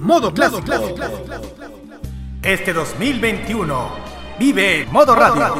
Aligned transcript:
Modo 0.00 0.32
clásico. 0.32 0.62
Este 2.42 2.72
2021, 2.72 3.90
vive 4.38 4.88
Modo 4.90 5.14
Radio. 5.14 5.54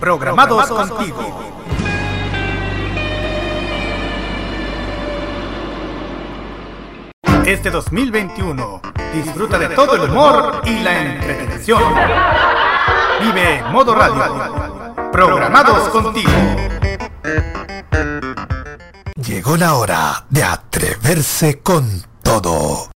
Programados 0.00 0.66
contigo. 0.66 1.54
Este 7.46 7.70
2021, 7.70 8.82
disfruta 9.14 9.60
de 9.60 9.68
todo 9.68 9.94
el 9.94 10.10
humor 10.10 10.62
y 10.64 10.80
la 10.80 11.14
entretención. 11.14 11.82
Vive 13.20 13.62
Modo 13.70 13.94
Radio. 13.94 15.12
Programados 15.12 15.88
contigo. 15.90 16.32
Llegó 19.24 19.56
la 19.56 19.76
hora 19.76 20.26
de 20.30 20.42
atreverse 20.42 21.60
con 21.60 22.02
todo. 22.24 22.95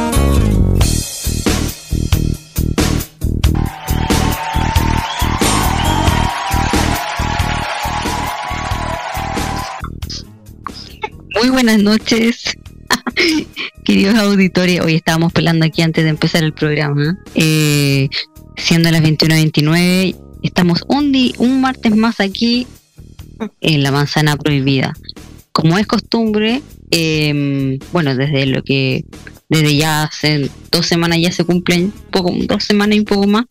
Muy 11.41 11.49
buenas 11.49 11.81
noches, 11.81 12.55
queridos 13.83 14.13
auditores. 14.13 14.79
Hoy 14.79 14.93
estábamos 14.93 15.33
pelando 15.33 15.65
aquí 15.65 15.81
antes 15.81 16.03
de 16.03 16.11
empezar 16.11 16.43
el 16.43 16.53
programa. 16.53 17.17
Eh, 17.33 18.09
siendo 18.57 18.91
las 18.91 19.01
21.29, 19.01 20.15
estamos 20.43 20.83
un, 20.87 21.11
un 21.39 21.61
martes 21.61 21.95
más 21.95 22.19
aquí 22.19 22.67
en 23.59 23.81
la 23.81 23.91
manzana 23.91 24.37
prohibida. 24.37 24.93
Como 25.51 25.79
es 25.79 25.87
costumbre, 25.87 26.61
em, 26.91 27.79
bueno, 27.91 28.15
desde 28.15 28.45
lo 28.45 28.61
que, 28.61 29.05
desde 29.49 29.75
ya 29.75 30.03
hace 30.03 30.47
dos 30.71 30.85
semanas 30.85 31.17
ya 31.21 31.31
se 31.31 31.43
cumplen, 31.43 31.91
poco, 32.11 32.35
dos 32.45 32.63
semanas 32.63 32.97
y 32.97 32.99
un 32.99 33.05
poco 33.05 33.25
más, 33.25 33.45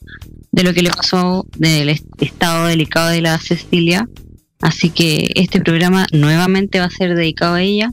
de 0.53 0.63
lo 0.63 0.73
que 0.73 0.83
le 0.83 0.91
pasó 0.91 1.45
del 1.57 1.89
estado 1.89 2.67
delicado 2.67 3.09
de 3.09 3.21
la 3.21 3.37
Cecilia. 3.41 4.09
Así 4.61 4.91
que 4.91 5.33
este 5.37 5.61
programa 5.61 6.07
nuevamente 6.13 6.81
va 6.81 6.87
a 6.87 6.91
ser 6.91 7.15
dedicado 7.15 7.55
a 7.55 7.63
ella 7.63 7.91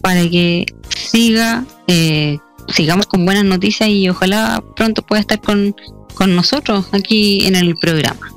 para 0.00 0.28
que 0.28 0.66
siga, 0.96 1.64
eh, 1.86 2.38
sigamos 2.68 3.06
con 3.06 3.24
buenas 3.24 3.44
noticias 3.44 3.88
y 3.88 4.08
ojalá 4.08 4.62
pronto 4.76 5.02
pueda 5.02 5.20
estar 5.20 5.40
con 5.40 5.74
con 6.20 6.36
nosotros 6.36 6.86
aquí 6.92 7.46
en 7.46 7.56
el 7.56 7.76
programa. 7.76 8.30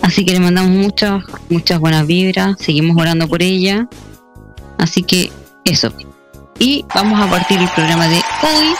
Así 0.00 0.24
que 0.24 0.32
le 0.32 0.38
mandamos 0.38 0.70
muchas, 0.70 1.24
muchas 1.48 1.80
buenas 1.80 2.06
vibras, 2.06 2.56
seguimos 2.60 2.96
orando 2.96 3.26
por 3.26 3.42
ella. 3.42 3.88
Así 4.78 5.02
que 5.02 5.32
eso. 5.64 5.92
Y 6.60 6.84
vamos 6.94 7.20
a 7.20 7.28
partir 7.28 7.58
el 7.58 7.68
programa 7.70 8.06
de 8.06 8.16
hoy 8.16 8.74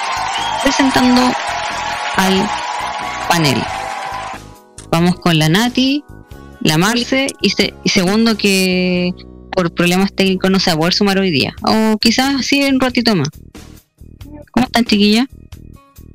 presentando 0.63 1.23
al 2.17 2.49
panel. 3.29 3.61
Vamos 4.93 5.17
con 5.17 5.37
la 5.37 5.49
Nati, 5.49 6.05
la 6.61 6.79
Marce 6.79 7.29
y, 7.41 7.53
y 7.85 7.89
segundo 7.89 8.37
que 8.37 9.15
por 9.53 9.73
problemas 9.73 10.13
técnicos 10.13 10.51
no 10.51 10.61
se 10.61 10.71
va 10.71 10.75
a 10.75 10.79
poder 10.79 10.95
sumar 10.95 11.19
hoy 11.19 11.31
día. 11.31 11.55
O 11.63 11.99
quizás 11.99 12.37
así 12.37 12.63
un 12.65 12.81
ratito 12.81 13.15
más. 13.15 13.29
¿Cómo 14.53 14.67
están 14.67 14.85
chiquillas? 14.85 15.27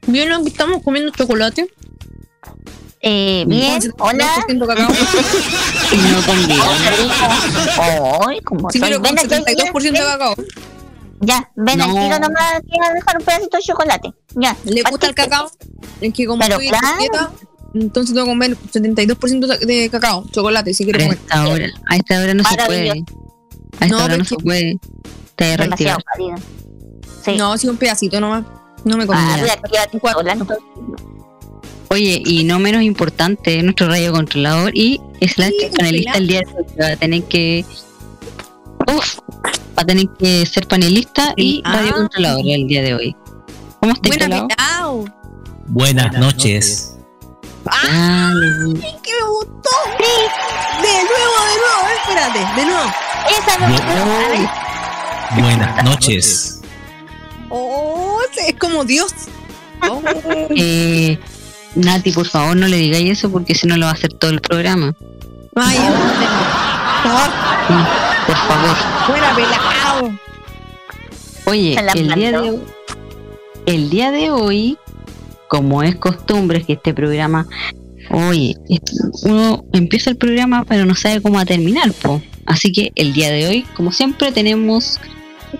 Bien, 0.08 0.31
aquí 0.31 0.48
estamos 0.48 0.81
comiendo 0.84 1.12
chocolate. 1.12 1.68
Eh, 3.02 3.44
bien, 3.48 3.81
hola. 4.00 4.46
y 4.48 4.54
no 4.54 4.66
conviene. 4.66 6.64
Ay, 8.28 8.40
como 8.42 8.72
sí, 8.72 8.80
pero 8.80 9.02
con 9.02 9.16
72% 9.16 9.81
de 9.81 9.92
cacao. 9.92 10.36
Ya, 11.20 11.52
ven 11.56 11.80
no. 11.80 11.86
al 11.86 11.92
tiro 11.92 12.20
nomás 12.20 12.54
a 12.54 12.94
dejar 12.94 13.18
un 13.18 13.25
pedacito 13.25 13.58
de 13.58 13.64
chocolate. 13.64 14.14
Ya. 14.36 14.56
¿Le 14.64 14.84
gusta 14.84 15.08
el 15.08 15.16
cacao? 15.16 15.52
Es 16.00 16.14
que 16.14 16.25
como 16.25 16.40
pero 16.40 16.60
estoy 16.62 16.70
claro. 16.70 17.34
Entonces 17.74 18.14
tengo 18.14 18.26
que 18.26 18.32
comer 18.32 18.58
72% 18.58 19.60
de 19.60 19.90
cacao, 19.90 20.26
chocolate, 20.32 20.74
si 20.74 20.84
quiero 20.84 21.00
comer. 21.00 21.18
A 21.18 21.22
esta 21.22 21.48
hora, 21.48 21.68
a 21.88 21.96
esta 21.96 22.20
hora 22.22 22.34
no 22.34 22.44
se 22.44 22.56
puede. 22.66 22.90
A 22.92 23.86
esta 23.86 23.88
no, 23.88 24.04
hora 24.04 24.18
no 24.18 24.26
se 24.26 24.36
puede. 24.36 24.80
Te 25.36 25.58
demasiado 25.58 26.00
sí. 27.26 27.36
No, 27.38 27.58
sí, 27.58 27.68
un 27.68 27.78
pedacito 27.78 28.20
nomás. 28.20 28.44
No 28.84 28.98
me 28.98 29.08
comía. 29.08 29.36
Ah, 29.36 30.58
Oye, 31.90 32.22
y 32.26 32.44
no 32.44 32.60
menos 32.60 32.82
importante, 32.82 33.62
nuestro 33.64 33.88
radio 33.88 34.12
controlador 34.12 34.72
y 34.76 35.00
es 35.20 35.38
la 35.38 35.50
panelista 35.78 36.18
el 36.18 36.28
día 36.28 36.40
de 36.40 36.46
hoy. 36.56 36.66
Va 36.80 36.88
a 36.88 36.96
tener 36.96 37.24
que. 37.24 37.66
Uf, 38.96 39.20
va 39.78 39.84
a 39.84 39.86
tener 39.86 40.08
que 40.20 40.46
ser 40.46 40.68
panelista 40.68 41.34
y 41.38 41.62
ah. 41.66 41.78
radio 41.78 41.94
controlador 41.94 42.42
el 42.46 42.68
día 42.68 42.82
de 42.82 42.94
hoy. 42.94 43.16
¿Cómo 43.80 43.94
estás, 43.94 44.18
Buenas, 44.18 44.48
Buenas 45.68 46.14
noches. 46.20 46.93
¡Ay, 47.66 48.74
que 49.01 49.12
me 49.13 49.28
gustó! 49.28 49.69
De 50.81 50.96
nuevo, 51.03 51.38
de 51.47 51.56
nuevo, 51.59 51.81
espérate, 51.97 52.40
de 52.56 52.66
nuevo. 52.66 52.90
Esa 53.29 53.53
no 53.57 55.41
Buenas 55.41 55.84
noches. 55.84 56.62
Oh, 57.50 58.19
es 58.47 58.56
como 58.59 58.84
Dios. 58.84 59.12
Oh. 59.90 60.01
Eh, 60.56 61.19
Nati, 61.75 62.12
por 62.12 62.28
favor, 62.28 62.56
no 62.56 62.68
le 62.68 62.78
digáis 62.78 63.18
eso 63.18 63.31
porque 63.31 63.56
si 63.56 63.68
no 63.68 63.78
lo 63.78 63.85
va 63.85 63.91
a 63.91 63.95
hacer 63.95 64.13
todo 64.13 64.31
el 64.31 64.41
programa. 64.41 64.94
Ay, 65.56 65.78
por 68.28 68.35
favor. 68.35 68.75
Fuera 69.07 69.35
pelado. 69.35 70.12
Oye, 71.45 71.75
el 71.95 72.13
día, 72.13 72.31
de 72.31 72.40
hoy, 72.40 72.63
el 73.66 73.90
día 73.90 74.12
de 74.12 74.31
hoy, 74.31 74.78
como 75.53 75.84
es 75.84 75.96
costumbre 75.97 76.64
que 76.64 76.74
este 76.74 76.96
programa, 76.96 77.46
oye, 78.09 78.56
uno 79.22 79.64
empieza 79.72 80.09
el 80.09 80.16
programa 80.16 80.66
pero 80.68 80.84
no 80.84 80.96
sabe 80.96 81.22
cómo 81.22 81.38
a 81.38 81.46
terminar, 81.46 81.94
po. 81.94 82.24
Así 82.47 82.72
que 82.72 82.91
el 82.96 83.14
día 83.14 83.30
de 83.30 83.46
hoy, 83.46 83.62
como 83.75 83.92
siempre, 83.92 84.31
tenemos 84.31 85.00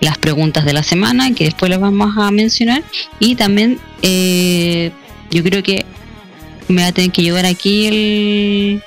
las 0.00 0.18
preguntas 0.18 0.64
de 0.64 0.72
la 0.72 0.82
semana 0.82 1.32
que 1.32 1.44
después 1.44 1.70
las 1.70 1.78
vamos 1.78 2.18
a 2.18 2.32
mencionar 2.32 2.82
y 3.20 3.36
también 3.36 3.78
eh, 4.02 4.90
yo 5.30 5.44
creo 5.44 5.62
que 5.62 5.86
me 6.66 6.82
va 6.82 6.88
a 6.88 6.92
tener 6.92 7.12
que 7.12 7.22
llevar 7.22 7.46
aquí 7.46 7.86
el 7.86 8.82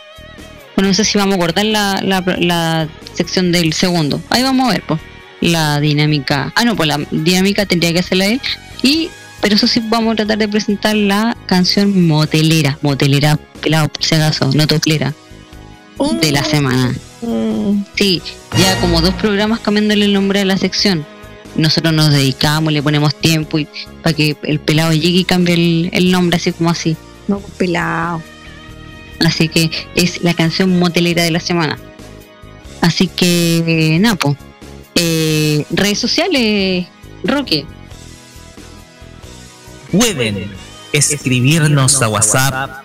bueno 0.75 0.90
no 0.90 0.94
sé 0.94 1.06
si 1.06 1.17
vamos 1.17 1.35
a 1.35 1.40
cortar 1.40 1.67
la, 1.67 2.01
la, 2.03 2.90
sección 3.13 3.53
del 3.53 3.72
segundo. 3.72 4.22
Ahí 4.29 4.43
vamos 4.43 4.67
a 4.67 4.73
ver 4.73 4.84
pues 4.85 4.99
la 5.40 5.79
dinámica. 5.79 6.52
Ah 6.53 6.66
no 6.66 6.76
pues 6.76 6.90
la 6.90 6.99
dinámica 7.11 7.66
tendría 7.66 7.93
que 7.93 7.99
hacerla 7.99 8.26
él. 8.26 8.41
Y 8.84 9.09
pero 9.41 9.55
eso 9.55 9.67
sí 9.67 9.81
vamos 9.87 10.13
a 10.13 10.16
tratar 10.17 10.37
de 10.37 10.47
presentar 10.47 10.95
la 10.95 11.37
canción 11.45 12.07
motelera 12.07 12.78
motelera 12.81 13.37
pelado 13.61 13.89
por 13.89 14.03
si 14.03 14.16
acaso 14.16 14.51
no 14.53 14.67
toplera 14.67 15.13
de 16.22 16.31
la 16.31 16.43
semana 16.43 16.93
Sí, 17.95 18.22
ya 18.57 18.79
como 18.79 19.01
dos 19.01 19.13
programas 19.16 19.59
cambiándole 19.59 20.05
el 20.05 20.13
nombre 20.13 20.41
a 20.41 20.45
la 20.45 20.57
sección. 20.57 21.05
Nosotros 21.55 21.93
nos 21.93 22.11
dedicamos, 22.11 22.72
le 22.72 22.84
ponemos 22.84 23.16
tiempo 23.16 23.57
y 23.57 23.67
para 24.03 24.16
que 24.16 24.37
el 24.43 24.59
pelado 24.59 24.93
llegue 24.93 25.19
y 25.19 25.23
cambie 25.23 25.89
el, 25.91 26.11
nombre 26.11 26.37
así 26.37 26.51
como 26.51 26.69
así. 26.69 26.95
No, 27.28 27.39
pelado. 27.39 28.22
Así 29.25 29.49
que 29.49 29.72
es 29.95 30.23
la 30.23 30.35
canción 30.35 30.78
motelera 30.78 31.23
de 31.23 31.31
la 31.31 31.39
semana. 31.39 31.79
Así 32.81 33.07
que, 33.07 33.97
Napo. 33.99 34.37
Eh, 34.93 35.66
redes 35.72 35.97
sociales, 35.97 36.85
Roque. 37.23 37.66
Pueden 39.91 40.51
escribirnos 40.91 42.01
a 42.01 42.09
WhatsApp 42.09 42.84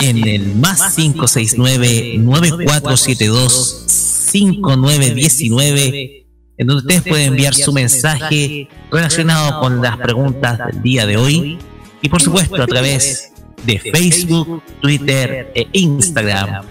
en 0.00 0.26
el 0.26 0.54
más 0.56 0.94
569 0.94 2.16
9472 2.18 3.84
5919, 4.32 6.26
en 6.58 6.66
donde 6.66 6.80
ustedes 6.82 7.02
pueden 7.02 7.28
enviar 7.28 7.54
su 7.54 7.72
mensaje 7.72 8.68
relacionado 8.90 9.60
con 9.60 9.80
las 9.80 9.96
preguntas 9.98 10.58
del 10.58 10.82
día 10.82 11.06
de 11.06 11.16
hoy. 11.16 11.58
Y 12.02 12.08
por 12.08 12.20
supuesto 12.20 12.62
a 12.62 12.66
través 12.66 13.32
de 13.64 13.78
Facebook, 13.78 14.62
Twitter 14.80 15.52
e 15.54 15.66
Instagram, 15.72 16.66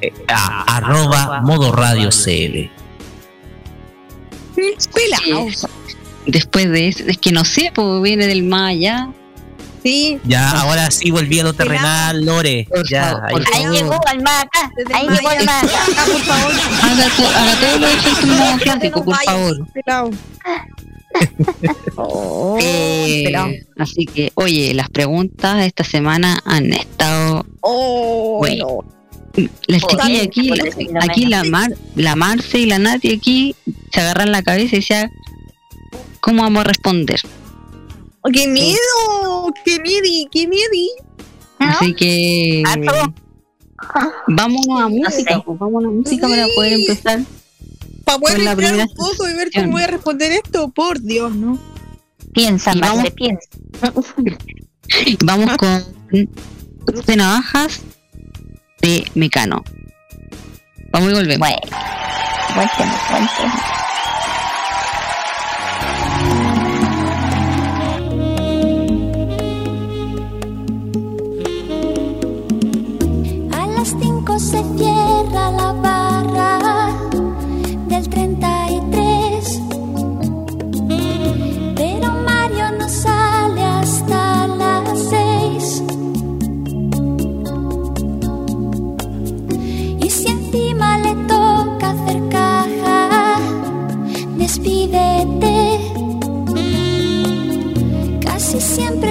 eh, 0.00 0.12
a 0.28 0.76
arroba 0.76 1.42
modo 1.42 1.72
radio 1.72 2.10
CL. 2.10 2.70
Después 6.26 6.70
de 6.70 6.88
eso, 6.88 7.04
es 7.06 7.18
que 7.18 7.32
no 7.32 7.44
sé, 7.44 7.72
pues 7.74 8.02
viene 8.02 8.26
del 8.26 8.52
allá. 8.52 9.10
Sí. 9.82 10.18
Ya, 10.24 10.50
ahora 10.50 10.90
sí 10.90 11.10
volví 11.10 11.38
a 11.40 11.44
lo 11.44 11.52
terrenal, 11.52 12.24
Lore. 12.24 12.66
Ya, 12.90 13.20
ahí- 13.26 13.44
Ahí 13.54 13.66
llegó 13.76 13.94
acá. 14.42 14.70
Ahí 14.94 15.06
el 15.06 15.14
llegó 15.14 15.30
el 15.30 15.44
más 15.46 15.64
acá. 15.64 16.04
Por 16.06 16.20
favor. 16.24 16.52
Haga, 16.82 17.06
to- 17.16 17.38
haga 17.38 17.60
todo 17.60 17.78
lo 17.78 17.86
de 17.86 18.90
por 19.02 19.24
favor. 19.24 19.56
Oh, 21.96 22.58
Eh, 22.60 23.64
así 23.78 24.04
que, 24.06 24.30
oye, 24.34 24.72
las 24.74 24.88
preguntas 24.90 25.64
esta 25.64 25.82
semana 25.82 26.38
han 26.44 26.72
estado. 26.72 27.44
Oh, 27.60 28.38
Bueno. 28.38 28.66
no. 29.36 29.48
Las 29.68 29.82
chiquillas 29.82 30.22
aquí, 30.26 30.50
aquí 31.00 31.26
la 31.26 31.44
Mar, 31.44 31.70
la 31.94 32.16
Marce 32.16 32.58
y 32.58 32.66
la 32.66 32.78
Nati 32.78 33.12
aquí 33.14 33.54
se 33.92 34.00
agarran 34.00 34.32
la 34.32 34.42
cabeza 34.42 34.76
y 34.76 34.80
decían, 34.80 35.10
¿cómo 36.20 36.42
vamos 36.42 36.60
a 36.62 36.64
responder? 36.64 37.20
Oh, 38.28 38.32
¡Qué 38.32 38.46
miedo! 38.46 39.54
¡Qué 39.64 39.80
miedo! 39.80 40.28
¡Qué 40.30 40.46
miedo! 40.46 40.70
Así 41.58 41.94
que 41.94 42.62
Harto. 42.66 43.14
vámonos 44.28 44.80
a 44.80 44.88
música, 44.88 45.34
sé. 45.36 45.42
pues, 45.44 45.58
vámonos 45.58 45.90
a 45.90 45.94
música 45.94 46.28
para 46.28 46.46
poder 46.54 46.72
empezar. 46.74 47.20
Para 48.04 48.18
poder 48.18 48.56
primera 48.56 48.84
un 48.84 48.94
poco 48.94 49.28
y 49.28 49.34
ver 49.34 49.50
cómo 49.54 49.72
voy 49.72 49.82
a 49.82 49.86
responder 49.86 50.32
esto, 50.32 50.68
por 50.68 51.00
Dios, 51.00 51.34
¿no? 51.34 51.58
Piensa, 52.32 52.72
Y 52.74 52.80
vamos- 52.80 53.10
piensa. 53.10 53.48
Vamos 55.24 55.56
con 55.58 55.84
Cruz 56.86 57.04
de 57.06 57.16
Navajas 57.16 57.80
de 58.80 59.04
Mecano. 59.14 59.62
Vamos 60.92 61.10
y 61.10 61.14
volvemos. 61.14 61.38
Bueno, 61.38 61.58
buen 62.54 62.68
tema, 62.76 62.98
buen 63.10 63.28
tema. 63.36 63.87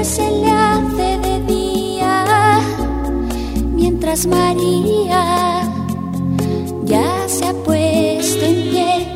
Se 0.04 0.30
le 0.30 0.52
hace 0.52 1.18
de 1.20 1.40
día 1.48 2.60
mientras 3.74 4.28
María 4.28 5.64
ya 6.86 7.28
se 7.28 7.48
ha 7.48 7.54
puesto 7.54 8.46
en 8.46 8.56
pie. 8.70 9.08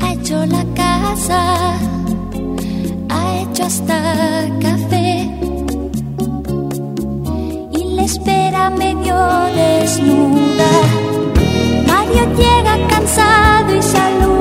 Ha 0.00 0.12
hecho 0.12 0.46
la 0.46 0.64
casa, 0.74 1.76
ha 3.08 3.40
hecho 3.42 3.64
hasta 3.64 4.48
café 4.60 5.28
y 7.72 7.84
le 7.96 8.04
espera 8.04 8.70
medio 8.70 9.16
desnuda. 9.56 10.70
Mario 11.86 12.24
llega 12.36 12.88
cansado 12.88 13.76
y 13.76 13.82
saluda 13.82 14.39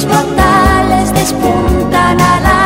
brillos 0.00 0.06
brutales 0.06 1.12
despuntan 1.14 2.20
al 2.20 2.44
alba 2.44 2.59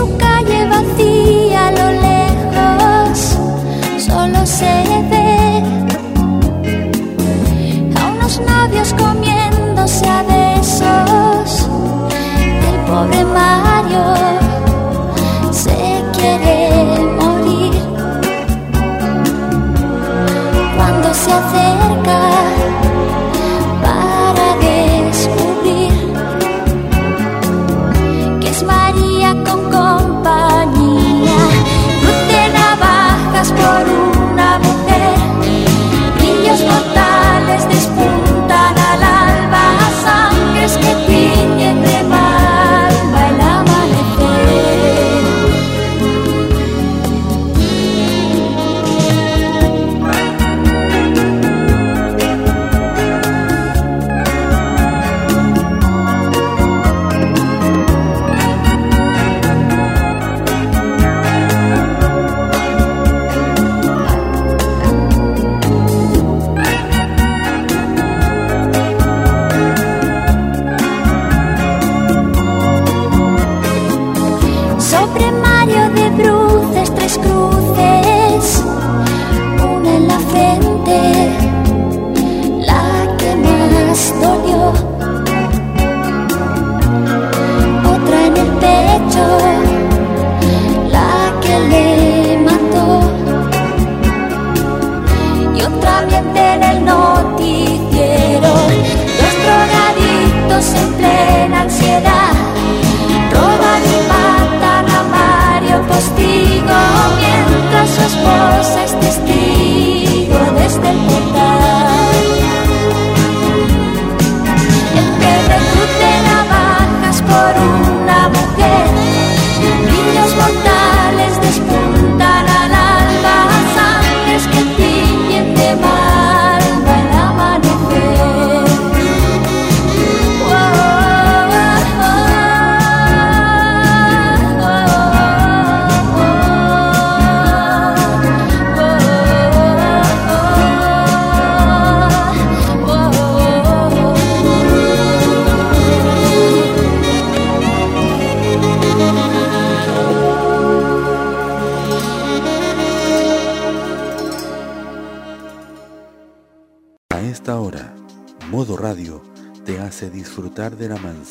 su 0.00 0.16
calle 0.16 0.66
vacía 0.66 1.68
a 1.68 1.70
lo 1.72 1.88
lejos 2.06 3.38
Solo 3.98 4.46
se 4.46 4.74
ve 5.10 5.62
a 8.00 8.06
unos 8.14 8.40
novios 8.40 8.94
comiéndose 8.94 10.06
a 10.08 10.22
besos. 10.22 11.68
El 12.68 12.76
pobre 12.88 13.24
Mario 13.26 14.39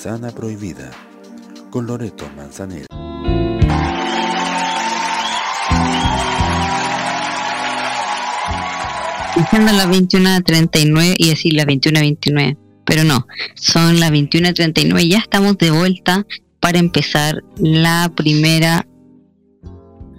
manzana 0.09 0.31
prohibida 0.31 0.89
con 1.69 1.85
Loreto 1.85 2.27
Manzanera. 2.35 2.87
Diciendo 9.35 9.71
las 9.71 9.87
21.39 9.87 11.15
y 11.17 11.29
decir 11.29 11.53
las 11.53 11.67
21.29. 11.67 12.57
Pero 12.85 13.03
no, 13.03 13.27
son 13.53 13.99
las 13.99 14.11
21.39 14.11 15.03
y 15.03 15.09
ya 15.09 15.19
estamos 15.19 15.57
de 15.59 15.69
vuelta 15.69 16.25
para 16.59 16.79
empezar 16.79 17.43
la 17.57 18.11
primera 18.15 18.87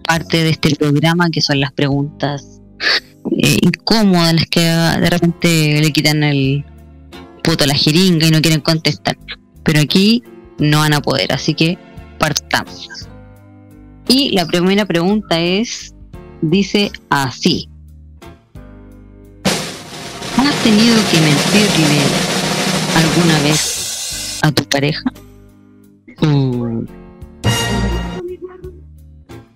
parte 0.06 0.44
de 0.44 0.50
este 0.50 0.76
programa, 0.76 1.30
que 1.30 1.40
son 1.40 1.58
las 1.58 1.72
preguntas 1.72 2.60
eh, 3.42 3.58
incómodas, 3.60 4.34
las 4.34 4.46
que 4.46 4.60
de 4.60 5.10
repente 5.10 5.80
le 5.80 5.92
quitan 5.92 6.22
el 6.22 6.64
puto 7.42 7.64
a 7.64 7.66
la 7.66 7.74
jeringa 7.74 8.28
y 8.28 8.30
no 8.30 8.40
quieren 8.40 8.60
contestar. 8.60 9.16
Pero 9.62 9.80
aquí 9.80 10.22
no 10.58 10.78
van 10.78 10.94
a 10.94 11.00
poder, 11.00 11.32
así 11.32 11.54
que 11.54 11.78
partamos. 12.18 12.88
Y 14.08 14.30
la 14.30 14.46
primera 14.46 14.84
pregunta 14.86 15.38
es, 15.38 15.94
dice 16.42 16.90
así. 17.10 17.68
¿Has 20.36 20.54
tenido 20.62 20.96
que 21.10 21.20
mentirle 21.20 22.00
alguna 22.96 23.38
vez 23.42 24.40
a 24.42 24.50
tu 24.50 24.64
pareja? 24.64 25.04
Mm. 26.20 26.86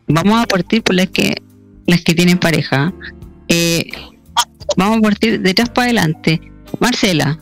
Vamos 0.06 0.42
a 0.42 0.46
partir 0.46 0.82
por 0.82 0.94
las 0.94 1.08
que 1.08 1.34
las 1.86 2.02
que 2.02 2.14
tienen 2.14 2.38
pareja. 2.38 2.92
Eh, 3.48 3.90
vamos 4.76 4.98
a 4.98 5.00
partir 5.00 5.40
de 5.40 5.50
atrás 5.50 5.70
para 5.70 5.86
adelante. 5.86 6.40
Marcela. 6.80 7.38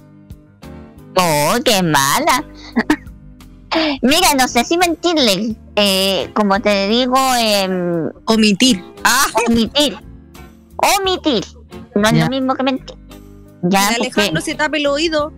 Oh, 1.16 1.54
qué 1.64 1.82
mala. 1.82 2.44
Mira, 4.02 4.34
no 4.38 4.46
sé 4.48 4.64
si 4.64 4.76
mentirle. 4.76 5.56
Eh, 5.76 6.30
como 6.34 6.60
te 6.60 6.88
digo, 6.88 7.16
eh, 7.38 7.68
Omitir. 8.26 8.84
ah, 9.04 9.26
omitir. 9.48 9.96
Omitir. 10.98 11.44
No 11.94 12.08
es 12.08 12.14
Ya. 12.14 12.24
lo 12.24 12.30
mismo 12.30 12.54
que 12.54 12.62
mentir. 12.62 12.96
Ya, 13.62 13.88
Que 13.90 13.94
porque, 13.96 14.10
Alejandro 14.20 14.42
se 14.42 14.54
tape 14.54 14.78
el 14.78 14.86
oído. 14.88 15.32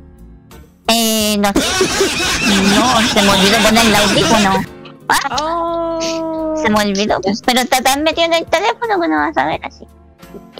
eh, 0.89 1.37
no 1.39 1.49
sé. 1.53 1.61
No, 2.77 3.01
se 3.09 3.23
me 3.23 3.31
olvidó 3.31 3.59
poner 3.65 3.87
el 3.87 3.95
audífono. 3.95 4.63
Ah, 5.09 5.37
Oh. 5.41 6.55
se 6.61 6.71
me 6.71 6.81
olvidó. 6.81 7.21
Pero 7.47 7.61
está 7.61 7.81
tan 7.83 8.03
metido 8.03 8.27
en 8.27 8.35
el 8.35 8.47
teléfono 8.47 9.01
que 9.01 9.09
no 9.09 9.17
vas 9.17 9.37
a 9.37 9.47
ver 9.47 9.61
así. 9.65 9.87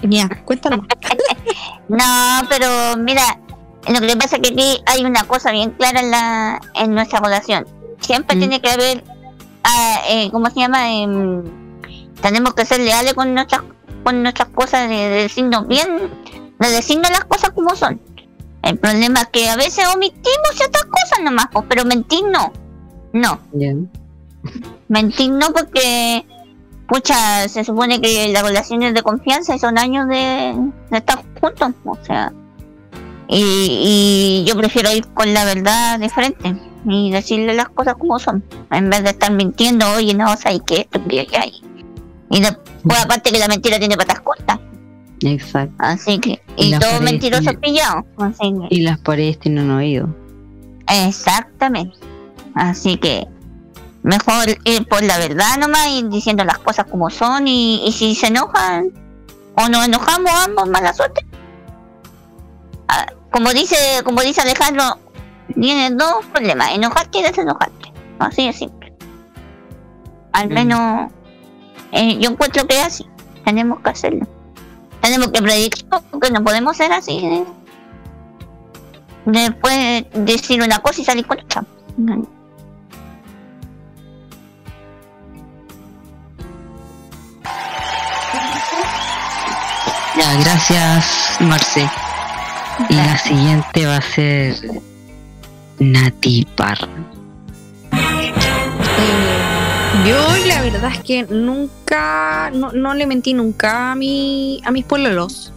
Ya, 0.03 0.29
cuéntanos. 0.45 0.85
No, 1.87 2.41
pero 2.49 2.97
mira, 2.97 3.37
lo 3.87 4.01
que 4.01 4.15
pasa 4.17 4.37
es 4.37 4.41
que 4.41 4.49
aquí 4.53 4.81
hay 4.85 5.05
una 5.05 5.23
cosa 5.23 5.51
bien 5.51 5.71
clara 5.71 5.99
en, 5.99 6.11
la, 6.11 6.61
en 6.75 6.93
nuestra 6.93 7.19
relación. 7.19 7.65
Siempre 7.99 8.35
Mm. 8.35 8.39
tiene 8.39 8.61
que 8.61 8.69
haber, 8.69 9.03
ah, 9.63 9.99
eh, 10.09 10.29
¿cómo 10.31 10.49
se 10.49 10.59
llama? 10.59 10.91
Em, 10.91 11.43
tenemos 12.21 12.53
que 12.53 12.65
ser 12.65 12.79
leales 12.79 13.13
con 13.13 13.33
nuestras, 13.33 13.61
con 14.03 14.21
nuestras 14.23 14.49
cosas, 14.49 14.89
de, 14.89 14.95
de 14.95 15.21
decirnos 15.23 15.67
bien, 15.67 16.09
de 16.59 16.69
decirnos 16.69 17.09
las 17.11 17.25
cosas 17.25 17.51
como 17.51 17.75
son. 17.75 17.99
El 18.63 18.77
problema 18.79 19.21
es 19.21 19.27
que 19.27 19.47
a 19.49 19.55
veces 19.55 19.85
omitimos 19.93 20.49
ciertas 20.53 20.85
cosas 20.85 21.19
nomás, 21.23 21.47
pues, 21.51 21.65
pero 21.69 21.85
mentir 21.85 22.23
no. 22.25 22.51
No, 23.13 23.39
mentir 24.89 25.31
no 25.31 25.51
porque, 25.53 26.25
pucha, 26.87 27.47
se 27.47 27.63
supone 27.63 28.01
que 28.01 28.27
las 28.33 28.43
relaciones 28.43 28.93
de 28.93 29.01
confianza 29.03 29.55
y 29.55 29.59
son 29.59 29.77
años 29.77 30.07
de, 30.07 30.53
de 30.91 30.97
estar 30.97 31.23
juntos, 31.39 31.71
o 31.85 31.97
sea. 32.03 32.33
Y, 33.27 34.43
y 34.43 34.45
yo 34.47 34.55
prefiero 34.55 34.91
ir 34.93 35.07
con 35.07 35.33
la 35.33 35.45
verdad 35.45 35.99
de 35.99 36.09
frente 36.09 36.55
y 36.87 37.11
decirle 37.11 37.53
las 37.53 37.69
cosas 37.69 37.95
como 37.95 38.19
son, 38.19 38.43
en 38.71 38.89
vez 38.89 39.03
de 39.03 39.09
estar 39.09 39.31
mintiendo, 39.31 39.89
oye, 39.93 40.13
no, 40.13 40.35
¿sabes 40.37 40.61
qué? 40.65 40.81
Esto 40.81 41.01
es 41.09 41.27
que 41.27 41.37
hay. 41.37 41.53
Y 42.29 42.41
después, 42.41 42.99
aparte 43.03 43.31
que 43.31 43.39
la 43.39 43.47
mentira 43.47 43.79
tiene 43.79 43.97
patas 43.97 44.21
cortas, 44.21 44.59
Exacto. 45.21 45.73
así 45.79 46.19
que, 46.19 46.41
Y 46.57 46.75
y 46.75 46.79
todo 46.79 47.01
mentiroso 47.01 47.51
pillado, 47.59 48.05
así 48.17 48.53
que. 48.69 48.75
Y 48.75 48.81
las 48.81 48.99
paredes 48.99 49.39
tienen 49.39 49.71
oído. 49.71 50.09
Exactamente. 50.87 51.97
Así 52.53 52.97
que 52.97 53.27
mejor 54.03 54.45
ir 54.65 54.87
por 54.87 55.03
la 55.03 55.17
verdad 55.17 55.57
nomás 55.59 55.87
y 55.89 56.03
diciendo 56.03 56.43
las 56.43 56.59
cosas 56.59 56.85
como 56.85 57.09
son 57.09 57.47
y, 57.47 57.85
y 57.87 57.91
si 57.91 58.13
se 58.13 58.27
enojan 58.27 58.91
o 59.57 59.67
nos 59.69 59.85
enojamos 59.85 60.31
ambos, 60.31 60.69
mala 60.69 60.93
suerte. 60.93 61.25
Ah, 62.87 63.05
como 63.31 63.51
dice, 63.51 63.75
como 64.03 64.21
dice 64.21 64.41
Alejandro, 64.41 64.97
tiene 65.53 65.91
dos 65.91 66.25
problemas, 66.31 66.71
enojarte 66.71 67.19
y 67.19 67.23
desenojarte. 67.23 67.91
Así 68.19 68.45
de 68.45 68.53
simple. 68.53 68.93
Al 70.31 70.49
Mm. 70.49 70.53
menos 70.53 71.11
eh, 71.91 72.17
yo 72.19 72.29
encuentro 72.31 72.67
que 72.67 72.77
es 72.79 72.85
así. 72.85 73.05
Tenemos 73.43 73.79
que 73.79 73.89
hacerlo. 73.89 74.27
Tenemos 75.01 75.29
que 75.29 75.41
predicar 75.41 76.01
porque 76.11 76.29
no 76.31 76.43
podemos 76.43 76.75
ser 76.77 76.91
así. 76.91 77.17
¿eh? 77.23 77.45
Después 79.25 80.05
decir 80.13 80.61
una 80.61 80.79
cosa 80.79 81.01
y 81.01 81.05
salir 81.05 81.25
con 81.25 81.39
otra. 81.39 81.63
Ya, 90.17 90.33
gracias, 90.39 91.37
Marce. 91.41 91.89
Y 92.89 92.93
la 92.95 93.17
siguiente 93.17 93.85
va 93.85 93.97
a 93.97 94.01
ser 94.01 94.55
Nati 95.79 96.45
Parra. 96.55 96.87
Eh, 97.91 98.33
yo 100.07 100.47
la 100.47 100.61
verdad 100.61 100.91
es 100.91 100.99
que 100.99 101.23
nunca, 101.23 102.51
no, 102.53 102.71
no 102.73 102.93
le 102.93 103.07
mentí 103.07 103.33
nunca 103.33 103.91
a 103.91 103.95
mi, 103.95 104.61
a 104.65 104.71
mis 104.71 104.85
pololos. 104.85 105.51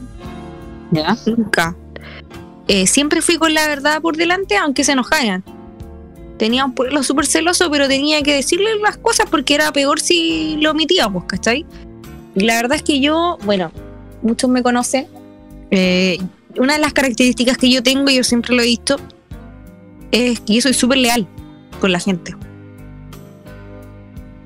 ¿Ya? 0.90 1.16
Nunca. 1.26 1.76
Eh, 2.68 2.87
siempre 2.87 3.22
fui 3.22 3.37
con 3.37 3.52
la 3.54 3.66
verdad 3.66 4.00
por 4.00 4.16
delante, 4.16 4.56
aunque 4.56 4.84
se 4.84 4.92
enojaran. 4.92 5.42
Tenía 6.38 6.64
un 6.64 6.72
pueblo 6.72 7.02
súper 7.02 7.26
celoso, 7.26 7.70
pero 7.70 7.88
tenía 7.88 8.22
que 8.22 8.34
decirle 8.34 8.76
las 8.80 8.96
cosas 8.96 9.26
porque 9.28 9.54
era 9.54 9.72
peor 9.72 10.00
si 10.00 10.56
lo 10.60 10.70
omitía, 10.70 11.08
pues, 11.08 11.25
¿cachai? 11.26 11.66
Y 12.34 12.44
la 12.44 12.54
verdad 12.56 12.76
es 12.76 12.82
que 12.82 13.00
yo, 13.00 13.38
bueno, 13.44 13.72
muchos 14.22 14.48
me 14.48 14.62
conocen. 14.62 15.08
eh, 15.70 16.18
una 16.58 16.74
de 16.74 16.80
las 16.80 16.92
características 16.92 17.56
que 17.56 17.70
yo 17.70 17.82
tengo, 17.82 18.10
y 18.10 18.16
yo 18.16 18.24
siempre 18.24 18.54
lo 18.54 18.62
he 18.62 18.66
visto, 18.66 18.96
es 20.10 20.40
que 20.40 20.54
yo 20.54 20.60
soy 20.62 20.74
súper 20.74 20.98
leal 20.98 21.26
con 21.80 21.92
la 21.92 22.00
gente. 22.00 22.34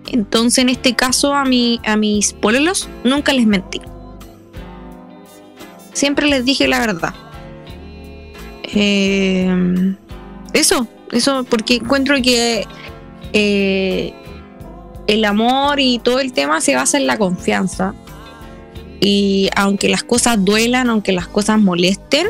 Entonces, 0.08 0.58
en 0.58 0.68
este 0.68 0.94
caso, 0.94 1.34
a, 1.34 1.44
mi, 1.44 1.80
a 1.84 1.96
mis 1.96 2.32
pololos 2.34 2.88
nunca 3.02 3.32
les 3.32 3.46
mentí. 3.46 3.80
Siempre 5.92 6.26
les 6.26 6.44
dije 6.44 6.68
la 6.68 6.80
verdad. 6.80 7.14
Eh, 8.62 9.94
eso, 10.52 10.86
eso, 11.12 11.44
porque 11.44 11.76
encuentro 11.76 12.16
que 12.22 12.66
eh, 13.32 14.12
el 15.06 15.24
amor 15.24 15.80
y 15.80 15.98
todo 15.98 16.20
el 16.20 16.32
tema 16.32 16.60
se 16.60 16.74
basa 16.74 16.98
en 16.98 17.06
la 17.06 17.18
confianza. 17.18 17.94
Y 19.04 19.50
aunque 19.56 19.88
las 19.88 20.04
cosas 20.04 20.44
duelan, 20.44 20.88
aunque 20.88 21.10
las 21.12 21.26
cosas 21.26 21.58
molesten, 21.60 22.28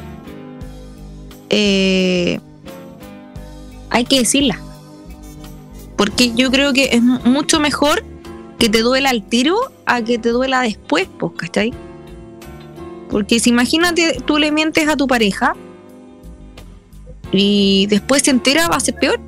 eh, 1.50 2.40
hay 3.90 4.04
que 4.06 4.18
decirlas. 4.20 4.58
Porque 5.96 6.32
yo 6.34 6.50
creo 6.50 6.72
que 6.72 6.84
es 6.92 7.02
mu- 7.02 7.20
mucho 7.24 7.60
mejor 7.60 8.02
que 8.58 8.70
te 8.70 8.80
duela 8.80 9.10
al 9.10 9.22
tiro 9.22 9.56
a 9.84 10.00
que 10.02 10.16
te 10.18 10.30
duela 10.30 10.62
después, 10.62 11.08
pues, 11.18 11.32
¿cachai? 11.36 11.72
Porque 13.10 13.38
si 13.38 13.50
imagínate, 13.50 14.16
tú 14.24 14.38
le 14.38 14.50
mientes 14.50 14.88
a 14.88 14.96
tu 14.96 15.06
pareja 15.06 15.54
y 17.32 17.86
después 17.90 18.22
se 18.22 18.30
entera, 18.30 18.68
va 18.68 18.76
a 18.76 18.80
ser 18.80 18.94
peor. 18.94 19.20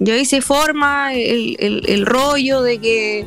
Y 0.00 0.10
ahí 0.10 0.24
se 0.24 0.40
forma 0.40 1.12
el, 1.12 1.56
el- 1.58 1.82
el 1.86 2.06
rollo 2.06 2.62
de 2.62 2.78
que, 2.78 3.26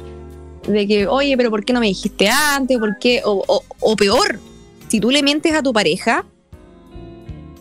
de 0.70 0.88
que, 0.88 1.08
oye, 1.08 1.36
pero 1.38 1.50
¿por 1.50 1.66
qué 1.66 1.74
no 1.74 1.80
me 1.80 1.88
dijiste 1.88 2.28
antes? 2.30 2.78
¿Por 2.78 2.98
qué? 3.00 3.22
O, 3.26 3.44
o- 3.80 3.96
peor, 3.96 4.40
si 4.88 5.00
tú 5.00 5.10
le 5.12 5.24
mientes 5.24 5.54
a 5.54 5.62
tu 5.64 5.74
pareja, 5.74 6.26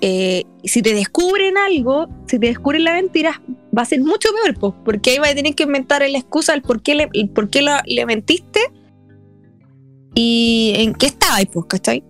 eh, 0.01 0.45
si 0.65 0.83
te 0.83 0.95
descubren 0.95 1.57
algo, 1.59 2.09
si 2.27 2.39
te 2.39 2.47
descubren 2.47 2.85
la 2.85 2.95
mentira, 2.95 3.41
va 3.77 3.83
a 3.83 3.85
ser 3.85 4.01
mucho 4.01 4.29
peor, 4.33 4.57
pues, 4.59 4.75
porque 4.85 5.11
ahí 5.11 5.19
va 5.19 5.29
a 5.29 5.35
tener 5.35 5.55
que 5.55 5.65
inventar 5.65 6.03
la 6.09 6.19
excusa 6.19 6.53
del 6.53 6.63
por 6.63 6.83
qué 6.83 6.95
le, 6.95 7.09
por 7.35 7.49
qué 7.51 7.63
la- 7.63 7.83
le 7.87 8.07
mentiste 8.07 8.61
y 10.15 10.73
en 10.77 10.95
qué 10.95 11.07
estaba, 11.07 11.39
pues, 11.53 11.67
¿cachai? 11.67 12.03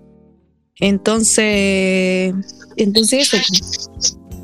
Entonces, 0.80 2.34
entonces 2.76 3.32
eso. 3.32 3.36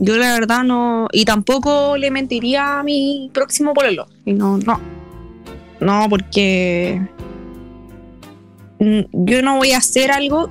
Yo 0.01 0.17
la 0.17 0.33
verdad 0.35 0.65
no, 0.65 1.07
y 1.13 1.25
tampoco 1.25 1.97
le 1.97 2.11
mentiría 2.11 2.81
a 2.81 2.83
mi 2.83 3.31
próximo 3.33 3.73
pololo. 3.75 4.07
No. 4.27 4.59
No, 5.81 6.07
porque 6.09 7.01
yo 8.79 9.43
no 9.43 9.57
voy 9.57 9.73
a 9.73 9.79
hacer 9.79 10.11
algo 10.11 10.51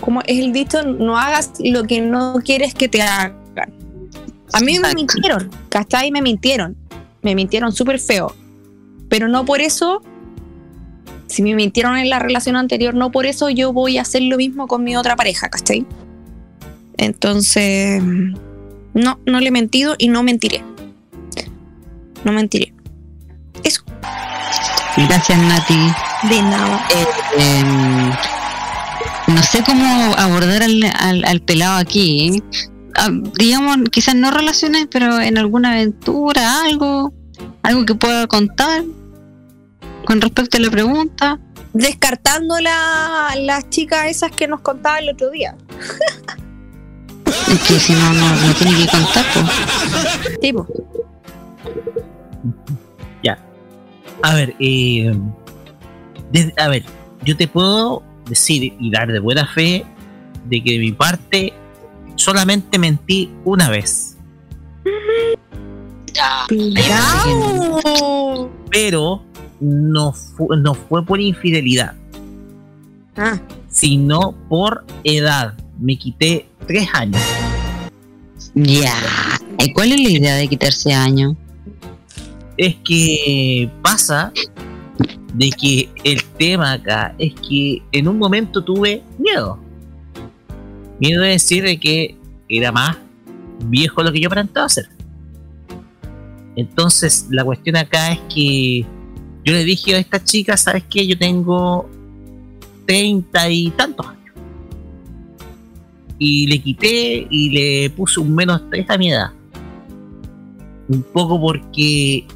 como 0.00 0.22
es 0.22 0.38
el 0.38 0.52
dicho, 0.52 0.82
no 0.82 1.18
hagas 1.18 1.52
lo 1.62 1.84
que 1.84 2.00
no 2.00 2.36
quieres 2.44 2.74
que 2.74 2.88
te 2.88 3.02
hagan. 3.02 3.36
A 4.54 4.60
mí 4.60 4.78
me 4.78 4.94
mintieron, 4.94 5.50
¿cachai? 5.68 6.10
Me 6.10 6.20
mintieron. 6.20 6.76
Me 7.22 7.34
mintieron 7.34 7.72
súper 7.72 7.98
feo. 7.98 8.34
Pero 9.08 9.28
no 9.28 9.44
por 9.44 9.60
eso, 9.60 10.02
si 11.26 11.42
me 11.42 11.54
mintieron 11.54 11.96
en 11.96 12.10
la 12.10 12.18
relación 12.18 12.56
anterior, 12.56 12.94
no 12.94 13.10
por 13.10 13.26
eso 13.26 13.48
yo 13.48 13.72
voy 13.72 13.98
a 13.98 14.02
hacer 14.02 14.22
lo 14.22 14.36
mismo 14.36 14.66
con 14.66 14.84
mi 14.84 14.96
otra 14.96 15.16
pareja, 15.16 15.48
¿cachai? 15.48 15.86
Entonces, 16.98 18.02
no, 18.02 19.18
no 19.24 19.40
le 19.40 19.48
he 19.48 19.50
mentido 19.50 19.94
y 19.98 20.08
no 20.08 20.22
mentiré. 20.22 20.62
No 22.24 22.32
mentiré. 22.32 22.74
Gracias, 24.96 25.38
Nati. 25.38 25.78
de 26.28 26.42
nada. 26.42 26.86
Eh, 26.94 27.06
em, 27.38 28.10
no 29.34 29.42
sé 29.42 29.62
cómo 29.64 30.14
abordar 30.18 30.62
al, 30.62 30.82
al- 30.98 31.24
al 31.24 31.40
pelado 31.40 31.78
aquí. 31.78 32.42
Ah, 32.96 33.08
digamos, 33.38 33.78
quizás 33.90 34.14
no 34.14 34.30
relaciones, 34.30 34.86
pero 34.90 35.18
en 35.20 35.38
alguna 35.38 35.70
aventura, 35.72 36.62
algo, 36.64 37.12
algo 37.62 37.86
que 37.86 37.94
pueda 37.94 38.26
contar 38.26 38.82
con 40.04 40.20
respecto 40.20 40.58
a 40.58 40.60
la 40.60 40.70
pregunta. 40.70 41.38
Descartando 41.72 42.60
la- 42.60 43.34
las 43.40 43.70
chicas 43.70 44.06
esas 44.06 44.30
que 44.32 44.46
nos 44.46 44.60
contaba 44.60 44.98
el 44.98 45.08
otro 45.08 45.30
día. 45.30 45.56
Es 47.48 47.58
que 47.66 47.80
si 47.80 47.94
no, 47.94 48.12
no, 48.12 48.34
no 48.36 48.54
tiene 48.54 48.76
que 48.84 48.88
contar, 48.90 49.24
pues. 49.32 50.40
Tipo, 50.40 50.66
A 54.22 54.34
ver, 54.34 54.54
eh, 54.60 55.12
desde- 56.30 56.54
a 56.56 56.68
ver, 56.68 56.84
yo 57.24 57.36
te 57.36 57.48
puedo 57.48 58.02
decir 58.28 58.72
y 58.78 58.90
dar 58.90 59.10
de 59.10 59.18
buena 59.18 59.46
fe 59.46 59.84
de 60.48 60.62
que 60.62 60.72
de 60.72 60.78
mi 60.78 60.92
parte 60.92 61.52
solamente 62.16 62.78
mentí 62.78 63.30
una 63.44 63.68
vez, 63.68 64.16
pero 68.70 69.22
no, 69.60 70.12
fu- 70.12 70.54
no 70.56 70.74
fue 70.74 71.04
por 71.04 71.20
infidelidad, 71.20 71.94
Ah, 73.16 73.38
sino 73.68 74.32
por 74.48 74.84
edad. 75.04 75.54
Me 75.78 75.96
quité 75.98 76.48
tres 76.66 76.88
años. 76.94 77.20
Ya. 78.54 78.94
¿Y 79.58 79.72
cuál 79.72 79.92
es 79.92 80.00
la 80.00 80.08
idea 80.10 80.34
de 80.36 80.48
quitarse 80.48 80.92
años? 80.92 81.34
Es 82.56 82.76
que 82.84 83.70
pasa 83.82 84.32
de 85.34 85.50
que 85.50 85.88
el 86.04 86.22
tema 86.38 86.72
acá 86.72 87.14
es 87.18 87.34
que 87.34 87.82
en 87.92 88.08
un 88.08 88.18
momento 88.18 88.62
tuve 88.62 89.02
miedo. 89.18 89.58
Miedo 91.00 91.22
de 91.22 91.30
decir 91.30 91.64
de 91.64 91.78
que 91.78 92.16
era 92.48 92.70
más 92.70 92.96
viejo 93.64 94.02
lo 94.02 94.12
que 94.12 94.20
yo 94.20 94.28
aparentaba 94.28 94.68
ser. 94.68 94.88
Entonces, 96.54 97.26
la 97.30 97.44
cuestión 97.44 97.76
acá 97.76 98.12
es 98.12 98.20
que 98.32 98.84
yo 99.44 99.52
le 99.52 99.64
dije 99.64 99.94
a 99.94 99.98
esta 99.98 100.22
chica, 100.22 100.56
¿sabes 100.56 100.84
qué? 100.88 101.06
Yo 101.06 101.18
tengo 101.18 101.88
treinta 102.86 103.48
y 103.48 103.70
tantos 103.70 104.06
años. 104.06 104.34
Y 106.18 106.46
le 106.46 106.60
quité 106.60 107.26
y 107.30 107.50
le 107.50 107.90
puse 107.90 108.20
un 108.20 108.34
menos 108.34 108.62
tres 108.70 108.88
a 108.88 108.98
mi 108.98 109.10
edad. 109.10 109.32
Un 110.88 111.02
poco 111.02 111.40
porque 111.40 112.26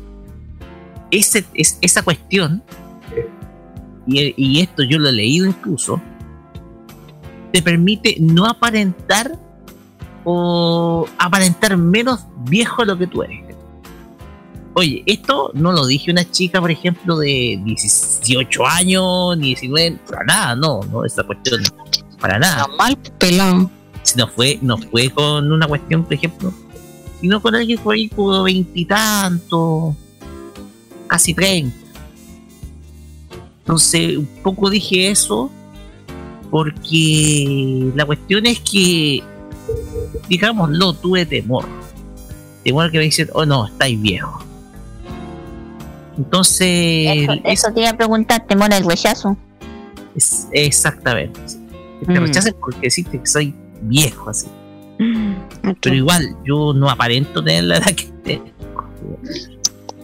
ese, 1.18 1.44
es, 1.54 1.78
esa 1.80 2.02
cuestión, 2.02 2.62
y, 4.06 4.34
y 4.36 4.60
esto 4.60 4.82
yo 4.82 4.98
lo 4.98 5.08
he 5.08 5.12
leído 5.12 5.46
incluso, 5.46 6.00
te 7.52 7.62
permite 7.62 8.16
no 8.20 8.46
aparentar 8.46 9.38
o 10.24 11.06
aparentar 11.18 11.76
menos 11.76 12.20
viejo 12.48 12.82
de 12.82 12.86
lo 12.86 12.98
que 12.98 13.06
tú 13.06 13.22
eres. 13.22 13.46
Oye, 14.78 15.02
esto 15.06 15.50
no 15.54 15.72
lo 15.72 15.86
dije 15.86 16.10
una 16.10 16.30
chica, 16.30 16.60
por 16.60 16.70
ejemplo, 16.70 17.16
de 17.16 17.58
18 17.64 18.66
años, 18.66 19.38
ni 19.38 19.46
19, 19.54 19.98
para 20.06 20.24
nada, 20.24 20.54
no, 20.54 20.80
no, 20.92 21.02
esa 21.02 21.22
cuestión, 21.22 21.62
para 22.20 22.38
nada. 22.38 22.66
Normal, 22.66 22.98
pelado. 23.18 23.70
Si 24.02 24.18
no 24.18 24.28
fue, 24.28 24.58
no 24.60 24.76
fue 24.76 25.08
con 25.08 25.50
una 25.50 25.66
cuestión, 25.66 26.04
por 26.04 26.12
ejemplo, 26.12 26.52
sino 27.22 27.40
con 27.40 27.54
alguien 27.54 27.78
por 27.78 27.94
ahí 27.94 28.10
como 28.10 28.42
veintitantos, 28.42 29.94
casi 31.06 31.34
treinta. 31.34 31.76
Entonces, 33.60 34.16
un 34.16 34.26
poco 34.42 34.70
dije 34.70 35.10
eso 35.10 35.50
porque 36.50 37.90
la 37.96 38.04
cuestión 38.06 38.46
es 38.46 38.60
que, 38.60 39.22
digámoslo, 40.28 40.92
tuve 40.94 41.26
temor. 41.26 41.64
Temor 42.64 42.90
que 42.90 42.98
me 42.98 43.04
dicen, 43.04 43.28
oh 43.32 43.44
no, 43.44 43.66
estáis 43.66 44.00
viejo. 44.00 44.40
Entonces, 46.16 47.08
Eso, 47.28 47.32
eso 47.44 47.72
te 47.74 47.80
iba 47.80 47.90
a 47.90 47.96
preguntar, 47.96 48.46
temor 48.46 48.72
al 48.72 48.84
rechazo. 48.84 49.36
es- 50.14 50.48
exactamente. 50.52 51.38
Que 52.00 52.06
te 52.06 52.20
Mm. 52.20 52.24
rechacen 52.24 52.54
porque 52.60 52.78
deciste 52.82 53.18
que 53.20 53.26
soy 53.26 53.54
viejo, 53.82 54.30
así. 54.30 54.46
Pero 55.82 55.94
igual, 55.94 56.36
yo 56.44 56.72
no 56.72 56.88
aparento 56.88 57.42
tener 57.44 57.64
la 57.64 57.76
edad 57.78 57.92
que 57.94 58.04
tengo. 58.24 58.46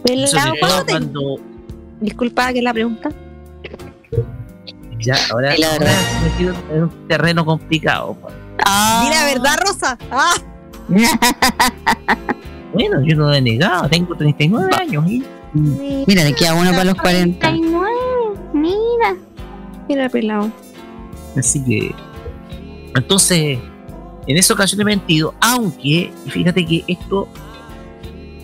¿Cuánto 0.03 0.85
te- 0.85 0.91
cuando 0.91 1.35
Disculpa 2.01 2.51
que 2.53 2.61
la 2.61 2.73
pregunta. 2.73 3.09
ya 4.99 5.15
ahora, 5.31 5.55
la 5.57 5.71
verdad. 5.71 5.93
metido 6.23 6.53
en 6.71 6.83
un 6.83 7.07
terreno 7.07 7.45
complicado. 7.45 8.17
Ah, 8.65 9.03
Di 9.05 9.09
la 9.15 9.25
verdad, 9.25 9.55
Rosa. 9.65 9.97
Ah, 10.11 10.33
Bueno, 12.73 13.01
yo 13.05 13.15
no 13.15 13.27
lo 13.27 13.33
he 13.33 13.41
negado, 13.41 13.87
tengo 13.87 14.15
39 14.15 14.69
años 14.79 15.05
y 15.07 15.23
Mira, 16.07 16.23
de 16.23 16.29
aquí 16.29 16.45
a 16.45 16.55
uno 16.55 16.71
para 16.71 16.85
los 16.85 16.95
40. 16.95 17.39
39, 17.47 17.87
mira. 18.53 19.15
mira, 19.87 20.09
pelado. 20.09 20.51
así 21.37 21.63
que 21.63 21.93
entonces 22.95 23.59
en 24.25 24.37
esa 24.37 24.53
ocasión 24.55 24.81
he 24.81 24.85
mentido, 24.85 25.35
aunque 25.39 26.11
fíjate 26.27 26.65
que 26.65 26.83
esto 26.87 27.27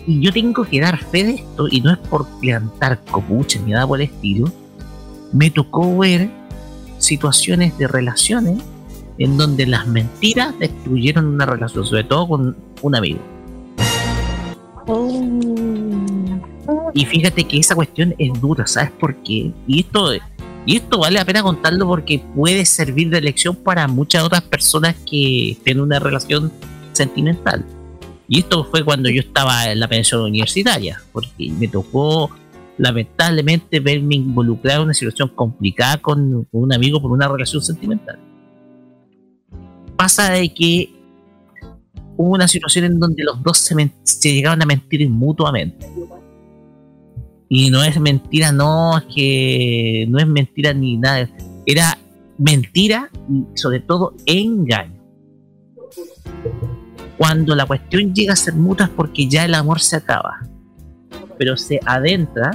y 0.06 0.20
yo 0.20 0.32
tengo 0.32 0.64
que 0.64 0.80
dar 0.80 0.98
fe 0.98 1.24
de 1.24 1.34
esto 1.34 1.66
y 1.70 1.80
no 1.80 1.92
es 1.92 1.98
por 1.98 2.26
levantar 2.42 3.00
copucha 3.10 3.60
ni 3.64 3.72
nada 3.72 3.86
por 3.86 4.00
el 4.00 4.08
estilo. 4.08 4.52
Me 5.32 5.50
tocó 5.50 5.98
ver 5.98 6.30
situaciones 6.98 7.76
de 7.78 7.86
relaciones 7.86 8.62
en 9.18 9.36
donde 9.36 9.66
las 9.66 9.86
mentiras 9.86 10.58
destruyeron 10.58 11.26
una 11.26 11.46
relación, 11.46 11.86
sobre 11.86 12.04
todo 12.04 12.28
con 12.28 12.56
un 12.82 12.94
amigo. 12.94 13.20
Y 16.94 17.04
fíjate 17.04 17.44
que 17.44 17.58
esa 17.58 17.74
cuestión 17.74 18.14
es 18.18 18.40
dura, 18.40 18.66
¿sabes 18.66 18.90
por 18.92 19.14
qué? 19.16 19.52
Y 19.66 19.80
esto, 19.80 20.14
y 20.66 20.76
esto 20.76 20.98
vale 20.98 21.18
la 21.18 21.24
pena 21.24 21.42
contarlo 21.42 21.86
porque 21.86 22.22
puede 22.34 22.64
servir 22.64 23.10
de 23.10 23.20
lección 23.20 23.54
para 23.54 23.86
muchas 23.86 24.24
otras 24.24 24.42
personas 24.42 24.96
que 25.08 25.56
tienen 25.64 25.82
una 25.82 25.98
relación 25.98 26.50
sentimental. 26.92 27.64
Y 28.32 28.38
esto 28.38 28.62
fue 28.62 28.84
cuando 28.84 29.10
yo 29.10 29.22
estaba 29.22 29.72
en 29.72 29.80
la 29.80 29.88
pensión 29.88 30.22
universitaria, 30.22 31.02
porque 31.10 31.50
me 31.50 31.66
tocó 31.66 32.30
lamentablemente 32.78 33.80
verme 33.80 34.14
involucrado 34.14 34.82
en 34.82 34.84
una 34.84 34.94
situación 34.94 35.32
complicada 35.34 35.96
con, 35.96 36.46
un 36.52 36.72
amigo 36.72 37.02
por 37.02 37.10
una 37.10 37.26
relación 37.26 37.60
sentimental. 37.60 38.20
Pasa 39.96 40.30
de 40.30 40.48
que 40.54 40.90
hubo 42.16 42.34
una 42.34 42.46
situación 42.46 42.84
en 42.84 43.00
donde 43.00 43.24
los 43.24 43.42
dos 43.42 43.58
se, 43.58 43.74
se 44.04 44.32
llegaban 44.32 44.62
a 44.62 44.66
mentir 44.66 45.10
mutuamente. 45.10 45.88
Y 47.48 47.68
no 47.68 47.82
es 47.82 47.98
mentira, 47.98 48.52
no, 48.52 48.96
es 48.96 49.04
que 49.12 50.06
no 50.08 50.20
es 50.20 50.26
mentira 50.28 50.72
ni 50.72 50.96
nada. 50.96 51.28
Era 51.66 51.98
mentira 52.38 53.10
y 53.28 53.58
sobre 53.58 53.80
todo 53.80 54.14
engaño. 54.24 55.00
Cuando 57.20 57.54
la 57.54 57.66
cuestión 57.66 58.14
llega 58.14 58.32
a 58.32 58.36
ser 58.36 58.54
mutua 58.54 58.86
es 58.86 58.92
porque 58.92 59.28
ya 59.28 59.44
el 59.44 59.54
amor 59.54 59.78
se 59.80 59.94
acaba. 59.96 60.38
Pero 61.36 61.54
se 61.54 61.78
adentra 61.84 62.52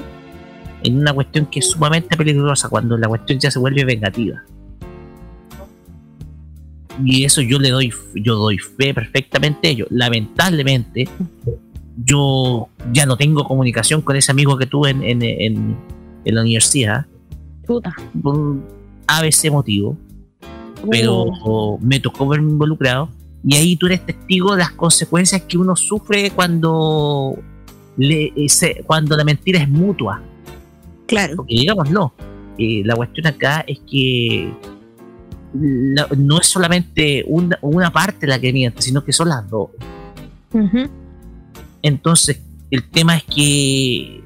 en 0.81 0.97
una 0.97 1.13
cuestión 1.13 1.45
que 1.45 1.59
es 1.59 1.69
sumamente 1.69 2.17
peligrosa 2.17 2.67
cuando 2.67 2.97
la 2.97 3.07
cuestión 3.07 3.37
ya 3.37 3.51
se 3.51 3.59
vuelve 3.59 3.85
vengativa. 3.85 4.41
Y 7.03 7.25
eso 7.25 7.41
yo 7.41 7.59
le 7.59 7.69
doy, 7.69 7.93
yo 8.15 8.33
doy 8.37 8.57
fe 8.57 8.91
perfectamente 8.95 9.67
a 9.67 9.71
ello. 9.71 9.85
Lamentablemente, 9.91 11.07
yo 12.03 12.67
ya 12.91 13.05
no 13.05 13.17
tengo 13.17 13.43
comunicación 13.43 14.01
con 14.01 14.15
ese 14.15 14.31
amigo 14.31 14.57
que 14.57 14.65
tuve 14.65 14.89
en, 14.89 15.03
en, 15.03 15.21
en- 15.21 15.75
en 16.25 16.33
la 16.35 16.41
universidad 16.41 17.05
Puta. 17.67 17.95
por 18.23 18.55
ABC 19.05 19.51
motivo, 19.51 19.95
pero 20.89 21.25
Oh. 21.43 21.77
me 21.79 21.99
tocó 21.99 22.27
verme 22.27 22.49
involucrado 22.49 23.09
y 23.47 23.55
ahí 23.55 23.75
tú 23.75 23.85
eres 23.85 24.05
testigo 24.05 24.53
de 24.53 24.59
las 24.59 24.71
consecuencias 24.71 25.43
que 25.43 25.57
uno 25.57 25.75
sufre 25.75 26.31
cuando 26.31 27.37
le, 27.97 28.33
eh, 28.35 28.49
se- 28.49 28.83
cuando 28.85 29.15
la 29.15 29.23
mentira 29.23 29.59
es 29.59 29.69
mutua. 29.69 30.21
Claro. 31.05 31.35
Porque 31.37 31.53
digámoslo, 31.55 32.13
eh, 32.57 32.81
la 32.83 32.95
cuestión 32.95 33.27
acá 33.27 33.63
es 33.67 33.79
que 33.89 34.51
la- 35.53 36.07
no 36.17 36.39
es 36.41 36.47
solamente 36.47 37.23
una, 37.27 37.57
una 37.61 37.91
parte 37.91 38.25
la 38.27 38.39
que 38.39 38.51
miente, 38.51 38.81
sino 38.81 39.03
que 39.03 39.13
son 39.13 39.29
las 39.29 39.47
dos. 39.49 39.69
Entonces, 41.81 42.41
el 42.71 42.83
tema 42.89 43.17
es 43.17 43.23
que 43.25 44.23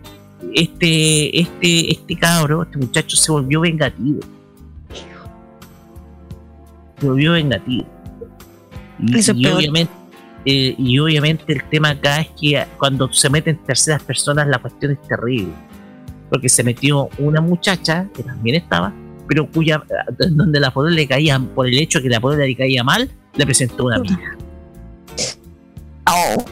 este, 0.56 1.40
este, 1.42 1.92
este 1.92 2.16
cabro, 2.18 2.64
este 2.64 2.78
muchacho 2.78 3.18
se 3.18 3.32
volvió 3.32 3.60
vengativo. 3.62 4.20
Se 7.00 7.06
volvió 7.08 7.34
vengativo. 7.34 7.86
Y, 9.02 9.18
Eso 9.20 9.32
obviamente, 9.32 9.92
eh, 10.46 10.76
y 10.78 11.00
obviamente 11.00 11.54
el 11.54 11.64
tema 11.70 11.90
acá 11.92 12.22
es 12.22 12.30
que 12.40 12.66
cuando 12.78 13.12
se 13.14 13.30
meten 13.30 13.58
terceras 13.66 14.04
personas 14.04 14.48
la 14.48 14.60
cuestión 14.60 14.92
es 14.94 15.02
terrible. 15.08 15.54
Porque 16.30 16.50
se 16.50 16.64
metió 16.64 17.10
una 17.18 17.42
muchacha 17.42 18.08
que 18.16 18.24
también 18.24 18.56
estaba, 18.58 18.94
pero 19.28 19.50
cuya 19.50 19.84
donde 20.30 20.60
la 20.60 20.72
poder 20.72 20.94
le 20.94 21.08
caía, 21.08 21.40
por 21.40 21.66
el 21.68 21.78
hecho 21.78 22.00
de 22.00 22.04
que 22.04 22.10
la 22.10 22.20
poder 22.20 22.48
le 22.48 22.56
caía 22.56 22.84
mal, 22.84 23.10
le 23.36 23.46
presentó 23.46 23.86
una 23.86 23.96
amiga. 23.98 24.36
Oh, 26.08 26.46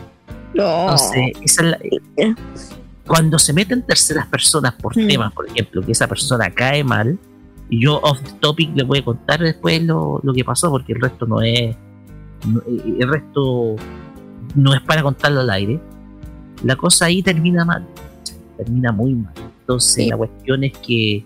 No. 0.53 0.81
Entonces, 0.83 1.31
esa 1.43 1.61
es 1.63 1.71
la- 1.71 2.35
cuando 3.05 3.37
se 3.39 3.53
meten 3.53 3.83
terceras 3.83 4.25
personas 4.27 4.73
por 4.73 4.97
Mm. 4.97 5.07
temas, 5.07 5.33
por 5.33 5.47
ejemplo, 5.47 5.81
que 5.81 5.91
esa 5.91 6.07
persona 6.07 6.49
cae 6.49 6.83
mal, 6.83 7.17
y 7.69 7.81
yo 7.83 7.99
off 8.01 8.19
the 8.21 8.31
topic 8.39 8.71
le 8.75 8.83
voy 8.83 8.99
a 8.99 9.05
contar 9.05 9.39
después 9.39 9.81
lo, 9.83 10.19
lo 10.23 10.33
que 10.33 10.43
pasó, 10.43 10.69
porque 10.69 10.93
el 10.93 11.01
resto 11.01 11.25
no 11.25 11.41
es. 11.41 11.75
No- 12.45 12.59
eh, 12.67 12.95
el 12.99 13.07
resto 13.09 13.75
no 14.55 14.73
es 14.73 14.81
para 14.81 15.01
contarlo 15.03 15.41
al 15.41 15.49
aire. 15.49 15.79
La 16.63 16.75
cosa 16.75 17.05
ahí 17.05 17.21
termina 17.23 17.63
mal, 17.65 17.85
termina 18.57 18.91
muy 18.91 19.13
mal. 19.15 19.33
Entonces, 19.61 19.95
Sí. 20.05 20.09
la 20.09 20.17
cuestión 20.17 20.63
es 20.63 20.73
que 20.77 21.25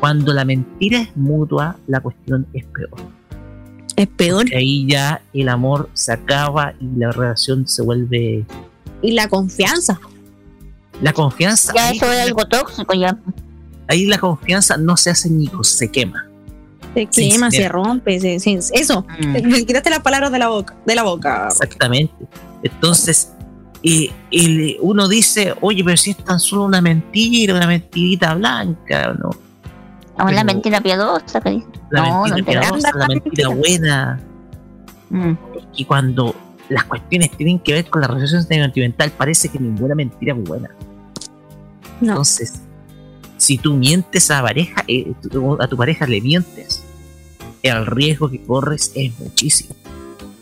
cuando 0.00 0.32
la 0.32 0.44
mentira 0.44 1.00
es 1.00 1.16
mutua, 1.16 1.76
la 1.86 2.00
cuestión 2.00 2.46
es 2.52 2.64
peor. 2.66 2.90
Es 3.96 4.08
peor. 4.08 4.46
Ahí 4.54 4.86
ya 4.88 5.20
el 5.32 5.48
amor 5.48 5.88
se 5.92 6.12
acaba 6.12 6.72
y 6.80 6.86
la 6.98 7.12
relación 7.12 7.66
se 7.68 7.82
vuelve. 7.82 8.44
Y 9.02 9.12
la 9.12 9.28
confianza. 9.28 10.00
La 11.02 11.12
confianza. 11.12 11.72
ya 11.74 11.88
ahí- 11.88 11.96
eso 11.96 12.10
es 12.12 12.20
algo 12.20 12.44
tóxico 12.46 12.94
ya. 12.94 13.16
ahí 13.88 14.06
la 14.06 14.18
confianza 14.18 14.76
no 14.76 14.96
se 14.96 15.10
hace 15.10 15.28
añicos, 15.28 15.68
se 15.68 15.90
quema. 15.90 16.26
Se 16.94 17.06
quema, 17.06 17.50
sí. 17.50 17.56
se 17.58 17.68
rompe. 17.68 18.20
se- 18.20 18.38
se- 18.40 18.60
eso. 18.72 19.06
Mm. 19.20 19.32
Me 19.48 19.66
quitaste 19.66 19.90
las 19.90 20.00
palabras 20.00 20.30
de 20.32 20.38
la 20.38 20.48
boca. 20.48 20.74
De 20.86 20.94
la 20.94 21.02
boca. 21.02 21.48
Exactamente. 21.50 22.14
Entonces, 22.62 23.32
eh, 23.82 24.10
el- 24.30 24.76
uno 24.80 25.08
dice, 25.08 25.54
oye, 25.60 25.82
pero 25.84 25.96
si 25.96 26.10
es 26.12 26.16
tan 26.18 26.38
solo 26.40 26.64
una 26.64 26.80
mentira, 26.80 27.54
una 27.54 27.66
mentirita 27.66 28.34
blanca, 28.34 29.14
¿no? 29.20 29.30
O 30.16 30.30
la 30.30 30.44
mentira 30.44 30.80
piadosa 30.80 31.40
que 31.40 31.50
dice. 31.50 31.66
La 31.90 32.02
No, 32.02 32.22
mentira 32.22 32.54
no 32.54 32.60
piadosa, 32.60 32.90
la 32.92 32.98
la 33.00 33.08
mentira 33.08 33.48
mentira. 33.48 33.48
buena. 33.50 34.20
Mm. 35.10 35.32
Y 35.76 35.84
cuando 35.84 36.34
las 36.68 36.84
cuestiones 36.84 37.30
tienen 37.32 37.58
que 37.58 37.72
ver 37.72 37.90
con 37.90 38.00
la 38.00 38.06
relación 38.08 38.42
sentimental, 38.44 39.10
parece 39.10 39.48
que 39.48 39.58
ninguna 39.58 39.94
mentira 39.96 40.34
es 40.34 40.44
buena. 40.44 40.70
No. 42.00 42.12
Entonces, 42.12 42.54
si 43.36 43.58
tú 43.58 43.74
mientes 43.74 44.30
a 44.30 44.36
la 44.36 44.42
pareja, 44.42 44.84
eh, 44.86 45.12
tú- 45.30 45.58
a 45.60 45.66
tu 45.66 45.76
pareja 45.76 46.06
le 46.06 46.20
mientes, 46.20 46.83
el 47.64 47.86
riesgo 47.86 48.30
que 48.30 48.40
corres 48.42 48.92
es 48.94 49.18
muchísimo. 49.18 49.74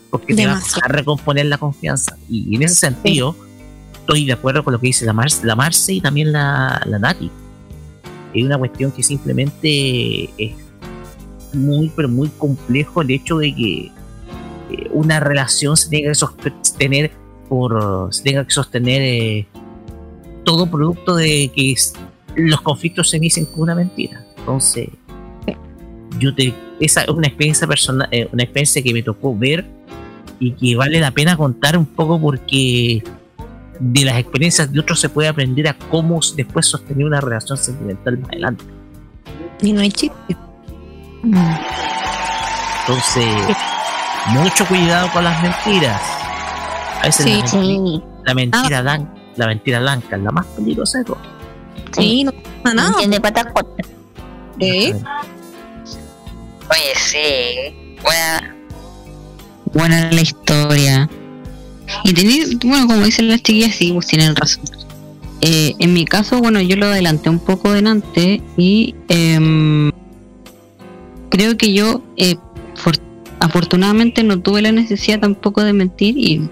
Porque 0.09 0.35
te 0.35 0.45
va 0.45 0.51
a 0.51 0.55
Demasiado. 0.55 0.89
recomponer 0.93 1.45
la 1.47 1.57
confianza. 1.57 2.17
Y 2.29 2.55
en 2.55 2.63
ese 2.63 2.75
sentido, 2.75 3.35
estoy 3.93 4.25
de 4.25 4.33
acuerdo 4.33 4.63
con 4.63 4.73
lo 4.73 4.79
que 4.79 4.87
dice 4.87 5.05
la 5.05 5.13
Marce, 5.13 5.45
la 5.45 5.55
Marce 5.55 5.93
y 5.93 6.01
también 6.01 6.31
la, 6.31 6.81
la 6.85 6.99
Nati. 6.99 7.31
Es 8.33 8.43
una 8.43 8.57
cuestión 8.57 8.91
que 8.91 9.01
simplemente 9.03 10.25
es 10.37 10.53
muy, 11.53 11.91
pero 11.95 12.09
muy 12.09 12.29
complejo 12.29 13.01
el 13.01 13.11
hecho 13.11 13.37
de 13.37 13.53
que 13.55 13.79
eh, 14.71 14.89
una 14.91 15.19
relación 15.19 15.77
se 15.77 15.89
tenga 15.89 16.09
que 16.09 16.15
sostener 16.15 17.11
por 17.49 18.07
se 18.11 18.23
tenga 18.23 18.43
que 18.45 18.51
sostener 18.51 19.01
eh, 19.03 19.47
todo 20.43 20.65
producto 20.69 21.15
de 21.15 21.51
que 21.55 21.71
es- 21.73 21.93
los 22.35 22.61
conflictos 22.61 23.09
se 23.11 23.17
inicien 23.17 23.45
con 23.45 23.61
una 23.61 23.75
mentira. 23.75 24.25
Entonces, 24.37 24.89
yo 26.19 26.33
te 26.33 26.53
esa 26.85 27.01
es 27.03 27.09
una 27.09 27.27
experiencia 27.27 27.67
personal, 27.67 28.07
eh, 28.11 28.27
una 28.31 28.43
experiencia 28.43 28.81
que 28.81 28.93
me 28.93 29.01
tocó 29.03 29.35
ver 29.37 29.65
y 30.39 30.51
que 30.53 30.75
vale 30.75 30.99
la 30.99 31.11
pena 31.11 31.37
contar 31.37 31.77
un 31.77 31.85
poco 31.85 32.19
porque 32.19 33.03
de 33.79 34.05
las 34.05 34.17
experiencias 34.17 34.71
de 34.71 34.79
otros 34.79 34.99
se 34.99 35.09
puede 35.09 35.27
aprender 35.27 35.67
a 35.67 35.73
cómo 35.73 36.19
después 36.35 36.65
sostener 36.67 37.05
una 37.05 37.19
relación 37.21 37.57
sentimental 37.57 38.17
más 38.19 38.29
adelante. 38.29 38.63
Y 39.61 39.73
no 39.73 39.81
hay 39.81 39.91
chiste. 39.91 40.35
Entonces, 42.81 43.55
mucho 44.29 44.65
cuidado 44.67 45.09
con 45.13 45.23
las 45.23 45.41
mentiras. 45.41 46.01
A 47.01 47.05
veces 47.05 47.25
Sí, 47.25 47.31
la, 47.41 47.43
mentira, 47.43 47.51
Sí. 47.51 48.03
la 48.25 48.33
mentira 48.33 48.81
blanca, 48.81 49.11
la 49.35 49.47
mentira 49.47 49.79
blanca 49.79 50.15
es 50.15 50.21
la 50.23 50.31
más 50.31 50.45
peligrosa 50.47 50.97
de 50.99 51.03
todas. 51.05 51.21
Sí, 51.91 52.23
no 52.23 52.31
pasa 52.31 52.43
No 52.63 52.73
nada. 52.73 52.89
entiende 52.89 53.21
patas 53.21 53.45
cortas. 53.53 53.87
¿Eh? 54.59 54.93
Oye, 56.73 56.93
sí. 56.97 57.75
Buena, 58.01 58.55
buena 59.73 60.11
la 60.11 60.21
historia. 60.21 61.09
Y 62.03 62.13
tenéis, 62.13 62.57
bueno, 62.59 62.87
como 62.87 63.05
dicen 63.05 63.27
las 63.27 63.43
chiquillas, 63.43 63.75
sí, 63.75 63.91
pues 63.93 64.07
tienen 64.07 64.35
razón. 64.35 64.63
Eh, 65.41 65.73
en 65.79 65.93
mi 65.93 66.05
caso, 66.05 66.39
bueno, 66.39 66.61
yo 66.61 66.75
lo 66.77 66.85
adelanté 66.87 67.29
un 67.29 67.39
poco 67.39 67.71
delante 67.71 68.41
y 68.57 68.95
em, 69.09 69.91
creo 71.29 71.57
que 71.57 71.73
yo, 71.73 72.01
eh, 72.17 72.35
for- 72.75 72.97
afortunadamente, 73.39 74.23
no 74.23 74.39
tuve 74.39 74.61
la 74.61 74.71
necesidad 74.71 75.19
tampoco 75.19 75.63
de 75.63 75.73
mentir 75.73 76.17
y 76.17 76.49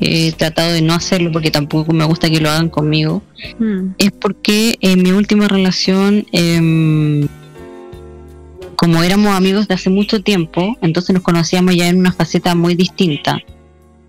he 0.00 0.32
tratado 0.32 0.72
de 0.72 0.82
no 0.82 0.94
hacerlo 0.94 1.30
porque 1.32 1.52
tampoco 1.52 1.92
me 1.92 2.04
gusta 2.04 2.28
que 2.28 2.40
lo 2.40 2.50
hagan 2.50 2.68
conmigo 2.68 3.22
Mm. 3.60 3.90
es 3.98 4.10
porque 4.10 4.76
en 4.80 5.02
mi 5.02 5.12
última 5.12 5.46
relación, 5.46 6.26
em, 6.32 7.28
como 8.76 9.02
éramos 9.02 9.34
amigos 9.34 9.68
de 9.68 9.74
hace 9.74 9.90
mucho 9.90 10.22
tiempo, 10.22 10.76
entonces 10.80 11.14
nos 11.14 11.22
conocíamos 11.22 11.76
ya 11.76 11.88
en 11.88 11.98
una 11.98 12.12
faceta 12.12 12.54
muy 12.54 12.74
distinta. 12.74 13.38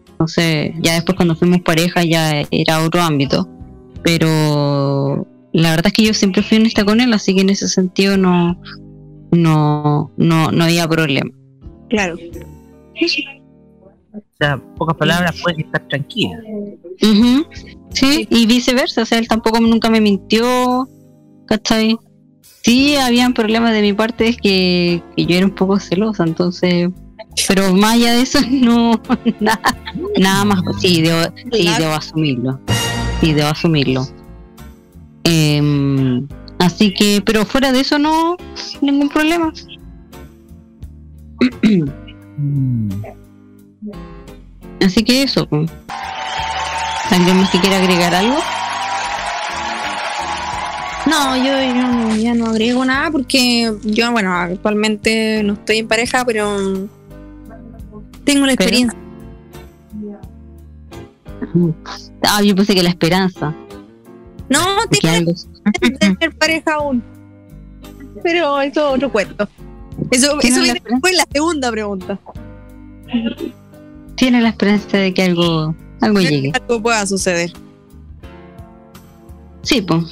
Entonces, 0.10 0.72
ya 0.82 0.94
después 0.94 1.16
cuando 1.16 1.36
fuimos 1.36 1.62
pareja 1.62 2.04
ya 2.04 2.44
era 2.52 2.84
otro 2.84 3.02
ámbito. 3.02 3.50
Pero 4.04 5.28
la 5.52 5.72
verdad 5.72 5.88
es 5.88 5.94
que 5.94 6.04
yo 6.04 6.14
siempre 6.14 6.44
fui 6.44 6.58
honesta 6.58 6.86
con 6.86 7.02
él, 7.02 7.12
así 7.14 7.36
que 7.36 7.42
en 7.42 7.50
ese 7.50 7.68
sentido 7.68 8.18
no, 8.18 8.60
no, 9.32 10.12
no, 10.16 10.52
no 10.52 10.64
había 10.64 10.88
problema. 10.88 11.32
Claro. 11.90 12.16
O 12.16 14.22
sea, 14.40 14.54
en 14.54 14.76
pocas 14.76 14.96
palabras, 14.96 15.36
puedes 15.42 15.60
estar 15.60 15.86
tranquila. 15.88 16.40
Ujú, 17.02 17.46
Sí, 17.96 18.28
y 18.30 18.46
viceversa, 18.46 19.04
o 19.04 19.06
sea, 19.06 19.20
él 19.20 19.28
tampoco 19.28 19.62
nunca 19.62 19.90
me 19.90 20.02
mintió, 20.02 20.90
¿cachai? 21.46 21.98
Sí, 22.66 22.96
habían 22.96 23.36
problemas 23.36 23.74
de 23.74 23.82
mi 23.84 23.94
parte, 23.94 24.28
es 24.28 24.38
que, 24.38 25.04
que 25.16 25.26
yo 25.28 25.38
era 25.38 25.46
un 25.46 25.52
poco 25.54 25.80
celosa, 25.80 26.24
entonces, 26.24 26.90
pero 27.48 27.72
más 27.76 27.94
allá 27.94 28.14
de 28.14 28.22
eso, 28.24 28.40
no, 28.50 29.00
nada, 29.40 29.62
nada 30.20 30.46
más, 30.46 30.62
sí, 30.80 31.04
debo, 31.04 31.22
sí, 31.52 31.70
debo 31.78 31.94
asumirlo, 31.94 32.60
sí, 33.22 33.34
debo 33.34 33.50
asumirlo. 33.50 34.08
Em, 35.26 36.28
así 36.58 36.92
que, 36.92 37.22
pero 37.24 37.46
fuera 37.46 37.72
de 37.72 37.82
eso, 37.82 38.00
no, 38.00 38.36
ningún 38.82 39.10
problema. 39.10 39.54
Así 44.82 45.04
que 45.04 45.24
eso. 45.24 45.48
pues. 45.48 45.72
¿Alguien 47.10 47.38
más 47.38 47.50
que 47.50 47.60
quiera 47.60 47.78
agregar 47.78 48.14
algo? 48.14 48.38
No, 51.18 51.38
yo, 51.38 51.44
yo 51.44 51.88
no- 51.88 52.16
ya 52.18 52.34
no 52.34 52.46
agrego 52.48 52.84
nada 52.84 53.10
porque 53.10 53.74
yo, 53.84 54.12
bueno, 54.12 54.34
actualmente 54.34 55.42
no 55.44 55.54
estoy 55.54 55.78
en 55.78 55.88
pareja, 55.88 56.26
pero 56.26 56.58
tengo 58.26 58.46
la 58.46 58.52
experiencia. 58.54 59.00
Ah, 62.22 62.42
yo 62.44 62.54
pensé 62.56 62.76
que 62.76 62.84
la 62.84 62.90
esperanza. 62.90 63.54
No, 64.50 64.60
tengo 64.90 65.32
tener 65.90 66.36
pareja 66.40 66.74
aún. 66.74 67.02
Pero 68.22 68.60
eso 68.62 68.90
es 68.90 68.96
otro 68.96 69.12
cuento. 69.12 69.48
Eso, 70.12 70.38
¿Tienes 70.40 70.58
eso 70.58 70.64
viene 70.64 70.82
después 70.90 71.16
la 71.16 71.26
segunda 71.32 71.72
pregunta. 71.72 72.20
tiene 74.16 74.42
la 74.42 74.50
esperanza 74.50 74.98
de 74.98 75.14
que 75.14 75.24
algo, 75.24 75.74
algo 76.02 76.20
llegue. 76.20 76.52
Algo 76.54 76.82
pueda 76.82 77.06
suceder. 77.06 77.52
Sí, 79.66 79.82
pues. 79.82 80.04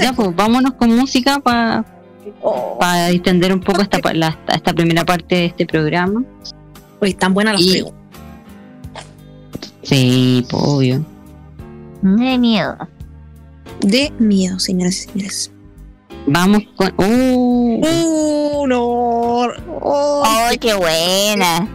Ya, 0.00 0.12
pues, 0.12 0.34
vámonos 0.36 0.74
con 0.74 0.94
música 0.94 1.40
para 1.40 1.84
distender 3.08 3.52
un 3.52 3.60
poco 3.60 3.80
esta, 3.82 3.98
pa- 3.98 4.12
la- 4.14 4.38
esta 4.54 4.72
primera 4.72 5.04
parte 5.04 5.34
de 5.34 5.44
este 5.46 5.66
programa. 5.66 6.22
Pues 6.98 7.12
están 7.12 7.32
buenas 7.34 7.54
las 7.54 7.62
Y- 7.62 7.70
preguntas. 7.72 7.98
Sí, 9.82 10.46
pues, 10.50 10.62
obvio. 10.64 11.04
De 12.02 12.38
miedo. 12.38 12.76
De 13.80 14.12
miedo, 14.18 14.58
señoras 14.58 14.94
y 14.96 15.08
señores. 15.10 15.52
Vamos 16.26 16.62
con. 16.76 16.92
Uh, 16.98 17.80
¡Uh, 17.82 18.66
no! 18.66 18.78
Oh, 19.80 20.22
¡Ay, 20.26 20.58
qué 20.58 20.74
buena! 20.74 21.66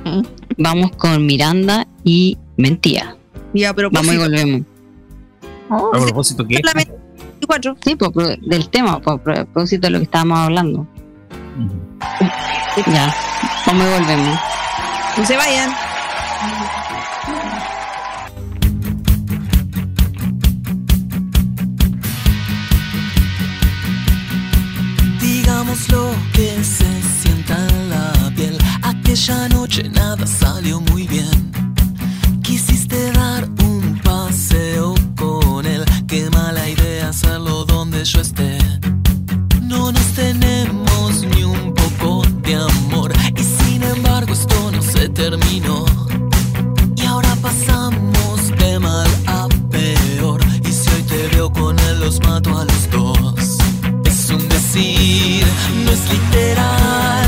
vamos 0.58 0.91
con 0.98 1.26
Miranda 1.26 1.88
y 2.04 2.38
Mentira. 2.58 3.15
ya, 3.54 3.74
pero 3.74 3.89
Vamos 3.91 4.13
y 4.13 4.17
volvemos. 4.17 4.62
Oh, 5.69 5.91
A 5.96 6.00
propósito, 6.06 6.46
¿qué? 6.48 6.62
24. 7.47 7.75
Sí, 7.84 7.95
pues, 7.95 8.12
pro- 8.12 8.36
del 8.41 8.69
tema, 8.69 8.99
pues, 8.99 9.17
a 9.17 9.23
propósito 9.23 9.88
de 9.88 9.91
lo 9.91 9.97
que 9.99 10.06
estábamos 10.06 10.39
hablando. 10.39 10.88
Ya, 12.88 13.13
vamos 13.67 13.86
y 13.86 13.99
volvemos. 13.99 14.39
No 15.17 15.25
se 15.25 15.38
vayan. 15.38 15.71
Digamos 25.21 25.89
lo 25.91 26.12
que 26.34 26.63
se 26.63 26.86
sienta 27.21 27.56
en 27.69 27.89
la 27.89 28.32
piel. 28.36 28.58
Aquella 28.84 29.47
noche 29.49 29.89
nada 29.89 30.25
salió 30.27 30.82
muy 30.82 31.08
bien. 31.08 31.53
Hacerlo 37.34 37.65
donde 37.65 38.06
yo 38.06 38.22
esté. 38.22 38.60
No 39.63 39.91
nos 39.91 40.06
tenemos 40.13 41.24
ni 41.24 41.43
un 41.43 41.74
poco 41.74 42.22
de 42.43 42.54
amor. 42.56 43.12
Y 43.36 43.43
sin 43.43 43.82
embargo 43.82 44.34
esto 44.34 44.72
no 44.72 44.82
se 44.84 45.10
terminó. 45.10 45.86
Y 46.96 47.06
ahora 47.06 47.36
pasamos 47.41 48.52
de 48.60 48.78
mal 48.78 49.08
a 49.26 49.48
peor. 49.72 50.41
Y 50.63 50.72
si 50.72 50.89
hoy 50.91 51.04
te 51.04 51.28
veo 51.30 51.52
con 51.52 51.80
él, 51.80 52.02
los 52.02 52.19
mato 52.19 52.56
a 52.56 52.65
los 52.65 52.89
dos. 52.91 53.58
Es 54.06 54.30
un 54.30 54.48
decir, 54.48 55.43
no 55.86 55.91
es 55.91 56.02
literal, 56.12 57.22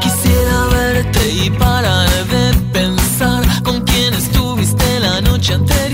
Quisiera 0.00 0.66
verte 0.72 1.30
y 1.30 1.50
parar 1.50 2.08
de 2.26 2.54
pensar 2.72 3.44
con 3.62 3.82
quién 3.82 4.14
estuviste 4.14 5.00
la 5.00 5.20
noche 5.20 5.52
anterior. 5.52 5.93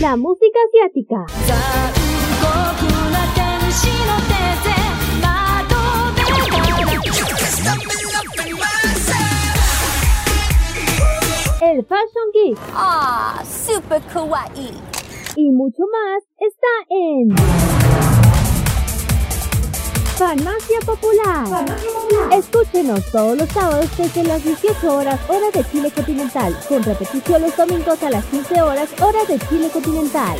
La 0.00 0.16
música 0.16 0.58
asiática. 0.68 1.26
El 11.60 11.84
Fashion 11.86 12.30
Geek. 12.34 12.58
Ah, 12.74 13.42
super 13.44 14.02
kawaii. 14.12 14.72
Y 15.36 15.50
mucho 15.50 15.82
más 15.90 16.22
está 16.38 16.68
en 16.90 18.41
Farmacia 20.22 20.78
Popular. 20.86 21.66
Escúchenos 22.30 23.04
todos 23.10 23.36
los 23.36 23.48
sábados 23.48 23.90
desde 23.98 24.22
las 24.22 24.44
18 24.44 24.96
horas 24.96 25.18
hora 25.26 25.50
de 25.52 25.68
Chile 25.68 25.90
continental, 25.90 26.56
con 26.68 26.80
repetición 26.84 27.42
los 27.42 27.56
domingos 27.56 28.00
a 28.04 28.08
las 28.08 28.24
15 28.26 28.62
horas 28.62 28.88
hora 29.00 29.18
de 29.24 29.36
Chile 29.48 29.68
continental. 29.72 30.38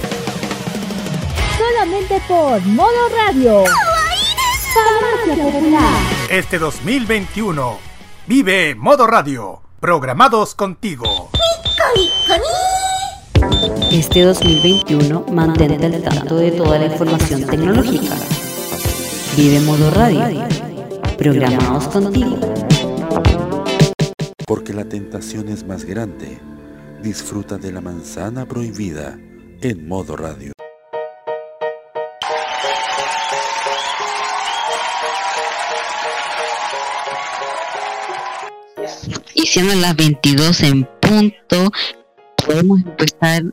Solamente 1.58 2.22
por 2.28 2.60
Modo 2.66 3.08
Radio. 3.26 3.64
Farmacia 4.72 5.44
Popular. 5.44 5.98
Este 6.30 6.60
2021 6.60 7.78
vive 8.28 8.76
Modo 8.76 9.08
Radio. 9.08 9.62
Programados 9.80 10.54
contigo. 10.54 11.28
Este 13.90 14.22
2021 14.22 15.26
mantente 15.32 15.86
al 15.86 16.02
tanto 16.02 16.36
de 16.36 16.52
toda 16.52 16.78
la 16.78 16.86
información 16.86 17.44
tecnológica. 17.44 18.14
Vive 19.34 19.60
Modo 19.60 19.90
Radio. 19.90 20.46
Programados 21.16 21.88
contigo. 21.88 22.38
Porque 24.46 24.74
la 24.74 24.84
tentación 24.84 25.48
es 25.48 25.64
más 25.66 25.86
grande. 25.86 26.38
Disfruta 27.02 27.56
de 27.56 27.72
la 27.72 27.80
manzana 27.80 28.44
prohibida 28.46 29.18
en 29.62 29.88
modo 29.88 30.16
radio. 30.16 30.52
Y 39.34 39.46
siendo 39.46 39.74
las 39.76 39.96
22 39.96 40.60
en 40.62 40.88
punto, 41.00 41.72
podemos 42.36 42.82
empezar 42.82 43.44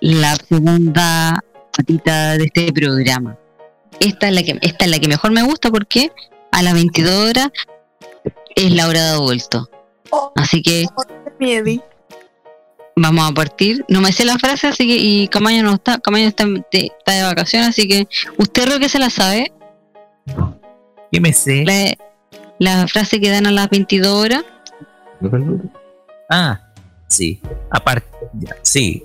la 0.00 0.36
segunda 0.36 1.38
patita 1.76 2.38
de 2.38 2.44
este 2.44 2.72
programa. 2.72 3.36
Esta 4.00 4.28
es 4.28 4.34
la 4.34 4.42
que, 4.42 4.58
esta 4.62 4.84
es 4.84 4.90
la 4.90 4.98
que 4.98 5.08
mejor 5.08 5.30
me 5.32 5.42
gusta 5.42 5.70
porque 5.70 6.12
a 6.52 6.62
las 6.62 6.74
22 6.74 7.30
horas 7.30 7.48
es 8.54 8.72
la 8.72 8.86
hora 8.88 9.02
de 9.02 9.08
adulto. 9.10 9.68
Así 10.36 10.62
que 10.62 10.86
vamos 12.96 13.30
a 13.30 13.32
partir. 13.34 13.84
No 13.88 14.00
me 14.00 14.12
sé 14.12 14.24
la 14.24 14.38
frase, 14.38 14.66
así 14.68 14.86
que, 14.86 14.96
y 14.96 15.28
Camaño 15.28 15.62
no 15.62 15.74
está, 15.74 15.98
Camaño 15.98 16.26
está, 16.28 16.44
de- 16.46 16.92
está 16.98 17.12
de 17.12 17.22
vacaciones, 17.22 17.68
así 17.70 17.86
que 17.86 18.08
usted 18.38 18.64
creo 18.64 18.78
que 18.78 18.88
se 18.88 18.98
la 18.98 19.10
sabe. 19.10 19.52
¿Qué 21.12 21.20
me 21.20 21.32
sé? 21.32 21.64
La, 21.64 21.96
la 22.58 22.88
frase 22.88 23.20
que 23.20 23.30
dan 23.30 23.46
a 23.46 23.50
las 23.50 23.68
22 23.70 24.06
horas. 24.12 24.44
Ah, 26.30 26.60
sí. 27.08 27.40
A 27.70 27.80
par- 27.82 28.04
ya, 28.34 28.56
sí. 28.62 29.04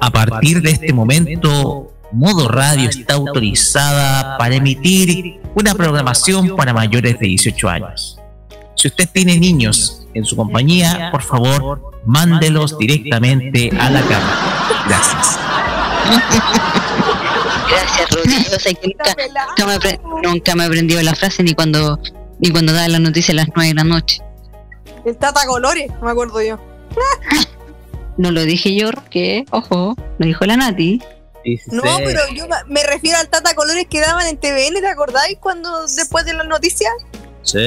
A 0.00 0.10
partir 0.10 0.62
de 0.62 0.70
este 0.70 0.92
momento, 0.92 1.92
Modo 2.12 2.48
Radio 2.48 2.88
está 2.88 3.14
autorizada 3.14 4.36
para 4.38 4.54
emitir 4.56 5.40
una 5.54 5.74
programación 5.74 6.56
para 6.56 6.72
mayores 6.72 7.18
de 7.18 7.26
18 7.26 7.68
años. 7.68 8.18
Si 8.76 8.88
usted 8.88 9.08
tiene 9.12 9.38
niños 9.38 10.06
en 10.14 10.24
su 10.24 10.34
compañía, 10.36 11.10
por 11.12 11.22
favor, 11.22 11.92
mándelos 12.04 12.76
directamente 12.78 13.70
a 13.78 13.90
la 13.90 14.00
cama. 14.02 14.82
Gracias. 14.88 15.38
Gracias, 17.68 18.10
Rodrigo. 18.10 18.40
O 18.56 18.58
sea, 18.58 18.74
que 18.74 18.88
nunca, 18.88 19.14
nunca 19.48 19.66
me 19.66 19.74
apre- 19.76 20.00
nunca 20.24 20.54
me 20.56 20.62
he 20.64 20.66
aprendido 20.66 21.02
la 21.02 21.14
frase 21.14 21.42
ni 21.42 21.54
cuando 21.54 21.98
ni 22.40 22.50
cuando 22.50 22.72
da 22.72 22.88
la 22.88 22.98
noticia 22.98 23.32
a 23.32 23.36
las 23.36 23.48
9 23.54 23.68
de 23.68 23.74
la 23.74 23.84
noche. 23.84 24.20
El 25.04 25.16
Tata 25.16 25.46
Colores, 25.46 25.90
me 26.02 26.10
acuerdo 26.10 26.42
yo. 26.42 26.58
No 28.16 28.30
lo 28.32 28.42
dije 28.42 28.74
yo, 28.74 28.90
que, 29.08 29.46
ojo, 29.50 29.94
lo 30.18 30.26
dijo 30.26 30.44
la 30.44 30.56
Nati. 30.58 31.00
No, 31.66 31.82
pero 32.04 32.20
yo 32.34 32.46
me- 32.66 32.82
refiero 32.84 33.18
al 33.18 33.28
Tata 33.28 33.54
Colores 33.54 33.86
que 33.88 34.00
daban 34.00 34.26
en 34.26 34.36
TVN, 34.38 34.80
¿te 34.80 34.88
acordáis 34.88 35.38
cuando 35.40 35.86
después 35.86 36.24
de 36.24 36.34
las 36.34 36.46
noticias? 36.46 36.92
Sí. 37.42 37.58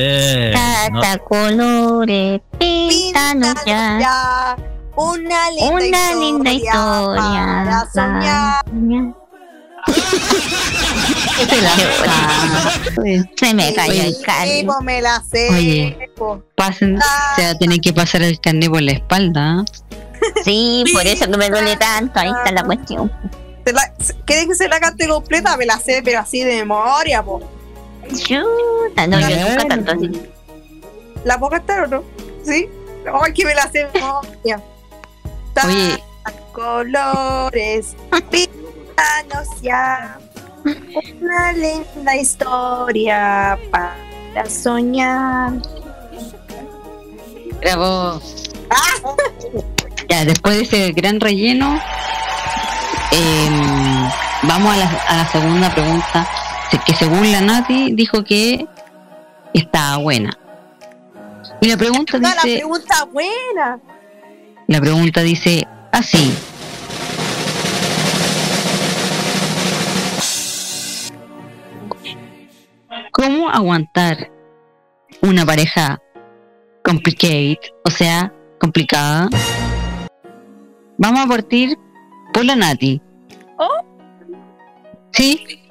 no- 0.92 1.02
Tata 1.02 1.18
colores, 1.24 2.42
píntanos 2.60 3.56
ya. 3.66 3.98
Ya, 4.00 4.58
una 4.96 5.50
linda 5.52 5.72
Una 5.72 5.84
historia, 5.86 6.16
linda 6.16 6.52
historia. 6.54 7.64
para 7.66 7.92
soñar. 7.92 9.14
Se 13.38 13.54
me 13.54 13.74
cayó 13.74 14.04
el 14.04 14.16
carne. 14.22 14.68
me 14.84 15.02
la 15.02 15.22
sé. 15.30 15.50
Oye. 15.50 16.10
Pasen, 16.56 17.00
se 17.36 17.44
va 17.44 17.50
a 17.50 17.58
tener 17.58 17.80
que 17.80 17.92
pasar 17.94 18.22
el 18.22 18.40
carnet 18.40 18.70
por 18.70 18.82
la 18.82 18.92
espalda. 18.94 19.64
Sí, 20.46 20.86
por 20.94 21.06
eso 21.06 21.30
que 21.30 21.36
me 21.36 21.50
duele 21.50 21.76
tanto. 21.76 22.18
Ahí 22.18 22.30
está 22.30 22.54
la 22.54 22.64
cuestión. 22.64 23.12
Se 23.66 23.74
la- 23.74 23.94
¿Quieres 24.26 24.48
que 24.48 24.56
se 24.56 24.68
la 24.68 24.80
cante 24.80 25.08
completa? 25.08 25.56
Me 25.58 25.66
la 25.66 25.80
sé, 25.80 26.02
pero 26.04 26.20
así 26.20 26.44
de 26.44 26.56
memoria, 26.58 27.24
po. 27.24 27.42
Chuta, 28.10 29.08
no, 29.08 29.20
yo 29.20 29.30
nunca 29.50 29.66
tanto 29.68 29.92
así. 29.94 30.12
¿La 31.24 31.38
puedo 31.40 31.52
cantar 31.52 31.84
o 31.86 31.88
no? 31.88 32.04
¿Sí? 32.44 32.68
Ay, 33.22 33.34
que 33.34 33.46
me 33.46 33.56
la 33.56 33.64
sé 33.72 33.80
de 33.86 33.90
memoria. 33.94 34.62
Oye, 35.66 36.04
colores, 36.52 37.96
pítanos 38.30 39.48
ya. 39.62 40.18
Una 41.22 41.54
linda 41.54 42.16
historia 42.16 43.58
para 43.72 44.50
soñar. 44.50 45.54
bravo. 47.62 48.22
Ya, 50.10 50.26
después 50.26 50.58
de 50.58 50.64
ese 50.64 50.92
gran 50.92 51.20
relleno, 51.20 51.80
em, 53.14 54.10
vamos 54.44 54.74
a 54.74 54.78
la, 54.78 54.86
a 55.10 55.18
la 55.18 55.28
segunda 55.28 55.70
pregunta, 55.74 56.28
que 56.86 56.94
según 56.96 57.32
la 57.32 57.42
Nati 57.42 57.94
dijo 57.94 58.24
que 58.24 58.66
estaba 59.54 59.98
buena. 59.98 60.32
Y 61.62 61.68
la 61.68 61.78
pregunta 61.78 62.18
Ah, 62.18 62.22
la 62.22 62.30
dice, 62.44 62.58
pregunta 62.58 63.06
buena. 63.12 63.80
la 64.68 64.82
pregunta 64.82 65.22
dice 65.22 65.68
así. 65.92 66.34
¿Cómo 73.12 73.50
aguantar 73.50 74.32
una 75.22 75.46
pareja 75.46 76.02
complicated, 76.84 77.58
o 77.86 77.92
sea, 77.92 78.34
complicada? 78.60 79.30
Vamos 80.98 81.22
a 81.26 81.28
partir 81.28 81.78
por 82.34 82.46
la 82.46 82.56
Nati. 82.56 83.02
¿Oh? 83.58 83.86
¿Sí? 85.12 85.62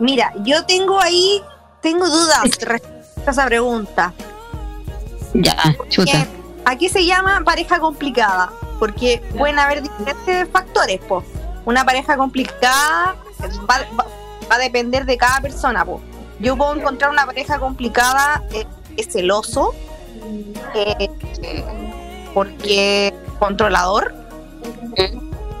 Mira, 0.00 0.32
yo 0.42 0.64
tengo 0.66 1.00
ahí, 1.00 1.40
tengo 1.82 2.08
dudas 2.08 2.42
respecto 2.60 3.22
a 3.26 3.30
esa 3.30 3.46
pregunta. 3.46 4.12
Ya, 5.34 5.56
chuta. 5.88 6.12
Eh, 6.18 6.26
Aquí 6.66 6.88
se 6.88 7.04
llama 7.04 7.42
pareja 7.44 7.78
complicada, 7.78 8.50
porque 8.78 9.22
pueden 9.36 9.58
haber 9.58 9.82
diferentes 9.82 10.48
factores, 10.50 10.98
po. 11.00 11.22
Una 11.66 11.84
pareja 11.84 12.16
complicada 12.16 13.16
va, 13.68 13.78
va- 13.98 14.06
va 14.50 14.54
a 14.56 14.58
depender 14.58 15.04
de 15.04 15.16
cada 15.18 15.40
persona, 15.42 15.84
po. 15.84 16.00
Yo 16.40 16.56
puedo 16.56 16.74
encontrar 16.74 17.10
una 17.10 17.26
pareja 17.26 17.58
complicada 17.58 18.42
eh, 18.52 18.64
es 18.96 19.12
celoso, 19.12 19.74
eh, 20.74 21.10
porque 22.32 23.12
controlador, 23.38 24.14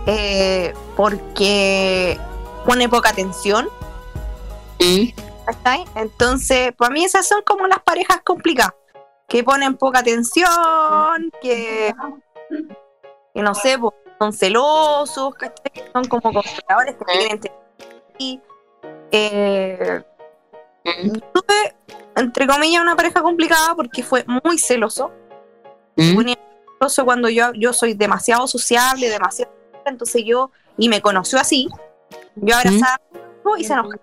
eh, 0.06 0.74
porque 0.96 2.18
pone 2.66 2.88
poca 2.88 3.10
atención. 3.10 3.68
¿cachai? 5.46 5.84
Entonces, 5.94 6.72
para 6.76 6.92
mí 6.92 7.04
esas 7.04 7.26
son 7.26 7.42
como 7.42 7.66
las 7.66 7.80
parejas 7.80 8.20
complicadas. 8.24 8.74
que 9.28 9.42
ponen 9.42 9.76
poca 9.76 10.00
atención, 10.00 11.32
que, 11.40 11.94
que 13.34 13.42
no 13.42 13.54
sé, 13.54 13.78
son 14.18 14.32
celosos, 14.32 15.34
¿cachai? 15.34 15.70
Que 15.72 15.90
son 15.92 16.04
como 16.04 16.22
controladores 16.22 16.96
que 16.96 17.04
quieren 17.04 17.40
y, 18.18 18.40
eh, 19.10 20.02
tuve, 21.32 21.76
entre 22.16 22.46
comillas, 22.46 22.82
una 22.82 22.96
pareja 22.96 23.22
complicada 23.22 23.74
porque 23.74 24.02
fue 24.02 24.24
muy 24.44 24.58
celoso. 24.58 25.10
¿Mm? 25.96 26.14
Muy 26.14 26.24
cuando 27.04 27.28
yo, 27.28 27.52
yo 27.54 27.72
soy 27.72 27.94
demasiado 27.94 28.46
sociable, 28.46 29.08
demasiado. 29.08 29.52
Entonces 29.86 30.22
yo, 30.24 30.50
y 30.76 30.88
me 30.88 31.00
conoció 31.00 31.38
así, 31.38 31.68
yo 32.36 32.56
abrazaba 32.56 33.00
y 33.58 33.64
se 33.64 33.72
enojaba. 33.72 34.02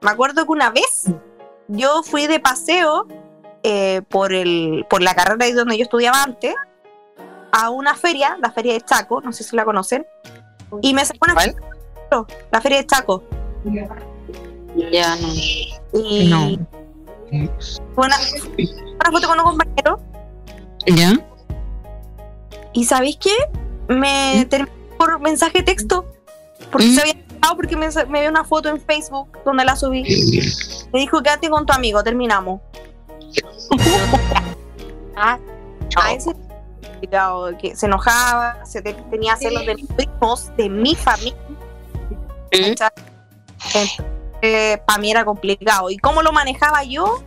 Me 0.00 0.10
acuerdo 0.10 0.44
que 0.44 0.52
una 0.52 0.70
vez 0.70 1.06
yo 1.68 2.02
fui 2.02 2.26
de 2.26 2.38
paseo 2.38 3.06
eh, 3.62 4.02
por, 4.08 4.32
el, 4.32 4.86
por 4.88 5.02
la 5.02 5.14
carrera 5.14 5.44
ahí 5.44 5.52
donde 5.52 5.76
yo 5.76 5.82
estudiaba 5.84 6.22
antes 6.22 6.54
a 7.52 7.70
una 7.70 7.94
feria, 7.94 8.36
la 8.40 8.52
feria 8.52 8.74
de 8.74 8.80
Chaco, 8.82 9.20
no 9.20 9.32
sé 9.32 9.42
si 9.42 9.56
la 9.56 9.64
conocen, 9.64 10.06
y 10.82 10.94
me 10.94 11.04
sacó 11.04 11.18
una 11.22 11.40
foto, 11.40 12.26
la 12.52 12.60
feria 12.60 12.78
de 12.78 12.86
Chaco. 12.86 13.22
Ya 14.90 15.16
no. 15.16 15.28
Y 15.92 16.28
No. 16.28 16.66
fue 17.94 18.06
una, 18.06 18.16
una 19.00 19.10
foto 19.10 19.28
con 19.28 19.38
un 19.40 19.44
compañero 19.44 20.00
¿Ya? 20.86 21.12
y 22.72 22.84
¿sabéis 22.84 23.16
qué? 23.16 23.34
Me 23.88 24.46
terminó 24.50 24.72
por 24.98 25.18
mensaje 25.20 25.58
de 25.58 25.64
texto 25.64 26.04
porque 26.70 26.90
se 26.92 27.00
había 27.00 27.12
enojado 27.14 27.56
porque 27.56 27.76
me, 27.76 27.88
me 28.08 28.20
vio 28.20 28.30
una 28.30 28.44
foto 28.44 28.68
en 28.68 28.80
Facebook 28.80 29.38
donde 29.44 29.64
la 29.64 29.76
subí. 29.76 30.02
Me 30.92 31.00
dijo, 31.00 31.22
quédate 31.22 31.48
con 31.48 31.64
tu 31.64 31.72
amigo, 31.72 32.02
terminamos. 32.04 32.60
ah, 35.16 35.38
a 35.96 36.12
ese 36.12 36.32
complicado, 36.82 37.56
que 37.58 37.74
se 37.76 37.86
enojaba, 37.86 38.64
se 38.66 38.82
te- 38.82 38.94
tenía 39.10 39.36
celos 39.36 39.64
de 39.64 39.74
mis 39.74 39.86
primos, 39.86 40.54
de 40.56 40.68
mi 40.68 40.94
familia. 40.94 41.36
para 44.86 44.98
mí 44.98 45.10
era 45.10 45.24
complicado. 45.24 45.88
¿Y 45.90 45.96
cómo 45.98 46.22
lo 46.22 46.32
manejaba 46.32 46.84
yo? 46.84 47.22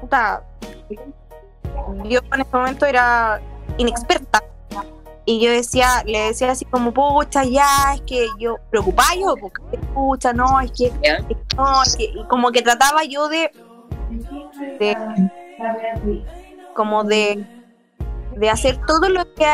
Puta, 0.00 0.42
yo 2.04 2.20
en 2.32 2.40
ese 2.40 2.50
momento 2.56 2.86
era 2.86 3.40
inexperta. 3.76 4.42
Y 5.24 5.44
yo 5.44 5.50
decía, 5.50 6.02
le 6.06 6.20
decía 6.20 6.52
así 6.52 6.64
como, 6.64 6.90
pucha, 6.92 7.44
ya, 7.44 7.66
es 7.94 8.00
que 8.02 8.26
yo 8.38 8.56
preocupaba 8.70 9.10
yo, 9.14 9.34
porque 9.36 9.60
pucha, 9.92 10.32
no, 10.32 10.58
es 10.60 10.72
que, 10.72 10.86
es 10.86 10.92
que 11.36 11.56
no, 11.56 11.82
es 11.82 11.96
que, 11.96 12.04
y 12.04 12.24
como 12.28 12.50
que 12.50 12.62
trataba 12.62 13.04
yo 13.04 13.28
de, 13.28 13.52
de 14.78 14.96
como 16.72 17.04
de, 17.04 17.44
de 18.36 18.48
hacer 18.50 18.80
todo 18.86 19.10
lo 19.10 19.22
que, 19.34 19.46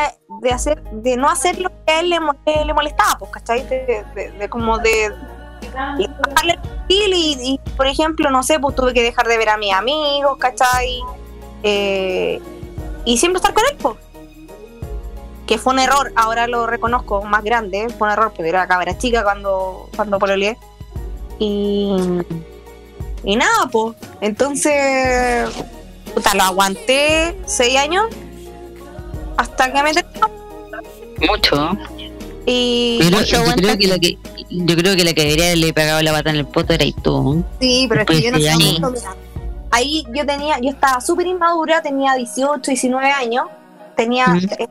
de 0.43 0.53
hacer, 0.53 0.81
de 0.93 1.17
no 1.17 1.29
hacer 1.29 1.61
lo 1.61 1.71
que 1.71 1.93
a 1.93 2.01
él 2.01 2.11
le, 2.11 2.21
mo- 2.21 2.37
le 2.47 2.73
molestaba, 2.73 3.19
pues, 3.19 3.33
¿cachai? 3.33 3.67
De, 3.67 4.05
de- 4.15 4.31
de 4.31 4.49
como 4.49 4.79
de, 4.79 5.13
y, 6.87 7.37
y, 7.41 7.61
por 7.77 7.89
ejemplo, 7.89 8.31
no 8.31 8.45
sé, 8.45 8.61
pues 8.61 8.77
tuve 8.77 8.95
que 8.95 9.03
dejar 9.03 9.27
de 9.27 9.39
ver 9.39 9.49
a 9.49 9.57
mis 9.57 9.73
amigos, 9.73 10.37
¿cachai? 10.39 11.01
Eh, 11.65 12.41
y 13.05 13.19
siempre 13.19 13.39
estar 13.39 13.55
con 13.55 13.65
él, 13.71 13.77
pues. 13.79 13.97
Que 15.47 15.59
fue 15.59 15.73
un 15.73 15.79
error, 15.81 16.13
ahora 16.15 16.47
lo 16.47 16.67
reconozco 16.67 17.23
más 17.25 17.43
grande, 17.43 17.89
fue 17.99 18.07
un 18.07 18.13
error, 18.13 18.33
porque 18.35 18.49
era 18.49 18.67
cabra 18.67 18.97
chica 18.97 19.25
cuando, 19.25 19.89
cuando 19.97 20.19
pololeé. 20.19 20.57
Y, 21.39 21.97
y 23.25 23.37
nada, 23.37 23.69
pues. 23.73 23.97
Entonces, 24.21 25.51
puta, 26.15 26.35
lo 26.35 26.45
aguanté 26.45 27.37
seis 27.47 27.77
años 27.77 28.07
hasta 29.37 29.73
que 29.73 29.83
me 29.83 29.93
terminó. 29.93 30.29
Mucho. 31.29 31.79
Y 32.47 32.99
Pero 33.01 33.23
yo, 33.23 33.43
creo 33.57 33.79
que 33.79 33.87
la 33.87 33.99
que 33.99 34.19
yo 34.51 34.77
creo 34.77 34.97
que 34.97 35.05
la 35.05 35.15
que 35.15 35.23
debería 35.23 35.47
haberle 35.47 35.73
pegado 35.73 36.03
la 36.03 36.13
pata 36.13 36.31
en 36.31 36.37
el 36.37 36.47
poto 36.47 36.75
era 36.75 36.85
tú. 37.03 37.43
Sí, 37.61 37.87
pero 37.89 38.03
es 38.03 38.07
que 38.07 38.23
yo 38.23 38.31
no 38.33 38.39
de 38.39 39.01
Ahí 39.77 40.05
yo 40.13 40.25
tenía, 40.25 40.59
yo 40.61 40.71
estaba 40.71 41.01
súper 41.01 41.27
inmadura, 41.27 41.83
tenía 41.83 42.15
18, 42.15 42.71
19 42.71 43.11
años, 43.11 43.47
tenía, 43.97 44.27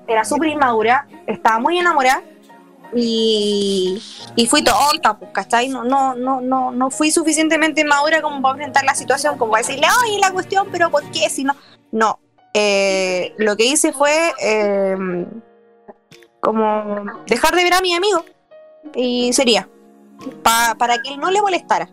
era 0.07 0.23
súper 0.23 0.49
inmadura, 0.49 1.07
estaba 1.27 1.59
muy 1.59 1.77
enamorada 1.77 2.21
y, 2.95 4.01
y 4.35 4.45
fui 4.47 4.63
tonta, 4.63 5.17
pues, 5.17 5.31
¿cachai? 5.33 5.67
No, 5.67 5.83
no, 5.83 6.15
no, 6.15 6.39
no, 6.41 6.71
no 6.71 6.89
fui 6.89 7.11
suficientemente 7.11 7.83
madura 7.83 8.21
como 8.21 8.41
para 8.41 8.53
enfrentar 8.53 8.85
la 8.85 8.95
situación, 8.95 9.37
como 9.37 9.51
para 9.51 9.63
decirle, 9.65 9.87
oye, 10.05 10.19
la 10.19 10.31
cuestión, 10.31 10.67
pero 10.71 10.89
¿por 10.89 11.03
qué? 11.11 11.29
Si 11.29 11.43
no, 11.43 11.53
no. 11.91 12.19
Eh, 12.53 13.33
lo 13.39 13.57
que 13.57 13.65
hice 13.65 13.91
fue 13.93 14.31
eh, 14.41 14.95
como 16.39 17.03
dejar 17.27 17.55
de 17.55 17.63
ver 17.63 17.73
a 17.73 17.81
mi 17.81 17.93
amigo 17.95 18.23
y 18.95 19.33
sería 19.33 19.67
pa- 20.43 20.75
para 20.77 20.97
que 20.99 21.13
él 21.13 21.19
no 21.19 21.31
le 21.31 21.41
molestara. 21.41 21.89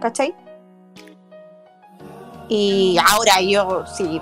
¿Cachai? 0.00 0.34
Y 2.52 2.96
ahora 2.98 3.40
yo, 3.40 3.84
si 3.86 4.20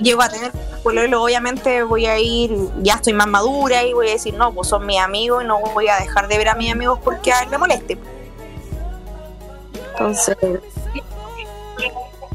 llego 0.00 0.22
a 0.22 0.30
tener 0.30 0.50
pololo, 0.82 1.22
obviamente 1.22 1.82
voy 1.82 2.06
a 2.06 2.18
ir, 2.18 2.56
ya 2.82 2.94
estoy 2.94 3.12
más 3.12 3.26
madura 3.26 3.82
y 3.82 3.92
voy 3.92 4.08
a 4.08 4.12
decir, 4.12 4.32
no, 4.32 4.50
pues 4.52 4.66
son 4.68 4.86
mis 4.86 4.98
amigos 4.98 5.44
y 5.44 5.46
no 5.46 5.58
voy 5.60 5.88
a 5.88 5.96
dejar 6.00 6.26
de 6.26 6.38
ver 6.38 6.48
a 6.48 6.54
mis 6.54 6.72
amigos 6.72 6.98
porque 7.04 7.32
a 7.32 7.42
él 7.42 7.50
le 7.50 7.58
moleste. 7.58 7.98
Entonces, 9.92 10.36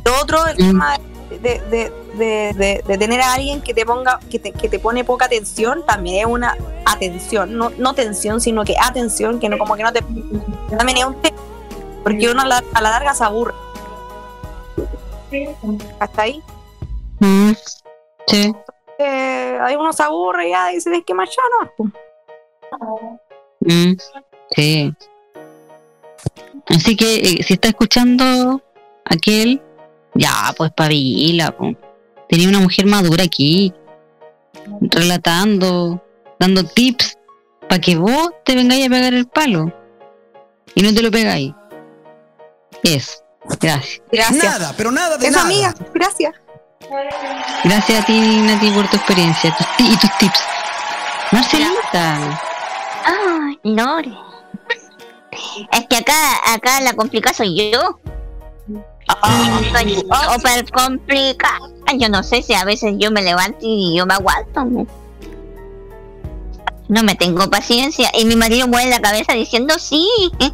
lo 0.06 0.22
otro, 0.22 0.46
el 0.46 0.58
tema 0.58 0.98
de, 1.30 1.38
de, 1.40 1.92
de, 2.14 2.54
de- 2.54 2.84
de 2.86 2.98
tener 3.00 3.20
a 3.22 3.34
alguien 3.34 3.62
que 3.62 3.74
te 3.74 3.84
ponga, 3.84 4.20
que 4.30 4.38
te, 4.38 4.52
que 4.52 4.70
te 4.70 4.78
pone 4.78 5.04
poca 5.04 5.26
atención, 5.26 5.84
también 5.88 6.18
es 6.20 6.26
una 6.32 6.56
atención, 6.86 7.58
no, 7.58 7.72
no 7.80 7.96
tensión, 7.96 8.40
sino 8.42 8.64
que 8.64 8.76
atención, 8.80 9.40
que 9.40 9.50
no 9.50 9.58
como 9.58 9.76
que 9.76 9.82
no 9.84 9.92
te 9.92 10.02
también 10.78 10.98
es 11.00 11.06
un 11.06 11.16
tema, 11.22 11.38
porque 12.04 12.30
uno 12.30 12.42
a 12.44 12.46
la, 12.46 12.64
a 12.76 12.82
la 12.82 12.92
larga 12.92 13.16
se 13.16 13.24
aburre. 13.24 13.54
Hasta 16.00 16.22
ahí. 16.22 16.42
Mm, 17.20 17.52
Sí. 18.28 18.54
Eh, 19.00 19.58
ahí 19.62 19.76
uno 19.76 19.92
se 19.92 20.04
aburre 20.04 20.50
ya 20.52 20.72
y 20.72 20.76
dice, 20.76 20.96
es 20.96 21.04
que 21.04 21.14
más 21.14 21.30
ya 21.30 21.42
no. 21.80 21.92
Mm, 23.62 23.98
Sí. 24.56 24.94
Así 26.68 26.96
que 26.96 27.16
eh, 27.16 27.44
si 27.44 27.54
está 27.54 27.70
escuchando 27.70 28.62
aquel, 29.06 29.62
ya, 30.14 30.54
pues 30.56 30.72
pavila, 30.72 31.52
po. 31.52 31.74
Tenía 32.30 32.48
una 32.50 32.60
mujer 32.60 32.86
madura 32.86 33.24
aquí, 33.24 33.74
relatando, 34.82 36.02
dando 36.40 36.64
tips 36.64 37.18
para 37.68 37.82
que 37.82 37.96
vos 37.98 38.32
te 38.46 38.56
vengáis 38.56 38.86
a 38.86 38.90
pegar 38.90 39.14
el 39.14 39.28
palo 39.28 39.72
y 40.76 40.82
no 40.82 40.94
te 40.94 41.02
lo 41.02 41.12
pegáis. 41.12 41.54
Eso. 42.84 43.21
Gracias. 43.46 44.02
Gracias. 44.12 44.44
Nada, 44.44 44.74
pero 44.78 44.92
nada 44.92 45.18
de 45.18 45.28
Eso, 45.28 45.38
nada. 45.38 45.46
amiga, 45.50 45.76
gracias. 45.94 46.34
Gracias 47.64 48.04
a 48.04 48.06
ti, 48.06 48.20
Nati, 48.42 48.70
por 48.72 48.88
tu 48.90 48.98
experiencia 48.98 49.56
tus 49.56 49.88
y 49.88 49.98
tus 49.98 50.18
tips. 50.18 50.40
Marcelita. 51.32 52.40
Ay, 53.06 53.60
Lore. 53.64 54.12
Es 55.72 55.88
que 55.88 55.98
acá, 55.98 56.14
acá 56.54 56.82
la 56.82 56.94
complicada 56.94 57.34
soy 57.34 57.72
yo. 57.72 58.00
Soy 59.74 59.96
súper 59.96 60.72
complicada. 60.72 61.60
Yo 61.98 62.10
no 62.10 62.24
sé 62.24 62.42
si 62.42 62.54
a 62.54 62.64
veces 62.64 62.96
yo 62.98 63.12
me 63.12 63.22
levanto 63.22 63.60
y 63.62 63.96
yo 63.98 64.06
me 64.06 64.14
aguanto. 64.16 64.66
No, 64.66 64.86
No 66.90 67.04
me 67.04 67.16
tengo 67.16 67.50
paciencia. 67.50 68.10
Y 68.14 68.26
mi 68.26 68.36
marido 68.36 68.68
mueve 68.68 68.90
la 68.90 69.00
cabeza 69.02 69.34
diciendo 69.34 69.76
sí. 69.80 70.08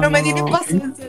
No 0.00 0.10
me 0.10 0.22
tiene 0.22 0.42
paciencia. 0.42 1.06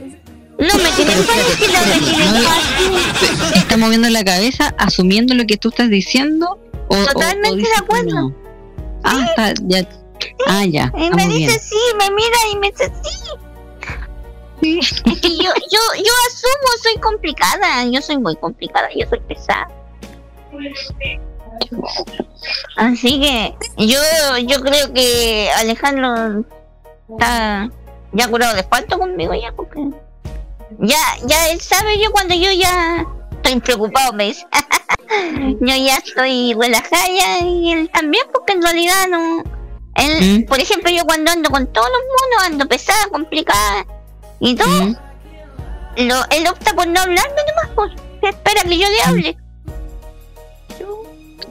No 0.60 0.74
me 0.76 0.89
tiene 0.95 1.12
paciencia. 1.14 1.82
no 1.82 1.88
me 1.88 2.00
tiene 2.02 2.43
paciencia. 2.43 3.50
Está 3.56 3.78
moviendo 3.78 4.10
la 4.10 4.24
cabeza, 4.24 4.74
asumiendo 4.78 5.34
lo 5.34 5.45
que 5.45 5.58
tú 5.58 5.70
estás 5.70 5.89
diciendo. 5.89 6.60
O, 6.89 6.95
o- 6.95 7.02
o 7.02 7.06
Totalmente 7.06 7.58
dice 7.58 7.70
de 7.72 7.78
acuerdo. 7.78 8.10
no? 8.30 8.36
Ah, 9.04 9.26
está, 9.30 9.54
ya. 9.68 9.88
Ah, 10.47 10.66
ya. 10.66 10.91
Y 10.97 11.10
me 11.12 11.28
dice 11.28 11.38
bien. 11.47 11.60
sí, 11.60 11.78
me 11.97 12.12
mira 12.12 12.38
y 12.52 12.56
me 12.58 12.72
dice 12.72 12.91
sí. 13.04 13.20
Es 14.62 15.22
que 15.22 15.30
yo, 15.38 15.43
yo, 15.54 15.80
yo 15.97 16.12
asumo, 16.28 16.68
soy 16.84 16.97
complicada. 17.02 17.86
Yo 17.86 18.02
soy 18.02 18.18
muy 18.18 18.36
complicada, 18.36 18.89
yo 18.93 19.08
soy 19.08 19.22
pesada. 19.22 19.68
Así 22.76 23.20
que 23.22 23.56
yo, 23.78 24.00
yo 24.45 24.62
creo 24.62 24.93
que 24.93 25.50
Alejandro 25.58 26.43
está 27.12 27.70
ya 28.12 28.28
curado 28.28 28.53
de 28.53 28.62
espanto 28.62 28.97
conmigo 28.97 29.34
ya 29.34 29.51
porque 29.51 29.89
ya, 30.80 30.97
ya 31.26 31.49
él 31.49 31.60
sabe 31.60 31.99
yo 31.99 32.12
cuando 32.12 32.36
yo 32.36 32.51
ya 32.51 33.05
estoy 33.32 33.60
preocupado, 33.60 34.14
me 34.14 34.26
dice. 34.26 34.45
yo 35.60 35.76
ya 35.76 35.97
estoy 35.97 36.53
relajada 36.53 37.07
ya, 37.07 37.39
y 37.39 37.72
él 37.72 37.89
también 37.91 38.24
porque 38.32 38.53
en 38.53 38.62
realidad 38.62 39.07
no. 39.10 39.43
Él, 39.95 40.45
por 40.45 40.60
ejemplo, 40.60 40.89
yo 40.91 41.03
cuando 41.05 41.32
ando 41.32 41.49
con 41.49 41.68
todos 41.68 41.88
los 41.89 41.99
monos 41.99 42.47
ando 42.47 42.68
pesada, 42.68 43.07
complicada 43.12 43.86
y 44.39 44.55
todo. 44.55 44.95
lo, 45.97 46.16
él 46.30 46.47
opta 46.47 46.74
por 46.74 46.88
no 46.88 47.01
hablarme 47.01 47.41
nomás, 47.49 47.70
pues. 47.76 47.91
Espera 48.22 48.64
que 48.64 48.78
yo 48.78 48.88
le 48.88 49.01
hable. 49.01 49.38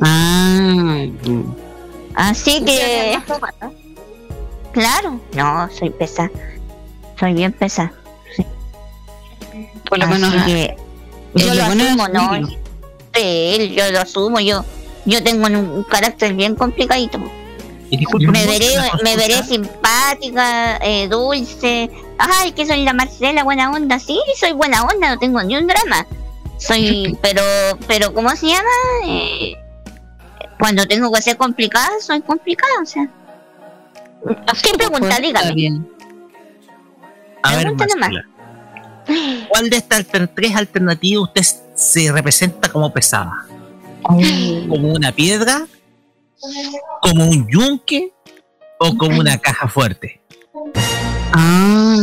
Ah, 0.00 1.04
Así 2.14 2.64
que. 2.64 3.18
Claro, 4.79 5.20
no, 5.33 5.68
soy 5.76 5.91
pesada. 5.91 6.31
Soy 7.18 7.35
bien 7.35 7.53
pesada. 7.53 7.93
por 9.89 9.99
lo 9.99 10.05
Así 10.05 10.14
menos. 10.14 10.45
que 10.45 10.76
yo 11.35 11.53
lo 11.53 11.62
asumo, 11.64 12.09
¿no? 12.09 12.49
Sí, 13.12 13.74
yo 13.76 13.91
lo 13.91 13.99
asumo, 14.01 14.39
yo, 14.39 14.64
yo 15.05 15.20
tengo 15.24 15.47
un, 15.47 15.57
un 15.57 15.83
carácter 15.83 16.33
bien 16.35 16.55
complicadito. 16.55 17.18
Y 17.91 17.99
Me 17.99 18.05
¿puedo 18.05 18.31
veré, 18.31 18.68
me 19.03 19.16
veré 19.16 19.43
simpática, 19.43 20.76
eh, 20.76 21.09
dulce. 21.09 21.91
Ay, 22.16 22.53
que 22.53 22.64
soy 22.64 22.85
la 22.85 22.93
Marcela, 22.93 23.43
buena 23.43 23.72
onda. 23.72 23.99
Sí, 23.99 24.20
soy 24.39 24.53
buena 24.53 24.85
onda, 24.85 25.09
no 25.09 25.18
tengo 25.18 25.43
ni 25.43 25.57
un 25.57 25.66
drama. 25.66 26.07
Soy, 26.59 27.18
pero, 27.22 27.43
pero, 27.89 28.14
¿cómo 28.14 28.31
se 28.37 28.47
llama? 28.47 28.70
Eh, 29.07 29.55
cuando 30.61 30.87
tengo 30.87 31.11
que 31.11 31.20
ser 31.20 31.37
complicada, 31.37 31.91
soy 32.01 32.20
complicada, 32.20 32.74
o 32.81 32.87
sea. 32.87 33.09
¿Qué 34.62 34.71
pregunta? 34.77 35.09
Está 35.09 35.21
Dígame. 35.21 35.55
bien. 35.55 35.89
A 37.43 37.57
ver, 37.57 37.62
Pregunta. 37.75 37.87
Marcela, 37.99 38.29
¿cuál 39.49 39.71
de 39.71 39.77
estas 39.77 40.07
tres 40.35 40.57
alternativas 40.57 41.23
usted 41.29 41.43
se 41.75 42.12
representa 42.12 42.69
como 42.69 42.93
pesada? 42.93 43.33
¿Como 44.03 44.93
una 44.95 45.12
piedra? 45.12 45.66
¿Como 47.01 47.27
un 47.27 47.49
yunque? 47.49 48.12
¿O 48.79 48.97
como 48.97 49.19
una 49.21 49.39
caja 49.39 49.69
fuerte? 49.69 50.21
Ah, 51.33 51.97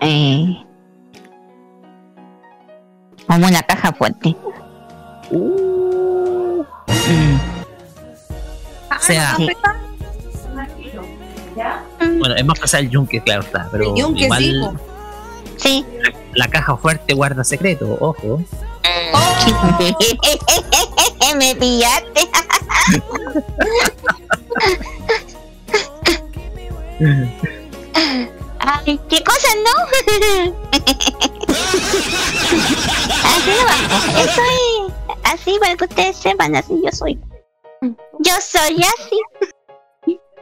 Eh, 0.00 0.64
como 3.26 3.46
una 3.46 3.62
caja 3.62 3.92
fuerte. 3.92 4.36
Uh. 5.30 6.62
Mm. 6.86 7.57
O 8.90 8.94
sea, 9.02 9.36
Sí. 9.36 9.48
bueno, 12.18 12.34
es 12.36 12.44
más 12.44 12.58
pasar 12.58 12.80
el 12.80 12.90
yunque, 12.90 13.22
claro 13.22 13.42
está, 13.42 13.68
pero 13.70 13.94
El 13.94 14.02
yunque, 14.02 14.24
igual 14.24 14.76
sí, 15.56 15.86
la 16.34 16.48
caja 16.48 16.76
fuerte 16.76 17.14
guarda 17.14 17.44
secreto, 17.44 17.96
ojo. 18.00 18.42
Me 21.36 21.54
pillaste. 21.54 22.28
Ay, 28.60 29.00
¿qué 29.08 29.22
cosa 29.22 29.48
no? 29.64 29.70
así 33.24 33.50
no 33.50 34.20
es 34.20 34.30
así 35.24 35.58
para 35.60 35.76
que 35.76 35.84
ustedes 35.84 36.16
sepan, 36.16 36.56
así 36.56 36.74
yo 36.84 36.90
soy. 36.92 37.18
Yo 37.80 38.34
soy 38.40 38.76
así. 38.82 39.20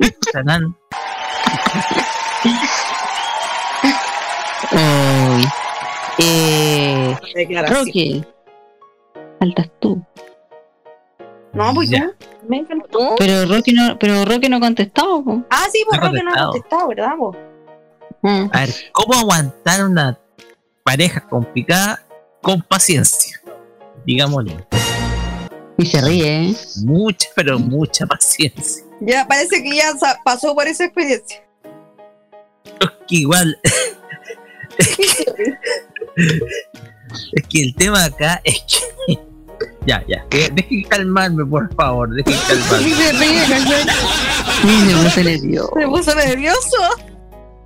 Uy. 4.72 5.44
Eh. 6.18 7.16
Rocky, 7.68 8.24
faltas 9.38 9.70
tú. 9.80 10.02
No, 11.52 11.72
pues 11.74 11.90
Ya. 11.90 12.10
Me 12.48 12.58
encantó. 12.58 12.86
¿Tú? 12.98 13.14
Pero 13.18 13.46
Rocky 13.46 13.72
no, 13.72 13.98
pero 13.98 14.24
Rocky 14.24 14.48
no 14.48 14.58
ha 14.58 14.60
contestado. 14.60 15.24
po. 15.24 15.42
Ah, 15.50 15.66
sí, 15.72 15.84
pues 15.88 16.00
No 16.00 16.06
Roque 16.06 16.22
no 16.22 16.30
ha 16.32 16.44
contestado. 16.44 16.88
¿verdad, 16.88 17.16
po? 17.18 17.36
Mm. 18.22 18.50
A 18.52 18.60
ver, 18.60 18.70
¿cómo 18.92 19.14
aguantar 19.14 19.84
una 19.84 20.18
pareja 20.84 21.20
complicada 21.28 22.02
con 22.40 22.62
paciencia? 22.62 23.40
Digámosle, 24.04 24.64
Y 25.78 25.86
se 25.86 26.00
ríe, 26.00 26.44
¿eh? 26.50 26.56
mucha, 26.84 27.28
pero 27.34 27.58
mucha 27.58 28.06
paciencia. 28.06 28.82
Ya 29.00 29.26
parece 29.26 29.62
que 29.62 29.76
ya 29.76 29.92
pasó 30.24 30.54
por 30.54 30.66
esa 30.66 30.84
experiencia. 30.86 31.42
Es 32.80 32.88
que 33.06 33.16
igual, 33.16 33.58
es 37.32 37.46
que 37.48 37.62
el 37.62 37.74
tema 37.74 38.04
acá 38.04 38.40
es 38.44 38.60
que. 38.62 39.18
Ya, 39.86 40.04
ya. 40.08 40.26
eh, 40.32 40.50
Dejen 40.52 40.82
calmarme, 40.82 41.46
por 41.46 41.72
favor. 41.76 42.12
Dejen 42.12 42.34
calmarme. 42.48 42.90
se 42.94 43.12
ríe. 43.12 43.44
Sí, 44.60 44.90
se 44.90 44.96
puso 44.96 45.22
nervioso. 45.22 45.72
Se 45.78 45.86
puso 45.86 46.14
nervioso. 46.14 46.76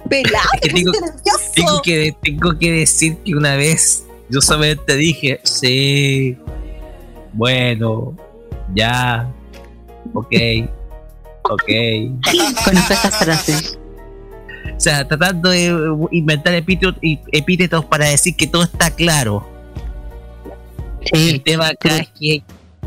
Pelado, 0.09 0.49
Es 0.61 0.61
que 0.61 0.69
te 0.69 0.85
pusiste 0.85 1.01
nervioso. 1.01 1.53
Tengo 1.55 1.83
que, 1.83 2.17
tengo 2.23 2.59
que 2.59 2.73
decir 2.73 3.17
que 3.25 3.35
una 3.35 3.57
vez 3.57 4.05
yo 4.29 4.41
solamente 4.43 4.97
dije, 4.97 5.41
sí, 5.45 6.37
bueno, 7.33 8.17
ya, 8.75 9.31
ok, 10.15 10.35
ok. 11.45 11.69
Conozco 12.65 12.93
estas 12.93 13.19
frases. 13.19 13.79
O 14.77 14.81
sea, 14.81 15.07
tratando 15.07 15.51
de 15.51 15.73
inventar 16.11 16.55
epítetos, 16.55 16.97
epítetos 17.03 17.85
para 17.85 18.07
decir 18.07 18.35
que 18.35 18.47
todo 18.47 18.63
está 18.63 18.91
claro. 18.91 19.47
El 21.13 21.43
tema 21.43 21.69
acá 21.69 21.99
es 21.99 22.09
que 22.09 22.43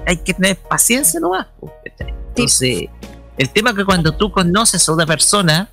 hay 0.05 0.17
que 0.17 0.33
tener 0.33 0.57
paciencia 0.57 1.19
nomás. 1.19 1.47
Entonces, 2.29 2.89
el 3.37 3.49
tema 3.49 3.71
es 3.71 3.75
que 3.75 3.85
cuando 3.85 4.11
tú 4.11 4.31
conoces 4.31 4.87
a 4.87 4.93
una 4.93 5.05
persona, 5.05 5.69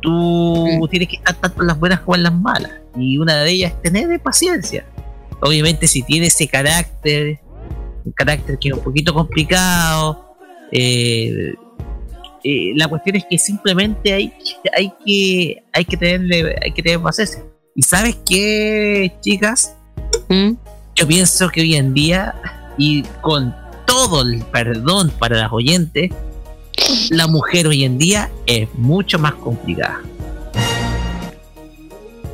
tú 0.00 0.88
tienes 0.90 1.08
que 1.08 1.16
estar 1.16 1.34
tanto 1.34 1.62
en 1.62 1.68
las 1.68 1.78
buenas 1.78 2.00
como 2.00 2.14
en 2.16 2.22
las 2.22 2.32
malas. 2.32 2.72
Y 2.96 3.18
una 3.18 3.36
de 3.42 3.50
ellas 3.50 3.72
es 3.72 3.82
tener 3.82 4.20
paciencia. 4.20 4.86
Obviamente, 5.40 5.86
si 5.86 6.02
tiene 6.02 6.26
ese 6.28 6.48
carácter, 6.48 7.40
carácter 8.12 8.58
que 8.58 8.68
es 8.68 8.74
un 8.74 8.80
poquito 8.80 9.12
complicado, 9.14 10.36
eh, 10.72 11.54
eh, 12.44 12.72
la 12.76 12.86
cuestión 12.88 13.16
es 13.16 13.24
que 13.28 13.38
simplemente 13.38 14.12
hay, 14.12 14.28
que- 14.28 14.70
hay 14.76 14.92
que 15.04 15.62
hay 15.72 15.84
que 15.84 15.96
tenerle 15.96 16.56
hay 16.62 16.70
que 16.72 16.82
tener 16.82 17.00
paciencia. 17.00 17.42
Y 17.74 17.82
sabes 17.82 18.16
qué, 18.28 19.12
chicas, 19.20 19.76
¿Mm? 20.28 20.52
yo 20.94 21.06
pienso 21.06 21.48
que 21.50 21.60
hoy 21.60 21.74
en 21.76 21.92
día, 21.92 22.34
y 22.78 23.02
con 23.20 23.54
todo 23.86 24.22
el 24.22 24.42
perdón 24.44 25.10
para 25.18 25.36
las 25.36 25.52
oyentes, 25.52 26.10
la 27.10 27.26
mujer 27.26 27.66
hoy 27.66 27.84
en 27.84 27.98
día 27.98 28.30
es 28.46 28.68
mucho 28.74 29.18
más 29.18 29.34
complicada. 29.34 30.00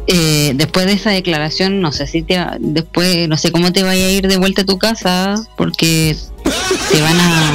Eh, 0.09 0.53
después 0.57 0.87
de 0.87 0.95
esa 0.95 1.11
declaración, 1.11 1.81
no 1.81 1.93
sé 1.93 2.07
si 2.07 2.23
te 2.23 2.37
va- 2.39 2.57
después, 2.59 3.29
no 3.29 3.37
sé 3.37 3.53
cómo 3.53 3.73
te 3.73 3.83
vaya 3.85 4.05
a 4.07 4.11
ir 4.11 4.27
de 4.27 4.37
vuelta 4.37 4.63
a 4.63 4.65
tu 4.65 4.79
casa, 4.79 5.35
porque 5.57 6.17
te 6.91 7.01
van 7.01 7.17
a 7.21 7.53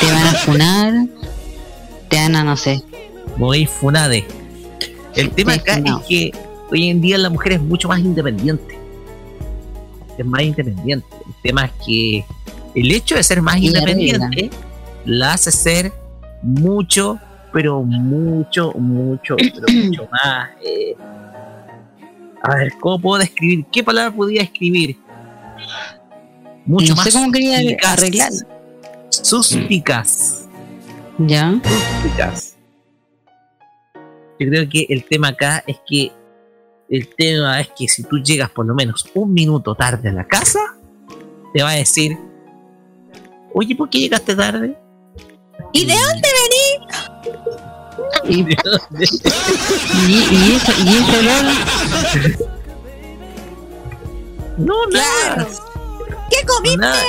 te 0.00 0.06
van 0.06 0.26
a 0.26 0.32
funar, 0.34 0.94
te 2.08 2.16
van 2.16 2.36
a 2.36 2.44
no 2.44 2.56
sé. 2.56 2.82
Muy 3.36 3.66
funade. 3.66 4.26
El 5.14 5.30
tema 5.30 5.54
acá 5.54 5.74
funado. 5.74 6.00
es 6.00 6.06
que 6.06 6.32
hoy 6.70 6.88
en 6.88 7.00
día 7.02 7.18
la 7.18 7.28
mujer 7.30 7.52
es 7.52 7.60
mucho 7.60 7.88
más 7.88 8.00
independiente. 8.00 8.78
Es 10.16 10.24
más 10.26 10.42
independiente. 10.42 11.06
El 11.26 11.34
tema 11.42 11.64
es 11.66 11.72
que 11.86 12.24
el 12.74 12.90
hecho 12.90 13.16
de 13.16 13.22
ser 13.22 13.42
más 13.42 13.58
Y 13.58 13.66
independiente 13.66 14.50
la 15.04 15.34
hace 15.34 15.50
ser 15.52 15.92
mucho, 16.42 17.18
pero 17.52 17.82
mucho, 17.82 18.72
mucho, 18.72 19.36
pero 19.36 19.66
mucho 19.84 20.08
más. 20.10 20.50
eh, 20.64 20.96
a 22.42 22.56
ver, 22.56 22.72
¿cómo 22.80 23.00
puedo 23.00 23.20
describir? 23.20 23.64
¿Qué 23.70 23.84
palabra 23.84 24.10
podría 24.14 24.42
escribir? 24.42 24.96
Mucho 26.64 26.90
No 26.90 26.96
más 26.96 27.04
sé 27.04 27.12
cómo 27.12 27.30
quería 27.30 27.58
arreglar. 27.86 28.32
Suspicaz. 29.10 30.46
Ya. 31.18 31.60
Suspicaz. 31.62 32.56
Yo 34.40 34.48
creo 34.48 34.68
que 34.68 34.86
el 34.88 35.04
tema 35.04 35.28
acá 35.28 35.62
es 35.66 35.76
que 35.86 36.10
el 36.90 37.08
tema 37.14 37.60
es 37.60 37.68
que 37.76 37.86
si 37.86 38.02
tú 38.02 38.18
llegas 38.18 38.50
por 38.50 38.66
lo 38.66 38.74
menos 38.74 39.06
un 39.14 39.32
minuto 39.32 39.74
tarde 39.74 40.08
a 40.08 40.12
la 40.12 40.26
casa, 40.26 40.58
te 41.54 41.62
va 41.62 41.70
a 41.70 41.74
decir, 41.74 42.18
oye, 43.54 43.76
¿por 43.76 43.88
qué 43.88 44.00
llegaste 44.00 44.34
tarde? 44.34 44.76
¿Y 45.72 45.86
de 45.86 45.94
dónde 45.94 46.28
Y, 48.24 48.40
y, 48.40 48.42
y 48.46 48.52
eso, 50.56 50.72
y 50.84 50.96
ese 50.96 51.18
olor, 51.18 51.44
No, 54.58 54.86
nada. 54.86 55.46
¿Qué 56.30 56.38
comiste? 56.46 56.76
nada. 56.78 57.02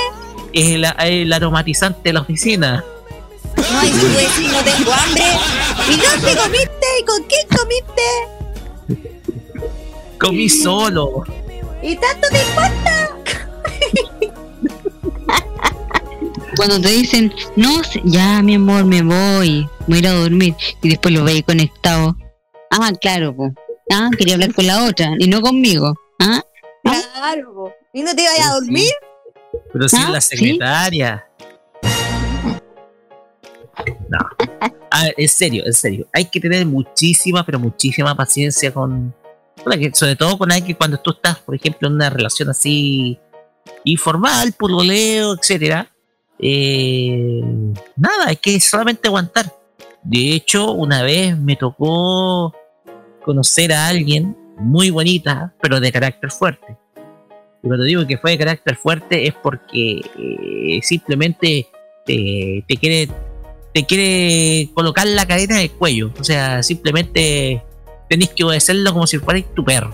Es 0.52 0.68
el, 0.70 0.84
el 0.98 1.32
aromatizante 1.32 2.00
de 2.04 2.12
la 2.12 2.20
oficina. 2.20 2.84
No, 3.56 3.84
y 3.86 3.90
tú 3.90 4.06
decís, 4.08 4.52
no 4.52 4.62
tengo 4.62 4.92
hambre. 4.92 5.24
¿Y 5.88 5.96
dónde 5.96 6.36
comiste? 6.36 6.86
¿Y 7.00 7.04
con 7.04 7.22
quién 7.24 7.46
comiste? 7.48 8.02
Comí 10.20 10.48
solo. 10.48 11.24
¿Y 11.82 11.96
tanto 11.96 12.28
te 12.28 12.40
importa? 12.42 13.10
cuando 16.56 16.80
te 16.80 16.88
dicen, 16.88 17.32
no, 17.56 17.82
sé, 17.84 18.00
ya 18.04 18.42
mi 18.42 18.54
amor, 18.54 18.84
me 18.84 19.02
voy, 19.02 19.68
voy 19.86 19.96
a 19.96 19.98
ir 20.00 20.08
a 20.08 20.12
dormir, 20.12 20.54
y 20.82 20.88
después 20.90 21.14
lo 21.14 21.24
veis 21.24 21.42
conectado 21.44 22.16
Ah, 22.70 22.90
claro, 23.00 23.34
pues. 23.36 23.52
Ah, 23.92 24.10
quería 24.18 24.34
hablar 24.34 24.52
con 24.54 24.66
la 24.66 24.84
otra 24.84 25.12
y 25.18 25.28
no 25.28 25.40
conmigo. 25.40 25.94
Ah, 26.18 26.42
Claro, 26.82 27.54
po. 27.54 27.72
¿Y 27.92 28.02
no 28.02 28.14
te 28.14 28.22
ibas 28.22 28.40
a 28.48 28.54
dormir? 28.54 28.90
Pero 29.72 29.88
si 29.88 29.96
Ah, 29.96 30.00
es 30.06 30.08
la 30.10 30.20
sí. 30.20 30.36
secretaria. 30.36 31.24
No. 34.08 34.18
A 34.90 35.02
ver, 35.04 35.14
en 35.16 35.28
serio, 35.28 35.62
en 35.66 35.72
serio. 35.72 36.06
Hay 36.12 36.26
que 36.26 36.40
tener 36.40 36.66
muchísima, 36.66 37.44
pero 37.44 37.58
muchísima 37.58 38.14
paciencia 38.14 38.72
con. 38.72 39.14
sobre 39.94 40.16
todo 40.16 40.36
con 40.36 40.50
alguien 40.52 40.66
que 40.68 40.74
cuando 40.76 40.98
tú 40.98 41.12
estás, 41.12 41.38
por 41.38 41.54
ejemplo, 41.54 41.88
en 41.88 41.94
una 41.94 42.10
relación 42.10 42.50
así 42.50 43.18
informal, 43.84 44.52
puloleo, 44.52 45.34
etcétera. 45.34 45.88
Eh, 46.38 47.40
nada, 47.96 48.28
hay 48.28 48.36
que 48.36 48.58
solamente 48.60 49.08
aguantar. 49.08 49.52
De 50.02 50.34
hecho, 50.34 50.72
una 50.72 51.02
vez 51.02 51.36
me 51.38 51.56
tocó 51.56 52.54
conocer 53.24 53.72
a 53.72 53.88
alguien 53.88 54.36
muy 54.58 54.90
bonita, 54.90 55.54
pero 55.60 55.80
de 55.80 55.90
carácter 55.90 56.30
fuerte. 56.30 56.76
Y 57.62 57.68
cuando 57.68 57.84
digo 57.84 58.06
que 58.06 58.18
fue 58.18 58.32
de 58.32 58.38
carácter 58.38 58.76
fuerte 58.76 59.26
es 59.26 59.34
porque 59.34 60.00
eh, 60.18 60.80
simplemente 60.82 61.66
te, 62.04 62.64
te 62.68 62.76
quiere 62.76 63.08
te 63.74 63.84
quiere 63.84 64.70
colocar 64.72 65.04
la 65.06 65.26
cadena 65.26 65.56
en 65.56 65.62
el 65.62 65.70
cuello. 65.72 66.12
O 66.20 66.22
sea, 66.22 66.62
simplemente 66.62 67.60
tenés 68.08 68.30
que 68.30 68.44
obedecerlo 68.44 68.92
como 68.92 69.06
si 69.06 69.18
fuera 69.18 69.42
tu 69.54 69.64
perro. 69.64 69.92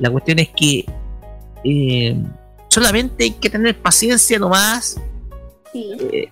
La 0.00 0.10
cuestión 0.10 0.40
es 0.40 0.48
que 0.48 0.84
eh, 1.62 2.16
solamente 2.70 3.24
hay 3.24 3.32
que 3.32 3.50
tener 3.50 3.76
paciencia 3.76 4.38
nomás. 4.38 4.98
Eh, 5.74 6.28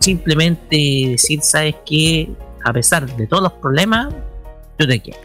simplemente 0.00 0.76
decir, 1.12 1.40
¿sabes 1.42 1.76
qué? 1.86 2.28
A 2.64 2.72
pesar 2.72 3.06
de 3.16 3.26
todos 3.26 3.42
los 3.42 3.52
problemas, 3.54 4.12
yo 4.78 4.86
te 4.86 5.00
quiero. 5.00 5.20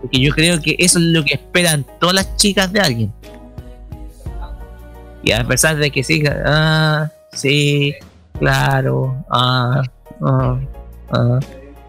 Porque 0.00 0.20
yo 0.20 0.32
creo 0.32 0.60
que 0.60 0.76
eso 0.78 0.98
es 0.98 1.04
lo 1.06 1.24
que 1.24 1.34
esperan 1.34 1.84
todas 2.00 2.14
las 2.14 2.36
chicas 2.36 2.72
de 2.72 2.80
alguien. 2.80 3.12
Y 5.22 5.32
a 5.32 5.46
pesar 5.46 5.76
de 5.76 5.90
que 5.90 6.02
siga, 6.04 6.42
ah, 6.46 7.12
sí, 7.32 7.94
claro, 8.38 9.24
ah, 9.30 9.82
ah, 10.22 10.60
ah. 11.10 11.40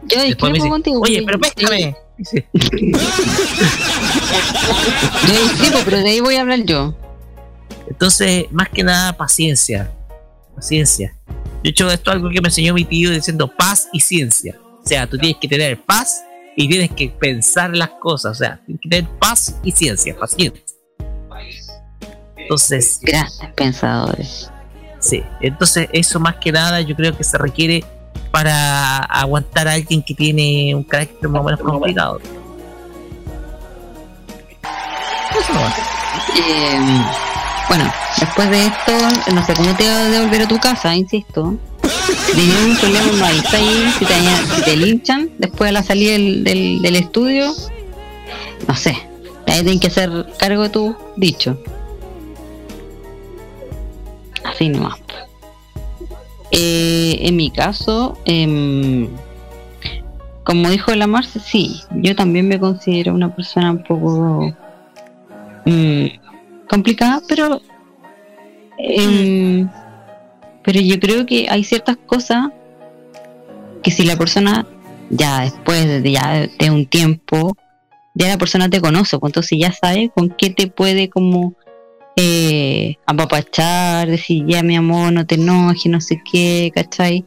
Yo 0.08 0.24
discrepo 0.24 0.70
contigo. 0.70 1.02
Oye, 1.02 1.24
pero 1.26 1.40
péscame. 1.40 1.96
Dice, 2.18 2.48
Yo 5.28 5.44
discrepo, 5.44 5.80
pero 5.86 5.98
de 5.98 6.10
ahí 6.10 6.20
voy 6.20 6.36
a 6.36 6.42
hablar 6.42 6.64
yo. 6.66 6.96
Entonces, 7.88 8.46
más 8.52 8.70
que 8.70 8.84
nada, 8.84 9.14
paciencia. 9.14 9.92
Paciencia. 10.56 11.16
De 11.64 11.70
hecho, 11.70 11.90
esto 11.92 12.12
es 12.12 12.16
algo 12.16 12.30
que 12.30 12.42
me 12.42 12.48
enseñó 12.48 12.74
mi 12.74 12.86
tío 12.86 13.12
diciendo 13.12 13.48
paz 13.48 13.88
y 13.92 14.00
ciencia. 14.00 14.56
O 14.84 14.88
sea, 14.88 15.08
tú 15.08 15.18
tienes 15.18 15.38
que 15.40 15.48
tener 15.48 15.80
paz 15.82 16.24
y 16.56 16.68
tienes 16.68 16.92
que 16.92 17.10
pensar 17.10 17.76
las 17.76 17.90
cosas. 18.00 18.32
O 18.32 18.36
sea, 18.36 18.60
tienes 18.66 18.82
que 18.82 18.90
tener 18.90 19.10
paz 19.20 19.56
y 19.64 19.72
ciencia, 19.72 20.16
paciencia. 20.18 20.64
Entonces, 22.38 23.00
Grandes 23.02 23.40
pensadores. 23.56 24.50
sí. 25.00 25.24
Entonces, 25.42 25.88
eso 25.94 26.20
más 26.20 26.36
que 26.38 26.52
nada 26.52 26.82
yo 26.82 26.96
creo 26.96 27.16
que 27.16 27.24
se 27.24 27.38
requiere 27.38 27.84
para 28.32 28.98
aguantar 29.00 29.68
a 29.68 29.74
alguien 29.74 30.02
que 30.02 30.14
tiene 30.14 30.74
un 30.76 30.84
carácter 30.84 31.30
más 31.30 31.42
o 31.42 31.44
menos 31.46 31.60
complicado. 31.62 32.20
Eh, 36.36 36.80
bueno, 37.68 37.91
después 38.20 38.50
de 38.50 38.66
esto, 38.66 38.91
no 39.34 39.45
sé 39.45 39.54
cómo 39.54 39.76
te 39.76 39.88
va 39.88 39.95
a 39.95 40.10
devolver 40.10 40.41
a 40.43 40.47
tu 40.47 40.60
casa, 40.60 40.95
insisto. 40.95 41.56
Tenía 42.34 42.66
un 42.66 42.78
problema, 42.78 43.32
no 43.32 43.41
si 43.97 44.06
te, 44.64 44.78
linchan 44.78 45.30
después 45.38 45.70
de 45.70 45.72
la 45.74 45.84
salida 45.84 46.14
del 46.14 46.95
estudio, 46.95 47.54
no 48.68 48.76
sé, 48.76 48.91
ahí 49.47 49.62
tienen 49.62 49.80
que 49.80 49.88
hacer 49.88 50.28
cargo 50.38 50.64
de 50.64 50.70
tu 50.70 50.95
dicho. 51.16 51.58
Así 54.43 54.70
nomás. 54.70 55.00
Eh, 56.52 57.20
en 57.22 57.36
mi 57.36 57.52
caso, 57.52 58.18
em, 58.26 59.08
como 60.43 60.70
dijo 60.70 60.93
la 60.95 61.06
Marce, 61.06 61.39
sí, 61.39 61.82
yo 61.91 62.16
también 62.16 62.47
me 62.47 62.60
considero 62.60 63.14
una 63.14 63.36
persona 63.36 63.72
un 63.72 63.84
poco 63.84 64.56
mm, 65.70 66.68
complicada, 66.68 67.22
pero 67.28 67.62
em, 68.78 69.68
pero 70.64 70.80
yo 70.82 71.00
creo 71.00 71.26
que 71.26 71.48
hay 71.50 71.64
ciertas 71.64 71.98
cosas 72.06 72.48
que 73.84 73.92
si 73.92 74.06
la 74.06 74.18
persona 74.18 74.66
ya 75.10 75.42
después 75.42 76.04
de 76.04 76.12
ya 76.12 76.48
de 76.60 76.72
un 76.72 76.86
tiempo 76.86 77.56
ya 78.14 78.28
la 78.28 78.38
persona 78.38 78.70
te 78.70 78.82
conoce, 78.82 79.18
pues 79.18 79.30
entonces 79.30 79.58
ya 79.60 79.72
sabe 79.72 80.10
con 80.14 80.30
qué 80.30 80.50
te 80.50 80.68
puede 80.68 81.10
como 81.10 81.54
eh, 82.18 82.96
apapachar, 83.06 84.10
decir 84.10 84.44
ya 84.46 84.62
mi 84.62 84.76
amor, 84.76 85.14
no 85.14 85.26
te 85.26 85.36
enojes, 85.36 85.86
no 85.90 86.02
sé 86.02 86.22
qué, 86.30 86.70
¿cachai? 86.76 87.24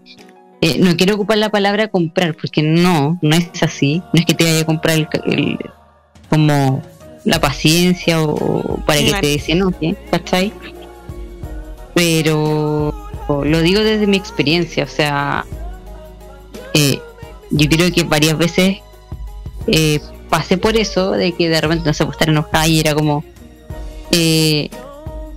Eh, 0.61 0.77
no 0.79 0.95
quiero 0.97 1.15
ocupar 1.15 1.39
la 1.39 1.49
palabra 1.49 1.89
comprar, 1.89 2.35
porque 2.37 2.63
no, 2.63 3.19
no 3.23 3.35
es 3.35 3.63
así, 3.63 3.99
no 4.13 4.21
es 4.21 4.27
que 4.27 4.35
te 4.35 4.45
vaya 4.45 4.61
a 4.61 4.67
comprar 4.67 4.97
el, 4.99 5.09
el- 5.27 5.59
como 6.29 6.83
la 7.25 7.41
paciencia 7.41 8.23
o 8.23 8.79
para 8.85 9.01
que 9.01 9.13
te 9.21 9.27
desenoje, 9.29 9.97
¿cachai? 10.11 10.53
Pero 11.95 12.93
lo 13.29 13.61
digo 13.61 13.81
desde 13.81 14.07
mi 14.07 14.17
experiencia, 14.17 14.85
o 14.85 14.89
sea, 14.89 15.45
eh, 16.75 16.99
yo 17.51 17.69
creo 17.69 17.93
que 17.93 18.03
varias 18.05 18.37
veces 18.37 18.79
eh, 19.67 20.01
pasé 20.29 20.59
por 20.59 20.77
eso, 20.77 21.13
de 21.13 21.33
que 21.33 21.49
de 21.49 21.61
repente 21.61 21.85
no 21.87 21.95
sé, 21.95 22.05
pues 22.05 22.15
estar 22.17 22.29
enojada 22.29 22.67
y 22.67 22.81
era 22.81 22.95
como, 22.95 23.25
eh, 24.11 24.69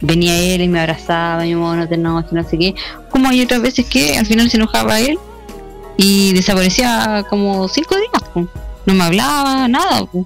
venía 0.02 0.38
él 0.38 0.62
y 0.62 0.68
me 0.68 0.80
abrazaba, 0.80 1.44
mi 1.44 1.54
amor, 1.54 1.78
no 1.78 1.88
te 1.88 1.96
enojes, 1.96 2.32
no 2.32 2.44
sé 2.48 2.58
qué. 2.58 2.76
Como 3.10 3.30
hay 3.30 3.42
otras 3.42 3.62
veces 3.62 3.86
que 3.86 4.18
al 4.18 4.26
final 4.26 4.50
se 4.50 4.58
enojaba 4.58 5.00
él 5.00 5.20
y 5.98 6.34
desaparecía 6.34 7.26
como 7.30 7.68
cinco 7.68 7.96
días, 7.96 8.30
po. 8.34 8.48
no 8.86 8.94
me 8.94 9.04
hablaba, 9.04 9.68
nada. 9.68 10.06
po. 10.06 10.26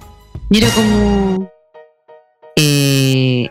Y 0.50 0.58
era 0.58 0.68
como, 0.70 1.50
eh, 2.56 3.48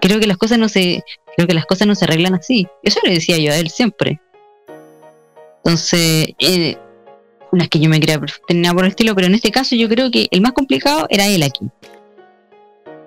creo 0.00 0.20
que 0.20 0.26
las 0.26 0.36
cosas 0.36 0.58
no 0.58 0.68
se, 0.68 1.02
creo 1.36 1.48
que 1.48 1.54
las 1.54 1.64
cosas 1.64 1.88
no 1.88 1.94
se 1.94 2.04
arreglan 2.04 2.34
así. 2.34 2.66
Eso 2.82 3.00
le 3.02 3.14
decía 3.14 3.38
yo 3.38 3.50
a 3.50 3.56
él 3.56 3.70
siempre. 3.70 4.20
Entonces, 5.64 6.28
eh, 6.38 6.76
no 7.50 7.62
es 7.62 7.70
que 7.70 7.80
yo 7.80 7.88
me 7.88 7.98
crea 7.98 8.20
nada 8.50 8.74
por 8.74 8.84
el 8.84 8.90
estilo, 8.90 9.14
pero 9.14 9.26
en 9.26 9.34
este 9.34 9.50
caso 9.50 9.74
yo 9.74 9.88
creo 9.88 10.10
que 10.10 10.28
el 10.30 10.42
más 10.42 10.52
complicado 10.52 11.06
era 11.08 11.26
él 11.26 11.42
aquí. 11.42 11.66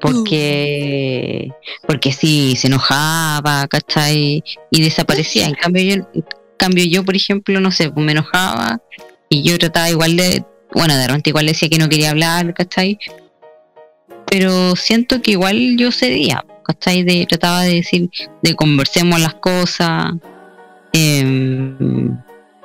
Porque, 0.01 1.51
porque 1.87 2.11
sí, 2.11 2.55
se 2.55 2.67
enojaba, 2.67 3.67
¿cachai? 3.67 4.43
Y 4.71 4.81
desaparecía. 4.81 5.45
En 5.45 5.53
cambio, 5.53 5.83
yo, 5.83 5.93
en 6.15 6.25
cambio 6.57 6.85
yo, 6.85 7.05
por 7.05 7.15
ejemplo, 7.15 7.59
no 7.59 7.71
sé, 7.71 7.91
pues 7.91 8.03
me 8.03 8.13
enojaba 8.13 8.81
y 9.29 9.43
yo 9.43 9.59
trataba 9.59 9.91
igual 9.91 10.17
de, 10.17 10.43
bueno, 10.73 10.95
de 10.95 11.07
repente 11.07 11.29
igual 11.29 11.45
decía 11.45 11.69
que 11.69 11.77
no 11.77 11.89
quería 11.89 12.11
hablar, 12.11 12.53
¿cachai? 12.53 12.97
Pero 14.25 14.75
siento 14.75 15.21
que 15.21 15.31
igual 15.31 15.75
yo 15.77 15.91
cedía, 15.91 16.45
¿cachai? 16.65 17.25
Trataba 17.25 17.63
de 17.63 17.75
decir, 17.75 18.09
de 18.41 18.55
conversemos 18.55 19.19
las 19.19 19.35
cosas. 19.35 20.13
em, 20.93 22.17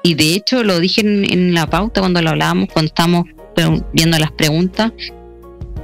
y 0.02 0.14
de 0.14 0.34
hecho 0.34 0.62
lo 0.62 0.78
dije 0.78 1.00
en, 1.00 1.54
la 1.54 1.66
pauta 1.66 2.00
cuando 2.00 2.22
lo 2.22 2.30
hablábamos, 2.30 2.68
cuando 2.72 2.88
estábamos 2.88 3.24
viendo 3.92 4.18
las 4.18 4.30
preguntas, 4.32 4.92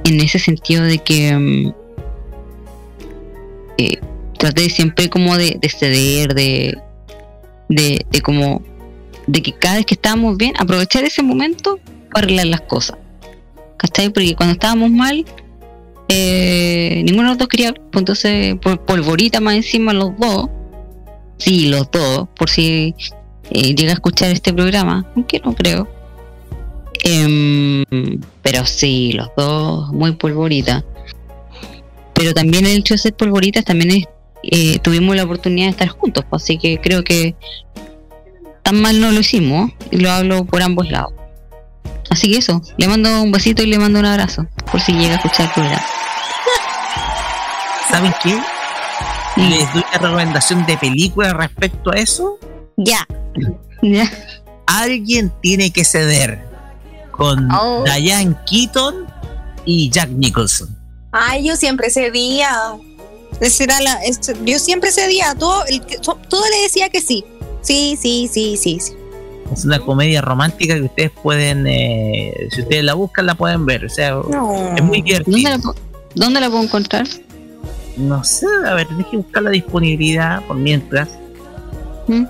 en 0.05 0.21
ese 0.21 0.39
sentido 0.39 0.83
de 0.83 0.99
que 0.99 1.35
mm, 1.35 1.73
eh, 3.77 3.99
traté 4.37 4.69
siempre 4.69 5.09
como 5.09 5.37
de, 5.37 5.57
de 5.61 5.69
ceder, 5.69 6.33
de, 6.35 6.77
de, 7.69 8.05
de 8.09 8.21
como 8.21 8.61
de 9.27 9.41
que 9.41 9.53
cada 9.53 9.75
vez 9.75 9.85
que 9.85 9.95
estábamos 9.95 10.37
bien, 10.37 10.53
aprovechar 10.57 11.03
ese 11.03 11.23
momento 11.23 11.79
arreglar 12.19 12.47
las 12.47 12.61
cosas. 12.61 12.97
¿Cachai? 13.77 14.09
Porque 14.09 14.35
cuando 14.35 14.53
estábamos 14.53 14.91
mal, 14.91 15.25
eh, 16.07 17.01
ninguno 17.05 17.23
de 17.23 17.29
los 17.29 17.37
dos 17.37 17.47
quería, 17.47 17.73
pues 17.73 18.01
entonces 18.01 18.55
polvorita 18.85 19.39
más 19.39 19.55
encima 19.55 19.93
los 19.93 20.17
dos, 20.17 20.49
sí, 21.37 21.67
los 21.67 21.89
dos, 21.91 22.27
por 22.35 22.49
si 22.49 22.95
eh, 23.49 23.75
llega 23.75 23.91
a 23.91 23.95
escuchar 23.95 24.31
este 24.31 24.53
programa, 24.53 25.05
aunque 25.15 25.39
no 25.43 25.53
creo. 25.53 25.87
Em, 27.03 27.83
pero 28.41 28.65
sí, 28.65 29.11
los 29.13 29.29
dos 29.35 29.91
muy 29.91 30.13
polvorita. 30.13 30.83
Pero 32.13 32.33
también 32.33 32.65
el 32.65 32.77
hecho 32.77 32.93
de 32.93 32.99
ser 32.99 33.13
polvoritas 33.13 33.65
también 33.65 33.91
es, 33.91 34.05
eh, 34.43 34.79
tuvimos 34.79 35.15
la 35.15 35.23
oportunidad 35.23 35.67
de 35.67 35.71
estar 35.71 35.89
juntos, 35.89 36.23
pues, 36.29 36.43
así 36.43 36.57
que 36.57 36.79
creo 36.79 37.03
que 37.03 37.35
tan 38.61 38.81
mal 38.81 39.01
no 39.01 39.11
lo 39.11 39.19
hicimos 39.19 39.71
y 39.91 39.97
lo 39.97 40.11
hablo 40.11 40.45
por 40.45 40.61
ambos 40.61 40.89
lados. 40.89 41.13
Así 42.09 42.31
que 42.31 42.37
eso, 42.39 42.61
le 42.77 42.87
mando 42.87 43.21
un 43.21 43.31
besito 43.31 43.63
y 43.63 43.67
le 43.67 43.79
mando 43.79 43.99
un 43.99 44.05
abrazo, 44.05 44.45
por 44.71 44.81
si 44.81 44.93
llega 44.93 45.13
a 45.13 45.15
escuchar 45.17 45.47
el 45.47 45.51
programa. 45.53 45.83
¿Saben 47.89 48.13
qué? 48.23 48.39
Les 49.37 49.71
doy 49.73 49.83
una 49.89 49.97
recomendación 49.99 50.65
de 50.65 50.77
película 50.77 51.33
respecto 51.33 51.91
a 51.91 51.95
eso. 51.95 52.37
Ya. 52.77 53.07
Ya. 53.81 54.09
Alguien 54.67 55.31
tiene 55.41 55.71
que 55.71 55.83
ceder 55.83 56.45
con 57.11 57.51
Oh. 57.51 57.83
Diane 57.83 58.35
Keaton 58.45 59.07
y 59.65 59.89
Jack 59.89 60.09
Nicholson. 60.09 60.75
Ay, 61.11 61.45
yo 61.47 61.55
siempre 61.55 61.89
cedía. 61.89 62.49
Era 63.59 63.79
la, 63.81 63.93
es- 64.03 64.19
yo 64.45 64.59
siempre 64.59 64.91
cedía. 64.91 65.35
Todo, 65.35 65.65
el 65.65 65.81
todo 66.01 66.43
le 66.49 66.61
decía 66.61 66.89
que 66.89 67.01
sí. 67.01 67.25
Sí, 67.61 67.97
sí, 68.01 68.29
sí, 68.31 68.57
sí. 68.57 68.79
sí. 68.79 68.93
Es 69.53 69.65
una 69.65 69.79
comedia 69.79 70.21
romántica 70.21 70.73
que 70.75 70.81
ustedes 70.81 71.11
pueden, 71.11 71.65
eh, 71.67 72.47
si 72.51 72.61
ustedes 72.61 72.83
la 72.83 72.95
buscan, 72.95 73.25
la 73.27 73.35
pueden 73.35 73.65
ver. 73.65 73.85
O 73.85 73.89
sea, 73.89 74.11
No. 74.29 74.75
es 74.75 74.83
muy 74.83 75.01
divertido. 75.01 75.31
¿Dónde 75.37 75.49
la, 75.49 75.57
pu- 75.59 75.75
¿Dónde 76.15 76.39
la 76.41 76.49
puedo 76.49 76.63
encontrar? 76.63 77.05
No 77.97 78.23
sé, 78.23 78.47
a 78.65 78.73
ver, 78.73 78.87
tenés 78.87 79.05
que 79.07 79.17
buscar 79.17 79.43
la 79.43 79.51
disponibilidad 79.51 80.41
por 80.45 80.55
mientras. 80.57 81.09
¿Mm? 82.07 82.23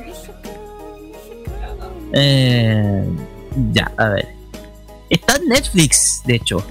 Eh, 2.13 3.03
ya, 3.71 3.91
a 3.97 4.09
ver. 4.09 4.27
Está 5.09 5.35
en 5.37 5.47
Netflix, 5.47 6.21
de 6.25 6.35
hecho. 6.35 6.63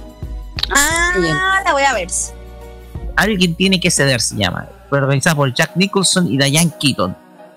Ah, 0.69 1.61
la 1.65 1.73
voy 1.73 1.83
a 1.83 1.93
ver. 1.93 2.07
Alguien 3.15 3.55
tiene 3.55 3.79
que 3.79 3.89
ceder, 3.91 4.21
se 4.21 4.35
llama. 4.35 4.67
Fue 4.89 4.99
organizada 4.99 5.35
por 5.35 5.53
Jack 5.53 5.75
Nicholson 5.75 6.27
y 6.31 6.37
Diane 6.37 6.71
Keaton. 6.79 7.15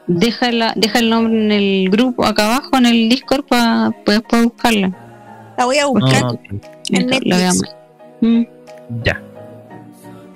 Deja, 0.08 0.52
la, 0.52 0.72
deja 0.76 1.00
el 1.00 1.10
nombre 1.10 1.34
en 1.44 1.52
el 1.52 1.90
grupo 1.90 2.24
acá 2.24 2.46
abajo, 2.46 2.76
en 2.76 2.86
el 2.86 3.08
Discord, 3.08 3.44
para 3.44 3.90
poder 4.04 4.22
buscarla. 4.44 5.54
La 5.58 5.64
voy 5.64 5.78
a 5.78 5.86
buscar 5.86 6.38
en 6.90 7.10
La 7.24 7.36
veamos. 7.36 7.62
Mm. 8.20 8.42
ya. 9.02 9.20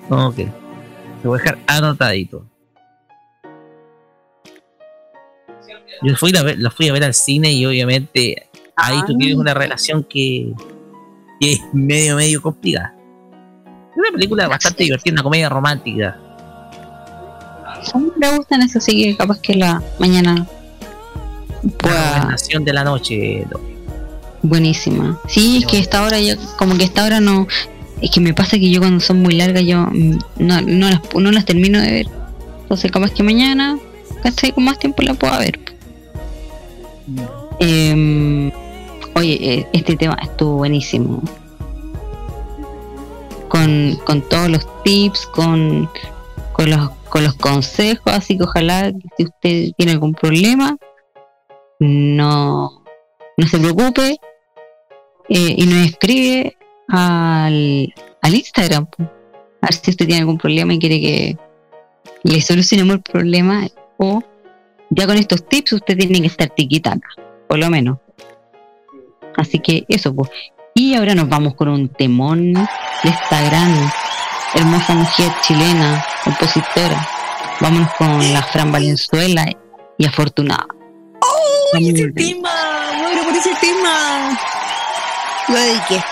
Ok. 0.09 0.35
Te 0.35 1.27
voy 1.27 1.39
a 1.39 1.41
dejar 1.43 1.57
anotadito. 1.67 2.45
Yo 6.03 6.15
fui 6.15 6.35
a 6.35 6.43
ver, 6.43 6.59
la 6.59 6.71
fui 6.71 6.89
a 6.89 6.93
ver 6.93 7.03
al 7.03 7.13
cine 7.13 7.51
y 7.51 7.65
obviamente 7.65 8.49
ahí 8.75 8.97
tú 9.05 9.13
Ah. 9.13 9.17
tienes 9.19 9.37
una 9.37 9.53
relación 9.53 10.03
que, 10.03 10.51
que 11.39 11.53
es 11.53 11.61
medio, 11.73 12.15
medio 12.15 12.41
complicada. 12.41 12.95
Es 13.91 13.97
una 13.97 14.11
película 14.11 14.47
bastante 14.47 14.83
divertida, 14.83 15.13
una 15.13 15.23
comedia 15.23 15.49
romántica. 15.49 16.19
A 17.93 17.97
mí 17.97 18.11
me 18.17 18.37
gustan 18.37 18.61
eso, 18.61 18.77
así 18.77 19.03
que 19.03 19.17
capaz 19.17 19.39
que 19.39 19.55
la 19.55 19.81
mañana 19.99 20.47
pueda. 21.77 22.13
recomendación 22.13 22.63
de 22.63 22.73
la 22.73 22.83
noche. 22.83 23.45
¿no? 23.51 23.59
Buenísima. 24.43 25.19
Sí, 25.27 25.57
es 25.57 25.65
que 25.65 25.77
esta 25.77 26.03
hora 26.03 26.19
yo, 26.19 26.35
como 26.57 26.77
que 26.77 26.83
esta 26.83 27.03
hora 27.05 27.19
no. 27.19 27.47
Es 28.01 28.09
que 28.09 28.19
me 28.19 28.33
pasa 28.33 28.57
que 28.57 28.71
yo 28.71 28.79
cuando 28.79 28.99
son 28.99 29.21
muy 29.21 29.35
largas, 29.35 29.63
yo 29.63 29.87
no, 30.37 30.61
no, 30.61 30.89
las, 30.89 31.01
no 31.13 31.31
las 31.31 31.45
termino 31.45 31.79
de 31.79 31.91
ver. 31.91 32.07
Entonces, 32.63 32.91
capaz 32.91 33.11
que 33.11 33.21
mañana, 33.21 33.77
¿cachai? 34.23 34.51
Con 34.53 34.63
más 34.63 34.79
tiempo 34.79 35.03
la 35.03 35.13
puedo 35.13 35.37
ver. 35.37 35.59
Em, 37.59 38.51
oye, 39.13 39.37
eh, 39.41 39.67
este 39.73 39.95
tema 39.95 40.17
estuvo 40.21 40.55
buenísimo. 40.57 41.21
Con, 43.49 43.99
con 44.05 44.21
todos 44.29 44.49
los 44.49 44.83
tips, 44.83 45.27
con, 45.27 45.89
con, 46.53 46.69
los, 46.71 46.89
con 47.11 47.25
los 47.25 47.33
consejos, 47.33 48.13
así 48.13 48.37
que 48.37 48.45
ojalá 48.45 48.93
si 49.17 49.25
usted 49.25 49.73
tiene 49.75 49.91
algún 49.91 50.13
problema, 50.13 50.77
no, 51.77 52.83
no 53.35 53.47
se 53.47 53.59
preocupe 53.59 54.17
eh, 55.27 55.55
y 55.57 55.65
nos 55.65 55.87
escribe 55.87 56.55
al, 56.87 57.93
al 58.21 58.33
Instagram. 58.33 58.87
A 58.97 59.67
ver 59.67 59.73
si 59.73 59.91
usted 59.91 60.05
tiene 60.05 60.21
algún 60.21 60.37
problema 60.37 60.73
y 60.73 60.79
quiere 60.79 61.01
que 61.01 61.37
le 62.23 62.41
solucionemos 62.41 62.95
el 62.95 63.01
problema 63.01 63.67
o 63.97 64.23
ya 64.89 65.05
con 65.05 65.17
estos 65.17 65.45
tips 65.45 65.73
usted 65.73 65.97
tiene 65.97 66.21
que 66.21 66.27
estar 66.27 66.49
tiquitaca, 66.49 67.09
por 67.49 67.59
lo 67.59 67.69
menos. 67.69 67.97
Así 69.35 69.59
que 69.59 69.83
eso, 69.89 70.15
pues. 70.15 70.29
Y 70.73 70.95
ahora 70.95 71.13
nos 71.13 71.27
vamos 71.27 71.55
con 71.55 71.67
un 71.67 71.89
temón 71.89 72.53
de 72.53 73.09
esta 73.09 73.41
hermosa 74.55 74.93
mujer 74.93 75.31
chilena, 75.41 76.05
compositora. 76.23 77.07
Vámonos 77.59 77.91
con 77.93 78.33
la 78.33 78.41
Fran 78.43 78.71
Valenzuela 78.71 79.45
y 79.97 80.05
Afortunada. 80.05 80.65
¡Oh, 81.21 81.77
ese 81.77 82.11
tema! 82.11 82.49
Muero 82.97 83.23
por 83.23 83.33
ese 83.35 83.53
tema. 83.61 84.39
Lo 85.47 85.55
dediqué. 85.55 86.03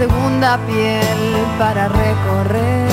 Segunda 0.00 0.56
piel 0.66 1.22
para 1.58 1.86
recorrer. 1.88 2.88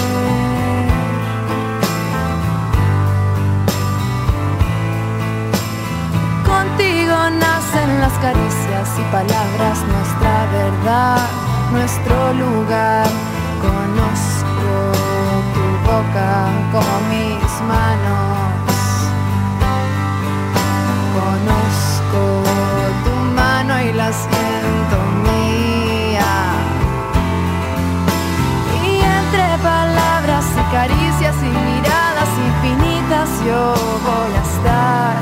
Contigo 6.46 7.18
nacen 7.44 8.02
las 8.02 8.12
caricias 8.26 8.90
y 9.00 9.04
palabras, 9.10 9.78
nuestra 9.94 10.36
verdad, 10.60 11.20
nuestro 11.72 12.34
lugar. 12.34 13.08
Conozco 13.62 14.70
tu 15.54 15.66
boca 15.90 16.30
como 16.74 16.94
mis 17.10 17.52
manos. 17.72 18.27
Caricias 30.72 31.36
y 31.42 31.50
miradas 31.50 32.30
infinitas 32.46 33.30
yo 33.46 33.74
voy 34.04 34.32
a 34.36 34.44
estar 34.44 35.16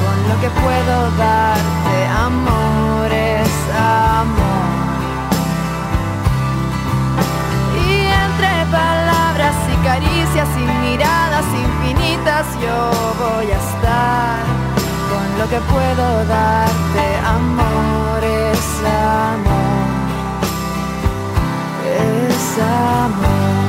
con 0.00 0.16
lo 0.28 0.34
que 0.40 0.50
puedo 0.60 1.10
darte. 1.18 1.96
Amor 2.26 3.12
es 3.12 3.52
amor. 3.76 4.72
Y 7.86 8.06
entre 8.24 8.52
palabras 8.70 9.56
y 9.72 9.76
caricias 9.84 10.48
y 10.56 10.64
miradas 10.86 11.46
infinitas 11.68 12.46
yo 12.60 12.78
voy 13.22 13.46
a 13.50 13.58
estar 13.68 14.40
con 15.10 15.26
lo 15.38 15.48
que 15.50 15.60
puedo 15.72 16.24
darte. 16.24 17.04
Amor 17.26 18.24
es 18.24 18.64
amor. 19.28 19.72
Es 21.84 22.58
amor. 22.58 23.61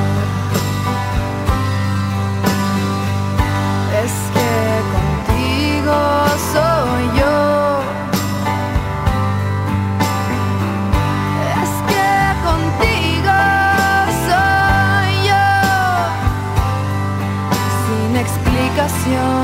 Explicación. 19.04 19.43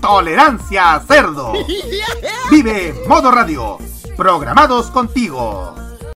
Tolerancia 0.00 1.02
Cerdo. 1.06 1.52
Vive 2.50 2.94
Modo 3.08 3.30
Radio 3.30 3.78
programados 4.16 4.90
contigo. 4.90 5.85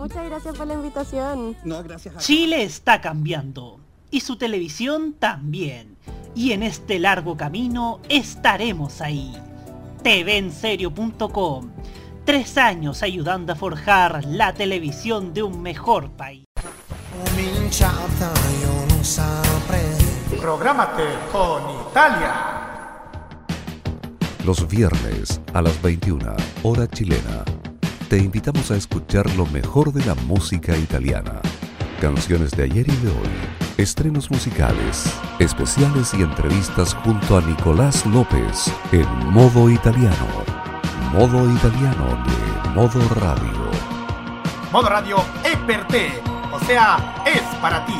Muchas 0.00 0.24
gracias 0.24 0.56
por 0.56 0.66
la 0.66 0.72
invitación. 0.72 1.56
No, 1.62 1.82
gracias 1.82 2.16
a 2.16 2.18
Chile 2.20 2.62
está 2.62 3.02
cambiando 3.02 3.80
y 4.10 4.20
su 4.20 4.36
televisión 4.36 5.12
también. 5.12 5.98
Y 6.34 6.52
en 6.52 6.62
este 6.62 6.98
largo 6.98 7.36
camino 7.36 8.00
estaremos 8.08 9.02
ahí. 9.02 9.36
TVenserio.com. 10.02 11.70
Tres 12.24 12.56
años 12.56 13.02
ayudando 13.02 13.52
a 13.52 13.56
forjar 13.56 14.24
la 14.24 14.54
televisión 14.54 15.34
de 15.34 15.42
un 15.42 15.60
mejor 15.60 16.10
país. 16.12 16.46
Prográmate 20.40 21.04
con 21.30 21.62
Italia. 21.90 22.34
Los 24.46 24.66
viernes 24.66 25.42
a 25.52 25.60
las 25.60 25.82
21, 25.82 26.34
hora 26.62 26.88
chilena, 26.88 27.44
te 28.10 28.18
invitamos 28.18 28.72
a 28.72 28.76
escuchar 28.76 29.32
lo 29.36 29.46
mejor 29.46 29.92
de 29.92 30.04
la 30.04 30.16
música 30.16 30.76
italiana. 30.76 31.40
Canciones 32.00 32.50
de 32.50 32.64
ayer 32.64 32.88
y 32.88 32.96
de 32.96 33.08
hoy, 33.08 33.30
estrenos 33.76 34.32
musicales, 34.32 35.14
especiales 35.38 36.12
y 36.14 36.22
entrevistas 36.22 36.92
junto 36.92 37.38
a 37.38 37.40
Nicolás 37.40 38.04
López 38.06 38.74
en 38.90 39.06
modo 39.28 39.70
italiano. 39.70 40.26
Modo 41.12 41.48
italiano 41.54 42.24
de 42.26 42.70
Modo 42.70 43.00
Radio. 43.14 43.70
Modo 44.72 44.88
Radio 44.88 45.16
es 45.44 45.56
o 46.52 46.58
sea, 46.64 47.22
es 47.24 47.42
para 47.62 47.86
ti. 47.86 47.94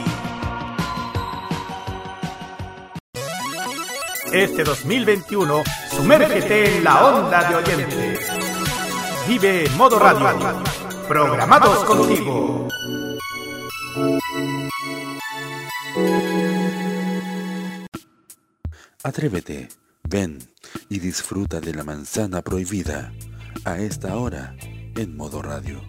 Este 4.32 4.64
2021, 4.64 5.62
sumérgete 5.96 6.78
en 6.78 6.84
la 6.84 7.04
onda 7.04 7.48
de 7.48 7.54
oyentes. 7.54 8.49
Vive 9.30 9.68
Modo 9.76 9.96
Radio, 10.00 10.26
programados 11.06 11.84
contigo. 11.84 12.66
Atrévete, 19.04 19.68
ven 20.02 20.40
y 20.88 20.98
disfruta 20.98 21.60
de 21.60 21.72
la 21.74 21.84
manzana 21.84 22.42
prohibida 22.42 23.12
a 23.64 23.78
esta 23.78 24.16
hora 24.16 24.56
en 24.96 25.16
modo 25.16 25.42
radio. 25.42 25.80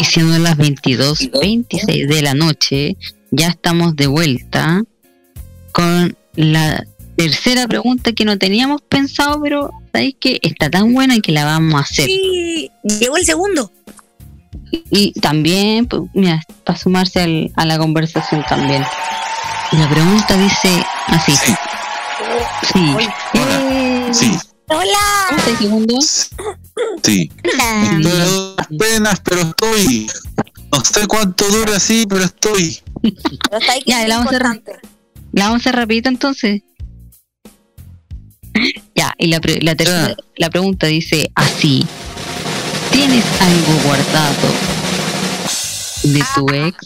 Y 0.00 0.04
siendo 0.04 0.38
las 0.38 0.56
22.26 0.56 2.08
de 2.08 2.22
la 2.22 2.34
noche, 2.34 2.96
ya 3.30 3.48
estamos 3.48 3.94
de 3.96 4.06
vuelta 4.06 4.82
con 5.72 6.16
la 6.34 6.84
tercera 7.16 7.66
pregunta 7.68 8.12
que 8.12 8.24
no 8.24 8.38
teníamos 8.38 8.80
pensado, 8.82 9.40
pero 9.42 9.70
sabéis 9.92 10.16
que 10.18 10.38
está 10.42 10.70
tan 10.70 10.94
buena 10.94 11.20
que 11.20 11.32
la 11.32 11.44
vamos 11.44 11.74
a 11.74 11.80
hacer. 11.80 12.06
Sí, 12.06 12.70
llegó 13.00 13.16
el 13.18 13.24
segundo. 13.26 13.70
Y 14.90 15.12
también, 15.20 15.86
pues, 15.86 16.02
mira, 16.14 16.42
para 16.64 16.78
sumarse 16.78 17.20
al- 17.20 17.52
a 17.56 17.66
la 17.66 17.76
conversación 17.78 18.44
también. 18.48 18.82
La 19.72 19.88
pregunta 19.88 20.36
dice 20.36 20.68
así. 21.08 21.32
Sí. 22.72 22.96
Eh, 23.34 24.08
Sí, 24.12 24.32
Hola. 24.70 25.26
¿Cómo 25.28 25.38
estás, 25.38 25.58
segundo? 25.58 26.00
sí. 27.02 27.30
Estoy 27.42 28.54
a 28.56 28.68
penas, 28.78 29.20
pero 29.24 29.40
estoy. 29.42 30.06
No 30.72 30.84
sé 30.84 31.06
cuánto 31.06 31.44
dura 31.48 31.76
así, 31.76 32.06
pero 32.08 32.24
estoy. 32.24 32.78
Ya, 33.86 34.06
la 34.06 34.18
vamos 34.18 34.32
a 34.32 34.36
hacer, 34.36 34.62
la 35.32 35.44
vamos 35.46 35.54
a 35.54 35.60
hacer 35.60 35.74
rapidito 35.76 36.08
entonces. 36.08 36.62
Ya, 38.94 39.14
y 39.18 39.26
la, 39.28 39.40
pre- 39.40 39.60
la, 39.62 39.74
tercera- 39.74 40.16
la 40.36 40.50
pregunta 40.50 40.86
dice 40.86 41.30
así. 41.34 41.86
¿Tienes 42.92 43.24
algo 43.40 43.80
guardado 43.84 44.48
de 46.04 46.22
tu 46.34 46.46
ex? 46.54 46.76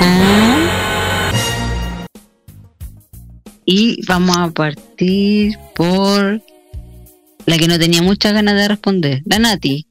Ah. 0.00 0.56
Y 3.64 4.04
vamos 4.06 4.36
a 4.36 4.50
partir 4.50 5.58
por 5.80 6.42
la 7.46 7.56
que 7.56 7.66
no 7.66 7.78
tenía 7.78 8.02
muchas 8.02 8.34
ganas 8.34 8.54
de 8.54 8.68
responder, 8.68 9.22
la 9.24 9.38
Nati. 9.38 9.86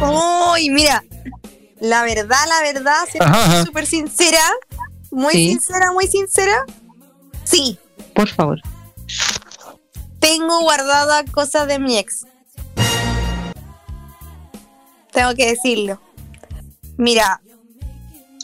Uy, 0.00 0.70
mira, 0.70 1.04
la 1.78 2.02
verdad, 2.02 2.36
la 2.48 2.60
verdad, 2.72 2.96
siendo 3.08 3.64
súper 3.66 3.86
sincera, 3.86 4.42
muy 5.12 5.32
Sí. 5.32 5.48
sincera, 5.50 5.92
muy 5.92 6.08
sincera. 6.08 6.64
Sí, 7.44 7.78
Por 8.16 8.28
favor. 8.28 8.60
tengo 10.18 10.62
guardada 10.62 11.24
cosas 11.26 11.68
de 11.68 11.78
mi 11.78 11.98
ex. 11.98 12.26
Tengo 15.12 15.34
que 15.36 15.46
decirlo. 15.50 16.00
Mira, 16.96 17.40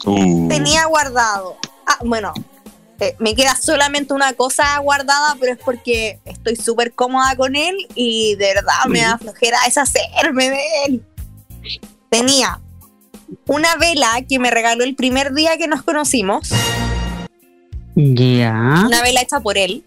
Uh. 0.05 0.47
tenía 0.47 0.85
guardado. 0.85 1.57
Ah, 1.85 1.97
bueno, 2.05 2.31
eh, 2.99 3.15
me 3.19 3.35
queda 3.35 3.55
solamente 3.55 4.13
una 4.13 4.33
cosa 4.33 4.77
guardada, 4.79 5.35
pero 5.39 5.53
es 5.53 5.59
porque 5.63 6.19
estoy 6.25 6.55
súper 6.55 6.93
cómoda 6.93 7.35
con 7.35 7.55
él 7.55 7.75
y 7.95 8.35
de 8.35 8.53
verdad 8.55 8.85
me 8.87 9.01
da 9.01 9.17
flojera 9.17 9.57
deshacerme 9.65 10.49
de 10.49 10.59
él. 10.87 11.03
Tenía 12.09 12.59
una 13.45 13.75
vela 13.75 14.21
que 14.27 14.39
me 14.39 14.49
regaló 14.49 14.83
el 14.83 14.95
primer 14.95 15.33
día 15.33 15.57
que 15.57 15.67
nos 15.67 15.83
conocimos, 15.83 16.49
Ya. 17.95 18.83
una 18.85 19.01
vela 19.01 19.21
hecha 19.21 19.39
por 19.39 19.57
él. 19.57 19.83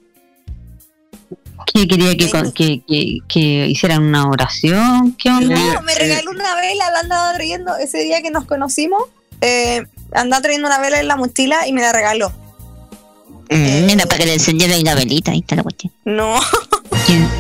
que 1.73 1.87
quería 1.87 2.17
que, 2.17 2.29
con- 2.31 2.51
que, 2.53 2.83
que, 2.87 3.19
que 3.29 3.39
hicieran 3.69 4.03
una 4.03 4.27
oración. 4.29 5.13
¿Qué 5.17 5.29
onda? 5.31 5.55
No, 5.55 5.83
me 5.83 5.95
regaló 5.95 6.31
una 6.33 6.55
vela, 6.57 6.91
la 6.91 7.01
andaba 7.01 7.33
trayendo 7.35 7.77
ese 7.77 7.99
día 7.99 8.23
que 8.23 8.31
nos 8.31 8.45
conocimos. 8.45 9.03
Eh, 9.41 9.85
andaba 10.13 10.43
trayendo 10.43 10.67
una 10.67 10.79
vela 10.81 10.99
en 11.01 11.07
la 11.09 11.17
mochila 11.17 11.67
y 11.69 11.73
me 11.73 11.81
la 11.83 11.93
regaló. 11.93 12.33
Mira, 13.51 14.07
para 14.07 14.19
que 14.19 14.27
le 14.27 14.35
encendiera 14.35 14.77
la 14.79 14.95
velita, 14.95 15.33
ahí 15.33 15.41
está 15.41 15.57
la 15.57 15.65
cuestión. 15.65 15.93
No. 16.05 16.39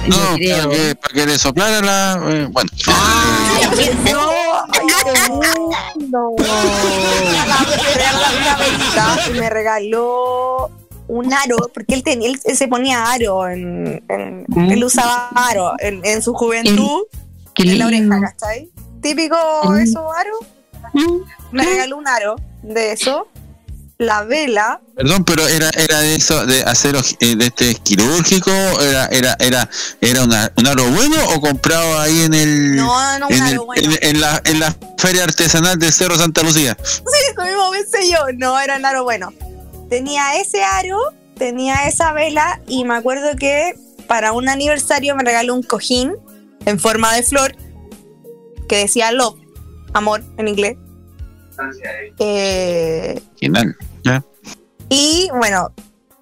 No, 0.08 0.16
para 0.16 0.68
que, 0.68 0.96
para 0.96 1.14
que 1.14 1.26
le 1.26 1.38
soplara 1.38 1.80
la. 1.80 2.20
eh, 2.28 2.48
bueno. 2.50 2.70
No. 6.10 6.30
una 6.30 6.48
velita 8.56 9.18
y 9.28 9.30
me 9.38 9.50
regaló 9.50 10.70
un 11.08 11.32
aro, 11.32 11.56
porque 11.74 11.94
él 11.94 12.02
tenía, 12.02 12.28
él, 12.30 12.40
se 12.40 12.68
ponía 12.68 13.04
aro 13.10 13.48
en, 13.48 14.02
en- 14.08 14.44
Mm. 14.48 14.70
él 14.72 14.84
usaba 14.84 15.28
aro 15.34 15.72
en, 15.78 16.00
en 16.04 16.22
su 16.22 16.32
juventud 16.34 17.02
Qué 17.54 17.62
en 17.64 17.78
la 17.78 17.86
oreja, 17.86 18.20
¿cachai? 18.20 18.68
Típico 19.02 19.36
Mm. 19.64 19.78
eso 19.78 20.12
aro. 20.12 20.30
Me 21.52 21.64
regaló 21.64 21.96
un 21.98 22.08
aro 22.08 22.36
de 22.62 22.92
eso. 22.92 23.26
La 24.00 24.24
vela. 24.24 24.80
Perdón, 24.96 25.24
pero 25.26 25.46
era 25.46 25.68
era 25.76 26.00
de 26.00 26.14
eso 26.14 26.46
de 26.46 26.62
acero 26.62 27.00
eh, 27.20 27.36
de 27.36 27.46
este 27.46 27.74
quirúrgico, 27.74 28.50
era 28.80 29.04
era 29.06 29.36
era 29.38 29.68
era 30.00 30.24
una, 30.24 30.50
un 30.56 30.66
aro 30.66 30.90
bueno 30.90 31.16
o 31.34 31.40
comprado 31.40 32.00
ahí 32.00 32.22
en 32.22 32.32
el 32.32 32.76
No, 32.76 33.18
no, 33.18 33.28
un 33.28 33.32
en, 33.34 33.42
aro 33.42 33.50
el- 33.52 33.58
bueno. 33.60 33.82
en, 33.92 33.98
en 34.02 34.20
la 34.22 34.40
en 34.46 34.58
la 34.58 34.74
feria 34.96 35.24
artesanal 35.24 35.78
del 35.78 35.92
Cerro 35.92 36.16
Santa 36.16 36.42
Lucía. 36.42 36.76
Sí, 36.82 36.94
eso 37.30 37.44
mismo 37.44 37.70
pensé 37.70 38.10
yo. 38.10 38.18
No, 38.38 38.58
era 38.58 38.76
un 38.78 38.86
aro 38.86 39.04
bueno. 39.04 39.34
Tenía 39.90 40.40
ese 40.40 40.62
aro, 40.64 40.98
tenía 41.36 41.86
esa 41.86 42.12
vela 42.14 42.60
y 42.66 42.84
me 42.84 42.94
acuerdo 42.96 43.36
que 43.36 43.74
para 44.06 44.32
un 44.32 44.48
aniversario 44.48 45.14
me 45.14 45.24
regaló 45.24 45.54
un 45.54 45.62
cojín 45.62 46.14
en 46.64 46.78
forma 46.80 47.14
de 47.14 47.22
flor 47.22 47.54
que 48.66 48.76
decía 48.76 49.12
love, 49.12 49.38
amor 49.92 50.22
en 50.38 50.48
inglés. 50.48 50.78
Eh, 52.18 53.20
Genial. 53.38 53.76
Y 54.88 55.28
bueno, 55.36 55.72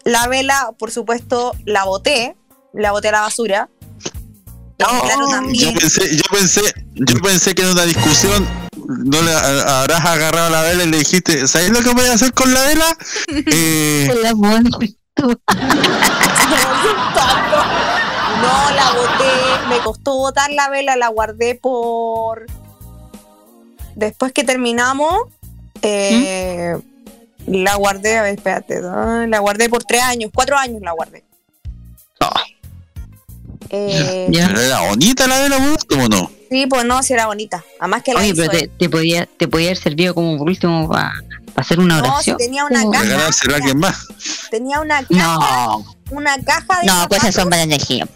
la 0.05 0.27
vela, 0.29 0.73
por 0.79 0.91
supuesto, 0.91 1.55
la 1.65 1.85
boté, 1.85 2.37
la 2.73 2.93
boté 2.93 3.09
a 3.09 3.13
la 3.13 3.21
basura. 3.23 3.69
El 4.79 4.87
claro 4.87 5.27
Yo 5.27 5.29
también. 5.31 5.75
pensé, 5.75 6.17
yo 6.17 6.23
pensé, 6.31 6.61
yo 6.95 7.19
pensé 7.21 7.55
que 7.55 7.63
en 7.63 7.69
una 7.71 7.85
discusión 7.85 8.47
no 8.87 9.21
le 9.23 9.33
a- 9.33 9.81
habrás 9.81 10.05
agarrado 10.05 10.51
la 10.51 10.63
vela 10.63 10.85
y 10.85 10.89
le 10.91 10.99
dijiste, 10.99 11.49
¿sabes 11.49 11.71
lo 11.71 11.83
que 11.83 11.93
voy 11.93 12.07
a 12.07 12.13
hacer 12.15 12.33
con 12.33 12.53
la 12.55 12.63
vela? 12.63 12.97
Eh. 13.53 14.09
No, 18.41 18.71
la 18.71 18.93
boté, 18.93 19.69
me 19.69 19.79
costó 19.83 20.15
botar 20.17 20.51
la 20.53 20.69
vela, 20.71 20.97
la 20.97 21.09
guardé 21.09 21.55
por... 21.57 22.47
Después 23.97 24.33
que 24.33 24.45
terminamos, 24.45 25.13
eh, 25.83 26.77
la 27.49 27.75
guardé, 27.77 28.19
a 28.19 28.23
ver, 28.23 28.35
espérate, 28.37 28.81
¿no? 28.81 29.27
la 29.27 29.39
guardé 29.41 29.69
por 29.69 29.85
tres 29.85 30.03
años, 30.03 30.31
cuatro 30.35 30.57
años 30.57 30.81
la 30.83 30.93
guardé. 30.93 31.25
Eh, 33.71 34.29
Pero 34.33 34.61
era 34.61 34.89
bonita 34.89 35.27
la 35.27 35.41
vela, 35.41 35.59
¿vos? 35.59 35.85
¿cómo 35.85 36.09
no? 36.09 36.31
Sí, 36.51 36.67
pues 36.67 36.85
no, 36.87 37.03
si 37.03 37.13
era 37.13 37.27
bonita. 37.27 37.63
Además 37.79 38.03
que 38.03 38.15
la 38.15 38.21
Oye, 38.21 38.29
hizo 38.31 38.43
pero 38.51 38.71
te, 38.79 38.89
podía, 38.89 39.27
te 39.27 39.47
podía 39.47 39.67
haber 39.69 39.77
servido 39.77 40.15
como 40.15 40.39
por 40.39 40.49
último 40.49 40.89
para 40.89 41.13
hacer 41.55 41.79
una 41.79 41.99
No, 41.99 42.05
si 42.05 42.11
oración. 42.31 42.37
tenía 42.39 42.65
una 42.65 42.91
caja, 42.91 43.05
Regalársela 43.05 43.53
a 43.53 43.57
alguien 43.57 43.79
más. 43.79 44.07
tenía 44.51 44.81
una 44.81 45.03
caja, 45.07 45.77
una 46.11 46.43
caja 46.43 46.81
de 46.81 46.87
No, 46.87 46.93
pues 47.09 47.21
zapatos. 47.21 47.25
esas 47.25 47.35
son 47.35 47.51
para 47.51 47.63
energía. 47.63 48.09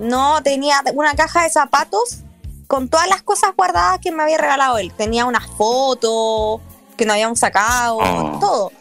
No, 0.00 0.42
tenía 0.42 0.82
una 0.94 1.14
caja 1.14 1.44
de 1.44 1.50
zapatos 1.50 2.18
con 2.66 2.88
todas 2.88 3.06
las 3.08 3.22
cosas 3.22 3.50
guardadas 3.56 4.00
que 4.00 4.10
me 4.10 4.24
había 4.24 4.38
regalado 4.38 4.78
él. 4.78 4.92
Tenía 4.96 5.26
unas 5.26 5.46
fotos 5.56 6.60
que 6.96 7.04
nos 7.06 7.14
habíamos 7.14 7.38
sacado, 7.38 7.96
Oh. 7.98 8.38
todo. 8.40 8.72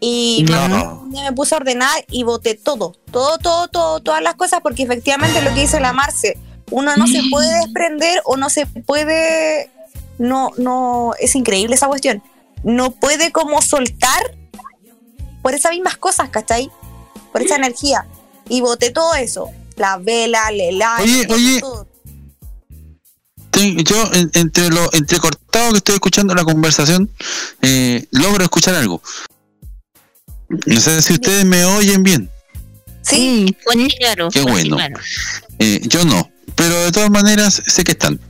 Y 0.00 0.44
No. 0.48 1.06
me 1.10 1.32
puse 1.32 1.54
a 1.54 1.58
ordenar 1.58 2.04
y 2.10 2.22
boté 2.22 2.54
todo, 2.54 2.94
todo, 3.10 3.38
todo, 3.38 3.68
todo, 3.68 4.00
todas 4.00 4.22
las 4.22 4.34
cosas, 4.34 4.60
porque 4.62 4.82
efectivamente 4.82 5.42
lo 5.42 5.52
que 5.52 5.60
dice 5.60 5.78
la 5.80 5.92
Marce, 5.92 6.38
uno 6.70 6.96
no 6.96 7.06
se 7.06 7.20
puede 7.30 7.52
desprender 7.60 8.22
o 8.24 8.36
no 8.36 8.48
se 8.48 8.64
puede, 8.66 9.70
no, 10.18 10.50
no, 10.56 11.12
es 11.18 11.34
increíble 11.34 11.74
esa 11.74 11.88
cuestión. 11.88 12.22
No 12.62 12.92
puede 12.92 13.32
como 13.32 13.60
soltar 13.60 14.36
por 15.42 15.54
esas 15.54 15.72
mismas 15.72 15.96
cosas, 15.96 16.28
¿cachai? 16.30 16.70
Por 17.32 17.42
esa 17.42 17.56
energía. 17.56 18.06
Y 18.48 18.60
boté 18.60 18.90
todo 18.90 19.14
eso. 19.14 19.50
La 19.76 19.96
vela, 19.98 20.48
el 20.50 20.82
Oye, 21.00 21.26
oye. 21.32 21.60
todo. 21.60 21.86
Yo 23.52 24.10
en- 24.12 24.30
entre 24.34 24.68
lo 24.70 24.90
entrecortado 24.92 25.72
que 25.72 25.78
estoy 25.78 25.94
escuchando 25.96 26.34
la 26.34 26.44
conversación, 26.44 27.10
eh, 27.62 28.06
logro 28.12 28.44
escuchar 28.44 28.74
algo. 28.74 29.02
No 30.66 30.80
sé 30.80 31.02
si 31.02 31.12
ustedes 31.14 31.44
me 31.44 31.64
oyen 31.64 32.02
bien. 32.02 32.30
Sí, 33.02 33.56
claro. 33.98 34.28
Qué 34.30 34.42
bueno. 34.42 34.76
Eh, 35.58 35.80
yo 35.84 36.04
no. 36.04 36.30
Pero 36.54 36.84
de 36.84 36.92
todas 36.92 37.10
maneras 37.10 37.62
sé 37.66 37.84
que 37.84 37.92
están. 37.92 38.20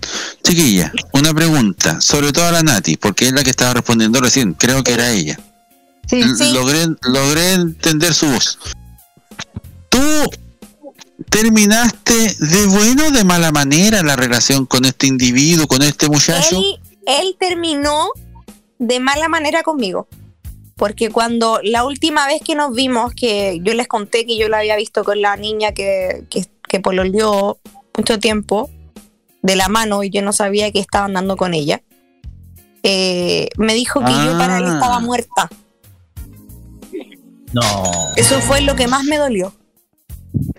Chiquilla, 0.45 0.93
una 1.13 1.33
pregunta, 1.35 2.01
sobre 2.01 2.33
todo 2.33 2.45
a 2.47 2.53
la 2.53 2.63
Nati, 2.63 2.97
porque 2.97 3.27
es 3.27 3.33
la 3.33 3.43
que 3.43 3.51
estaba 3.51 3.75
respondiendo 3.75 4.21
recién, 4.21 4.55
creo 4.55 4.85
que 4.85 4.93
era 4.93 5.11
ella. 5.11 5.39
L- 6.11 6.53
Logré, 6.53 6.87
logré 7.03 7.53
entender 7.55 8.15
su 8.15 8.27
voz. 8.27 8.59
¿Tú 9.89 9.99
terminaste 11.29 12.15
de 12.39 12.67
buena 12.67 13.07
o 13.07 13.11
de 13.11 13.25
mala 13.25 13.53
manera 13.53 14.03
la 14.03 14.17
relación 14.17 14.67
con 14.67 14.85
este 14.85 15.07
individuo, 15.07 15.67
con 15.67 15.83
este 15.83 16.09
muchacho? 16.09 16.57
Él, 16.57 16.81
él 17.07 17.37
terminó 17.39 18.09
de 18.79 19.01
mala 19.01 19.29
manera 19.29 19.63
conmigo. 19.63 20.09
Porque 20.77 21.11
cuando 21.11 21.61
la 21.63 21.85
última 21.85 22.27
vez 22.27 22.41
que 22.43 22.55
nos 22.55 22.75
vimos, 22.75 23.13
que 23.13 23.61
yo 23.63 23.75
les 23.75 23.87
conté 23.87 24.25
que 24.25 24.39
yo 24.39 24.49
la 24.49 24.59
había 24.59 24.77
visto 24.77 25.05
con 25.05 25.21
la 25.21 25.37
niña 25.37 25.73
que, 25.73 26.25
que, 26.31 26.47
que 26.67 26.81
pololeó 26.81 27.59
mucho 27.97 28.19
tiempo 28.19 28.71
de 29.43 29.57
la 29.57 29.69
mano 29.69 30.03
y 30.03 30.09
yo 30.11 30.23
no 30.23 30.33
sabía 30.33 30.73
que 30.73 30.79
estaba 30.79 31.05
andando 31.05 31.37
con 31.37 31.53
ella, 31.53 31.83
eh, 32.83 33.51
me 33.59 33.75
dijo 33.75 34.01
que 34.01 34.11
yo 34.11 34.39
para 34.39 34.57
él 34.57 34.65
Ah. 34.67 34.73
estaba 34.75 35.01
muerta. 35.01 35.51
No. 37.53 37.63
Eso 38.17 38.41
fue 38.41 38.61
lo 38.63 38.75
que 38.77 38.87
más 38.87 39.05
me 39.05 39.19
dolió. 39.19 39.53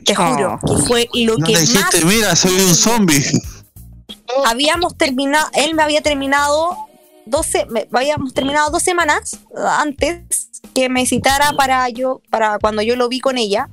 Te 0.06 0.16
juro, 0.16 0.60
que 0.66 0.84
fue 0.84 1.08
lo 1.14 1.38
No 1.38 1.45
que 1.45 1.54
le 1.54 1.60
más 1.60 1.70
dijiste, 1.70 2.06
mira, 2.06 2.36
soy 2.36 2.54
un 2.62 2.76
zombie. 2.76 3.24
habíamos 4.45 4.97
terminado, 4.97 5.47
él 5.54 5.74
me 5.76 5.84
había 5.84 6.02
terminado 6.02 6.76
12, 7.26 7.66
me- 7.70 7.88
habíamos 7.93 8.34
terminado 8.34 8.70
dos 8.72 8.82
semanas 8.84 9.38
antes 9.80 10.49
que 10.74 10.89
me 10.89 11.06
citara 11.06 11.52
para 11.54 11.88
yo, 11.89 12.22
para 12.30 12.58
cuando 12.60 12.82
yo 12.82 12.95
lo 12.95 13.10
vi 13.10 13.20
con 13.20 13.38
ella. 13.38 13.70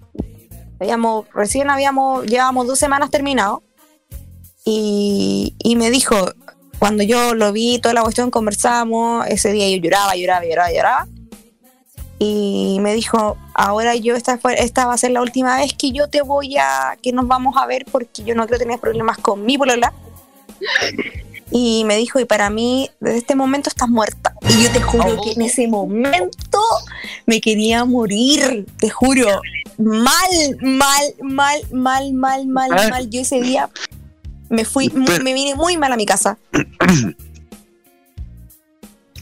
Habíamos, 0.81 1.27
recién 1.35 1.71
habíamos, 1.71 2.25
llevábamos 2.27 2.67
dos 2.67 2.79
semanas 2.79 3.11
terminado. 3.11 3.63
Y, 4.65 5.55
y 5.59 5.77
me 5.77 5.91
dijo, 5.91 6.15
cuando 6.79 7.03
yo 7.03 7.35
lo 7.35 7.53
vi, 7.53 7.79
toda 7.79 7.95
la 7.95 8.03
cuestión 8.03 8.31
conversamos, 8.31 9.27
ese 9.29 9.53
día 9.53 9.69
yo 9.71 9.77
lloraba, 9.83 10.15
lloraba, 10.15 10.45
lloraba, 10.45 10.73
lloraba. 10.73 11.09
Y 12.21 12.79
me 12.81 12.95
dijo, 12.95 13.37
ahora 13.55 13.95
yo 13.95 14.17
esta, 14.17 14.39
fue, 14.39 14.61
esta 14.61 14.87
va 14.87 14.95
a 14.95 14.99
ser 14.99 15.13
la 15.13 15.23
última 15.23 15.57
vez 15.57 15.73
que 15.73 15.93
yo 15.93 16.09
te 16.09 16.23
voy 16.23 16.57
a, 16.57 16.97
que 17.01 17.13
nos 17.13 17.29
vamos 17.29 17.57
a 17.57 17.67
ver 17.67 17.85
porque 17.91 18.25
yo 18.25 18.35
no 18.35 18.47
quiero 18.47 18.59
tener 18.59 18.81
problemas 18.81 19.19
con 19.19 19.45
mi 19.45 19.57
polola. 19.57 19.93
Y 21.51 21.85
me 21.85 21.97
dijo, 21.97 22.19
y 22.21 22.25
para 22.25 22.51
mí, 22.51 22.91
desde 23.01 23.19
este 23.19 23.35
momento 23.35 23.71
estás 23.71 23.89
muerta. 23.89 24.35
Y 24.49 24.65
yo 24.65 24.71
te 24.71 24.83
juro 24.83 25.21
que 25.23 25.33
en 25.33 25.43
ese 25.43 25.67
momento 25.69 26.61
me 27.25 27.41
quería 27.41 27.85
morir, 27.85 28.67
te 28.79 28.91
juro. 28.91 29.41
Mal, 29.79 30.59
mal, 30.61 31.15
mal, 31.23 31.61
mal, 31.71 32.13
mal, 32.13 32.47
mal, 32.47 32.71
Ah. 32.73 32.89
mal. 32.91 33.09
Yo 33.09 33.21
ese 33.21 33.41
día 33.41 33.71
me 34.51 34.65
fui, 34.65 34.91
me 34.91 35.33
vine 35.33 35.55
muy 35.55 35.77
mal 35.77 35.93
a 35.93 35.97
mi 35.97 36.05
casa. 36.05 36.37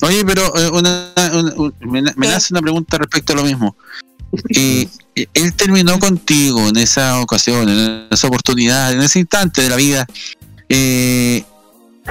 Oye, 0.03 0.25
pero 0.25 0.43
eh, 0.57 0.71
una, 0.71 1.13
una- 1.33 1.55
un- 1.55 1.75
me, 1.81 2.03
nace 2.03 2.53
una 2.53 2.61
pregunta 2.63 2.99
respecto 2.99 3.33
a 3.33 3.37
lo 3.37 3.45
mismo. 3.45 3.77
Eh, 4.55 4.87
eh, 5.15 5.27
él 5.33 5.55
terminó 5.55 5.99
contigo 5.99 6.69
en 6.69 6.77
esa 6.77 7.21
ocasión, 7.21 7.69
en 7.69 8.07
esa 8.11 8.27
oportunidad, 8.27 8.93
en 8.93 9.01
ese 9.01 9.21
instante 9.21 9.63
de 9.63 9.71
la 9.71 9.77
vida. 9.77 10.07
eh, 10.69 11.45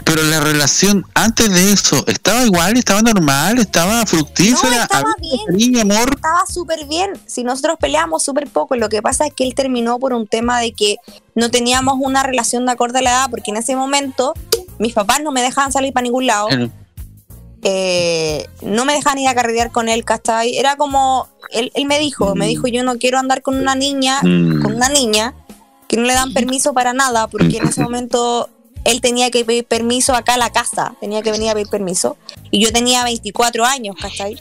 pero 0.04 0.24
la 0.24 0.40
relación 0.42 1.06
antes 1.14 1.50
de 1.52 1.72
eso, 1.72 2.04
¿estaba 2.08 2.44
igual? 2.46 2.76
¿Estaba 2.78 3.02
normal? 3.02 3.60
¿Estaba 3.60 4.06
fructífera? 4.06 4.84
estaba 4.84 5.06
¿Había 5.18 5.30
bien. 5.36 5.46
cariño, 5.48 5.82
amor? 5.82 6.16
Estaba 6.16 6.46
súper 6.52 6.86
bien. 6.86 7.12
Si 7.28 7.44
nosotros 7.44 7.78
peleábamos 7.80 8.24
súper 8.24 8.48
poco, 8.48 8.76
lo 8.76 8.90
que 8.90 9.02
pasa 9.02 9.26
es 9.28 9.34
que 9.34 9.46
él 9.46 9.54
terminó 9.56 9.98
por 10.00 10.12
un 10.14 10.26
tema 10.28 10.60
de 10.60 10.74
que 10.74 10.98
no 11.36 11.50
teníamos 11.52 11.96
una 12.00 12.24
relación 12.24 12.66
de 12.66 12.72
acorde 12.74 13.00
a 13.00 13.02
la 13.04 13.12
edad, 13.12 13.30
porque 13.30 13.52
en 13.52 13.58
ese 13.58 13.76
momento 13.78 14.34
mis 14.80 14.94
papás 14.94 15.20
no 15.24 15.32
me 15.32 15.42
dejaban 15.42 15.72
salir 15.72 15.94
para 15.94 16.04
ningún 16.04 16.26
lado. 16.28 16.48
Eh, 17.68 18.47
no 18.61 18.86
me 18.86 18.93
dejaban 18.93 19.18
ir 19.18 19.28
a 19.28 19.34
carretear 19.34 19.72
con 19.72 19.89
él, 19.89 20.05
¿cachai? 20.05 20.55
Era 20.55 20.76
como, 20.76 21.28
él, 21.49 21.72
él 21.74 21.86
me 21.86 21.97
dijo, 21.97 22.36
me 22.36 22.45
dijo, 22.45 22.68
yo 22.68 22.84
no 22.84 22.99
quiero 22.99 23.18
andar 23.18 23.41
con 23.41 23.55
una 23.57 23.74
niña, 23.74 24.20
Mm. 24.22 24.61
con 24.61 24.76
una 24.76 24.88
niña 24.88 25.34
que 25.88 25.97
no 25.97 26.03
le 26.03 26.13
dan 26.13 26.32
permiso 26.32 26.74
para 26.76 26.93
nada, 26.93 27.28
porque 27.28 27.57
en 27.57 27.68
ese 27.68 27.82
momento 27.82 28.49
él 28.84 29.01
tenía 29.01 29.32
que 29.32 29.43
pedir 29.43 29.66
permiso 29.66 30.13
acá 30.13 30.36
a 30.36 30.38
la 30.38 30.51
casa, 30.51 30.93
tenía 30.99 31.24
que 31.24 31.32
venir 31.32 31.49
a 31.49 31.53
pedir 31.55 31.68
permiso, 31.70 32.18
y 32.51 32.63
yo 32.63 32.72
tenía 32.72 33.03
24 33.03 33.66
años, 33.66 33.95
¿cachai? 33.99 34.39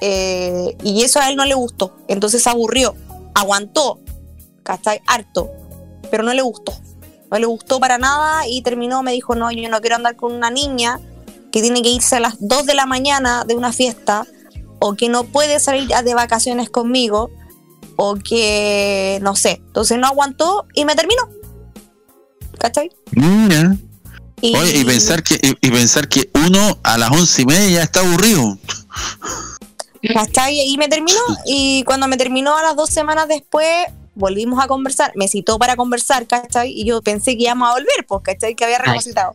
Eh, 0.00 0.74
y 0.82 1.02
eso 1.02 1.20
a 1.20 1.28
él 1.28 1.36
no 1.36 1.44
le 1.44 1.54
gustó, 1.54 1.96
entonces 2.08 2.42
se 2.42 2.48
aburrió, 2.48 2.94
aguantó, 3.34 3.98
¿cachai? 4.62 5.02
Harto, 5.06 5.50
pero 6.10 6.22
no 6.22 6.32
le 6.32 6.40
gustó, 6.40 6.72
no 7.30 7.38
le 7.38 7.44
gustó 7.44 7.78
para 7.78 7.98
nada 7.98 8.46
y 8.48 8.62
terminó, 8.62 9.02
me 9.02 9.12
dijo, 9.12 9.34
no, 9.34 9.50
yo 9.50 9.68
no 9.68 9.82
quiero 9.82 9.96
andar 9.96 10.16
con 10.16 10.32
una 10.32 10.50
niña 10.50 10.98
que 11.58 11.62
tiene 11.62 11.82
que 11.82 11.88
irse 11.90 12.16
a 12.16 12.20
las 12.20 12.36
2 12.40 12.66
de 12.66 12.74
la 12.74 12.86
mañana 12.86 13.44
de 13.44 13.54
una 13.54 13.72
fiesta 13.72 14.24
o 14.78 14.94
que 14.94 15.08
no 15.08 15.24
puede 15.24 15.58
salir 15.60 15.88
de 15.88 16.14
vacaciones 16.14 16.70
conmigo 16.70 17.30
o 17.96 18.14
que 18.16 19.18
no 19.22 19.34
sé. 19.34 19.60
Entonces 19.66 19.98
no 19.98 20.06
aguantó 20.06 20.66
y 20.74 20.84
me 20.84 20.94
terminó. 20.94 21.22
¿Cachai? 22.58 22.90
Mira. 23.12 23.76
Y- 24.40 24.54
Oye, 24.56 24.78
y 24.78 24.84
pensar 24.84 25.22
que 25.24 25.34
y, 25.34 25.66
y 25.66 25.70
pensar 25.70 26.08
que 26.08 26.30
uno 26.46 26.78
a 26.84 26.96
las 26.96 27.10
once 27.10 27.42
y 27.42 27.46
media 27.46 27.68
ya 27.78 27.82
está 27.82 28.00
aburrido. 28.00 28.56
¿Cachai? 30.14 30.60
Y 30.60 30.76
me 30.78 30.88
terminó. 30.88 31.18
Y 31.44 31.82
cuando 31.84 32.06
me 32.06 32.16
terminó 32.16 32.56
a 32.56 32.62
las 32.62 32.76
dos 32.76 32.90
semanas 32.90 33.26
después, 33.28 33.66
volvimos 34.14 34.62
a 34.62 34.68
conversar. 34.68 35.12
Me 35.16 35.26
citó 35.28 35.58
para 35.58 35.74
conversar, 35.76 36.26
¿cachai? 36.26 36.70
Y 36.70 36.84
yo 36.84 37.02
pensé 37.02 37.36
que 37.36 37.44
íbamos 37.44 37.68
a 37.68 37.72
volver, 37.72 38.06
pues, 38.06 38.22
¿cachai? 38.22 38.54
Que 38.54 38.64
había 38.64 38.78
recapacitado. 38.78 39.34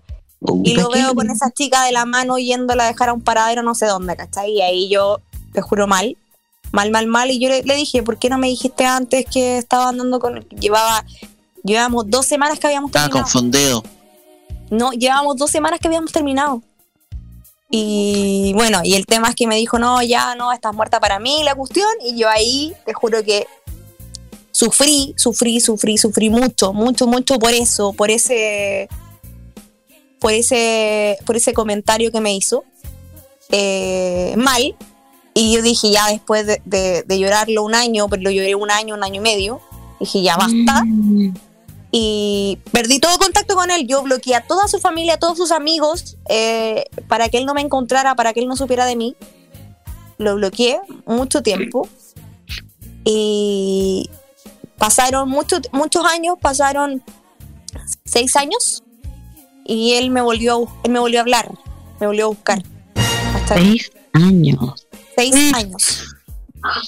Y 0.64 0.76
lo 0.76 0.90
veo 0.90 1.16
con 1.16 1.30
esa 1.30 1.52
chica 1.52 1.84
de 1.84 1.92
la 1.92 2.06
mano 2.06 2.38
yéndola 2.38 2.86
a 2.86 2.88
dejar 2.88 3.10
a 3.10 3.14
un 3.14 3.22
paradero 3.22 3.64
no 3.64 3.76
sé 3.76 3.86
dónde, 3.86 4.16
¿cachai? 4.16 4.52
Y 4.52 4.62
ahí 4.62 4.90
yo, 4.90 5.20
te 5.54 5.62
juro 5.62 5.88
mal, 5.88 6.18
mal, 6.72 6.92
mal, 6.92 7.08
mal. 7.08 7.32
Y 7.32 7.40
yo 7.40 7.50
le, 7.50 7.64
le 7.64 7.76
dije, 7.76 8.04
¿por 8.04 8.18
qué 8.18 8.30
no 8.30 8.38
me 8.38 8.48
dijiste 8.48 8.86
antes 8.86 9.26
que 9.26 9.58
estaba 9.58 9.90
andando 9.90 10.20
con... 10.20 10.42
Llevaba, 10.50 11.06
llevábamos 11.64 12.10
dos 12.10 12.26
semanas 12.26 12.60
que 12.60 12.68
habíamos 12.68 12.90
Estaba 12.90 13.06
terminado. 13.06 13.32
confundido. 13.32 13.84
No, 14.70 14.92
llevábamos 14.92 15.38
dos 15.38 15.52
semanas 15.52 15.80
que 15.80 15.88
habíamos 15.88 16.12
terminado. 16.12 16.62
Y 17.70 18.54
bueno, 18.54 18.82
y 18.84 18.94
el 18.96 19.06
tema 19.06 19.30
es 19.30 19.36
que 19.36 19.48
me 19.48 19.56
dijo, 19.56 19.80
no, 19.80 20.04
ya 20.04 20.36
no, 20.36 20.52
estás 20.52 20.76
muerta 20.76 21.00
para 21.00 21.20
mí 21.20 21.42
la 21.44 21.56
cuestión. 21.56 21.90
Y 22.06 22.18
yo 22.18 22.30
ahí, 22.30 22.74
te 22.86 22.94
juro 22.94 23.24
que 23.24 23.48
sufrí, 24.52 25.14
sufrí, 25.18 25.60
sufrí, 25.60 25.98
sufrí 25.98 26.30
mucho, 26.30 26.74
mucho, 26.74 27.08
mucho 27.08 27.40
por 27.40 27.52
eso, 27.52 27.94
por 27.94 28.12
ese, 28.12 28.88
por 30.24 30.32
ese, 30.34 31.18
por 31.26 31.36
ese 31.36 31.54
comentario 31.54 32.12
que 32.12 32.20
me 32.22 32.34
hizo. 32.34 32.64
eh, 33.52 34.34
mal. 34.38 34.76
Y 35.36 35.52
yo 35.54 35.62
dije, 35.62 35.92
ya 35.92 36.08
después 36.08 36.48
de, 36.48 36.62
de- 36.66 37.04
de 37.04 37.20
llorarlo 37.20 37.64
un 37.64 37.76
año, 37.76 38.08
pero 38.10 38.22
lo 38.24 38.32
lloré 38.32 38.56
un 38.56 38.72
año, 38.72 38.96
un 38.96 39.04
año 39.04 39.16
y 39.16 39.24
medio, 39.24 39.60
dije, 40.00 40.22
ya 40.24 40.38
basta. 40.38 40.84
Y 41.92 42.58
perdí 42.72 43.00
todo 43.00 43.18
contacto 43.20 43.56
con 43.56 43.70
él. 43.70 43.86
Yo 43.88 44.02
bloqueé 44.02 44.36
a 44.36 44.42
toda 44.48 44.68
su 44.68 44.80
familia, 44.80 45.16
a 45.16 45.18
todos 45.18 45.38
sus 45.38 45.52
amigos, 45.52 46.18
eh, 46.30 46.86
para 47.08 47.30
que 47.30 47.38
él 47.38 47.46
no 47.46 47.54
me 47.54 47.62
encontrara, 47.62 48.16
para 48.16 48.34
que 48.34 48.40
él 48.40 48.48
no 48.48 48.56
supiera 48.56 48.86
de 48.86 48.96
mí. 48.96 49.16
Lo 50.18 50.36
bloqueé 50.36 50.80
mucho 51.06 51.42
tiempo. 51.44 51.88
Y 53.06 54.10
pasaron 54.78 55.30
muchos 55.30 55.62
muchos 55.72 56.06
años, 56.06 56.36
pasaron 56.42 57.04
seis 58.06 58.36
años. 58.36 58.83
Y 59.66 59.94
él 59.94 60.10
me 60.12 60.22
volvió 60.22 60.56
a, 60.56 60.82
él 60.84 60.92
me 60.92 61.00
volvió 61.00 61.20
a 61.20 61.22
hablar, 61.22 61.52
me 62.00 62.08
volvió 62.08 62.26
a 62.26 62.28
buscar. 62.30 62.64
Hasta 63.36 63.56
Seis 63.56 63.92
años. 64.14 64.88
seis 65.16 65.36
años. 65.54 66.16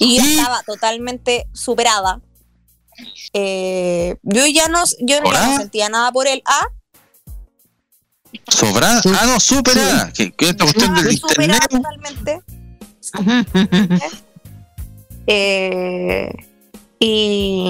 Y 0.00 0.18
yo 0.18 0.24
estaba 0.24 0.62
totalmente 0.62 1.46
superada. 1.52 2.20
Eh, 3.32 4.16
yo 4.22 4.46
ya 4.46 4.68
no, 4.68 4.82
yo 5.00 5.20
no 5.20 5.56
sentía 5.58 5.88
nada 5.88 6.10
por 6.12 6.26
él. 6.26 6.42
Ah, 6.46 6.66
¿Sobrada? 8.48 9.00
Ah, 9.20 9.26
no, 9.26 9.40
supera. 9.40 10.12
Que, 10.14 10.30
que 10.32 10.50
esta 10.50 10.64
cuestión 10.64 10.94
del 10.94 11.12
internet. 11.12 11.20
superada 11.20 11.68
totalmente. 11.68 12.40
Eh, 15.28 16.30
y, 17.00 17.64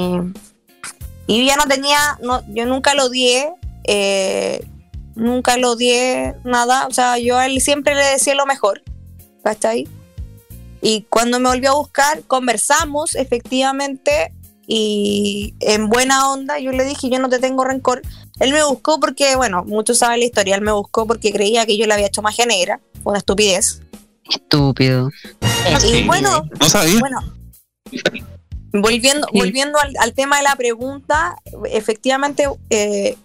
y 1.27 1.39
yo 1.39 1.43
ya 1.43 1.57
no 1.57 1.65
tenía, 1.67 2.19
no, 2.23 2.43
yo 2.53 2.67
nunca 2.67 2.93
lo 2.93 3.07
odié, 3.07 3.51
eh, 3.85 4.63
nunca 5.17 5.57
lo 5.57 5.73
odié 5.73 6.35
nada, 6.45 6.87
o 6.87 6.93
sea, 6.93 7.19
yo 7.19 7.37
a 7.37 7.47
él 7.47 7.61
siempre 7.61 7.95
le 7.95 8.05
decía 8.05 8.35
lo 8.35 8.47
mejor, 8.47 8.83
¿cachai? 9.43 9.89
Y 10.81 11.03
cuando 11.09 11.41
me 11.41 11.49
volvió 11.49 11.71
a 11.71 11.75
buscar, 11.75 12.23
conversamos 12.25 13.15
efectivamente 13.17 14.33
y 14.69 15.55
en 15.61 15.89
buena 15.89 16.31
onda 16.31 16.59
yo 16.59 16.71
le 16.73 16.85
dije, 16.85 17.09
yo 17.09 17.19
no 17.19 17.29
te 17.29 17.39
tengo 17.39 17.65
rencor. 17.65 18.03
Él 18.39 18.53
me 18.53 18.63
buscó 18.65 19.01
porque, 19.01 19.35
bueno, 19.37 19.65
muchos 19.65 19.99
saben 19.99 20.21
la 20.21 20.27
historia, 20.27 20.55
él 20.57 20.61
me 20.61 20.73
buscó 20.73 21.07
porque 21.07 21.33
creía 21.33 21.65
que 21.67 21.77
yo 21.79 21.87
le 21.87 21.95
había 21.95 22.07
hecho 22.07 22.23
magia 22.23 22.47
negra, 22.47 22.81
una 23.03 23.19
estupidez. 23.19 23.81
Estúpido. 24.31 25.11
Y 25.89 26.05
bueno, 26.05 26.45
No 26.61 26.69
sabía. 26.69 26.99
bueno, 27.01 27.21
volviendo, 28.73 29.27
volviendo 29.33 29.79
al, 29.79 29.95
al 29.99 30.13
tema 30.13 30.37
de 30.39 30.43
la 30.43 30.57
pregunta, 30.57 31.37
efectivamente 31.71 32.47
eh, 32.71 33.17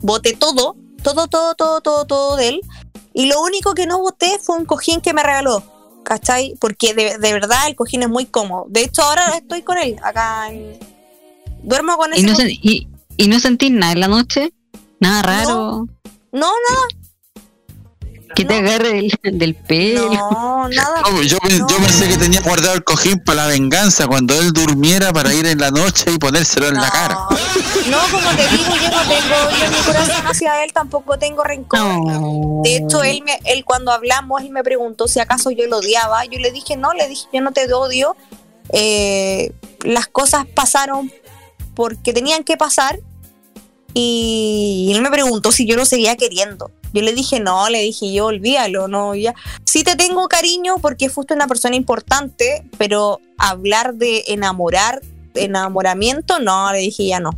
voté 0.00 0.34
todo, 0.34 0.76
todo, 1.02 1.28
todo, 1.28 1.54
todo, 1.54 1.80
todo, 1.80 2.04
todo 2.04 2.36
de 2.36 2.48
él. 2.48 2.60
Y 3.14 3.26
lo 3.26 3.40
único 3.40 3.74
que 3.74 3.86
no 3.86 3.98
voté 3.98 4.38
fue 4.40 4.56
un 4.56 4.64
cojín 4.64 5.00
que 5.00 5.12
me 5.12 5.22
regaló, 5.22 5.62
¿cachai? 6.04 6.54
Porque 6.60 6.94
de, 6.94 7.18
de 7.18 7.32
verdad 7.32 7.66
el 7.66 7.74
cojín 7.74 8.02
es 8.02 8.08
muy 8.08 8.26
cómodo. 8.26 8.66
De 8.68 8.82
hecho, 8.82 9.02
ahora 9.02 9.36
estoy 9.36 9.62
con 9.62 9.78
él, 9.78 9.96
acá 10.02 10.52
en... 10.52 10.78
Duermo 11.62 11.96
con 11.96 12.14
¿Y 12.14 12.18
ese 12.18 12.26
no, 12.26 12.48
y, 12.48 12.88
y 13.16 13.26
no 13.26 13.40
sentís 13.40 13.72
nada 13.72 13.92
en 13.92 14.00
la 14.00 14.08
noche? 14.08 14.52
¿Nada 15.00 15.22
raro? 15.22 15.88
No, 16.32 16.40
nada. 16.40 16.86
Que 18.34 18.44
te 18.44 18.54
agarre 18.54 18.92
del, 18.92 19.12
del 19.38 19.54
pelo. 19.54 20.12
No, 20.12 20.68
nada. 20.68 21.02
No, 21.02 21.22
yo, 21.22 21.38
yo 21.48 21.66
pensé 21.66 22.08
que 22.08 22.16
tenía 22.16 22.40
guardado 22.40 22.74
el 22.74 22.84
cojín 22.84 23.18
para 23.20 23.42
la 23.42 23.46
venganza 23.48 24.06
cuando 24.06 24.38
él 24.38 24.52
durmiera 24.52 25.12
para 25.12 25.32
ir 25.32 25.46
en 25.46 25.58
la 25.58 25.70
noche 25.70 26.10
y 26.12 26.18
ponérselo 26.18 26.68
en 26.68 26.74
la 26.74 26.90
cara. 26.90 27.14
No, 27.14 27.98
como 28.10 28.30
te 28.36 28.48
digo, 28.48 28.74
yo 28.76 28.90
no 28.90 29.02
tengo, 29.02 29.58
yo 29.58 29.64
en 29.64 29.70
mi 29.70 29.78
corazón 29.78 30.26
hacia 30.26 30.64
él 30.64 30.72
tampoco 30.72 31.18
tengo 31.18 31.42
rencor. 31.44 31.78
De 32.62 32.76
hecho, 32.76 33.02
él, 33.02 33.22
me, 33.24 33.38
él 33.44 33.64
cuando 33.64 33.92
hablamos, 33.92 34.42
él 34.42 34.50
me 34.50 34.62
preguntó 34.62 35.08
si 35.08 35.20
acaso 35.20 35.50
yo 35.50 35.66
lo 35.66 35.78
odiaba. 35.78 36.24
Yo 36.24 36.38
le 36.38 36.50
dije, 36.50 36.76
no, 36.76 36.92
le 36.92 37.08
dije, 37.08 37.26
yo 37.32 37.40
no 37.40 37.52
te 37.52 37.72
odio. 37.72 38.16
Eh, 38.70 39.52
las 39.82 40.06
cosas 40.06 40.46
pasaron 40.46 41.12
porque 41.74 42.12
tenían 42.12 42.44
que 42.44 42.56
pasar. 42.56 43.00
Y 43.94 44.92
él 44.94 45.02
me 45.02 45.10
preguntó 45.10 45.50
si 45.50 45.66
yo 45.66 45.76
lo 45.76 45.84
seguía 45.84 46.16
queriendo. 46.16 46.70
Yo 46.92 47.02
le 47.02 47.12
dije, 47.12 47.38
no, 47.40 47.68
le 47.68 47.82
dije, 47.82 48.12
yo 48.12 48.26
olvídalo, 48.26 48.88
no, 48.88 49.14
ya. 49.14 49.34
Sí 49.64 49.84
te 49.84 49.94
tengo 49.96 50.26
cariño 50.28 50.76
porque 50.80 51.08
fuiste 51.10 51.34
una 51.34 51.46
persona 51.46 51.76
importante, 51.76 52.64
pero 52.78 53.20
hablar 53.36 53.94
de 53.94 54.24
enamorar, 54.28 55.02
enamoramiento, 55.34 56.38
no, 56.38 56.72
le 56.72 56.78
dije, 56.78 57.06
ya 57.06 57.20
no. 57.20 57.30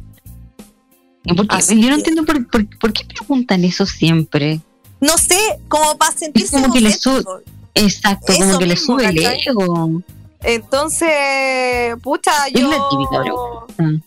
¿Por 1.37 1.47
qué? 1.49 1.59
Yo 1.81 1.89
no 1.91 1.95
entiendo 1.97 2.25
por, 2.25 2.47
por- 2.49 2.79
por 2.79 2.93
qué 2.93 3.05
preguntan 3.05 3.65
eso 3.65 3.85
siempre. 3.87 4.61
No 5.01 5.17
sé, 5.19 5.39
como 5.69 5.97
para 5.99 6.17
sentirse 6.17 6.61
como 6.61 6.73
que 6.73 6.81
le. 6.81 6.91
Exacto, 7.75 8.33
como 8.39 8.59
que 8.59 8.67
le 8.67 8.77
sube 8.77 9.07
el 9.07 9.19
ego. 9.47 10.03
Entonces, 10.43 11.95
pucha, 12.03 12.31
Es 12.49 12.61
yo. 12.61 12.69
la 12.71 12.89
típica 12.91 13.23
pregunta. 13.23 14.07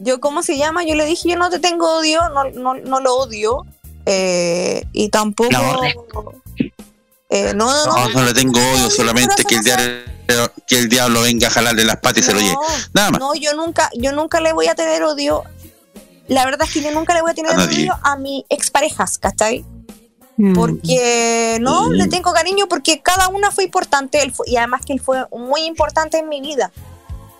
Yo, 0.00 0.20
¿cómo 0.20 0.42
se 0.42 0.58
llama? 0.58 0.84
Yo 0.84 0.94
le 0.94 1.06
dije, 1.06 1.30
yo 1.30 1.36
no 1.36 1.48
te 1.50 1.58
tengo 1.60 1.98
odio, 1.98 2.20
no, 2.30 2.44
no, 2.50 2.74
no 2.74 3.00
lo 3.00 3.16
odio. 3.16 3.64
Eh, 4.06 4.84
y 4.92 5.08
tampoco. 5.08 5.50
Eh, 7.30 7.52
no, 7.54 7.66
no, 7.66 7.86
No, 7.86 8.08
no. 8.08 8.14
no 8.14 8.22
le 8.24 8.34
tengo 8.34 8.60
odio, 8.60 8.90
solamente 8.90 9.44
que 9.44 9.56
el, 9.56 9.62
diablo, 9.64 10.52
que 10.66 10.78
el 10.78 10.88
diablo 10.88 11.22
venga 11.22 11.48
a 11.48 11.50
jalarle 11.50 11.84
las 11.84 11.96
patas 11.96 12.18
y 12.18 12.22
se 12.22 12.34
lo 12.34 12.40
lleve. 12.40 12.56
Nada 12.92 13.10
más. 13.10 13.20
No, 13.20 13.34
yo 13.34 13.54
nunca, 13.54 13.90
yo 13.94 14.12
nunca 14.12 14.40
le 14.40 14.52
voy 14.52 14.68
a 14.68 14.74
tener 14.74 15.02
odio. 15.02 15.42
La 16.28 16.44
verdad 16.44 16.66
es 16.66 16.72
que 16.72 16.82
yo 16.82 16.90
nunca 16.92 17.12
le 17.14 17.22
voy 17.22 17.32
a 17.32 17.34
tener 17.34 17.52
A 17.52 17.64
odio 17.64 17.98
a 18.02 18.16
mis 18.16 18.44
exparejas, 18.48 19.18
¿cachai? 19.18 19.64
Mm. 20.36 20.54
Porque 20.54 21.58
no, 21.60 21.90
le 21.90 22.08
tengo 22.08 22.32
cariño 22.32 22.66
porque 22.68 23.00
cada 23.02 23.28
una 23.28 23.50
fue 23.50 23.64
importante 23.64 24.22
él 24.22 24.32
fue- 24.32 24.48
y 24.48 24.56
además 24.56 24.82
que 24.84 24.92
él 24.94 25.00
fue 25.00 25.26
muy 25.30 25.62
importante 25.62 26.18
en 26.18 26.28
mi 26.28 26.40
vida. 26.40 26.70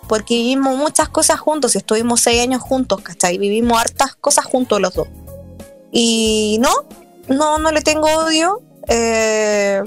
Porque 0.07 0.35
vivimos 0.35 0.77
muchas 0.77 1.09
cosas 1.09 1.39
juntos 1.39 1.73
y 1.75 1.79
estuvimos 1.79 2.21
seis 2.21 2.41
años 2.41 2.61
juntos, 2.61 3.01
¿cachai? 3.01 3.37
Vivimos 3.37 3.79
hartas 3.81 4.15
cosas 4.15 4.45
juntos 4.45 4.79
los 4.79 4.93
dos. 4.93 5.07
Y 5.97 6.57
no, 6.59 6.71
no, 7.29 7.57
no 7.57 7.71
le 7.71 7.81
tengo 7.81 8.05
odio. 8.07 8.61
eh, 8.89 9.81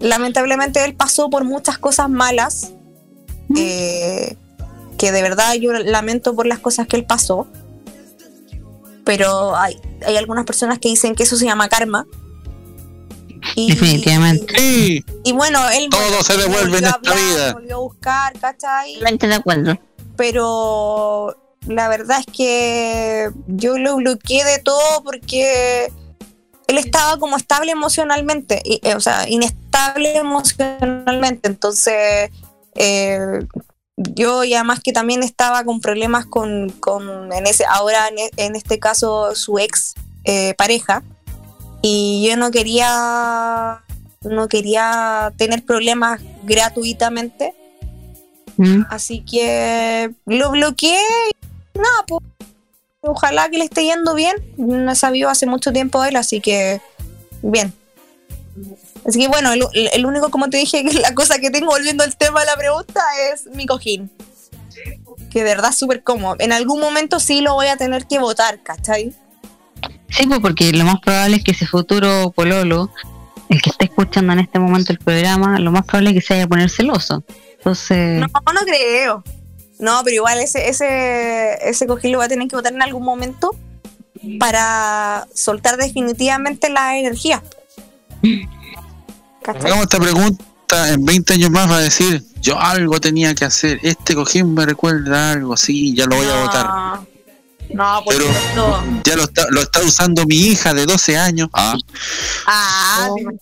lamentablemente 0.00 0.82
él 0.86 0.94
pasó 0.96 1.28
por 1.28 1.44
muchas 1.44 1.76
cosas 1.76 2.08
malas. 2.08 2.72
eh, 3.54 4.36
que 4.96 5.12
de 5.12 5.20
verdad 5.22 5.52
yo 5.54 5.72
lamento 5.72 6.34
por 6.34 6.46
las 6.46 6.60
cosas 6.60 6.86
que 6.86 6.96
él 6.96 7.04
pasó. 7.04 7.46
Pero 9.04 9.54
hay, 9.54 9.78
hay 10.06 10.16
algunas 10.16 10.46
personas 10.46 10.78
que 10.78 10.88
dicen 10.88 11.14
que 11.14 11.24
eso 11.24 11.36
se 11.36 11.44
llama 11.44 11.68
karma. 11.68 12.06
Y, 13.54 13.68
Definitivamente. 13.72 14.46
y 15.24 15.32
bueno, 15.32 15.60
él 15.70 15.88
Todo 15.90 16.00
bueno, 16.00 16.22
se 16.22 16.36
me 16.36 16.42
devuelve 16.44 16.78
en 16.78 16.84
volvió 16.84 16.86
a 16.86 16.90
esta 16.90 17.10
hablar, 17.10 17.16
vida. 17.18 17.52
volvió 17.52 17.76
a 17.76 17.80
buscar, 17.80 18.38
¿cachai? 18.38 18.98
De 19.18 19.34
acuerdo. 19.34 19.78
Pero 20.16 21.36
la 21.66 21.88
verdad 21.88 22.18
es 22.20 22.26
que 22.26 23.30
yo 23.46 23.78
lo 23.78 23.96
bloqueé 23.96 24.44
de 24.44 24.58
todo 24.58 25.02
porque 25.04 25.92
él 26.66 26.78
estaba 26.78 27.18
como 27.18 27.36
estable 27.36 27.72
emocionalmente, 27.72 28.62
y, 28.64 28.80
eh, 28.82 28.94
o 28.94 29.00
sea, 29.00 29.28
inestable 29.28 30.16
emocionalmente. 30.16 31.48
Entonces, 31.48 32.30
eh, 32.74 33.46
yo 33.96 34.42
y 34.44 34.54
además 34.54 34.80
que 34.82 34.92
también 34.92 35.22
estaba 35.22 35.64
con 35.64 35.80
problemas 35.80 36.24
con, 36.26 36.70
con 36.70 37.32
en 37.32 37.46
ese, 37.46 37.64
ahora 37.66 38.08
en, 38.08 38.18
e- 38.18 38.30
en 38.38 38.56
este 38.56 38.78
caso 38.78 39.34
su 39.34 39.58
ex 39.58 39.94
eh, 40.24 40.54
pareja. 40.56 41.02
Y 41.82 42.26
yo 42.28 42.36
no 42.36 42.50
quería, 42.52 43.82
no 44.22 44.48
quería 44.48 45.32
tener 45.36 45.64
problemas 45.64 46.20
gratuitamente. 46.44 47.54
Mm. 48.56 48.82
Así 48.88 49.24
que 49.24 50.10
lo 50.26 50.52
bloqueé 50.52 51.00
nada, 51.74 52.04
pues 52.06 52.22
ojalá 53.00 53.48
que 53.48 53.58
le 53.58 53.64
esté 53.64 53.84
yendo 53.84 54.14
bien. 54.14 54.36
No 54.56 54.92
he 54.92 54.94
sabido 54.96 55.28
hace 55.28 55.46
mucho 55.46 55.72
tiempo 55.72 56.02
de 56.02 56.10
él, 56.10 56.16
así 56.16 56.40
que 56.40 56.80
bien. 57.42 57.72
Así 59.06 59.18
que 59.18 59.28
bueno, 59.28 59.52
el, 59.52 59.62
el 59.92 60.06
único, 60.06 60.30
como 60.30 60.48
te 60.48 60.58
dije, 60.58 60.84
que 60.84 60.94
la 60.98 61.14
cosa 61.14 61.38
que 61.38 61.50
tengo 61.50 61.70
volviendo 61.70 62.04
al 62.04 62.16
tema 62.16 62.40
de 62.40 62.46
la 62.46 62.56
pregunta 62.56 63.00
es 63.32 63.46
mi 63.46 63.66
cojín. 63.66 64.10
Que 65.30 65.38
de 65.38 65.44
verdad 65.44 65.70
es 65.70 65.78
súper 65.78 66.02
cómodo. 66.02 66.36
En 66.38 66.52
algún 66.52 66.80
momento 66.80 67.18
sí 67.18 67.40
lo 67.40 67.54
voy 67.54 67.66
a 67.66 67.76
tener 67.76 68.06
que 68.06 68.18
votar, 68.18 68.62
¿cachai? 68.62 69.14
Sí, 70.08 70.26
pues 70.26 70.40
porque 70.40 70.72
lo 70.72 70.84
más 70.84 71.00
probable 71.00 71.36
es 71.36 71.44
que 71.44 71.52
ese 71.52 71.66
futuro 71.66 72.32
pololo, 72.36 72.90
el 73.48 73.62
que 73.62 73.70
esté 73.70 73.86
escuchando 73.86 74.34
en 74.34 74.40
este 74.40 74.58
momento 74.58 74.92
el 74.92 74.98
programa, 74.98 75.58
lo 75.58 75.72
más 75.72 75.84
probable 75.84 76.10
es 76.10 76.14
que 76.16 76.20
se 76.20 76.34
vaya 76.34 76.44
a 76.44 76.48
poner 76.48 76.70
celoso. 76.70 77.24
Entonces, 77.56 78.20
No, 78.20 78.26
no 78.26 78.60
creo. 78.66 79.24
No, 79.82 80.00
pero 80.04 80.14
igual 80.16 80.38
ese, 80.40 80.68
ese, 80.68 81.58
ese 81.68 81.86
cojín 81.88 82.12
lo 82.12 82.18
voy 82.18 82.26
a 82.26 82.28
tener 82.28 82.46
que 82.48 82.54
votar 82.56 82.72
en 82.72 82.82
algún 82.82 83.02
momento 83.04 83.50
para 84.38 85.26
soltar 85.34 85.76
definitivamente 85.76 86.70
la 86.70 86.96
energía. 86.96 87.42
¿Cachai? 89.42 89.62
Hagamos 89.66 89.82
esta 89.84 89.98
pregunta 89.98 90.88
en 90.92 91.04
20 91.04 91.34
años 91.34 91.50
más 91.50 91.68
va 91.68 91.76
a 91.78 91.80
decir, 91.80 92.22
yo 92.40 92.58
algo 92.60 93.00
tenía 93.00 93.34
que 93.34 93.44
hacer, 93.44 93.80
este 93.82 94.14
cojín 94.14 94.54
me 94.54 94.64
recuerda 94.64 95.32
algo, 95.32 95.56
sí, 95.56 95.94
ya 95.96 96.06
lo 96.06 96.14
voy 96.16 96.26
a 96.28 96.42
votar. 96.44 96.66
No, 97.74 98.02
por 98.04 98.14
Pero- 98.14 98.26
supuesto. 98.26 98.82
Ya 99.04 99.16
lo 99.16 99.22
está, 99.24 99.46
lo 99.50 99.60
está 99.62 99.80
usando 99.82 100.24
mi 100.26 100.36
hija 100.36 100.72
de 100.74 100.86
12 100.86 101.16
años. 101.16 101.48
Ah, 101.52 101.74
Ah, 102.46 103.08
imag- 103.18 103.40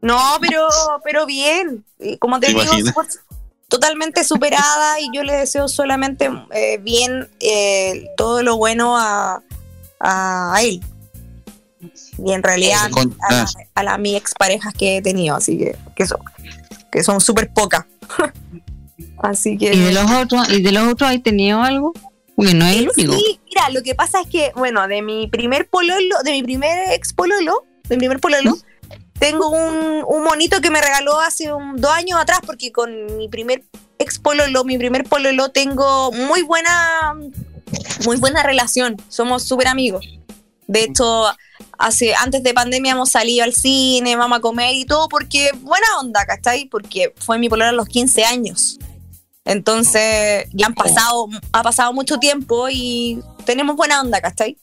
no, 0.00 0.38
pero, 0.40 0.66
pero 1.04 1.26
bien. 1.26 1.84
Como 2.20 2.38
te 2.40 2.46
¿Te 2.46 2.52
digo, 2.54 2.62
totalmente 3.68 4.24
superada 4.24 4.98
y 5.00 5.08
yo 5.14 5.22
le 5.22 5.34
deseo 5.36 5.68
solamente 5.68 6.30
eh, 6.54 6.78
bien 6.78 7.28
eh, 7.40 8.06
todo 8.16 8.42
lo 8.42 8.56
bueno 8.56 8.96
a, 8.96 9.42
a 10.00 10.58
él. 10.62 10.82
Y 12.24 12.32
en 12.32 12.42
realidad 12.42 12.88
a, 13.28 13.32
la- 13.32 13.46
a 13.74 13.82
las 13.84 13.98
mi 13.98 14.16
exparejas 14.16 14.74
que 14.74 14.96
he 14.96 15.02
tenido, 15.02 15.36
así 15.36 15.56
que, 15.58 15.76
que 15.94 16.06
son, 16.06 16.18
que 16.90 17.02
son 17.04 17.20
súper 17.20 17.52
pocas. 17.52 17.84
así 19.18 19.56
que. 19.56 19.72
¿y 19.74 19.78
de 19.78 19.92
los 19.92 20.10
otros, 20.10 20.48
y 20.50 20.62
de 20.62 20.72
los 20.72 20.92
otros 20.92 21.08
hay 21.10 21.20
tenido 21.20 21.62
algo? 21.62 21.92
Porque 22.34 22.54
no 22.54 22.66
es 22.66 22.76
el 22.78 22.88
único. 22.96 23.12
Sí, 23.14 23.40
mira, 23.48 23.68
lo 23.70 23.82
que 23.82 23.94
pasa 23.94 24.20
es 24.20 24.28
que, 24.28 24.52
bueno, 24.56 24.86
de 24.88 25.02
mi 25.02 25.26
primer 25.28 25.68
pololo, 25.68 26.16
de 26.24 26.32
mi 26.32 26.42
primer 26.42 26.92
ex 26.92 27.12
pololo, 27.12 27.64
de 27.88 27.96
mi 27.96 28.00
primer 28.00 28.20
pololo, 28.20 28.56
tengo 29.18 29.48
un, 29.48 30.04
un 30.06 30.22
monito 30.24 30.60
que 30.60 30.70
me 30.70 30.80
regaló 30.80 31.20
hace 31.20 31.52
un, 31.52 31.76
dos 31.76 31.90
años 31.90 32.18
atrás, 32.20 32.40
porque 32.44 32.72
con 32.72 33.16
mi 33.16 33.28
primer 33.28 33.64
ex 33.98 34.18
pololo, 34.18 34.64
mi 34.64 34.78
primer 34.78 35.04
pololo, 35.04 35.50
tengo 35.50 36.12
muy 36.12 36.42
buena, 36.42 37.14
muy 38.04 38.16
buena 38.16 38.42
relación. 38.42 38.96
Somos 39.08 39.42
súper 39.42 39.68
amigos. 39.68 40.06
De 40.66 40.84
hecho, 40.84 41.26
hace, 41.78 42.14
antes 42.14 42.42
de 42.42 42.54
pandemia 42.54 42.92
hemos 42.92 43.10
salido 43.10 43.44
al 43.44 43.54
cine, 43.54 44.16
vamos 44.16 44.38
a 44.38 44.40
comer 44.40 44.74
y 44.74 44.84
todo, 44.84 45.08
porque 45.08 45.50
buena 45.60 45.86
onda, 46.00 46.24
¿cachai? 46.26 46.66
Porque 46.66 47.14
fue 47.16 47.38
mi 47.38 47.48
pololo 47.48 47.70
a 47.70 47.72
los 47.72 47.88
15 47.88 48.24
años. 48.24 48.78
Entonces, 49.44 50.46
ya 50.52 50.66
han 50.66 50.74
pasado, 50.74 51.26
ha 51.52 51.62
pasado 51.62 51.92
mucho 51.94 52.18
tiempo 52.18 52.68
y 52.70 53.22
tenemos 53.46 53.76
buena 53.76 54.00
onda, 54.00 54.20
¿cachai? 54.20 54.58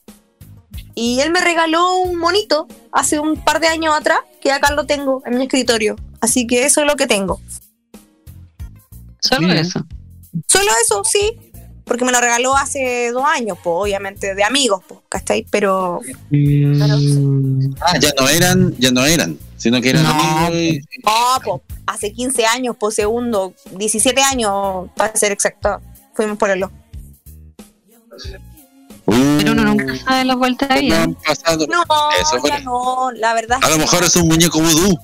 Y 0.98 1.20
él 1.20 1.30
me 1.30 1.42
regaló 1.42 1.96
un 1.98 2.16
monito 2.18 2.66
hace 2.90 3.20
un 3.20 3.36
par 3.36 3.60
de 3.60 3.68
años 3.68 3.94
atrás, 3.94 4.18
que 4.40 4.50
acá 4.50 4.72
lo 4.72 4.86
tengo 4.86 5.22
en 5.26 5.36
mi 5.36 5.44
escritorio. 5.44 5.94
Así 6.22 6.46
que 6.46 6.64
eso 6.64 6.80
es 6.80 6.86
lo 6.86 6.96
que 6.96 7.06
tengo. 7.06 7.38
Solo 9.20 9.52
eso. 9.52 9.84
Solo 10.48 10.70
eso, 10.82 11.02
sí. 11.04 11.38
Porque 11.84 12.04
me 12.04 12.12
lo 12.12 12.20
regaló 12.20 12.56
hace 12.56 13.10
dos 13.12 13.24
años, 13.26 13.58
pues, 13.62 13.74
obviamente, 13.78 14.34
de 14.34 14.42
amigos, 14.42 14.82
pues, 14.88 15.00
¿cachai? 15.08 15.46
Pero. 15.50 16.00
Ah, 17.80 17.98
ya 18.00 18.10
no 18.18 18.28
eran, 18.28 18.74
ya 18.78 18.90
no 18.90 19.04
eran, 19.04 19.38
sino 19.56 19.80
que 19.82 19.90
eran 19.90 20.06
amigos. 20.06 20.54
y- 20.54 20.80
No, 21.04 21.12
pues, 21.44 21.60
hace 21.86 22.12
15 22.12 22.46
años, 22.46 22.74
por 22.76 22.92
segundo, 22.92 23.52
17 23.72 24.22
años, 24.22 24.88
para 24.96 25.14
ser 25.14 25.30
exacto. 25.30 25.80
Fuimos 26.14 26.38
por 26.38 26.50
el 26.50 26.64
Pero 29.06 29.52
uno 29.52 29.64
nunca 29.64 29.96
sabe 29.96 30.24
la 30.24 30.34
vuelta 30.34 30.66
de 30.66 30.80
vida. 30.80 31.06
No, 31.06 31.14
Eso 32.20 32.40
fue. 32.40 32.50
ya 32.50 32.60
no, 32.60 33.10
la 33.12 33.34
verdad. 33.34 33.58
A 33.62 33.70
lo 33.70 33.78
mejor 33.78 34.04
es 34.04 34.16
un 34.16 34.28
muñeco 34.28 34.60
vudú. 34.60 34.98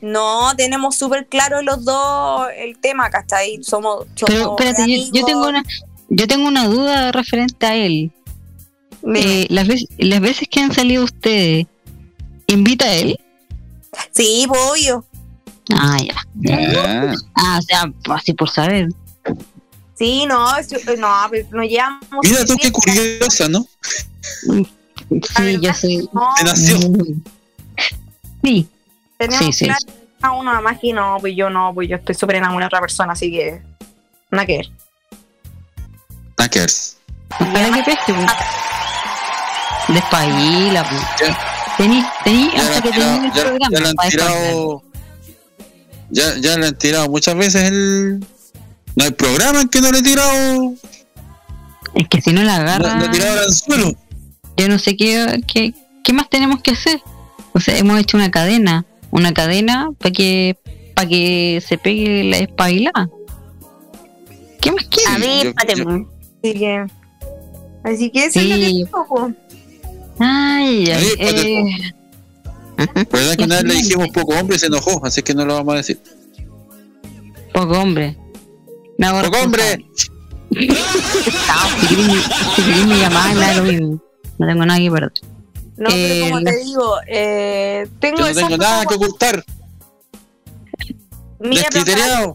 No, 0.00 0.54
tenemos 0.56 0.96
súper 0.96 1.26
claro 1.26 1.62
los 1.62 1.84
dos 1.84 2.48
el 2.56 2.78
tema, 2.78 3.10
¿cachai? 3.10 3.62
Somos. 3.62 4.06
somos 4.14 4.26
Pero 4.26 4.50
espérate, 4.50 4.90
yo, 4.90 5.12
yo 5.12 5.26
tengo 5.26 5.48
una 5.48 5.62
yo 6.08 6.26
tengo 6.26 6.46
una 6.46 6.66
duda 6.66 7.12
referente 7.12 7.66
a 7.66 7.74
él. 7.74 8.12
Eh, 9.14 9.46
las, 9.50 9.66
veces, 9.66 9.88
las 9.98 10.20
veces 10.20 10.48
que 10.50 10.60
han 10.60 10.72
salido 10.72 11.04
ustedes, 11.04 11.66
¿invita 12.46 12.86
a 12.86 12.94
él? 12.94 13.18
Sí, 14.10 14.44
pues, 14.48 14.60
obvio. 14.60 15.04
Ah, 15.72 15.98
ya. 16.02 17.14
Ah, 17.34 17.58
o 17.58 17.62
sea, 17.62 17.92
así 18.14 18.32
por 18.34 18.50
saber. 18.50 18.88
Sí, 19.98 20.26
no, 20.26 20.46
no, 20.98 21.26
pues, 21.28 21.50
nos 21.50 21.66
llevamos. 21.66 22.02
Mira 22.22 22.44
tú 22.44 22.56
qué 22.60 22.70
curiosa, 22.70 23.48
¿no? 23.48 23.66
Sí, 24.40 25.58
yo 25.60 25.72
soy. 25.74 26.08
Me 26.36 26.44
nació. 26.44 26.78
Sí. 28.44 28.68
Tenemos 29.18 29.44
Sí, 29.46 29.52
sí. 29.52 29.68
a 30.20 30.32
uno 30.32 30.50
además 30.52 30.78
que 30.80 30.92
no, 30.92 31.16
pues 31.20 31.34
yo 31.36 31.48
no, 31.48 31.72
pues 31.74 31.88
yo 31.88 31.96
estoy 31.96 32.14
súper 32.14 32.36
enamorada 32.36 32.64
de 32.64 32.66
otra 32.76 32.80
persona, 32.80 33.12
así 33.14 33.30
que. 33.30 33.62
Nada 34.30 34.44
que 34.46 34.56
ver. 34.58 34.66
Para 36.34 36.50
que 36.50 36.60
pesque, 37.84 38.12
pues. 38.14 38.26
Despabila, 39.88 40.88
pues. 40.88 41.02
Tení, 41.78 42.04
tení 42.24 42.50
Ya 42.54 42.62
hasta 42.62 42.74
la 42.74 42.80
que 42.82 42.88
han 42.88 42.92
tirado- 42.92 43.12
termine 43.22 43.26
el 43.28 43.32
ya- 43.32 43.42
programa. 43.42 43.68
ya 43.70 43.80
le 43.80 43.88
han 43.88 43.94
para 43.94 44.10
tirado. 44.10 44.82
Ya, 46.10 46.34
ya 46.40 46.56
le 46.58 46.66
han 46.66 46.78
tirado 46.78 47.08
muchas 47.08 47.34
veces 47.36 47.62
el. 47.70 48.26
No 48.96 49.04
hay 49.04 49.10
programa 49.12 49.60
en 49.60 49.68
que 49.68 49.80
no 49.80 49.92
le 49.92 49.98
he 49.98 50.02
tirado. 50.02 50.74
Es 51.94 52.08
que 52.08 52.20
si 52.20 52.32
no 52.32 52.42
la 52.42 52.56
No, 52.56 52.62
agarra. 52.62 52.94
no 52.96 53.04
he 53.04 53.08
tirado 53.10 53.34
el 53.38 53.44
anzuelo. 53.44 53.92
yo 54.56 54.68
no 54.68 54.78
sé 54.78 54.96
qué, 54.96 55.40
qué, 55.46 55.74
qué 56.02 56.12
más 56.12 56.28
tenemos 56.28 56.60
que 56.62 56.72
hacer. 56.72 57.00
O 57.52 57.60
sea, 57.60 57.76
hemos 57.78 57.98
hecho 58.00 58.16
una 58.16 58.30
cadena, 58.30 58.84
una 59.10 59.32
cadena 59.32 59.90
para 59.98 60.10
que 60.12 60.56
para 60.94 61.08
que 61.08 61.62
se 61.66 61.76
pegue 61.78 62.24
la 62.24 62.38
espabilada. 62.38 63.08
¿Qué 64.60 64.72
más 64.72 64.84
quieres? 64.86 65.42
Avíspate, 65.44 65.82
pues. 65.82 66.02
Así 66.42 66.58
que. 66.58 66.86
Así 67.84 68.10
que 68.10 68.24
eso 68.24 68.40
es 68.40 68.46
lo 68.48 68.54
que 68.56 68.64
Sí. 68.66 68.72
digo. 68.72 69.32
Ay, 70.18 70.90
ay, 70.90 71.06
eh, 71.18 71.92
¿Verdad 73.12 73.36
que 73.36 73.44
una 73.44 73.56
vez 73.56 73.64
le 73.64 73.74
dijimos 73.74 74.08
poco 74.08 74.34
hombre 74.34 74.56
y 74.56 74.58
se 74.58 74.66
enojó? 74.66 75.04
Así 75.04 75.22
que 75.22 75.34
no 75.34 75.44
lo 75.44 75.54
vamos 75.54 75.74
a 75.74 75.76
decir. 75.78 76.00
poco 77.52 77.78
hombre. 77.78 78.16
Me 78.98 79.06
hago 79.06 79.22
¡Poco 79.22 79.38
hombre! 79.44 79.84
responsable. 80.50 81.88
Si 82.54 82.62
querés 82.62 82.86
mi- 82.86 82.98
llamada, 83.00 83.54
lo 83.54 83.62
mismo. 83.64 84.00
No 84.38 84.46
tengo 84.46 84.66
nada 84.66 84.78
que 84.80 84.90
perder. 84.90 85.12
No, 85.76 85.90
Eh, 85.90 86.20
pero 86.20 86.30
como 86.30 86.42
te 86.44 86.56
digo, 86.64 86.96
eh, 87.06 87.88
tengo 88.00 88.18
Yo 88.18 88.28
no 88.28 88.34
tengo 88.34 88.56
nada 88.56 88.86
que 88.86 88.94
ocultar. 88.94 89.44
Mira, 91.40 91.62
Descriteriado. 91.70 92.34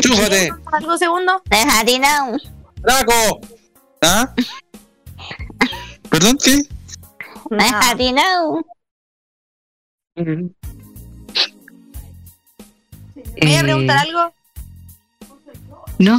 Chúfate. 0.00 0.52
¿Algo 0.72 0.98
segundo? 0.98 1.42
Déjate 1.46 1.98
no. 2.00 2.36
¡Draco! 2.82 3.40
¿Ah? 4.02 4.34
¿Perdón 6.10 6.38
qué? 6.42 6.62
Déjate 7.50 8.12
no. 8.12 8.62
¿Me 10.16 10.24
voy 13.40 13.54
a 13.54 13.60
Eh, 13.60 13.62
preguntar 13.62 13.98
algo? 13.98 14.34
No. 16.00 16.18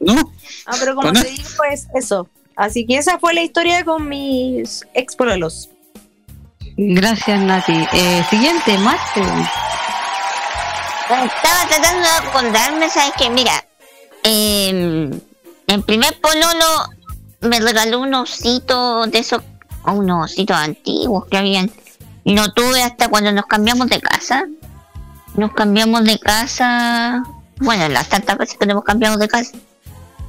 No. 0.00 0.32
Ah, 0.66 0.76
pero 0.80 0.94
como 0.94 1.12
te 1.12 1.24
digo, 1.24 1.48
pues 1.58 1.86
eso. 1.94 2.26
Así 2.56 2.86
que 2.86 2.96
esa 2.96 3.18
fue 3.18 3.34
la 3.34 3.42
historia 3.42 3.84
con 3.84 4.08
mis 4.08 4.84
ex 4.94 5.14
pololos. 5.14 5.68
Gracias, 6.76 7.40
Nati. 7.40 7.86
Eh, 7.92 8.24
siguiente, 8.30 8.78
Marte. 8.78 9.20
Estaba 11.10 11.68
tratando 11.68 12.00
de 12.00 12.28
acordarme, 12.28 12.88
¿sabes 12.88 13.12
qué? 13.18 13.28
Mira, 13.28 13.52
eh, 14.22 15.10
el 15.66 15.82
primer 15.82 16.18
pololo 16.20 16.88
me 17.42 17.60
regaló 17.60 18.00
un 18.00 18.14
osito 18.14 19.06
de 19.06 19.18
esos, 19.18 19.42
unos 19.84 20.32
ositos 20.32 20.56
antiguos 20.56 21.26
que 21.26 21.36
habían. 21.36 21.70
Y 22.24 22.34
lo 22.34 22.52
tuve 22.52 22.82
hasta 22.82 23.08
cuando 23.08 23.32
nos 23.32 23.46
cambiamos 23.46 23.88
de 23.88 24.00
casa. 24.00 24.46
Nos 25.34 25.52
cambiamos 25.52 26.04
de 26.04 26.18
casa, 26.18 27.22
bueno, 27.60 27.88
las 27.88 28.08
tantas 28.08 28.38
veces 28.38 28.56
que 28.58 28.66
nos 28.66 28.82
cambiamos 28.84 29.18
de 29.18 29.28
casa. 29.28 29.52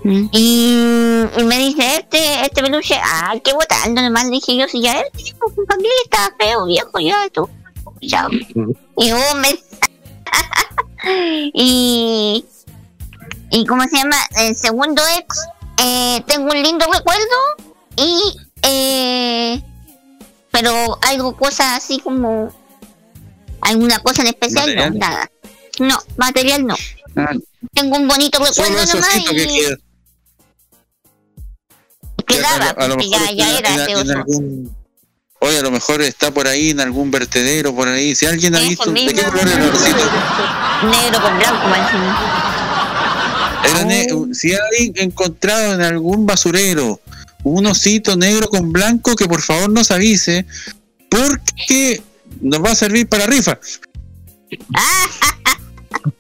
Y, 0.04 1.26
y 1.38 1.44
me 1.44 1.58
dice, 1.58 1.98
este, 1.98 2.46
este 2.46 2.62
peluche, 2.62 2.96
ah, 3.04 3.34
qué 3.44 3.54
botando 3.54 4.02
nomás, 4.02 4.26
le 4.26 4.32
dije 4.32 4.56
yo, 4.56 4.68
si 4.68 4.82
ya 4.82 5.00
él, 5.00 5.06
¿para 5.68 5.80
qué 5.82 5.88
estaba 6.06 6.36
feo, 6.40 6.66
viejo, 6.66 7.00
ya, 7.00 7.30
tú, 7.34 7.50
ya. 8.02 8.28
Y 8.98 9.12
oh, 9.12 9.36
me 9.36 9.60
y 11.54 12.46
y 13.52 13.66
cómo 13.66 13.84
se 13.84 13.98
llama 13.98 14.16
el 14.38 14.56
segundo 14.56 15.02
ex 15.18 15.48
eh, 15.78 16.24
tengo 16.28 16.52
un 16.52 16.62
lindo 16.62 16.86
recuerdo 16.86 17.36
y 17.96 18.22
eh, 18.62 19.62
pero 20.52 21.00
algo 21.02 21.36
cosas 21.36 21.78
así 21.78 22.00
como 22.00 22.54
¿Alguna 23.62 24.00
cosa 24.00 24.22
en 24.22 24.30
especial? 24.30 24.76
No, 24.76 24.90
nada. 24.92 25.32
No, 25.80 25.98
material 26.18 26.66
no. 26.66 26.76
Ah, 27.20 27.34
Tengo 27.74 27.98
un 27.98 28.08
bonito 28.08 28.40
recuerdo 28.44 28.86
nomás 28.86 29.10
que 29.30 29.44
y 29.44 29.76
quedaba, 32.26 32.70
a 32.70 32.88
lo 32.88 32.94
porque 32.96 33.10
ya, 33.10 33.30
era 33.58 33.74
en- 33.74 33.80
ese 33.82 33.92
en 33.92 33.98
oso. 33.98 34.12
algún- 34.14 34.76
Oye, 35.42 35.58
a 35.58 35.62
lo 35.62 35.72
mejor 35.72 36.02
está 36.02 36.32
por 36.34 36.48
ahí 36.48 36.72
en 36.72 36.82
algún 36.82 37.12
vertedero, 37.12 37.74
por 37.74 37.88
ahí. 37.88 38.14
Si 38.14 38.26
alguien 38.26 38.56
ha 38.56 38.60
visto, 38.60 38.92
¿de 38.92 39.00
qué 39.06 39.14
mismo. 39.14 39.30
color 39.32 39.48
era 39.48 39.64
el? 39.64 39.72
Negro 39.72 41.22
con 41.22 41.38
blanco, 41.40 41.68
ne- 43.86 44.08
si 44.34 44.52
hay 44.54 44.92
encontrado 44.96 45.76
en 45.76 45.82
algún 45.82 46.26
basurero 46.26 47.00
un 47.44 47.66
osito 47.68 48.18
negro 48.18 48.50
con 48.50 48.72
blanco, 48.74 49.16
que 49.16 49.28
por 49.28 49.42
favor 49.42 49.70
nos 49.70 49.92
avise, 49.92 50.46
porque 51.10 52.02
nos 52.42 52.62
va 52.64 52.72
a 52.72 52.76
servir 52.76 53.08
para 53.08 53.26
rifa. 53.26 53.58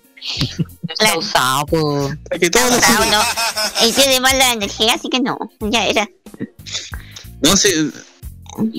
Está 0.87 1.17
usado, 1.17 1.65
po. 1.67 2.09
Que 2.39 2.49
no. 2.49 3.93
Tiene 3.95 4.19
mala 4.19 4.53
energía, 4.53 4.93
así 4.95 5.09
que 5.09 5.19
no. 5.19 5.37
Ya 5.61 5.85
era. 5.87 6.07
no 7.41 7.55
sé, 7.57 7.69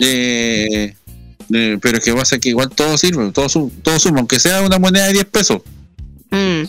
eh, 0.02 0.94
eh, 1.52 1.78
pero 1.80 1.98
es 1.98 2.04
que 2.04 2.12
pasa 2.12 2.38
que 2.38 2.50
igual 2.50 2.68
todo 2.70 2.96
sirve, 2.98 3.30
todo, 3.32 3.48
su- 3.48 3.72
todo 3.82 3.98
suma, 3.98 4.18
aunque 4.18 4.38
sea 4.38 4.62
una 4.62 4.78
moneda 4.78 5.06
de 5.06 5.12
10 5.14 5.24
pesos. 5.26 5.62
Mm. 6.30 6.62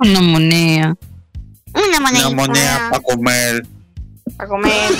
Una 0.00 0.20
moneda. 0.20 0.96
Una 1.74 2.00
moneda. 2.00 2.28
Una 2.28 2.36
moneda 2.46 2.88
para 2.90 3.02
comer. 3.02 3.66
Para 4.36 4.48
comer. 4.48 4.90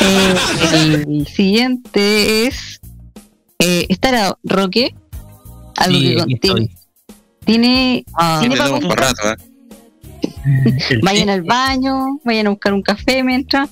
Eh, 0.00 1.04
el 1.06 1.26
siguiente 1.26 2.46
es. 2.46 2.80
Eh, 3.58 3.86
¿Estará 3.88 4.36
Roque? 4.44 4.94
Algo 5.76 5.98
Sí, 5.98 6.08
que 6.08 6.16
contiene. 6.16 6.76
Tiene. 7.44 8.04
Sí, 8.06 8.12
tiene 8.40 8.56
para 8.56 8.64
tenemos 8.70 8.80
comprar. 8.80 9.14
para 9.14 9.32
rato, 9.32 9.42
¿eh? 9.42 11.00
Vayan 11.02 11.28
al 11.30 11.42
baño, 11.42 12.20
vayan 12.24 12.46
a 12.46 12.50
buscar 12.50 12.72
un 12.74 12.82
café 12.82 13.22
mientras. 13.22 13.70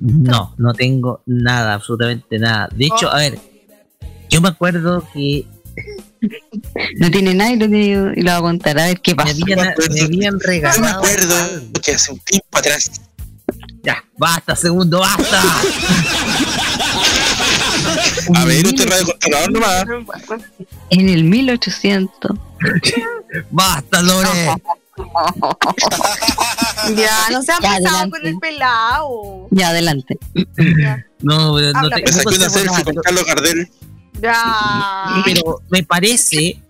No, 0.00 0.54
no 0.56 0.72
tengo 0.74 1.22
nada, 1.26 1.74
absolutamente 1.74 2.38
nada. 2.38 2.68
De 2.74 2.86
hecho, 2.86 3.10
a 3.12 3.16
ver, 3.18 3.38
yo 4.30 4.40
me 4.40 4.48
acuerdo 4.48 5.06
que 5.12 5.44
No 6.98 7.10
tiene 7.10 7.34
nada 7.34 7.50
y 7.52 7.56
lo, 7.58 7.68
tiene- 7.68 8.12
y 8.16 8.22
lo 8.22 8.30
va 8.30 8.36
a 8.36 8.40
contar. 8.40 8.78
A 8.78 8.86
ver 8.86 9.00
qué 9.00 9.12
me 9.12 9.16
pasa. 9.16 9.30
habían, 9.42 9.58
me 9.90 10.00
habían 10.02 10.32
Yo 10.34 10.38
me 10.38 10.44
regalado. 10.46 10.98
acuerdo 10.98 11.34
que 11.82 11.92
hace 11.94 12.12
un 12.12 12.18
tiempo 12.20 12.56
atrás 12.58 12.90
Ya, 13.82 14.04
basta, 14.16 14.54
segundo, 14.54 15.00
basta. 15.00 15.40
A 18.34 18.44
ver, 18.44 18.64
usted 18.66 18.88
radio 18.88 19.06
controlador 19.06 19.52
nomás. 19.52 19.84
En 20.90 21.08
el 21.08 21.24
1800. 21.24 22.32
Basta, 23.50 24.02
Lore. 24.02 24.28
Ya, 26.96 27.28
no 27.30 27.42
se 27.42 27.52
ha 27.52 27.60
Ya, 27.60 27.68
pasado 27.68 27.86
adelante. 27.88 28.10
con 28.18 28.26
el 28.26 28.38
pelado. 28.38 29.48
Ya, 29.50 29.68
adelante. 29.68 30.18
No, 31.20 31.54
pero 31.54 31.72
no 31.72 31.78
Habla, 31.78 31.96
te- 31.96 32.02
Me 32.02 32.12
saqué 32.12 32.28
una 32.36 32.44
no 32.46 32.50
selfie 32.50 32.84
con 32.84 32.94
Carlos 32.96 33.24
Gardel. 33.26 33.70
Ya. 34.20 35.22
pero 35.24 35.62
me 35.70 35.82
parece, 35.82 36.60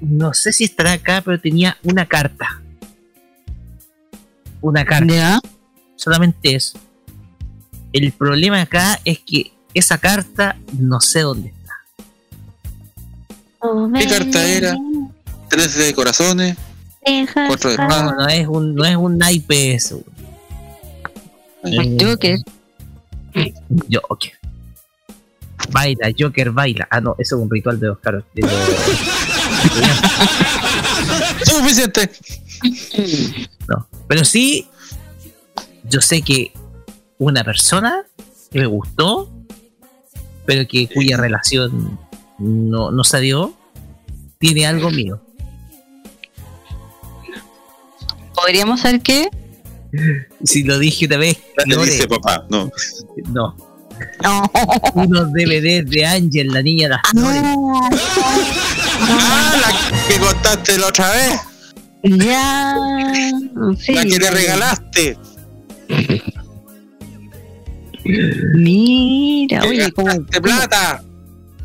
no 0.00 0.32
sé 0.34 0.52
si 0.52 0.64
estará 0.64 0.92
acá, 0.92 1.22
pero 1.24 1.40
tenía 1.40 1.76
una 1.82 2.06
carta. 2.06 2.60
Una 4.60 4.84
carta. 4.84 5.14
¿Ya? 5.14 5.40
Solamente 5.96 6.54
eso. 6.54 6.78
El 7.92 8.12
problema 8.12 8.62
acá 8.62 8.98
es 9.04 9.18
que 9.18 9.52
esa 9.74 9.98
carta 9.98 10.56
no 10.78 11.00
sé 11.00 11.20
dónde 11.20 11.48
está. 11.48 11.74
¿Qué 13.98 14.06
carta 14.06 14.48
era? 14.48 14.76
Tres 15.48 15.74
de 15.76 15.92
corazones, 15.94 16.56
cuatro 17.48 17.70
de 17.70 17.76
No, 17.76 17.82
espadas. 17.82 18.14
no 18.16 18.28
es 18.28 18.46
un, 18.48 18.74
no 18.74 18.84
es 18.84 18.96
un 18.96 19.18
naipe 19.18 19.74
eso. 19.74 20.02
Eh, 21.64 21.96
Joker. 22.00 22.38
Joker. 23.92 24.32
Baila, 25.70 26.10
Joker 26.18 26.50
baila. 26.52 26.88
Ah, 26.90 27.00
no, 27.00 27.14
eso 27.18 27.36
es 27.36 27.42
un 27.42 27.50
ritual 27.50 27.78
de 27.78 27.90
Oscar. 27.90 28.24
de 28.34 28.42
los- 28.42 28.50
Suficiente. 31.44 32.10
No. 33.68 33.86
Pero 34.08 34.24
sí, 34.24 34.66
yo 35.84 36.00
sé 36.00 36.22
que 36.22 36.52
una 37.18 37.44
persona 37.44 38.04
que 38.50 38.60
me 38.60 38.66
gustó, 38.66 39.30
pero 40.46 40.66
que 40.66 40.88
cuya 40.88 41.16
relación 41.16 41.98
no, 42.38 42.90
no 42.90 43.04
se 43.04 43.20
dio, 43.20 43.54
tiene 44.38 44.66
algo 44.66 44.90
mío. 44.90 45.20
¿Podríamos 48.34 48.80
saber 48.80 49.00
qué? 49.02 49.28
Si 50.44 50.62
lo 50.62 50.78
dije 50.78 51.06
una 51.06 51.16
vez, 51.18 51.36
Ya 51.66 51.76
te 51.76 51.84
dice 51.84 52.08
papá, 52.08 52.46
no. 52.48 52.70
no. 53.28 53.56
Unos 54.94 55.32
DVDs 55.32 55.90
de 55.90 56.06
Ángel, 56.06 56.48
la 56.48 56.62
niña 56.62 56.88
de 56.88 56.94
las 56.94 57.02
flores. 57.10 57.42
Ah, 59.02 59.56
la 59.60 60.08
que 60.08 60.18
contaste 60.20 60.78
la 60.78 60.86
otra 60.86 61.10
vez. 61.12 61.40
Ya. 62.02 62.76
Sí. 63.78 63.92
La 63.92 64.02
que 64.04 64.18
le 64.18 64.30
regalaste. 64.30 65.18
Mira, 68.54 69.62
oye, 69.64 69.90
¿cómo, 69.92 70.06
gastaste 70.08 70.40
plata. 70.40 71.04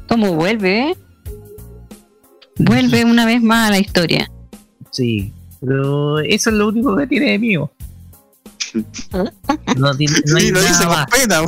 cómo 0.07 0.33
vuelve? 0.35 0.91
eh? 0.91 0.97
Vuelve 2.57 3.03
una 3.05 3.25
vez 3.25 3.41
más 3.41 3.67
a 3.69 3.71
la 3.71 3.79
historia. 3.79 4.31
Sí, 4.91 5.33
pero 5.59 6.19
eso 6.19 6.49
es 6.49 6.55
lo 6.55 6.67
único 6.69 6.95
que 6.95 7.07
tiene 7.07 7.31
de 7.31 7.39
mío. 7.39 7.71
No, 9.77 9.95
tiene, 9.95 10.13
no 10.25 10.37
hay 10.37 10.45
Y 10.47 10.51
lo 10.51 10.59
nada 10.61 10.67
dice 10.69 10.83
con 10.85 10.93
más. 10.93 11.05
pena. 11.07 11.41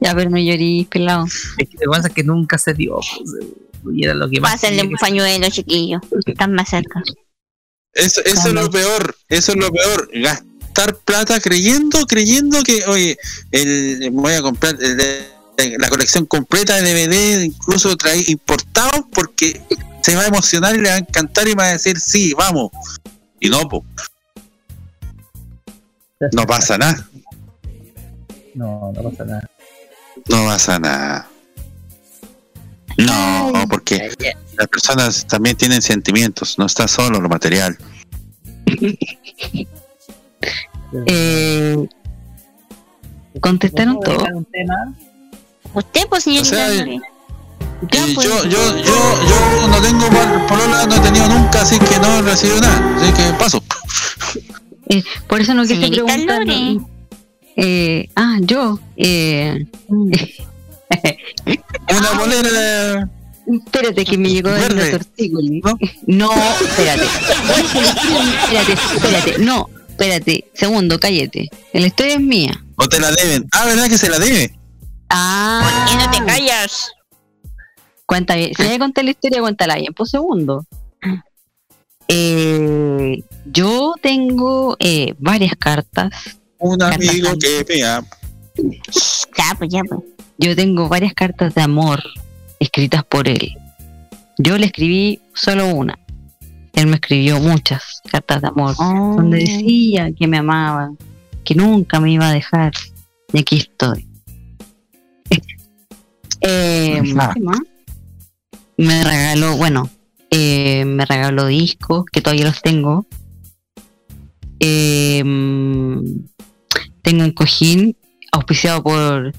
Ya, 0.00 0.14
pero 0.14 0.30
no 0.30 0.38
llorís, 0.38 0.86
pelado. 0.88 1.26
Es 1.58 1.68
que 1.68 1.74
lo 1.74 1.80
que 1.80 1.86
pasa 1.88 2.08
es 2.08 2.14
que 2.14 2.24
nunca 2.24 2.56
se 2.58 2.72
dio. 2.74 2.98
pues, 3.82 3.96
y 3.96 4.04
era 4.04 4.14
lo 4.14 4.28
que 4.28 4.40
más. 4.40 4.52
Pásenle 4.52 4.82
un 4.82 4.94
pañuelo, 4.94 5.48
chiquillo. 5.50 6.00
Están 6.26 6.52
más 6.54 6.68
cerca. 6.70 7.02
Eso, 7.92 8.22
eso 8.24 8.48
es 8.48 8.54
lo 8.54 8.70
peor. 8.70 9.14
Eso 9.28 9.52
es 9.52 9.58
lo 9.58 9.70
peor. 9.70 10.08
Gastar 10.74 10.96
plata 11.04 11.38
creyendo, 11.40 12.04
creyendo 12.06 12.60
que, 12.64 12.84
oye, 12.86 13.16
el, 13.52 14.10
voy 14.10 14.32
a 14.32 14.42
comprar 14.42 14.74
el 14.80 14.96
de- 14.96 15.34
la 15.78 15.88
colección 15.88 16.26
completa 16.26 16.74
de 16.82 16.92
DVD, 16.92 17.44
incluso 17.44 17.96
trae 17.96 18.24
importados, 18.26 19.04
porque 19.12 19.60
se 20.02 20.16
va 20.16 20.22
a 20.22 20.26
emocionar 20.26 20.74
y 20.74 20.80
le 20.80 20.88
va 20.88 20.96
a 20.96 20.98
encantar 20.98 21.46
y 21.46 21.54
va 21.54 21.66
a 21.66 21.72
decir, 21.74 22.00
sí, 22.00 22.34
vamos. 22.34 22.72
Y 23.38 23.48
no, 23.50 23.68
po. 23.68 23.84
No 26.32 26.44
pasa 26.44 26.76
nada. 26.76 27.08
No, 28.54 28.92
no 28.92 29.10
pasa 29.10 29.24
nada. 29.24 29.50
No 30.28 30.44
pasa 30.46 30.78
nada. 30.80 31.30
No, 32.98 33.52
porque 33.70 34.10
las 34.56 34.66
personas 34.68 35.24
también 35.26 35.56
tienen 35.56 35.82
sentimientos, 35.82 36.58
no 36.58 36.66
está 36.66 36.88
solo 36.88 37.20
lo 37.20 37.28
material. 37.28 37.78
Eh, 41.06 41.86
¿Contestaron 43.40 44.00
todo? 44.00 44.24
Usted, 45.74 46.06
pues, 46.08 46.24
señorita. 46.24 46.48
O 46.48 46.54
sea, 46.54 46.68
Lore. 46.68 47.00
Y 47.90 48.14
yo, 48.14 48.44
yo, 48.44 48.76
yo, 48.78 48.96
yo 49.28 49.68
no 49.68 49.80
tengo 49.80 50.08
por 50.08 50.46
polola, 50.46 50.86
no 50.86 50.94
he 50.94 51.00
tenido 51.00 51.28
nunca, 51.28 51.62
así 51.62 51.78
que 51.78 51.98
no 51.98 52.18
he 52.18 52.22
recibido 52.22 52.60
nada, 52.60 52.96
así 52.96 53.12
que 53.12 53.32
paso. 53.38 53.62
Eh, 54.88 55.02
por 55.26 55.40
eso 55.40 55.54
no 55.54 55.62
quise 55.62 55.74
Señorita 55.74 56.04
preguntar. 56.04 56.46
Lore. 56.46 56.78
Eh, 57.56 58.08
ah, 58.16 58.38
yo. 58.40 58.78
Eh, 58.96 59.66
Una 61.88 62.10
bolera 62.18 63.08
espérate, 63.46 64.04
que 64.04 64.18
me 64.18 64.30
llegó 64.30 64.50
de 64.50 64.60
Verde. 64.60 64.84
la 64.92 64.98
tortícoli. 64.98 65.62
No, 66.06 66.30
espérate. 66.32 67.04
espérate, 68.44 68.72
espérate. 68.72 69.38
No, 69.38 69.68
espérate. 69.94 70.50
Segundo, 70.54 70.98
cállate. 70.98 71.48
La 71.72 71.86
historia 71.86 72.14
es 72.14 72.20
mía. 72.20 72.64
o 72.76 72.88
te 72.88 73.00
la 73.00 73.10
deben. 73.12 73.46
Ah, 73.52 73.64
¿verdad 73.66 73.88
que 73.88 73.98
se 73.98 74.10
la 74.10 74.18
debe? 74.18 74.56
Ah. 75.08 75.60
¿Por 75.62 75.90
qué 75.90 76.04
no 76.04 76.10
te 76.10 76.32
callas? 76.32 76.92
Cuenta 78.06 78.34
bien. 78.34 78.52
Si 78.54 78.62
a 78.62 78.78
contar 78.78 79.04
la 79.04 79.10
historia, 79.10 79.40
cuéntala 79.40 79.76
bien. 79.76 79.94
Por 79.94 80.08
segundo. 80.08 80.66
Eh, 82.08 83.22
yo 83.46 83.94
tengo 84.02 84.76
eh, 84.78 85.14
varias 85.18 85.54
cartas. 85.58 86.10
Un 86.58 86.78
Cartas 86.78 87.08
amigo 87.08 87.30
que 87.38 87.64
me 87.68 87.84
ama. 87.84 88.06
Ya, 89.36 89.54
pues, 89.56 89.70
ya, 89.70 89.80
pues. 89.88 90.00
Yo 90.36 90.56
tengo 90.56 90.88
varias 90.88 91.14
cartas 91.14 91.54
de 91.54 91.62
amor 91.62 92.02
escritas 92.58 93.04
por 93.04 93.28
él. 93.28 93.56
Yo 94.38 94.58
le 94.58 94.66
escribí 94.66 95.20
solo 95.32 95.68
una. 95.68 95.98
Él 96.74 96.88
me 96.88 96.96
escribió 96.96 97.38
muchas 97.40 98.00
cartas 98.10 98.42
de 98.42 98.48
amor, 98.48 98.76
donde 98.76 99.38
decía 99.38 100.12
que 100.12 100.26
me 100.26 100.38
amaba, 100.38 100.92
que 101.44 101.54
nunca 101.54 102.00
me 102.00 102.12
iba 102.12 102.28
a 102.28 102.32
dejar. 102.32 102.72
Y 103.32 103.38
aquí 103.38 103.56
estoy. 103.56 104.08
Eh. 106.46 107.00
Me 108.76 109.02
regaló, 109.02 109.56
bueno, 109.56 109.88
eh, 110.28 110.84
me 110.84 111.06
regaló 111.06 111.46
discos, 111.46 112.04
que 112.12 112.20
todavía 112.20 112.44
los 112.44 112.60
tengo. 112.60 113.06
Eh, 114.60 115.22
tengo 117.00 117.24
un 117.24 117.30
cojín 117.30 117.96
auspiciado 118.32 118.82
por. 118.82 119.32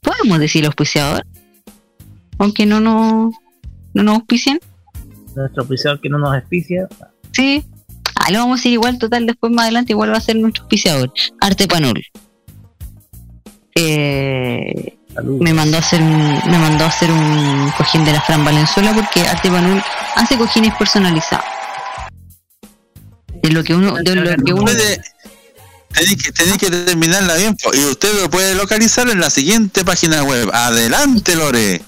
¿Podemos 0.00 0.38
decir 0.38 0.64
auspiciador? 0.64 1.26
Aunque 2.38 2.64
no 2.64 2.80
nos 2.80 3.34
no 3.94 4.02
nos 4.02 4.14
auspicien. 4.16 4.60
Nuestro 5.38 5.62
auspiciador 5.62 6.00
que 6.00 6.08
no 6.08 6.18
nos 6.18 6.34
auspicia. 6.34 6.88
Sí. 7.32 7.64
Ah, 8.16 8.30
lo 8.32 8.40
vamos 8.40 8.54
a 8.54 8.58
decir 8.58 8.72
igual, 8.72 8.98
total, 8.98 9.26
después 9.26 9.52
más 9.52 9.64
adelante 9.64 9.92
igual 9.92 10.12
va 10.12 10.16
a 10.16 10.20
ser 10.20 10.36
nuestro 10.36 10.62
auspiciador. 10.64 11.12
Arte 11.40 11.68
Panul. 11.68 12.02
Eh, 13.74 14.98
me 15.24 15.52
mandó 15.54 15.76
a 15.76 15.80
hacer 15.80 16.00
un, 16.02 16.18
me 16.50 16.58
mandó 16.58 16.84
a 16.84 16.88
hacer 16.88 17.10
un 17.10 17.70
cojín 17.76 18.04
de 18.04 18.12
la 18.12 18.20
Fran 18.20 18.44
Valenzuela 18.44 18.92
porque 18.94 19.20
Arte 19.28 19.50
Panul 19.50 19.82
hace 20.16 20.36
cojines 20.36 20.74
personalizados. 20.74 21.44
De 23.42 23.50
lo 23.50 23.62
que 23.62 23.74
uno, 23.74 23.94
de 23.96 24.14
lo 24.16 24.44
que 24.44 24.52
uno 24.52 24.64
Puede- 24.64 25.00
Tenéis 25.94 26.22
que, 26.22 26.32
tenéis 26.32 26.58
que 26.58 26.70
terminarla 26.70 27.34
bien 27.36 27.56
y 27.72 27.84
usted 27.86 28.12
lo 28.20 28.28
puede 28.28 28.54
localizar 28.54 29.08
en 29.08 29.20
la 29.20 29.30
siguiente 29.30 29.84
página 29.84 30.22
web. 30.22 30.50
Adelante, 30.52 31.34
Lore. 31.34 31.80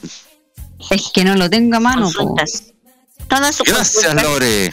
es 0.90 1.10
que 1.12 1.22
no 1.24 1.34
lo 1.36 1.50
tenga 1.50 1.76
a 1.76 1.80
mano. 1.80 2.10
po. 2.16 2.34
Todas 3.30 3.56
sus 3.56 3.66
Gracias, 3.66 4.04
consultas, 4.04 4.22
Lore. 4.24 4.72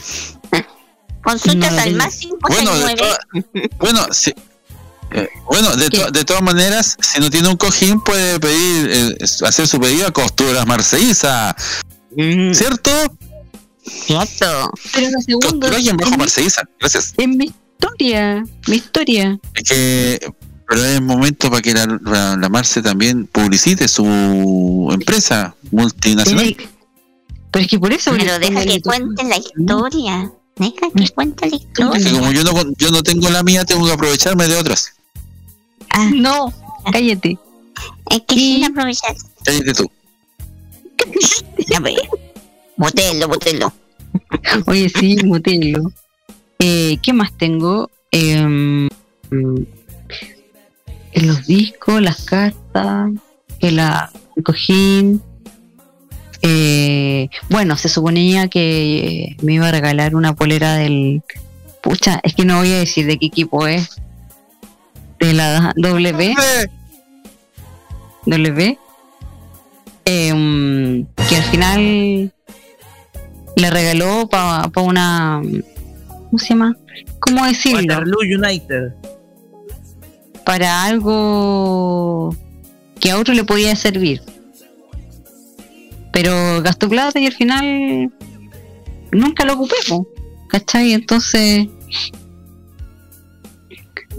consultas 1.22 1.72
No, 1.72 1.80
al 1.80 1.94
más 1.94 2.18
Bueno, 2.40 2.74
de 2.74 2.94
569. 2.94 2.96
toda- 2.96 3.68
bueno, 3.78 4.06
sí. 4.12 4.34
Eh, 5.10 5.28
bueno, 5.46 5.74
de, 5.76 5.88
to- 5.88 6.10
de 6.10 6.24
todas 6.24 6.42
maneras, 6.42 6.96
si 7.00 7.18
no 7.20 7.30
tiene 7.30 7.48
un 7.48 7.56
cojín, 7.56 8.00
puede 8.00 8.38
pedir, 8.38 8.90
eh, 8.92 9.24
hacer 9.46 9.66
su 9.66 9.80
pedido 9.80 10.06
a 10.06 10.10
costuras 10.10 10.66
Marceiza. 10.66 11.56
¿Cierto? 12.52 12.90
Cierto. 13.86 14.70
Pero 14.92 15.10
la 15.10 15.20
segunda 15.22 15.48
Costura 15.48 15.78
y 15.78 15.88
en 15.88 15.96
bajo 15.96 16.16
Marceiza. 16.18 16.62
Gracias. 16.78 17.14
es 17.16 17.28
mi 17.28 17.46
historia, 17.46 18.44
mi 18.66 18.76
historia. 18.76 19.38
Es 19.54 19.62
que, 19.62 20.30
pero 20.68 20.84
es 20.84 21.00
momento 21.00 21.48
para 21.50 21.62
que 21.62 21.72
la, 21.72 21.86
la, 22.04 22.36
la 22.36 22.48
Marce 22.50 22.82
también 22.82 23.26
publicite 23.28 23.88
su 23.88 24.90
empresa 24.92 25.54
multinacional. 25.70 26.54
Pero 27.50 27.64
es 27.64 27.70
que 27.70 27.78
por 27.78 27.92
eso. 27.92 28.10
Pero 28.16 28.38
deja 28.38 28.64
que 28.64 28.80
cuente 28.82 29.24
la 29.24 29.36
historia. 29.38 30.32
Deja 30.56 30.90
que 30.94 31.08
cuente 31.10 31.46
la 31.46 31.50
Que 31.50 31.56
historia. 31.56 32.10
como 32.12 32.32
yo 32.32 32.42
no, 32.44 32.52
yo 32.76 32.90
no 32.90 33.02
tengo 33.02 33.30
la 33.30 33.42
mía, 33.42 33.64
tengo 33.64 33.86
que 33.86 33.92
aprovecharme 33.92 34.46
de 34.48 34.56
otras. 34.56 34.92
No, 36.14 36.52
cállate. 36.92 37.38
Es 38.10 38.20
que 38.26 38.34
sin 38.34 38.64
aprovechar. 38.64 39.14
Cállate 39.44 39.72
tú. 39.74 39.90
Ya 41.68 41.80
ve. 41.80 41.96
Botelo, 42.76 43.28
botelo. 43.28 43.72
Oye, 44.66 44.88
sí, 44.88 45.16
mutelo. 45.24 45.92
Eh, 46.58 46.98
¿Qué 47.02 47.12
más 47.12 47.36
tengo? 47.36 47.90
En 48.10 48.88
los 51.26 51.46
discos, 51.46 52.00
las 52.02 52.24
cartas, 52.24 53.10
el, 53.60 53.76
la- 53.76 54.10
el 54.36 54.42
cojín. 54.42 55.22
Eh, 56.42 57.28
bueno, 57.48 57.76
se 57.76 57.88
suponía 57.88 58.48
que 58.48 59.36
me 59.42 59.54
iba 59.54 59.68
a 59.68 59.72
regalar 59.72 60.14
una 60.14 60.34
polera 60.34 60.74
del. 60.74 61.22
Pucha, 61.82 62.20
es 62.22 62.34
que 62.34 62.44
no 62.44 62.58
voy 62.58 62.72
a 62.72 62.78
decir 62.78 63.06
de 63.06 63.18
qué 63.18 63.26
equipo 63.26 63.66
es. 63.66 64.00
De 65.18 65.32
la 65.32 65.72
W. 65.76 66.34
W. 68.26 68.78
Em, 70.04 71.06
que 71.28 71.36
al 71.36 71.42
final 71.44 72.32
le 73.56 73.70
regaló 73.70 74.28
para 74.28 74.70
una. 74.76 75.42
¿Cómo 76.06 76.38
se 76.38 76.48
llama? 76.48 76.76
¿Cómo 77.20 77.44
decirlo? 77.44 77.94
Waterloo 77.94 78.20
United. 78.20 78.92
Para 80.44 80.84
algo 80.84 82.34
que 83.00 83.10
a 83.10 83.18
otro 83.18 83.34
le 83.34 83.44
podía 83.44 83.74
servir. 83.76 84.22
Pero 86.20 86.60
gastó 86.62 86.88
plata 86.88 87.20
y 87.20 87.26
al 87.26 87.32
final 87.32 88.12
nunca 89.12 89.44
lo 89.44 89.52
ocupé, 89.54 89.76
po, 89.88 90.08
¿cachai? 90.48 90.92
Entonces, 90.92 91.68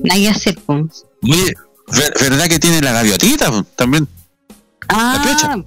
nadie. 0.01 0.29
Oye, 1.21 1.53
ver- 1.87 2.13
¿verdad 2.21 2.47
que 2.47 2.57
tiene 2.57 2.79
la 2.81 2.93
gaviotita 2.93 3.51
también? 3.75 4.07
Ah. 4.87 5.57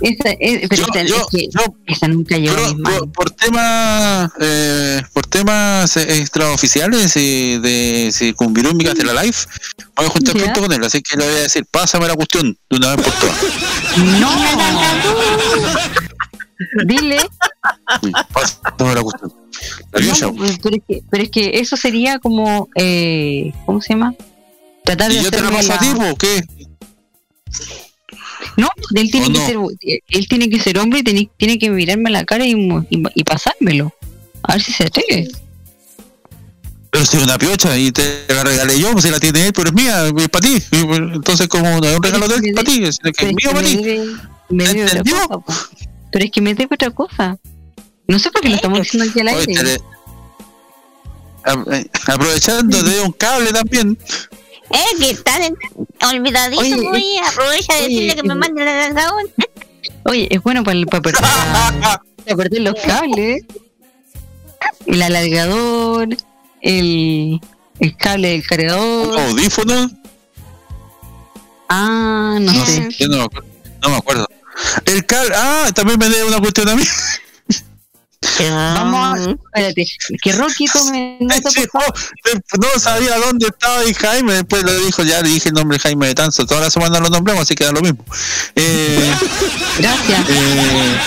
Esa, 0.00 0.30
es, 0.38 0.68
pero 0.68 0.82
esa, 0.82 1.00
es 1.00 1.12
que 1.30 1.48
esa 1.86 2.08
nunca 2.08 2.36
llegó 2.38 2.56
a 2.56 2.68
mis 2.68 2.78
manos. 2.78 3.00
Por, 3.00 3.12
por 3.12 3.30
temas 3.30 4.30
eh, 4.40 5.02
por 5.12 5.26
temas 5.26 5.96
eh, 5.96 6.18
extraoficiales 6.18 7.16
y 7.16 7.58
de 7.58 8.10
circunvirúmicas 8.12 8.94
de 8.94 9.04
la 9.04 9.22
live, 9.22 9.36
voy 9.96 10.06
a 10.06 10.08
juntar 10.10 10.36
pronto 10.36 10.60
con 10.62 10.72
él, 10.72 10.84
así 10.84 11.02
que 11.02 11.16
le 11.16 11.24
voy 11.24 11.34
a 11.34 11.40
decir, 11.40 11.66
pásame 11.70 12.06
la 12.06 12.14
cuestión 12.14 12.56
de 12.70 12.76
una 12.76 12.96
vez 12.96 13.06
por 13.06 13.14
todas. 13.14 13.36
No, 14.20 14.30
dile. 16.86 17.18
Pásame 18.32 18.94
la 18.94 19.02
cuestión. 19.02 19.32
No, 19.92 20.34
pero, 20.62 20.76
es 20.76 20.82
que, 20.86 21.02
pero 21.10 21.22
es 21.24 21.30
que 21.30 21.58
eso 21.58 21.76
sería 21.76 22.18
como, 22.18 22.68
eh, 22.74 23.52
¿cómo 23.66 23.80
se 23.80 23.94
llama? 23.94 24.14
Tratar 24.84 25.10
de 25.10 25.18
¿Y 25.18 25.22
yo 25.24 25.30
te 25.30 25.40
la 25.40 25.50
paso 25.50 25.72
a 25.72 25.74
la- 25.76 25.80
ti, 25.80 25.88
po, 25.94 26.10
o 26.10 26.16
qué? 26.16 26.44
No, 28.56 28.68
él 28.94 29.10
tiene 29.10 29.26
¿O 29.26 29.32
que 29.32 29.38
no? 29.38 29.46
ser, 29.46 29.56
él 30.08 30.28
tiene 30.28 30.48
que 30.48 30.60
ser 30.60 30.78
hombre 30.78 31.00
y 31.00 31.02
tiene, 31.02 31.30
tiene 31.36 31.58
que 31.58 31.70
mirarme 31.70 32.08
a 32.10 32.12
la 32.12 32.24
cara 32.24 32.46
y, 32.46 32.52
y, 32.52 33.02
y 33.14 33.24
pasármelo. 33.24 33.92
A 34.42 34.54
ver 34.54 34.62
si 34.62 34.72
se 34.72 34.84
atreve. 34.84 35.28
Pero 36.90 37.04
si 37.04 37.16
es 37.18 37.22
una 37.22 37.36
piocha 37.38 37.76
y 37.76 37.92
te 37.92 38.24
la 38.28 38.44
regalé 38.44 38.80
yo, 38.80 38.92
pues 38.92 39.04
si 39.04 39.10
la 39.10 39.20
tiene 39.20 39.46
él, 39.46 39.52
pero 39.52 39.68
es 39.68 39.74
mía, 39.74 40.06
es 40.06 40.28
para 40.28 40.46
ti. 40.46 40.58
Pues, 40.70 40.98
Entonces, 40.98 41.48
como 41.48 41.76
un 41.76 42.02
regalo 42.02 42.26
de 42.28 42.36
él, 42.36 42.54
para 42.54 42.64
ti, 42.66 42.82
es 42.84 42.98
que 43.16 43.26
mío 43.26 43.50
para 43.52 43.62
ti. 43.62 43.76
me. 44.48 44.64
Pero 46.10 46.24
es 46.24 46.30
que 46.30 46.40
me 46.40 46.54
debe 46.54 46.74
otra 46.74 46.90
cosa. 46.90 47.36
No 48.06 48.18
sé 48.18 48.30
por 48.30 48.40
qué 48.40 48.48
lo 48.48 48.56
estamos 48.56 48.80
diciendo 48.80 49.10
aquí 49.10 49.20
al 49.20 49.28
aire. 49.28 49.54
te 49.54 49.80
eh, 51.72 51.90
aprovechando 52.06 52.82
de 52.82 53.00
un 53.02 53.12
cable 53.12 53.52
también. 53.52 53.98
Eh, 54.70 54.96
que 54.98 55.10
están 55.10 55.42
en- 55.42 55.56
olvidadizo, 56.06 56.60
Oye, 56.60 56.76
muy. 56.76 57.18
Aprovecha 57.18 57.74
de 57.74 57.84
oye, 57.84 57.88
decirle 57.94 58.14
que 58.16 58.22
me 58.22 58.34
eh, 58.34 58.36
mande 58.36 58.64
la 58.64 58.90
dragón. 58.90 59.24
Oye, 60.04 60.28
es 60.30 60.42
bueno 60.42 60.62
para, 60.64 60.78
para, 60.86 61.02
perder, 61.02 61.20
para 62.24 62.36
perder 62.36 62.60
los 62.62 62.74
cables. 62.84 63.44
El 64.86 65.02
alargador, 65.02 66.08
el, 66.60 67.40
el 67.80 67.96
cable 67.96 68.28
del 68.30 68.46
cargador. 68.46 69.18
¿Audífono? 69.18 69.90
Ah, 71.68 72.38
no, 72.40 72.52
No 72.52 72.66
sé. 72.66 72.88
yo 72.98 73.08
no 73.08 73.16
me 73.18 73.22
acuerdo. 73.24 73.48
No 73.82 73.88
me 73.90 73.96
acuerdo. 73.96 74.28
El 74.86 75.06
cable, 75.06 75.34
ah, 75.36 75.70
también 75.74 75.98
me 75.98 76.08
debe 76.08 76.24
una 76.24 76.40
cuestión 76.40 76.68
a 76.68 76.74
mí. 76.76 76.82
Vamos 78.50 79.18
a. 79.18 79.30
Espérate, 79.30 79.86
que 80.22 80.32
Rocky 80.32 80.66
favor. 80.68 81.94
no, 82.58 82.80
sabía 82.80 83.18
dónde 83.18 83.46
estaba 83.46 83.84
y 83.84 83.94
Jaime, 83.94 84.34
después 84.34 84.64
le 84.64 84.78
dijo, 84.78 85.02
ya 85.02 85.22
le 85.22 85.30
dije 85.30 85.48
el 85.48 85.54
nombre 85.54 85.78
Jaime 85.78 86.08
de 86.08 86.14
Tanzo, 86.14 86.46
toda 86.46 86.62
la 86.62 86.70
semana 86.70 87.00
lo 87.00 87.08
nombramos, 87.08 87.42
así 87.42 87.54
que 87.54 87.64
da 87.64 87.72
lo 87.72 87.80
mismo. 87.80 88.04
Eh, 88.54 89.14
Gracias. 89.78 90.26
eh, 90.28 90.98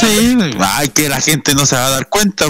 sí, 0.00 0.38
ay, 0.60 0.88
que 0.88 1.08
la 1.08 1.20
gente 1.20 1.54
no 1.54 1.66
se 1.66 1.76
va 1.76 1.86
a 1.86 1.90
dar 1.90 2.08
cuenta. 2.08 2.46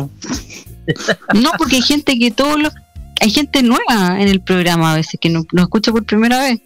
No, 1.34 1.52
porque 1.58 1.76
hay 1.76 1.82
gente 1.82 2.18
que 2.18 2.30
todos 2.30 2.58
los. 2.60 2.72
Hay 3.20 3.30
gente 3.30 3.62
nueva 3.62 4.18
en 4.18 4.28
el 4.28 4.40
programa 4.40 4.92
a 4.92 4.96
veces 4.96 5.18
que 5.20 5.28
no, 5.28 5.44
no 5.52 5.62
escucha 5.62 5.92
por 5.92 6.04
primera 6.04 6.38
vez. 6.40 6.58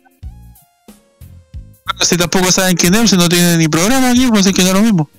Si 2.01 2.17
tampoco 2.17 2.51
saben 2.53 2.77
quién 2.77 2.95
es, 2.95 3.11
si 3.11 3.17
no 3.17 3.29
tiene 3.29 3.57
ni 3.57 3.69
programa 3.69 4.11
aquí, 4.11 4.27
pues 4.29 4.47
así 4.47 4.55
que 4.55 4.63
da 4.63 4.73
lo 4.73 4.83
mismo. 4.83 5.11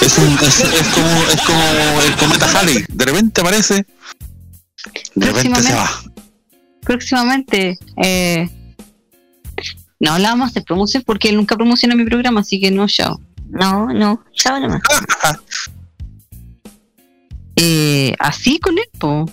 Es, 0.00 0.18
un, 0.18 0.32
es, 0.40 0.60
es 0.60 0.88
como, 0.94 1.22
es 1.32 1.40
como 1.42 2.02
el 2.02 2.16
cometa 2.16 2.46
Halley, 2.60 2.84
de 2.88 3.04
repente 3.04 3.40
aparece, 3.40 3.86
de 5.14 5.26
repente 5.26 5.62
se 5.62 5.74
va. 5.74 5.90
Próximamente. 6.82 7.78
Eh, 8.02 8.48
no 10.00 10.12
hablábamos 10.12 10.52
de 10.52 10.60
promoción 10.62 11.02
porque 11.06 11.30
él 11.30 11.36
nunca 11.36 11.56
promociona 11.56 11.94
mi 11.94 12.04
programa, 12.04 12.40
así 12.40 12.60
que 12.60 12.70
no, 12.70 12.86
chao. 12.86 13.20
No, 13.48 13.86
no, 13.92 14.22
chao 14.34 14.60
nomás. 14.60 14.82
Eh, 17.56 18.14
así 18.18 18.58
con 18.58 18.76
él, 18.78 18.84
po. 18.98 19.30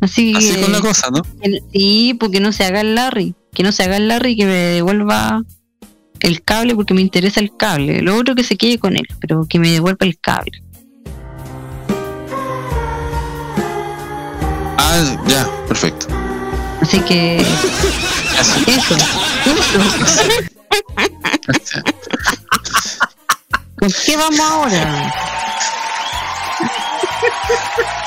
Así, 0.00 0.34
Así 0.36 0.54
que- 0.54 0.60
con 0.62 0.72
la 0.72 0.80
cosa, 0.80 1.08
¿no? 1.10 1.22
que- 1.22 1.62
Sí, 1.72 2.14
porque 2.18 2.40
no 2.40 2.52
se 2.52 2.64
haga 2.64 2.80
el 2.80 2.94
Larry. 2.94 3.34
Que 3.52 3.62
no 3.62 3.70
se 3.72 3.84
haga 3.84 3.96
el 3.96 4.08
Larry 4.08 4.32
y 4.32 4.36
que 4.36 4.44
me 4.46 4.52
devuelva 4.52 5.42
el 6.24 6.42
cable 6.42 6.74
porque 6.74 6.94
me 6.94 7.02
interesa 7.02 7.38
el 7.38 7.54
cable. 7.54 8.00
Lo 8.00 8.16
otro 8.16 8.34
que 8.34 8.42
se 8.42 8.56
quede 8.56 8.78
con 8.78 8.96
él, 8.96 9.06
pero 9.20 9.44
que 9.46 9.58
me 9.58 9.70
devuelva 9.70 10.06
el 10.06 10.18
cable. 10.18 10.62
Ah, 14.78 15.22
ya, 15.26 15.46
perfecto. 15.68 16.06
Así 16.80 16.98
que 17.00 17.36
eso, 17.36 18.56
eso. 18.66 18.96
¿Con 23.78 23.92
qué 24.06 24.16
vamos 24.16 24.40
ahora? 24.40 25.14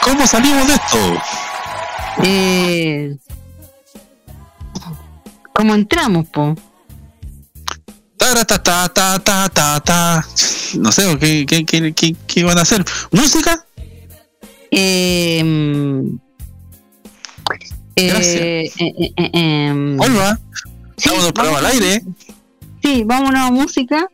¿Cómo 0.01 0.25
salimos 0.25 0.67
de 0.67 0.73
esto? 0.73 0.97
Eh, 2.23 3.15
¿Cómo 5.53 5.75
entramos, 5.75 6.27
po? 6.29 6.55
Ta, 8.27 8.89
ta, 8.89 8.89
ta, 8.89 9.49
ta, 9.49 9.79
ta. 9.79 10.27
No 10.77 10.91
sé, 10.91 11.17
¿qué, 11.17 11.45
qué, 11.45 11.63
qué, 11.65 11.93
qué, 11.93 12.15
qué 12.27 12.43
van 12.43 12.57
a 12.57 12.63
hacer? 12.63 12.83
¿Música? 13.09 13.65
Eh, 14.69 15.41
mm, 15.41 16.19
eh, 17.95 18.69
eh, 18.79 18.91
eh, 19.15 19.29
em, 19.31 19.97
el 20.01 21.33
programa 21.33 21.59
al 21.59 21.65
aire. 21.67 22.03
Sí, 22.83 23.03
vámonos 23.05 23.39
a 23.39 23.49
música. 23.49 24.09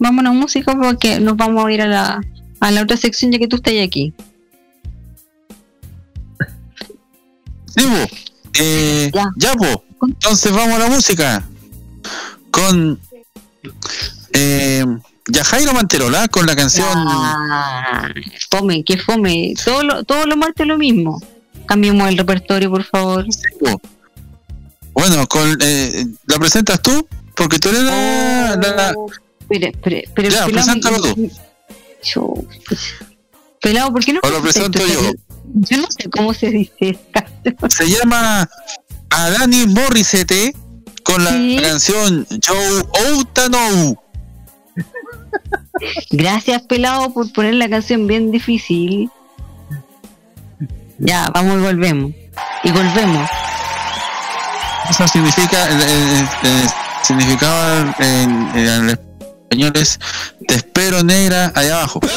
Vámonos 0.00 0.32
a 0.32 0.34
música 0.34 0.76
porque 0.76 1.20
nos 1.20 1.36
vamos 1.36 1.64
a 1.64 1.70
ir 1.70 1.82
a 1.82 1.86
la, 1.86 2.20
a 2.58 2.70
la 2.72 2.82
otra 2.82 2.96
sección 2.96 3.30
ya 3.30 3.38
que 3.38 3.46
tú 3.46 3.56
estás 3.56 3.74
aquí. 3.80 4.12
Sí. 7.66 7.84
Eh, 8.54 9.12
ya, 9.36 9.52
po. 9.52 9.84
Entonces 10.02 10.50
vamos 10.50 10.74
a 10.74 10.78
la 10.80 10.90
música. 10.90 11.48
Con 12.50 12.98
eh, 14.32 14.84
Yajairo 15.28 15.72
Manterola 15.72 16.28
con 16.28 16.46
la 16.46 16.56
canción. 16.56 16.86
Ah, 16.96 18.08
fome, 18.50 18.82
que 18.84 18.98
fome. 18.98 19.54
Todo 19.64 19.82
lo, 19.82 20.04
todo 20.04 20.26
lo 20.26 20.36
martes 20.36 20.66
lo 20.66 20.76
mismo. 20.78 21.20
Cambiemos 21.66 22.08
el 22.08 22.18
repertorio, 22.18 22.70
por 22.70 22.84
favor. 22.84 23.24
Bueno, 24.92 25.26
con, 25.26 25.56
eh, 25.60 26.06
¿la 26.26 26.38
presentas 26.38 26.80
tú? 26.82 27.06
Porque 27.34 27.58
tú 27.58 27.68
eres 27.70 27.82
la. 27.82 28.56
la- 28.60 28.74
la- 28.76 28.94
espera, 29.40 29.70
pero 30.14 30.28
Ya, 30.28 30.46
preséntalo 30.46 31.00
tú. 31.00 31.30
Yo- 32.04 32.34
Pelado, 33.60 33.92
¿por 33.92 34.04
qué 34.04 34.12
no? 34.12 34.20
O 34.22 34.28
lo 34.28 34.42
presento 34.42 34.80
yo. 34.84 35.12
Yo 35.54 35.76
no 35.78 35.86
sé 35.90 36.10
cómo 36.10 36.34
se 36.34 36.50
dice. 36.50 36.98
Se 37.68 37.88
llama 37.88 38.48
Alanis 39.10 39.68
Morissette 39.68 40.54
con 41.04 41.24
la 41.24 41.62
canción 41.62 42.26
Joe 42.46 42.82
Outano. 43.08 43.96
Gracias, 46.10 46.62
pelado, 46.62 47.12
por 47.12 47.30
poner 47.32 47.54
la 47.54 47.68
canción 47.68 48.06
bien 48.06 48.30
difícil. 48.30 49.10
Ya, 50.98 51.30
vamos 51.34 51.56
y 51.58 51.60
volvemos. 51.62 52.12
Y 52.64 52.70
volvemos. 52.70 53.28
Eso 54.90 55.08
significa, 55.08 55.66
el, 55.68 55.80
el- 55.80 56.28
el 56.44 56.68
significado 57.02 57.94
en, 57.98 58.56
en 58.56 58.90
español 58.90 59.72
es 59.74 59.98
te 60.46 60.54
espero 60.54 61.02
negra 61.02 61.52
allá 61.54 61.78
abajo. 61.78 62.00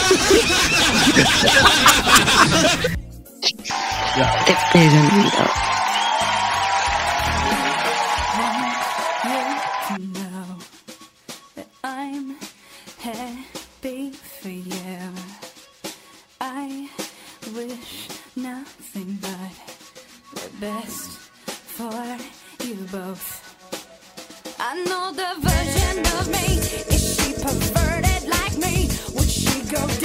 Te 4.45 4.52
espero, 4.52 5.02
mira. 5.14 5.74
For 21.91 22.64
you 22.66 22.76
both. 22.91 23.26
I 24.60 24.84
know 24.86 25.12
the 25.22 25.32
version 25.49 25.98
of 26.18 26.28
me. 26.36 26.48
Is 26.95 27.03
she 27.16 27.34
perverted 27.34 28.24
like 28.30 28.57
me? 28.57 28.90
Would 29.16 29.30
she 29.30 29.62
go 29.70 30.05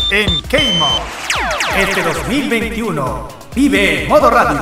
en 0.11 0.41
Keimo. 0.43 0.87
Este 1.77 2.03
2021 2.03 3.27
vive 3.55 4.05
Modo 4.09 4.29
Radio, 4.29 4.59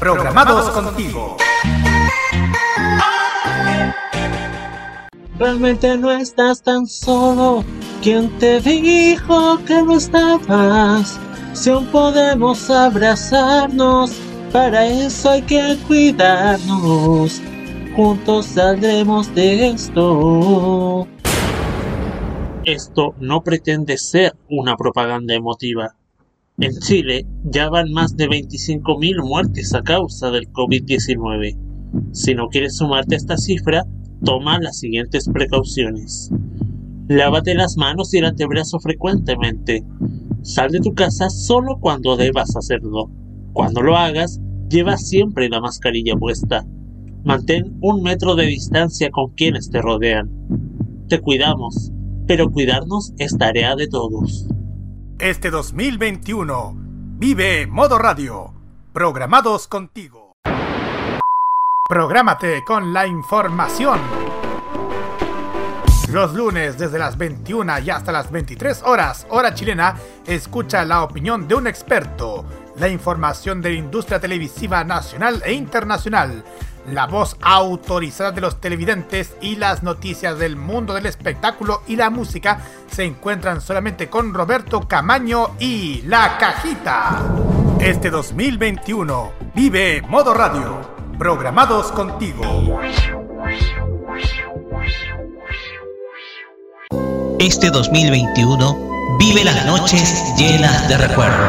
programados 0.00 0.70
contigo. 0.70 1.36
Realmente 5.38 5.98
no 5.98 6.10
estás 6.10 6.62
tan 6.62 6.86
solo. 6.86 7.62
¿Quién 8.02 8.30
te 8.38 8.58
dijo 8.60 9.58
que 9.66 9.82
no 9.82 9.98
estabas? 9.98 11.20
Si 11.52 11.68
aún 11.68 11.86
podemos 11.88 12.70
abrazarnos, 12.70 14.12
para 14.50 14.86
eso 14.86 15.30
hay 15.30 15.42
que 15.42 15.76
cuidarnos. 15.86 17.42
Juntos 17.94 18.46
saldremos 18.46 19.34
de 19.34 19.68
esto. 19.68 21.06
Esto 22.66 23.14
no 23.20 23.44
pretende 23.44 23.96
ser 23.96 24.34
una 24.50 24.76
propaganda 24.76 25.34
emotiva. 25.34 25.94
En 26.58 26.72
Chile 26.80 27.24
ya 27.44 27.70
van 27.70 27.92
más 27.92 28.16
de 28.16 28.26
25.000 28.26 29.24
muertes 29.24 29.72
a 29.72 29.82
causa 29.82 30.32
del 30.32 30.50
COVID-19. 30.50 31.56
Si 32.10 32.34
no 32.34 32.48
quieres 32.48 32.76
sumarte 32.78 33.14
a 33.14 33.18
esta 33.18 33.36
cifra, 33.36 33.84
toma 34.24 34.58
las 34.58 34.80
siguientes 34.80 35.28
precauciones. 35.32 36.32
Lávate 37.06 37.54
las 37.54 37.76
manos 37.76 38.12
y 38.12 38.18
el 38.18 38.24
antebrazo 38.24 38.80
frecuentemente. 38.80 39.84
Sal 40.42 40.72
de 40.72 40.80
tu 40.80 40.92
casa 40.92 41.30
solo 41.30 41.78
cuando 41.78 42.16
debas 42.16 42.56
hacerlo. 42.56 43.12
Cuando 43.52 43.80
lo 43.80 43.96
hagas, 43.96 44.40
lleva 44.68 44.96
siempre 44.96 45.48
la 45.48 45.60
mascarilla 45.60 46.16
puesta. 46.16 46.66
Mantén 47.22 47.78
un 47.80 48.02
metro 48.02 48.34
de 48.34 48.46
distancia 48.46 49.12
con 49.12 49.34
quienes 49.34 49.70
te 49.70 49.80
rodean. 49.80 50.28
Te 51.08 51.20
cuidamos, 51.20 51.92
pero 52.26 52.50
cuidarnos 52.50 53.12
es 53.18 53.38
tarea 53.38 53.76
de 53.76 53.86
todos. 53.88 54.48
Este 55.18 55.50
2021 55.50 56.74
vive 57.18 57.66
Modo 57.66 57.98
Radio, 57.98 58.52
programados 58.92 59.68
contigo. 59.68 60.36
Prográmate 61.88 62.64
con 62.64 62.92
la 62.92 63.06
información. 63.06 64.00
Los 66.12 66.34
lunes 66.34 66.78
desde 66.78 66.98
las 66.98 67.16
21 67.16 67.80
y 67.80 67.90
hasta 67.90 68.12
las 68.12 68.30
23 68.30 68.82
horas, 68.84 69.26
hora 69.30 69.54
chilena, 69.54 69.96
escucha 70.26 70.84
la 70.84 71.02
opinión 71.02 71.46
de 71.46 71.54
un 71.54 71.66
experto, 71.66 72.44
la 72.76 72.88
información 72.88 73.60
de 73.60 73.70
la 73.70 73.76
industria 73.76 74.20
televisiva 74.20 74.84
nacional 74.84 75.42
e 75.44 75.52
internacional, 75.52 76.44
la 76.90 77.06
voz 77.06 77.36
autorizada 77.40 78.32
de 78.32 78.40
los 78.40 78.60
televidentes 78.60 79.36
y 79.40 79.56
las 79.56 79.82
noticias 79.82 80.38
del 80.38 80.56
mundo 80.56 80.94
del 80.94 81.06
espectáculo 81.06 81.82
y 81.86 81.96
la 81.96 82.10
música 82.10 82.60
se 82.90 83.04
encuentran 83.04 83.60
solamente 83.60 84.08
con 84.08 84.32
Roberto 84.32 84.86
Camaño 84.88 85.50
y 85.58 86.02
La 86.02 86.38
Cajita. 86.38 87.22
Este 87.80 88.10
2021 88.10 89.32
vive 89.54 90.02
Modo 90.02 90.34
Radio, 90.34 90.80
programados 91.18 91.92
contigo. 91.92 92.80
Este 97.38 97.70
2021 97.70 99.18
vive 99.18 99.44
las 99.44 99.66
noches 99.66 100.34
llenas 100.36 100.88
de 100.88 100.96
recuerdo. 100.96 101.46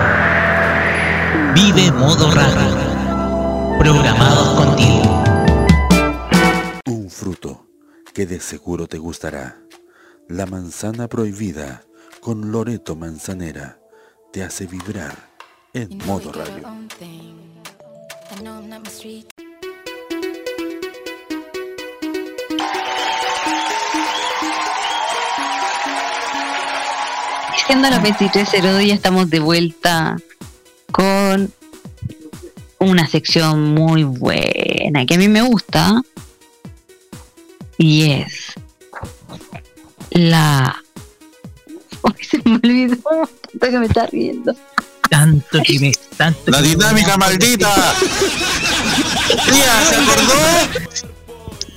Vive 1.53 1.91
Modo 1.91 2.29
Radio, 2.31 3.79
programados 3.79 4.49
contigo. 4.49 5.16
Fruto 7.17 7.65
que 8.13 8.27
de 8.27 8.39
seguro 8.39 8.85
te 8.85 8.99
gustará. 8.99 9.57
La 10.27 10.45
manzana 10.45 11.07
prohibida 11.07 11.83
con 12.21 12.51
Loreto 12.51 12.95
Manzanera 12.95 13.79
te 14.31 14.43
hace 14.43 14.67
vibrar 14.67 15.17
en 15.73 15.97
modo 16.05 16.31
radio. 16.31 16.63
Siendo 27.65 27.89
las 27.89 28.03
23.02 28.03 28.85
ya 28.85 28.93
estamos 28.93 29.27
de 29.31 29.39
vuelta 29.39 30.17
con 30.91 31.51
una 32.77 33.07
sección 33.07 33.73
muy 33.73 34.03
buena 34.03 35.07
que 35.07 35.15
a 35.15 35.17
mí 35.17 35.27
me 35.27 35.41
gusta 35.41 36.03
y 37.77 38.11
es 38.11 38.53
la 40.11 40.81
Uy, 42.01 42.13
se 42.29 42.37
me 42.45 42.55
olvidó 42.55 42.95
tanto 43.05 43.59
que 43.71 43.79
me 43.79 43.85
está 43.85 44.05
riendo 44.07 44.55
Tanto 45.09 45.59
que 45.63 45.79
me. 45.79 45.91
Tanto 46.17 46.51
La 46.51 46.57
que 46.57 46.63
me- 46.63 46.69
dinámica 46.69 47.15
maldita. 47.17 47.73
Tía, 49.45 49.85
¿se 49.89 49.95
acordó? 49.95 50.33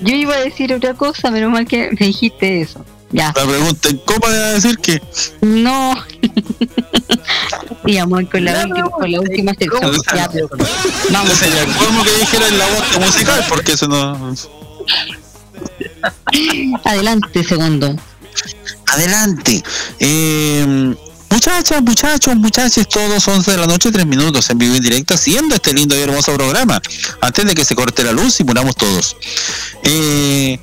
yo 0.01 0.15
iba 0.15 0.35
a 0.35 0.41
decir 0.41 0.73
otra 0.75 0.95
cosa 0.95 1.31
menos 1.31 1.53
mal 1.53 1.67
que 1.67 1.91
me 2.01 2.07
dijiste 2.07 2.61
eso 2.63 2.85
ya 3.13 3.33
La 3.37 3.45
pregunta 3.45 3.89
incómoda 3.91 4.49
de 4.49 4.55
decir 4.55 4.79
que. 4.79 5.01
no 5.43 5.95
y 7.87 7.97
vamos 7.99 8.23
con 8.31 8.45
la, 8.45 8.65
última, 8.65 8.91
con 8.91 9.13
la 9.13 9.21
última 9.21 9.55
sección 9.55 9.93
ya, 10.15 10.29
pero- 10.33 10.49
Vamos. 11.11 11.33
Sería 11.35 11.63
el 11.63 11.73
colmo 11.77 12.03
que 12.05 12.13
dijera 12.21 12.49
en 12.49 12.59
la 12.59 12.67
voz 12.67 12.99
musical, 13.01 13.45
porque 13.49 13.73
eso 13.73 13.87
no. 13.89 14.35
adelante 16.85 17.45
segundo 17.45 17.97
Adelante. 18.87 19.63
Eh, 20.01 20.95
muchachas, 21.31 21.83
muchachos, 21.83 22.37
muchachos, 22.37 22.89
todos 22.89 23.27
11 23.27 23.51
de 23.53 23.57
la 23.57 23.67
noche, 23.67 23.93
3 23.93 24.05
minutos 24.05 24.51
en 24.51 24.59
vivo 24.59 24.75
en 24.75 24.83
directo, 24.83 25.15
haciendo 25.15 25.55
este 25.55 25.73
lindo 25.73 25.97
y 25.97 26.01
hermoso 26.01 26.35
programa. 26.35 26.81
Antes 27.21 27.45
de 27.45 27.55
que 27.55 27.65
se 27.65 27.77
corte 27.77 28.03
la 28.03 28.13
luz 28.13 28.41
y 28.41 28.45
muramos 28.45 28.75
todos. 28.77 29.17
Eh, 29.85 30.59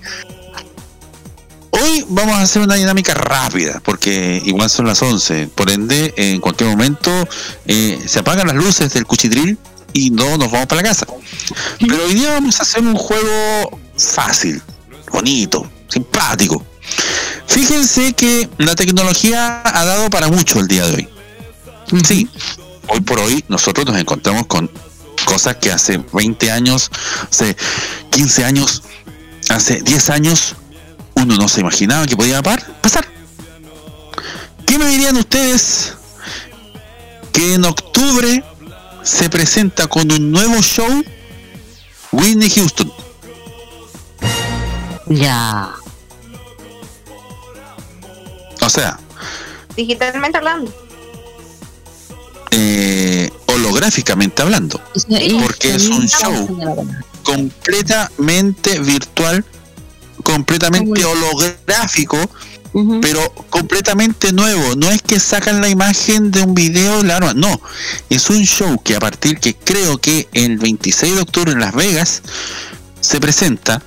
hoy 1.72 2.06
vamos 2.10 2.36
a 2.36 2.41
hacer 2.41 2.61
una 2.61 2.76
dinámica 2.76 3.14
rápida, 3.14 3.82
porque 3.84 4.41
igual 4.45 4.69
son 4.69 4.88
las 4.88 5.02
11. 5.02 5.48
Por 5.56 5.69
ende, 5.69 6.14
en 6.18 6.41
cualquier 6.41 6.69
momento 6.69 7.11
eh, 7.65 7.98
se 8.06 8.19
apagan 8.19 8.48
las 8.48 8.57
luces 8.57 8.91
del 8.94 9.06
cuchitril 9.06 9.57
y 9.94 10.10
no 10.10 10.38
nos 10.38 10.52
vamos 10.52 10.68
para 10.68 10.82
la 10.82 10.90
casa. 10.90 11.07
Pero 11.80 12.06
hoy 12.06 12.14
día 12.14 12.32
vamos 12.32 12.60
a 12.60 12.64
hacer 12.64 12.84
un 12.84 12.95
juego 12.95 13.80
fácil, 13.95 14.61
bonito, 15.12 15.70
simpático. 15.88 16.66
Fíjense 17.48 18.14
que 18.14 18.50
la 18.58 18.76
tecnología 18.76 19.62
ha 19.64 19.86
dado 19.86 20.10
para 20.10 20.28
mucho 20.28 20.60
el 20.60 20.68
día 20.68 20.86
de 20.86 20.96
hoy. 20.96 21.10
Sí, 22.06 22.30
hoy 22.88 23.02
por 23.02 23.20
hoy 23.20 23.44
nosotros 23.48 23.86
nos 23.86 23.98
encontramos 23.98 24.46
con 24.48 24.70
cosas 25.26 25.58
que 25.58 25.72
hace 25.72 26.04
20 26.14 26.52
años, 26.52 26.92
hace 27.30 27.56
15 28.12 28.46
años, 28.46 28.84
hace 29.50 29.82
10 29.82 30.10
años, 30.10 30.56
uno 31.16 31.36
no 31.36 31.48
se 31.48 31.62
imaginaba 31.62 32.06
que 32.06 32.16
podía 32.16 32.42
pasar. 32.42 33.08
¿Qué 34.66 34.78
me 34.78 34.88
dirían 34.88 35.18
ustedes 35.18 35.94
que 37.32 37.54
en 37.54 37.66
octubre 37.66 38.44
se 39.04 39.30
presenta 39.30 39.88
con 39.88 40.12
un 40.12 40.32
nuevo 40.32 40.62
show 40.62 41.04
Whitney 42.12 42.50
Houston? 42.50 42.92
Ya 45.10 45.74
O 48.62 48.70
sea, 48.70 49.00
Digitalmente 49.76 50.38
hablando. 50.38 50.74
eh, 52.52 53.30
holográficamente 53.46 54.42
hablando. 54.42 54.82
Porque 55.42 55.76
es 55.76 55.88
un 55.88 56.08
show 56.08 56.48
completamente 57.24 58.80
virtual, 58.80 59.46
completamente 60.24 61.06
holográfico, 61.06 62.18
pero 63.02 63.32
completamente 63.50 64.34
nuevo. 64.34 64.76
No 64.76 64.90
es 64.90 65.02
que 65.02 65.20
sacan 65.20 65.62
la 65.62 65.70
imagen 65.70 66.32
de 66.32 66.42
un 66.44 66.54
video, 66.56 67.02
claro, 67.02 67.34
no. 67.34 67.60
Es 68.10 68.30
un 68.30 68.44
show 68.44 68.82
que 68.84 68.96
a 68.96 69.00
partir 69.00 69.40
que 69.40 69.56
creo 69.56 69.98
que 70.00 70.28
el 70.34 70.58
26 70.58 71.16
de 71.16 71.22
octubre 71.22 71.52
en 71.52 71.60
Las 71.60 71.74
Vegas 71.76 72.22
se 73.00 73.20
presenta 73.20 73.82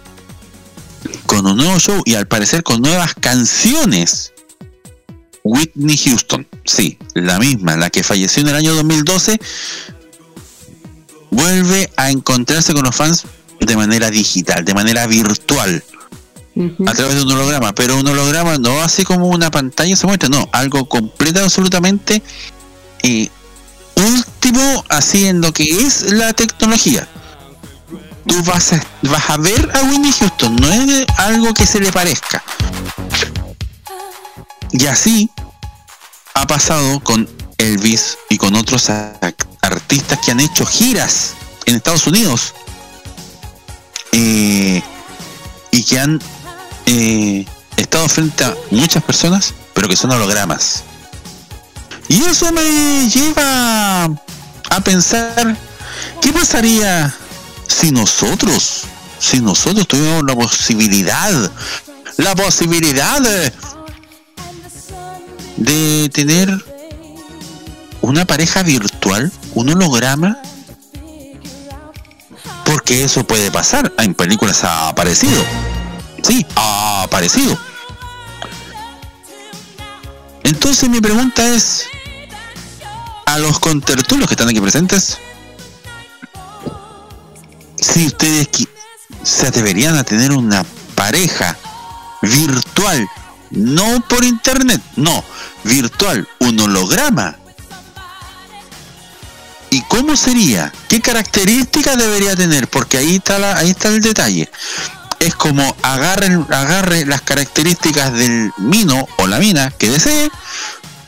con 1.26 1.46
un 1.46 1.56
nuevo 1.56 1.78
show 1.78 2.02
y 2.04 2.14
al 2.14 2.26
parecer 2.26 2.62
con 2.62 2.82
nuevas 2.82 3.14
canciones. 3.14 4.32
Whitney 5.42 5.96
Houston, 5.96 6.46
sí, 6.66 6.98
la 7.14 7.38
misma, 7.38 7.76
la 7.76 7.88
que 7.88 8.02
falleció 8.02 8.42
en 8.42 8.48
el 8.48 8.56
año 8.56 8.74
2012, 8.74 9.40
vuelve 11.30 11.90
a 11.96 12.10
encontrarse 12.10 12.74
con 12.74 12.84
los 12.84 12.94
fans 12.94 13.24
de 13.58 13.76
manera 13.76 14.10
digital, 14.10 14.64
de 14.64 14.74
manera 14.74 15.06
virtual, 15.06 15.82
a 16.86 16.92
través 16.92 17.14
de 17.14 17.22
un 17.22 17.32
holograma, 17.32 17.74
pero 17.74 17.98
un 17.98 18.06
holograma 18.06 18.58
no 18.58 18.82
así 18.82 19.04
como 19.04 19.28
una 19.28 19.50
pantalla 19.50 19.96
se 19.96 20.06
muestra, 20.06 20.28
no, 20.28 20.46
algo 20.52 20.86
completo 20.88 21.42
absolutamente 21.42 22.22
eh, 23.02 23.28
último 23.96 24.84
así 24.88 25.26
en 25.26 25.40
lo 25.40 25.52
que 25.52 25.64
es 25.64 26.12
la 26.12 26.32
tecnología. 26.32 27.08
Tú 28.26 28.42
vas 28.44 28.72
a, 28.72 28.80
vas 29.02 29.30
a 29.30 29.36
ver 29.36 29.70
a 29.74 29.82
Whitney 29.82 30.12
Houston, 30.12 30.56
no 30.56 30.68
es 30.70 31.06
algo 31.16 31.52
que 31.54 31.66
se 31.66 31.80
le 31.80 31.90
parezca. 31.92 32.42
Y 34.72 34.86
así 34.86 35.30
ha 36.34 36.46
pasado 36.46 37.00
con 37.00 37.28
Elvis 37.58 38.18
y 38.28 38.38
con 38.38 38.54
otros 38.54 38.90
artistas 39.62 40.18
que 40.24 40.30
han 40.30 40.40
hecho 40.40 40.64
giras 40.64 41.34
en 41.66 41.76
Estados 41.76 42.06
Unidos 42.06 42.54
eh, 44.12 44.82
y 45.70 45.84
que 45.84 45.98
han 45.98 46.20
eh, 46.86 47.44
estado 47.76 48.08
frente 48.08 48.44
a 48.44 48.54
muchas 48.70 49.02
personas, 49.02 49.54
pero 49.74 49.88
que 49.88 49.96
son 49.96 50.10
hologramas. 50.10 50.84
Y 52.08 52.22
eso 52.24 52.50
me 52.52 53.08
lleva 53.08 54.04
a 54.04 54.80
pensar, 54.84 55.56
¿qué 56.20 56.32
pasaría 56.32 57.14
si 57.70 57.92
nosotros, 57.92 58.82
si 59.18 59.40
nosotros 59.40 59.86
tuviéramos 59.86 60.24
la 60.24 60.34
posibilidad, 60.34 61.52
la 62.16 62.34
posibilidad 62.34 63.20
de, 65.56 66.10
tener 66.12 66.64
una 68.00 68.24
pareja 68.24 68.62
virtual, 68.62 69.30
un 69.54 69.68
holograma? 69.70 70.38
Porque 72.64 73.04
eso 73.04 73.24
puede 73.24 73.50
pasar. 73.50 73.92
En 73.98 74.14
películas 74.14 74.64
ha 74.64 74.88
aparecido. 74.88 75.44
Sí, 76.22 76.44
ha 76.56 77.02
aparecido. 77.04 77.56
Entonces 80.42 80.88
mi 80.88 81.00
pregunta 81.00 81.46
es, 81.54 81.84
a 83.26 83.38
los 83.38 83.60
contertulios 83.60 84.28
que 84.28 84.34
están 84.34 84.48
aquí 84.48 84.60
presentes, 84.60 85.18
si 87.80 88.06
ustedes 88.06 88.48
se 89.22 89.46
atreverían 89.46 89.96
a 89.96 90.04
tener 90.04 90.32
una 90.32 90.64
pareja 90.94 91.56
virtual, 92.22 93.08
no 93.50 94.00
por 94.08 94.24
internet, 94.24 94.80
no, 94.96 95.24
virtual, 95.64 96.28
un 96.40 96.60
holograma. 96.60 97.36
¿Y 99.70 99.82
cómo 99.82 100.16
sería? 100.16 100.72
¿Qué 100.88 101.00
características 101.00 101.96
debería 101.96 102.34
tener? 102.34 102.68
Porque 102.68 102.98
ahí 102.98 103.16
está 103.16 103.38
la, 103.38 103.56
ahí 103.56 103.70
está 103.70 103.88
el 103.88 104.00
detalle. 104.00 104.50
Es 105.20 105.34
como 105.34 105.76
agarre, 105.82 106.26
agarre 106.50 107.06
las 107.06 107.20
características 107.20 108.12
del 108.12 108.52
mino 108.58 109.06
o 109.18 109.26
la 109.26 109.38
mina 109.38 109.70
que 109.70 109.90
desee, 109.90 110.30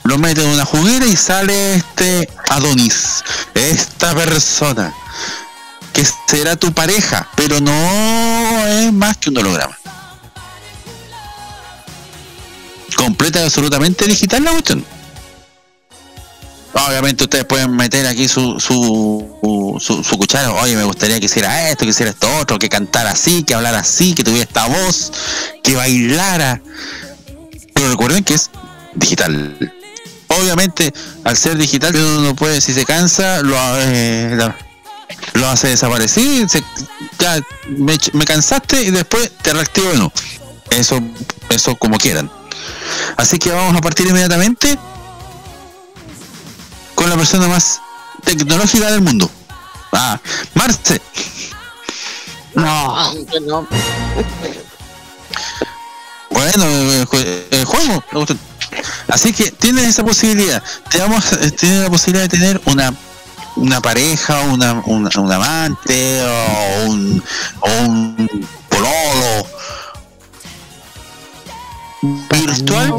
lo 0.05 0.19
mete 0.19 0.43
en 0.43 0.51
una 0.51 0.65
juguera 0.65 1.07
y 1.07 1.17
sale 1.17 1.77
este 1.77 2.29
Adonis, 2.51 3.25
esta 3.55 4.15
persona, 4.15 4.95
que 5.93 6.07
será 6.27 6.57
tu 6.57 6.73
pareja, 6.73 7.29
pero 7.37 7.61
no 7.61 8.67
es 8.67 8.93
más 8.93 9.17
que 9.17 9.31
un 9.31 9.39
holograma. 9.39 9.77
Completa 12.97 13.41
y 13.41 13.45
absolutamente 13.45 14.07
digital 14.07 14.45
la 14.45 14.53
cuestión. 14.53 14.85
Obviamente 16.75 17.25
ustedes 17.25 17.45
pueden 17.45 17.77
meter 17.77 18.07
aquí 18.07 18.29
su, 18.29 18.59
su, 18.59 19.79
su, 19.79 20.03
su 20.03 20.19
cuchara. 20.19 20.53
Oye, 20.53 20.75
me 20.75 20.85
gustaría 20.85 21.21
que 21.21 21.27
hiciera 21.27 21.69
esto, 21.69 21.85
que 21.85 21.91
hiciera 21.91 22.13
esto 22.13 22.29
otro, 22.39 22.59
que 22.59 22.69
cantara 22.69 23.11
así, 23.11 23.43
que 23.43 23.55
hablara 23.55 23.81
así, 23.81 24.15
que 24.15 24.25
tuviera 24.25 24.45
esta 24.45 24.67
voz, 24.67 25.13
que 25.63 25.77
bailara. 25.77 26.63
Pero 27.75 27.91
recuerden 27.91 28.25
que 28.25 28.35
es 28.35 28.51
digital. 28.95 29.75
Obviamente, 30.29 30.93
al 31.25 31.37
ser 31.37 31.59
digital, 31.59 31.95
uno 31.95 32.23
no 32.23 32.37
puede, 32.37 32.61
si 32.63 32.73
se 32.73 32.87
cansa, 32.87 33.43
lo, 33.43 33.55
eh, 33.81 34.53
lo 35.35 35.49
hace 35.49 35.69
desaparecer. 35.69 36.49
se- 36.49 36.65
ya 37.19 37.41
me, 37.69 37.97
me 38.13 38.25
cansaste 38.25 38.83
y 38.83 38.91
después 38.91 39.31
te 39.43 39.53
reactivo 39.53 39.89
de 39.91 39.95
nuevo. 39.97 40.13
Eso, 40.71 41.01
eso 41.51 41.77
como 41.77 41.99
quieran. 41.99 42.31
Así 43.17 43.39
que 43.39 43.51
vamos 43.51 43.77
a 43.77 43.81
partir 43.81 44.07
inmediatamente 44.07 44.79
con 46.95 47.09
la 47.11 47.17
persona 47.17 47.49
más 47.49 47.81
tecnológica 48.25 48.91
del 48.91 49.01
mundo. 49.03 49.31
Ah, 49.93 50.19
Marce. 50.55 51.01
No, 52.55 53.13
no. 53.47 53.67
Bueno, 56.31 56.65
el, 56.65 57.07
jue- 57.07 57.45
el 57.51 57.65
juego. 57.65 58.03
Así 59.09 59.33
que 59.33 59.51
tienes 59.51 59.85
esa 59.87 60.03
posibilidad. 60.05 60.63
Te 60.91 60.99
vamos, 60.99 61.33
a- 61.33 61.51
tienes 61.51 61.83
la 61.83 61.91
posibilidad 61.91 62.23
de 62.25 62.29
tener 62.29 62.61
una 62.67 62.95
una 63.57 63.81
pareja, 63.81 64.41
una, 64.43 64.83
una- 64.87 65.11
un 65.21 65.33
amante 65.33 66.23
o 66.25 66.85
un, 66.91 67.23
o 67.61 67.71
un 67.83 68.47
pololo 68.69 69.47
virtual 72.31 72.93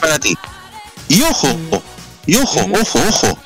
para 0.00 0.18
ti. 0.18 0.36
Y 1.08 1.22
ojo, 1.22 1.48
y 2.26 2.36
ojo, 2.36 2.60
ojo, 2.80 3.00
ojo. 3.08 3.38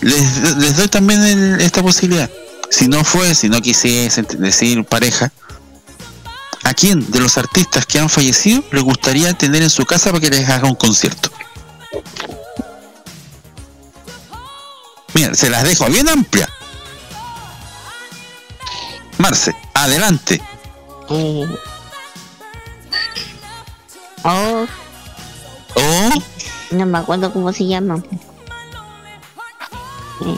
Les, 0.00 0.56
les 0.58 0.76
doy 0.76 0.88
también 0.88 1.22
el- 1.22 1.60
esta 1.60 1.82
posibilidad. 1.82 2.28
Si 2.70 2.88
no 2.88 3.04
fue, 3.04 3.34
si 3.34 3.48
no 3.48 3.60
quisiese 3.62 4.22
decir 4.22 4.84
pareja, 4.84 5.32
¿a 6.64 6.74
quién 6.74 7.10
de 7.10 7.20
los 7.20 7.38
artistas 7.38 7.86
que 7.86 7.98
han 7.98 8.08
fallecido 8.08 8.62
les 8.72 8.82
gustaría 8.82 9.32
tener 9.34 9.62
en 9.62 9.70
su 9.70 9.84
casa 9.84 10.10
para 10.10 10.20
que 10.20 10.30
les 10.30 10.48
haga 10.48 10.66
un 10.66 10.74
concierto? 10.74 11.30
Mira, 15.14 15.34
se 15.34 15.48
las 15.50 15.62
dejo 15.64 15.86
bien 15.86 16.08
amplia. 16.08 16.48
Marce, 19.18 19.54
adelante. 19.74 20.42
Eh. 21.10 21.46
Oh, 24.24 24.66
Oh, 25.76 26.10
no 26.70 26.86
me 26.86 26.98
acuerdo 26.98 27.32
cómo 27.32 27.52
se 27.52 27.66
llama. 27.66 28.00
Eh, 30.24 30.36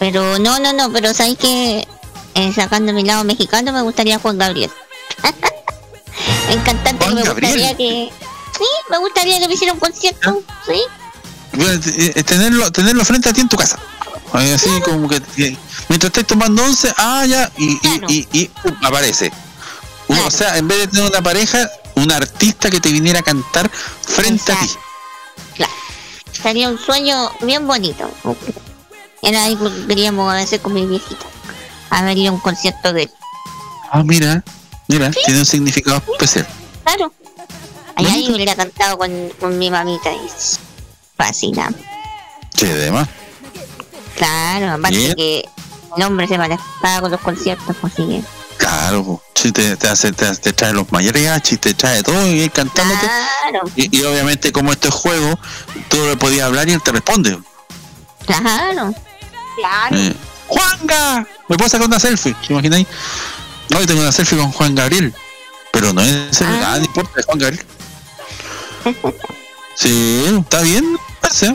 Pero 0.00 0.38
no, 0.40 0.58
no, 0.58 0.72
no, 0.72 0.92
pero 0.92 1.14
sabes 1.14 1.38
que 1.38 1.86
sacando 2.54 2.92
mi 2.92 3.04
lado 3.04 3.22
mexicano 3.24 3.72
me 3.72 3.82
gustaría 3.82 4.18
Juan 4.18 4.38
Gabriel. 4.38 4.70
El 6.50 6.62
cantante 6.64 7.06
que 7.06 7.14
me 7.14 7.22
gustaría 7.22 7.76
que. 7.76 8.10
Sí, 8.58 8.64
me 8.90 8.98
gustaría 8.98 9.38
que 9.38 9.46
me 9.48 9.54
hiciera 9.54 9.72
un 9.72 9.78
concierto. 9.78 10.42
Sí. 10.66 10.82
Eh, 11.52 12.12
eh, 12.16 12.22
tenerlo, 12.22 12.70
tenerlo 12.70 13.04
frente 13.04 13.28
a 13.28 13.32
ti 13.32 13.40
en 13.40 13.48
tu 13.48 13.56
casa. 13.56 13.78
Así 14.32 14.70
como 14.82 15.08
que, 15.08 15.20
que 15.20 15.56
mientras 15.88 16.08
estés 16.08 16.26
tomando 16.26 16.64
once, 16.64 16.92
ah, 16.96 17.24
ya, 17.26 17.50
y, 17.58 17.72
y, 17.72 18.02
y, 18.08 18.28
y, 18.32 18.48
pum, 18.48 18.74
aparece. 18.82 19.30
O 20.08 20.30
sea, 20.30 20.56
en 20.56 20.68
vez 20.68 20.78
de 20.78 20.88
tener 20.88 21.10
una 21.10 21.22
pareja, 21.22 21.70
un 21.94 22.10
artista 22.10 22.70
que 22.70 22.80
te 22.80 22.90
viniera 22.90 23.20
a 23.20 23.22
cantar 23.22 23.70
frente 23.70 24.52
a 24.52 24.60
ti. 24.60 24.70
Claro. 25.56 25.72
Sería 26.30 26.68
un 26.68 26.78
sueño 26.78 27.30
bien 27.40 27.66
bonito. 27.66 28.10
Era 29.22 29.44
algo 29.44 29.70
que 29.70 29.86
queríamos 29.86 30.34
hacer 30.34 30.60
con 30.60 30.74
mi 30.74 30.86
viejito. 30.86 31.26
A 31.90 32.00
un 32.00 32.38
concierto 32.40 32.92
de 32.94 33.02
él. 33.02 33.10
Ah, 33.90 34.02
mira, 34.02 34.42
mira, 34.88 35.10
tiene 35.10 35.40
un 35.40 35.46
significado 35.46 36.02
especial. 36.12 36.48
Claro. 36.84 37.12
Allá 37.96 38.16
yo 38.16 38.34
hubiera 38.34 38.56
cantado 38.56 38.96
con, 38.96 39.28
con 39.38 39.58
mi 39.58 39.70
mamita 39.70 40.10
y 40.10 40.20
fascinante. 41.26 41.82
Che, 42.54 42.70
además. 42.70 43.08
Claro, 44.16 44.72
aparte 44.72 45.14
que 45.16 45.44
el 45.96 46.02
hombre 46.02 46.26
se 46.28 46.38
manejaba 46.38 47.00
con 47.00 47.10
los 47.10 47.20
conciertos, 47.20 47.76
pues 47.80 47.92
sí. 47.94 48.22
Claro, 48.58 49.04
po. 49.04 49.22
Sí, 49.34 49.50
te, 49.50 49.76
te, 49.76 49.88
hace, 49.88 50.12
te, 50.12 50.34
te 50.36 50.52
trae 50.52 50.72
los 50.72 50.90
mariachis, 50.92 51.58
te 51.58 51.74
trae 51.74 52.02
todo 52.02 52.26
y 52.26 52.42
él 52.42 52.50
cantándote. 52.52 53.00
Claro, 53.00 53.70
Y, 53.74 53.98
y 53.98 54.04
obviamente 54.04 54.52
como 54.52 54.70
esto 54.72 54.88
es 54.88 54.94
juego, 54.94 55.38
tú 55.88 55.96
le 56.06 56.16
podías 56.16 56.46
hablar 56.46 56.68
y 56.68 56.72
él 56.72 56.82
te 56.82 56.92
responde. 56.92 57.38
claro. 58.26 58.94
Claro. 59.56 59.96
Eh, 59.96 60.14
¡Juanga! 60.48 61.26
¿Me 61.48 61.56
puedo 61.56 61.68
sacar 61.68 61.86
una 61.86 62.00
selfie? 62.00 62.34
No, 62.48 62.60
yo 63.80 63.86
tengo 63.86 64.00
una 64.00 64.12
selfie 64.12 64.38
con 64.38 64.50
Juan 64.52 64.74
Gabriel. 64.74 65.14
Pero 65.72 65.92
no 65.92 66.00
es. 66.02 66.40
Ah, 66.42 66.76
no 66.78 66.84
importa, 66.84 67.20
es 67.20 67.26
Juan 67.26 67.38
Gabriel. 67.38 67.66
Sí, 69.74 70.24
está 70.40 70.60
bien. 70.62 70.96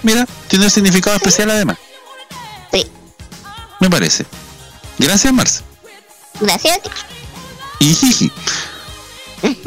Mira, 0.03 0.25
tiene 0.47 0.65
un 0.65 0.71
significado 0.71 1.15
especial 1.15 1.49
además. 1.51 1.77
Sí. 2.71 2.85
Me 3.79 3.89
parece. 3.89 4.25
Gracias, 4.97 5.31
Marce. 5.33 5.61
Gracias. 6.39 6.79
Ijiji. 7.79 8.31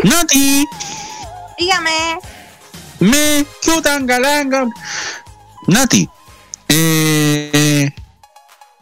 Nati. 0.05 0.67
Dígame. 1.59 2.19
Me 3.01 3.47
chutangalanga. 3.63 4.67
Nati, 5.67 6.09
eh, 6.69 7.91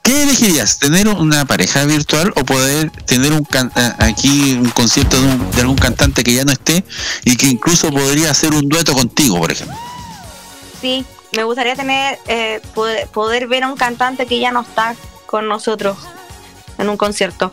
¿qué 0.02 0.22
elegirías? 0.22 0.78
¿Tener 0.78 1.08
una 1.08 1.44
pareja 1.44 1.84
virtual 1.84 2.32
o 2.36 2.44
poder 2.44 2.90
tener 3.04 3.32
un 3.32 3.44
can- 3.44 3.70
eh, 3.76 3.92
aquí 3.98 4.52
un 4.54 4.70
concierto 4.70 5.20
de, 5.20 5.26
un- 5.26 5.50
de 5.50 5.60
algún 5.60 5.76
cantante 5.76 6.24
que 6.24 6.32
ya 6.34 6.44
no 6.44 6.52
esté 6.52 6.84
y 7.24 7.36
que 7.36 7.46
incluso 7.46 7.90
podría 7.90 8.30
hacer 8.30 8.54
un 8.54 8.68
dueto 8.68 8.94
contigo, 8.94 9.38
por 9.38 9.52
ejemplo? 9.52 9.76
Sí, 10.80 11.04
me 11.36 11.42
gustaría 11.44 11.74
tener 11.74 12.18
eh, 12.26 12.60
poder, 12.74 13.08
poder 13.08 13.46
ver 13.48 13.64
a 13.64 13.68
un 13.68 13.76
cantante 13.76 14.26
que 14.26 14.38
ya 14.38 14.50
no 14.52 14.60
está 14.62 14.94
con 15.26 15.48
nosotros 15.48 15.98
en 16.78 16.88
un 16.88 16.96
concierto. 16.96 17.52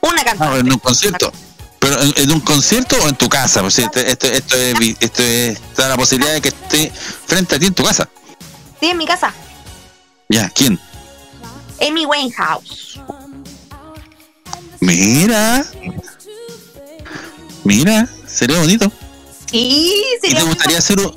Una 0.00 0.24
cantante. 0.24 0.56
Ah, 0.56 0.58
en 0.58 0.72
un 0.72 0.78
concierto. 0.78 1.32
Pero 1.78 2.00
en, 2.02 2.12
en 2.16 2.32
un 2.32 2.40
concierto 2.40 2.96
o 3.02 3.08
en 3.08 3.14
tu 3.14 3.28
casa, 3.28 3.60
pues, 3.60 3.78
esto, 3.78 4.00
esto, 4.00 4.26
esto 4.26 4.56
es, 4.56 4.74
esto 5.00 5.22
es- 5.22 5.58
está 5.60 5.88
la 5.88 5.96
posibilidad 5.96 6.32
de 6.34 6.40
que 6.40 6.48
esté 6.48 6.90
frente 6.90 7.54
a 7.56 7.58
ti 7.58 7.66
en 7.66 7.74
tu 7.74 7.84
casa. 7.84 8.08
Sí, 8.80 8.86
en 8.86 8.96
mi 8.98 9.06
casa. 9.06 9.32
Ya, 10.28 10.48
¿quién? 10.50 10.78
Amy 11.80 12.04
Winehouse. 12.06 13.00
Mira. 14.80 15.64
Mira, 17.64 18.08
sería 18.26 18.58
bonito. 18.58 18.90
Sí, 19.50 19.94
¿Y 20.16 20.20
sería 20.20 20.40
te 20.40 20.46
gustaría 20.46 20.78
hacer 20.78 21.00
un... 21.00 21.16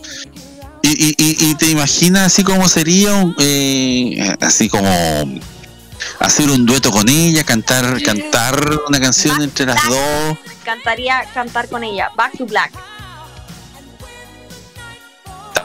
Y, 0.83 0.89
y, 0.89 1.15
y, 1.17 1.49
y 1.51 1.55
te 1.55 1.67
imaginas 1.67 2.27
así 2.27 2.43
como 2.43 2.67
sería, 2.67 3.13
un, 3.13 3.35
eh, 3.37 4.35
así 4.39 4.67
como 4.67 4.89
hacer 6.19 6.49
un 6.49 6.65
dueto 6.65 6.91
con 6.91 7.07
ella, 7.07 7.43
cantar 7.43 8.01
cantar 8.01 8.79
una 8.87 8.99
canción 8.99 9.41
entre 9.41 9.65
las 9.65 9.83
dos. 9.87 10.37
Cantaría 10.63 11.23
cantar 11.33 11.67
con 11.69 11.83
ella. 11.83 12.09
Back 12.15 12.37
to 12.37 12.45
Black. 12.45 12.71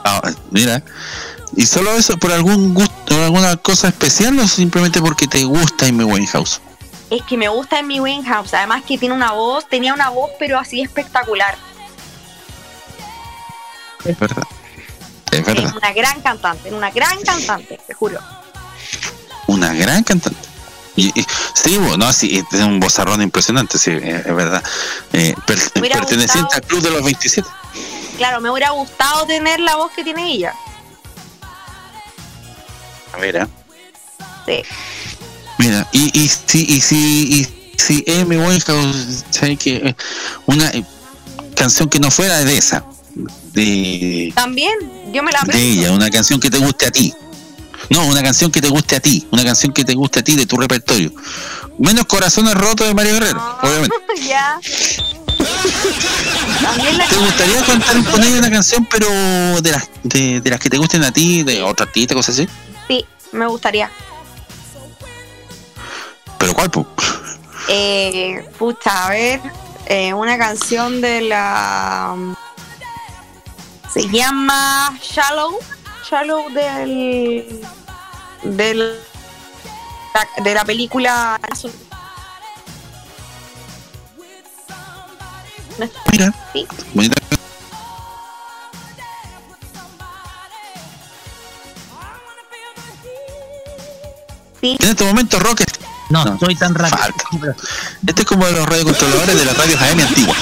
Ah, 0.04 0.32
mira. 0.50 0.82
¿Y 1.56 1.64
solo 1.64 1.92
eso 1.92 2.16
por 2.18 2.32
algún 2.32 2.74
gusto, 2.74 2.94
por 3.06 3.20
alguna 3.20 3.56
cosa 3.56 3.88
especial 3.88 4.38
o 4.38 4.46
simplemente 4.46 5.00
porque 5.00 5.26
te 5.26 5.44
gusta 5.44 5.86
Amy 5.86 6.04
Winehouse? 6.04 6.60
Es 7.08 7.22
que 7.22 7.36
me 7.36 7.48
gusta 7.48 7.78
Amy 7.78 8.00
Winehouse. 8.00 8.52
Además 8.54 8.82
que 8.86 8.98
tiene 8.98 9.14
una 9.14 9.32
voz, 9.32 9.66
tenía 9.68 9.94
una 9.94 10.10
voz 10.10 10.30
pero 10.38 10.58
así 10.58 10.80
espectacular. 10.80 11.56
Es 14.08 14.18
verdad. 14.18 14.42
Es 15.30 15.38
Es 15.40 15.44
verdad. 15.46 15.74
una 15.76 15.92
gran 15.92 16.20
cantante, 16.20 16.72
una 16.72 16.90
gran 16.90 17.20
cantante, 17.22 17.80
te 17.86 17.94
juro. 17.94 18.18
Una 19.48 19.72
gran 19.74 20.02
cantante. 20.04 20.38
Y, 20.96 21.08
y- 21.20 21.26
sí, 21.54 21.76
bueno, 21.78 22.10
sí, 22.12 22.42
tiene 22.48 22.64
un 22.64 22.80
vozarrón 22.80 23.20
impresionante, 23.20 23.78
sí, 23.78 23.90
eh, 23.90 24.22
es 24.24 24.34
verdad. 24.34 24.62
Eh, 25.12 25.34
per- 25.46 25.58
perteneciente 25.72 26.40
gustado- 26.40 26.54
al 26.54 26.62
club 26.62 26.82
de 26.82 26.90
los 26.90 27.02
27. 27.04 27.48
Claro, 28.16 28.40
me 28.40 28.50
hubiera 28.50 28.70
gustado 28.70 29.26
tener 29.26 29.60
la 29.60 29.76
voz 29.76 29.92
que 29.92 30.02
tiene 30.02 30.32
ella. 30.32 30.54
A 33.12 33.18
ver, 33.18 33.36
¿eh? 33.36 33.46
Sí. 34.46 34.62
Mira, 35.58 35.86
y, 35.92 36.18
y 36.18 36.28
si, 36.28 36.64
y 36.66 36.80
si, 36.80 37.40
y 37.40 37.78
si 37.78 38.04
Amy 38.20 38.36
Winehouse, 38.36 39.24
¿sabe 39.30 39.56
que 39.56 39.76
eh, 39.76 39.96
Una 40.46 40.70
canción 41.54 41.88
que 41.88 41.98
no 41.98 42.10
fuera 42.10 42.38
de 42.44 42.56
esa, 42.58 42.84
de, 43.52 44.32
También, 44.34 44.74
yo 45.12 45.22
me 45.22 45.32
la 45.32 45.40
de 45.46 45.58
ella, 45.58 45.92
una 45.92 46.10
canción 46.10 46.38
que 46.40 46.50
te 46.50 46.58
guste 46.58 46.86
a 46.86 46.90
ti. 46.90 47.14
No, 47.90 48.04
una 48.06 48.22
canción 48.22 48.50
que 48.50 48.60
te 48.60 48.68
guste 48.68 48.96
a 48.96 49.00
ti, 49.00 49.26
una 49.30 49.44
canción 49.44 49.72
que 49.72 49.84
te 49.84 49.94
guste 49.94 50.20
a 50.20 50.24
ti 50.24 50.34
de 50.34 50.46
tu 50.46 50.56
repertorio. 50.56 51.12
Menos 51.78 52.06
Corazones 52.06 52.54
Rotos 52.54 52.86
de 52.86 52.94
Mario 52.94 53.14
Guerrero, 53.14 53.58
obviamente. 53.62 53.96
ya. 54.28 54.58
¿Te 57.08 57.16
gustaría 57.16 57.64
cantar 57.64 58.04
con 58.04 58.22
ella 58.22 58.38
una 58.38 58.50
canción, 58.50 58.86
pero 58.90 59.08
de 59.60 59.72
las, 59.72 59.88
de, 60.02 60.40
de 60.40 60.50
las 60.50 60.58
que 60.58 60.70
te 60.70 60.78
gusten 60.78 61.04
a 61.04 61.12
ti, 61.12 61.42
de 61.42 61.62
otra 61.62 61.86
artista, 61.86 62.14
cosas 62.14 62.38
así? 62.38 62.48
Sí, 62.88 63.04
me 63.32 63.46
gustaría. 63.46 63.90
¿Pero 66.38 66.54
cuál, 66.54 66.70
po? 66.70 66.86
Eh, 67.68 68.48
pucha, 68.58 69.06
a 69.06 69.10
ver, 69.10 69.40
eh, 69.86 70.14
una 70.14 70.38
canción 70.38 71.00
de 71.00 71.22
la... 71.22 72.16
Se 73.96 74.06
llama 74.10 74.94
Shallow. 75.00 75.58
Shallow 76.06 76.50
del... 76.50 77.62
del 78.42 79.00
de 80.44 80.54
la 80.54 80.64
película 80.66 81.40
Mira, 86.12 86.34
Sí. 86.52 86.66
bonita. 86.92 87.22
Sí. 94.60 94.76
En 94.78 94.88
este 94.90 95.04
momento, 95.04 95.38
Rocket. 95.38 95.70
No, 96.10 96.38
soy 96.38 96.54
tan 96.54 96.74
rápido. 96.74 96.98
Falta. 96.98 97.24
Este 98.06 98.22
es 98.22 98.28
como 98.28 98.44
de 98.44 98.52
los 98.52 98.66
radiocontroladores 98.66 99.38
de 99.38 99.44
las 99.46 99.56
radios 99.56 99.80
AM 99.80 100.00
antiguas. 100.00 100.38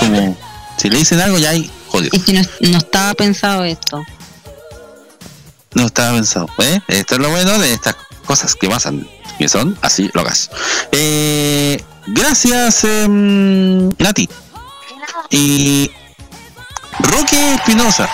Como 0.00 0.36
si 0.76 0.90
le 0.90 0.98
dicen 0.98 1.20
algo, 1.20 1.38
ya 1.38 1.50
hay 1.50 1.70
Es 2.12 2.24
que 2.24 2.32
no, 2.32 2.42
no 2.70 2.78
estaba 2.78 3.14
pensado 3.14 3.64
esto. 3.64 4.02
No 5.74 5.86
estaba 5.86 6.16
pensado. 6.16 6.48
¿eh? 6.58 6.80
Esto 6.88 7.16
es 7.16 7.20
lo 7.20 7.30
bueno 7.30 7.58
de 7.58 7.72
estas 7.72 7.96
cosas 8.24 8.54
que 8.54 8.68
pasan, 8.68 9.08
que 9.38 9.48
son 9.48 9.76
así 9.82 10.10
locas. 10.14 10.50
Eh, 10.92 11.82
gracias, 12.06 12.84
em, 12.84 13.88
Nati. 13.98 14.28
Y 15.30 15.90
Roque 17.00 17.54
Espinosa. 17.54 18.08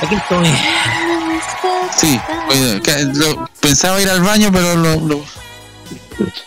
Aquí 0.00 0.14
estoy. 0.14 0.46
Sí, 1.96 2.20
lo- 3.14 3.48
pensaba 3.60 4.00
ir 4.00 4.08
al 4.08 4.22
baño, 4.22 4.50
pero 4.52 4.74
lo, 4.76 4.96
lo, 5.00 5.24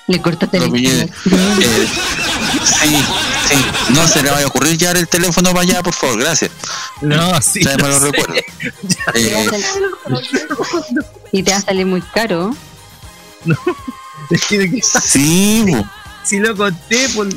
Le 0.07 0.21
cortaste 0.21 0.57
el 0.57 0.71
pillé. 0.71 1.01
Eh, 1.03 1.09
sí, 2.65 2.95
sí, 3.49 3.55
no 3.93 4.07
se 4.07 4.21
le 4.23 4.29
vaya 4.31 4.45
a 4.45 4.47
ocurrir 4.47 4.77
llevar 4.77 4.97
el 4.97 5.07
teléfono 5.07 5.49
para 5.51 5.61
allá, 5.61 5.83
por 5.83 5.93
favor, 5.93 6.19
gracias. 6.19 6.51
No, 7.01 7.41
sí. 7.41 7.63
Ya 7.63 7.75
me 7.77 7.83
lo 7.83 7.89
lo 7.89 7.99
sé. 7.99 8.05
recuerdo. 8.11 8.33
Eh, 9.15 9.47
Y 11.31 11.43
te 11.43 11.51
va 11.51 11.57
a 11.57 11.61
salir 11.61 11.85
muy 11.85 12.01
caro. 12.01 12.55
Es 14.29 14.43
que- 14.45 14.69
que- 14.71 14.81
sí, 14.81 15.65
si 16.23 16.39
lo 16.39 16.55
conté, 16.55 17.09
por 17.09 17.27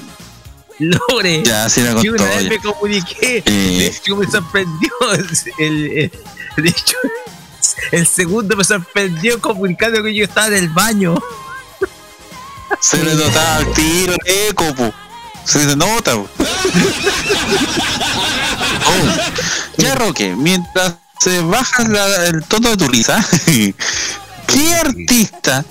Lore. 0.78 1.42
ya 1.44 1.68
se 1.68 1.82
la 1.82 2.00
Yo 2.02 2.12
contó. 2.12 2.24
una 2.24 2.34
vez 2.34 2.42
ya. 2.44 2.48
me 2.50 2.58
comuniqué. 2.60 3.42
Eh. 3.44 3.78
De 3.78 3.86
hecho, 3.86 4.16
me 4.16 4.26
sorprendió. 4.30 4.90
El, 5.58 5.90
el- 5.98 6.12
de 6.62 6.68
hecho, 6.68 6.96
el 7.92 8.06
segundo 8.06 8.56
me 8.56 8.64
sorprendió 8.64 9.40
comunicando 9.40 10.02
que 10.02 10.14
yo 10.14 10.24
estaba 10.24 10.48
en 10.48 10.54
el 10.54 10.68
baño. 10.68 11.14
Se 12.80 13.02
le 13.02 13.14
notaba 13.14 13.56
al 13.56 13.72
tiro 13.72 14.14
el 14.24 14.48
eco, 14.50 14.74
pu. 14.74 14.92
Se 15.44 15.64
le 15.64 15.76
nota, 15.76 16.14
pu. 16.14 16.26
Oh. 18.88 19.82
Ya, 19.82 19.94
Roque, 19.94 20.34
mientras 20.36 20.94
se 21.18 21.40
baja 21.40 21.82
la- 21.88 22.26
el 22.26 22.44
tono 22.44 22.70
de 22.70 22.76
tu 22.76 22.86
risa, 22.88 23.24
¿qué 24.46 24.74
artista 24.74 25.64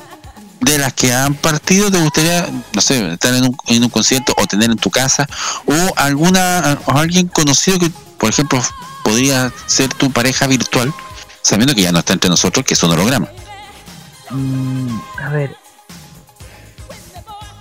de 0.59 0.77
las 0.77 0.93
que 0.93 1.13
han 1.13 1.33
partido 1.35 1.89
te 1.91 1.97
gustaría, 2.01 2.47
no 2.73 2.81
sé, 2.81 3.13
estar 3.13 3.33
en 3.33 3.43
un, 3.45 3.57
en 3.67 3.83
un 3.83 3.89
concierto 3.89 4.33
o 4.37 4.45
tener 4.47 4.69
en 4.69 4.77
tu 4.77 4.89
casa? 4.89 5.27
¿O 5.65 5.93
alguna 5.95 6.77
o 6.85 6.91
alguien 6.97 7.27
conocido 7.27 7.79
que, 7.79 7.89
por 8.19 8.29
ejemplo, 8.29 8.61
podría 9.03 9.51
ser 9.65 9.89
tu 9.93 10.11
pareja 10.11 10.47
virtual, 10.47 10.93
sabiendo 11.41 11.73
que 11.73 11.83
ya 11.83 11.91
no 11.91 11.99
está 11.99 12.13
entre 12.13 12.29
nosotros, 12.29 12.65
que 12.65 12.73
es 12.73 12.83
un 12.83 12.91
holograma? 12.91 13.27
Mm, 14.29 14.99
a 15.23 15.29
ver. 15.29 15.55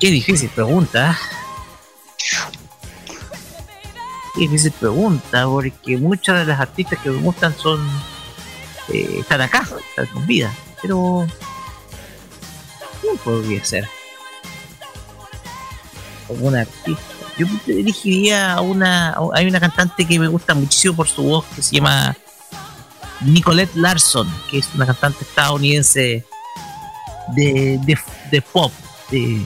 Qué 0.05 0.11
difícil 0.11 0.51
pregunta. 0.51 1.19
Qué 4.35 4.41
difícil 4.43 4.71
pregunta, 4.73 5.47
porque 5.47 5.97
muchas 5.97 6.41
de 6.41 6.45
las 6.45 6.61
artistas 6.61 6.99
que 6.99 7.09
me 7.09 7.23
gustan 7.23 7.57
son. 7.57 7.81
eh, 8.93 9.21
están 9.21 9.41
acá, 9.41 9.67
están 9.89 10.07
con 10.09 10.27
vida. 10.27 10.53
Pero. 10.83 11.27
¿Quién 13.01 13.17
podría 13.17 13.65
ser? 13.65 13.89
Alguna 16.29 16.61
artista. 16.61 17.03
Yo 17.39 17.47
dirigiría 17.65 18.53
a 18.53 18.61
una. 18.61 19.17
Hay 19.33 19.47
una 19.47 19.59
cantante 19.59 20.05
que 20.05 20.19
me 20.19 20.29
gusta 20.29 20.53
muchísimo 20.53 20.97
por 20.97 21.09
su 21.09 21.23
voz 21.23 21.47
que 21.57 21.63
se 21.63 21.77
llama 21.77 22.15
Nicolette 23.23 23.75
Larson, 23.75 24.29
que 24.51 24.59
es 24.59 24.69
una 24.75 24.85
cantante 24.85 25.25
estadounidense 25.25 26.27
de, 27.29 27.81
de, 27.87 27.99
de 28.31 28.43
pop. 28.43 28.71
De 29.11 29.43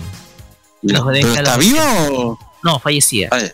los 0.83 0.93
¿Pero 0.93 1.05
90, 1.05 1.33
está 1.41 1.57
vivo 1.57 1.79
80. 1.81 2.13
o...? 2.13 2.39
No, 2.63 2.79
fallecida. 2.79 3.29
Ah, 3.31 3.39
ya. 3.41 3.53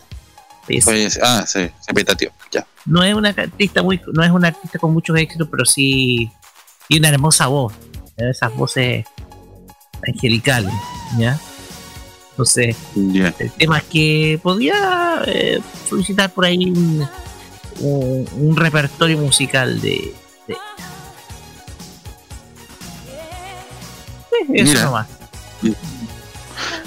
Pues, 0.67 1.19
ah, 1.23 1.45
sí, 1.47 1.59
expectativa, 1.61 2.33
ya. 2.51 2.67
No 2.87 3.03
es 3.03 3.15
una 3.15 3.29
artista 3.31 3.83
muy, 3.83 4.01
no 4.13 4.23
es 4.25 4.31
una 4.31 4.49
artista 4.49 4.79
con 4.79 4.93
muchos 4.95 5.17
éxitos, 5.19 5.47
pero 5.51 5.65
sí 5.67 6.31
tiene 6.89 7.07
una 7.09 7.15
hermosa 7.15 7.47
voz. 7.49 7.75
Esas 8.17 8.55
voces 8.57 9.05
angelicales, 10.07 10.73
¿ya? 11.19 11.39
Entonces, 12.31 12.77
Ya. 12.95 13.35
el 13.39 13.51
tema 13.53 13.79
es 13.79 13.85
que 13.85 14.41
podía 14.43 15.23
eh, 15.27 15.61
solicitar 15.89 16.33
por 16.33 16.47
ahí 16.47 16.65
un, 16.71 17.07
un, 17.81 18.29
un 18.33 18.57
repertorio 18.57 19.19
musical 19.19 19.81
de, 19.81 20.15
de- 20.49 20.57
Sí, 24.31 24.53
eso 24.55 24.71
Mira. 24.73 24.85
nomás. 24.85 25.07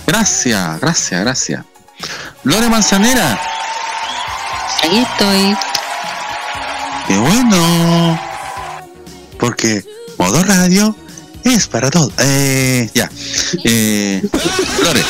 Gracias, 0.05 0.79
gracias, 0.79 1.21
gracias. 1.21 1.63
Lore 2.43 2.69
Manzanera, 2.69 3.39
Aquí 4.83 4.97
estoy. 4.99 5.57
qué 7.07 7.17
bueno. 7.17 8.19
Porque 9.39 9.83
modo 10.17 10.43
radio 10.43 10.95
es 11.43 11.67
para 11.67 11.89
todo. 11.89 12.11
Eh, 12.19 12.89
ya. 12.93 13.09
Eh, 13.63 14.21
Lore. 14.83 15.03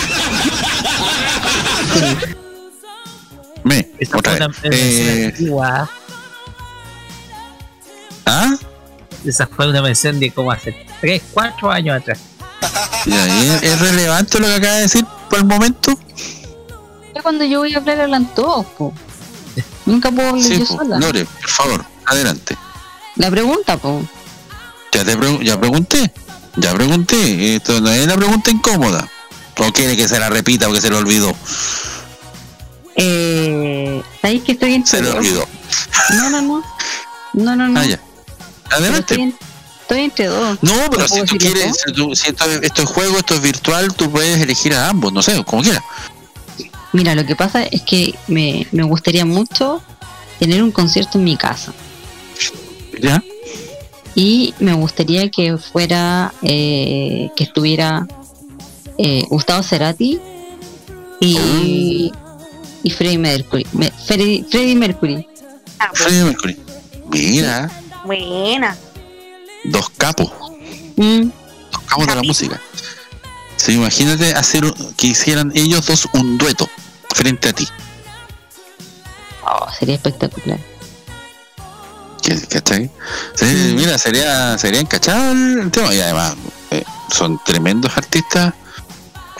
Me, 3.64 3.88
Esa 4.00 4.18
otra 4.18 4.32
fue 4.32 4.38
una 4.38 4.48
vez. 4.48 4.60
Eh, 4.72 5.26
antigua. 5.26 5.90
¿Ah? 8.26 8.56
Esa 9.26 9.48
fue 9.48 9.68
una 9.70 9.82
mención 9.82 10.20
de 10.20 10.32
como 10.32 10.52
hace 10.52 10.76
3, 11.02 11.22
4 11.34 11.72
años 11.72 11.98
atrás. 12.02 12.20
¿Y 13.06 13.14
¿es, 13.14 13.64
es 13.64 13.80
relevante 13.80 14.40
lo 14.40 14.48
que 14.48 14.56
acaba 14.56 14.74
de 14.76 14.82
decir 14.82 15.06
por 15.30 15.40
el 15.40 15.46
momento? 15.46 15.98
Ya 17.16 17.22
cuando 17.22 17.44
yo 17.46 17.60
voy 17.60 17.74
a 17.74 17.78
hablar 17.78 18.02
hablan 18.02 18.34
todos, 18.36 18.66
po. 18.78 18.94
Nunca 19.86 20.12
puedo 20.12 20.30
hablar 20.30 20.44
Sí, 20.46 20.60
yo 20.60 20.66
po. 20.66 20.78
sola. 20.78 21.00
Lore, 21.00 21.26
por 21.26 21.50
favor, 21.50 21.86
adelante. 22.06 22.58
La 23.16 23.32
pregunta, 23.32 23.78
po. 23.78 24.02
Ya 24.92 25.04
te 25.04 25.18
ya 25.44 25.60
pregunté. 25.60 26.12
Ya 26.56 26.74
pregunté. 26.74 27.56
Esto 27.56 27.80
no 27.82 27.90
es 27.90 28.04
una 28.06 28.16
pregunta 28.16 28.50
incómoda. 28.52 29.08
¿O 29.60 29.72
quiere 29.74 29.96
que 29.98 30.08
se 30.08 30.20
la 30.20 30.30
repita 30.30 30.66
porque 30.68 30.82
se 30.82 30.90
le 30.90 30.96
olvidó? 30.98 31.36
Eh, 32.96 34.02
¿Sabéis 34.22 34.44
que 34.44 34.52
estoy 34.54 34.74
entre 34.74 34.92
Se 35.00 35.02
dos? 35.04 35.16
olvidó. 35.16 35.48
No, 36.16 36.30
no, 36.30 36.42
no. 36.42 36.64
No, 37.34 37.56
no, 37.56 37.68
no. 37.68 37.80
Ah, 37.80 37.86
ya. 37.86 38.00
Adelante. 38.72 39.14
Estoy, 39.14 39.22
en- 39.22 39.38
estoy 39.88 40.02
entre 40.02 40.26
dos. 40.28 40.58
No, 40.62 40.74
pero 40.92 41.04
¿No 41.04 41.08
si 41.08 41.22
tú 41.24 41.38
quieres, 41.38 41.78
si, 41.86 41.94
tú- 41.94 42.14
si 42.16 42.30
esto, 42.30 42.46
esto 42.62 42.82
es 42.82 42.90
juego, 42.90 43.18
esto 43.18 43.36
es 43.36 43.42
virtual, 43.42 43.94
tú 43.96 44.12
puedes 44.12 44.40
elegir 44.42 44.74
a 44.74 44.90
ambos, 44.90 45.14
no 45.14 45.22
sé, 45.22 45.42
como 45.46 45.64
quieras. 45.64 45.84
Mira, 46.94 47.16
lo 47.16 47.26
que 47.26 47.36
pasa 47.36 47.64
es 47.64 47.82
que 47.84 48.16
me, 48.28 48.68
me 48.72 48.84
gustaría 48.84 49.26
mucho 49.26 49.82
tener 50.40 50.62
un 50.64 50.72
concierto 50.72 51.18
en 51.18 51.24
mi 51.24 51.38
casa. 51.38 51.74
¿Ya? 53.02 53.24
Y 54.16 54.54
me 54.60 54.74
gustaría 54.74 55.30
que 55.30 55.58
fuera, 55.58 56.34
eh, 56.42 57.30
que 57.36 57.44
estuviera 57.44 58.08
eh, 58.98 59.24
Gustavo 59.30 59.62
Cerati 59.64 60.20
y, 61.20 62.12
y 62.84 62.90
Freddie 62.92 63.18
Mercury. 63.20 63.66
Me- 63.74 63.92
Freddie, 63.92 64.44
Freddie 64.50 64.76
Mercury. 64.76 65.28
Freddie 65.94 66.24
Mercury. 66.24 66.58
Mira, 67.10 67.70
Buena. 68.06 68.76
Dos 69.68 69.90
capos, 69.98 70.32
Mm, 70.96 71.30
dos 71.72 71.82
capos 71.88 72.08
de 72.08 72.16
la 72.16 72.24
música. 72.24 72.60
Sí, 73.56 73.74
imagínate 73.74 74.34
hacer 74.34 74.66
un- 74.66 74.94
que 74.96 75.08
hicieran 75.08 75.52
ellos 75.56 75.86
dos 75.86 76.08
un 76.14 76.38
dueto 76.38 76.70
frente 77.16 77.50
a 77.50 77.54
ti. 77.54 77.68
oh, 79.44 79.68
sería 79.78 79.96
espectacular. 79.96 80.60
¿Qué- 82.22 82.42
¿Cachai? 82.48 82.90
Sí, 83.36 83.46
Mira, 83.76 83.98
sería, 83.98 84.58
sería 84.58 84.82
encachado 84.82 85.32
el 85.32 85.72
tema. 85.72 85.94
Y 85.94 86.02
además, 86.02 86.36
eh, 86.72 86.84
son 87.16 87.40
tremendos 87.46 87.96
artistas 87.96 88.54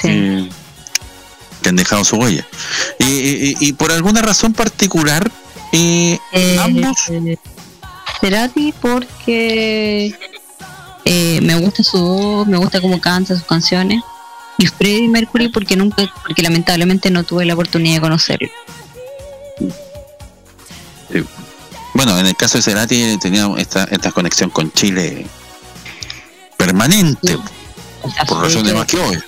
eh, 0.04 0.50
que 1.62 1.70
han 1.70 1.76
dejado 1.76 2.06
su 2.06 2.16
huella. 2.18 2.48
Y, 3.00 3.06
y- 3.06 3.58
y 3.60 3.74
por 3.74 3.92
alguna 3.92 4.22
razón 4.22 4.54
particular, 4.54 5.30
eh, 5.74 6.18
Eh, 6.32 6.58
ambos. 6.62 6.98
Cerati 8.20 8.74
porque 8.82 10.14
eh, 11.06 11.40
me 11.42 11.56
gusta 11.56 11.84
su 11.84 11.98
voz, 11.98 12.48
me 12.48 12.58
gusta 12.58 12.82
cómo 12.82 13.00
canta 13.00 13.36
sus 13.36 13.46
canciones. 13.46 14.02
Y 14.58 14.66
Freddie 14.66 15.08
Mercury 15.08 15.50
porque 15.50 15.76
nunca, 15.76 16.04
porque 16.26 16.42
lamentablemente 16.42 17.12
no 17.12 17.24
tuve 17.24 17.46
la 17.46 17.54
oportunidad 17.54 17.96
de 17.96 18.02
conocerlo. 18.02 18.50
eh, 21.12 21.24
bueno, 21.94 22.18
en 22.20 22.28
el 22.28 22.36
caso 22.36 22.58
de 22.58 22.62
Cerati 22.62 23.18
tenía 23.20 23.50
esta, 23.58 23.86
esta 23.86 24.12
conexión 24.12 24.50
con 24.50 24.72
Chile 24.72 25.26
permanente, 26.58 27.38
por 28.28 28.44
razones 28.44 28.74
más 28.74 28.86
que 28.86 28.98
obvias. 28.98 29.24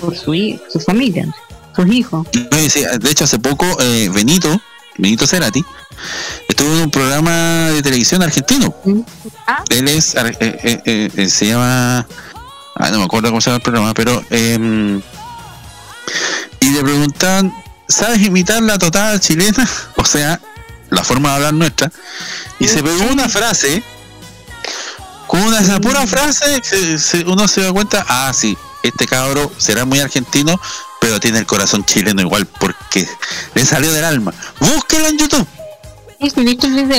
Por 0.00 0.16
su, 0.16 0.32
su 0.72 0.80
familia, 0.80 1.26
sus 1.74 1.86
hijos. 1.92 2.26
De 2.32 3.10
hecho, 3.10 3.24
hace 3.24 3.38
poco 3.38 3.66
eh, 3.80 4.08
Benito, 4.12 4.60
Benito 4.96 5.26
Cerati, 5.26 5.64
estuvo 6.56 6.74
en 6.74 6.82
un 6.84 6.90
programa 6.90 7.68
de 7.70 7.82
televisión 7.82 8.22
argentino. 8.22 8.74
Él 9.68 9.88
es, 9.88 10.14
eh, 10.14 10.34
eh, 10.40 11.10
eh, 11.14 11.28
se 11.28 11.48
llama, 11.48 12.06
ah, 12.76 12.90
no 12.90 12.98
me 12.98 13.04
acuerdo 13.04 13.28
cómo 13.28 13.40
se 13.42 13.50
llama 13.50 13.56
el 13.56 13.62
programa, 13.62 13.92
pero 13.94 14.24
em, 14.30 15.02
y 16.60 16.70
le 16.70 16.82
preguntaban, 16.82 17.52
¿sabes 17.88 18.22
imitar 18.22 18.62
la 18.62 18.78
total 18.78 19.20
chilena? 19.20 19.68
O 19.96 20.04
sea, 20.06 20.40
la 20.90 21.02
forma 21.04 21.28
de 21.30 21.34
hablar 21.34 21.54
nuestra. 21.54 21.90
Y 22.58 22.68
se 22.68 22.82
pegó 22.82 23.04
una 23.12 23.28
frase, 23.28 23.82
con 25.26 25.40
una 25.42 25.58
esa 25.60 25.78
pura 25.80 26.06
frase, 26.06 26.60
se- 26.62 26.98
se- 26.98 27.24
uno 27.24 27.46
se 27.48 27.62
da 27.62 27.72
cuenta, 27.72 28.04
ah, 28.08 28.32
sí, 28.34 28.56
este 28.82 29.06
cabro 29.06 29.52
será 29.58 29.84
muy 29.84 29.98
argentino, 30.00 30.58
pero 31.00 31.18
tiene 31.20 31.38
el 31.38 31.46
corazón 31.46 31.84
chileno 31.84 32.22
igual, 32.22 32.46
porque 32.46 33.06
le 33.54 33.66
salió 33.66 33.92
del 33.92 34.04
alma. 34.04 34.32
Búsquelo 34.60 35.06
en 35.08 35.18
YouTube. 35.18 35.46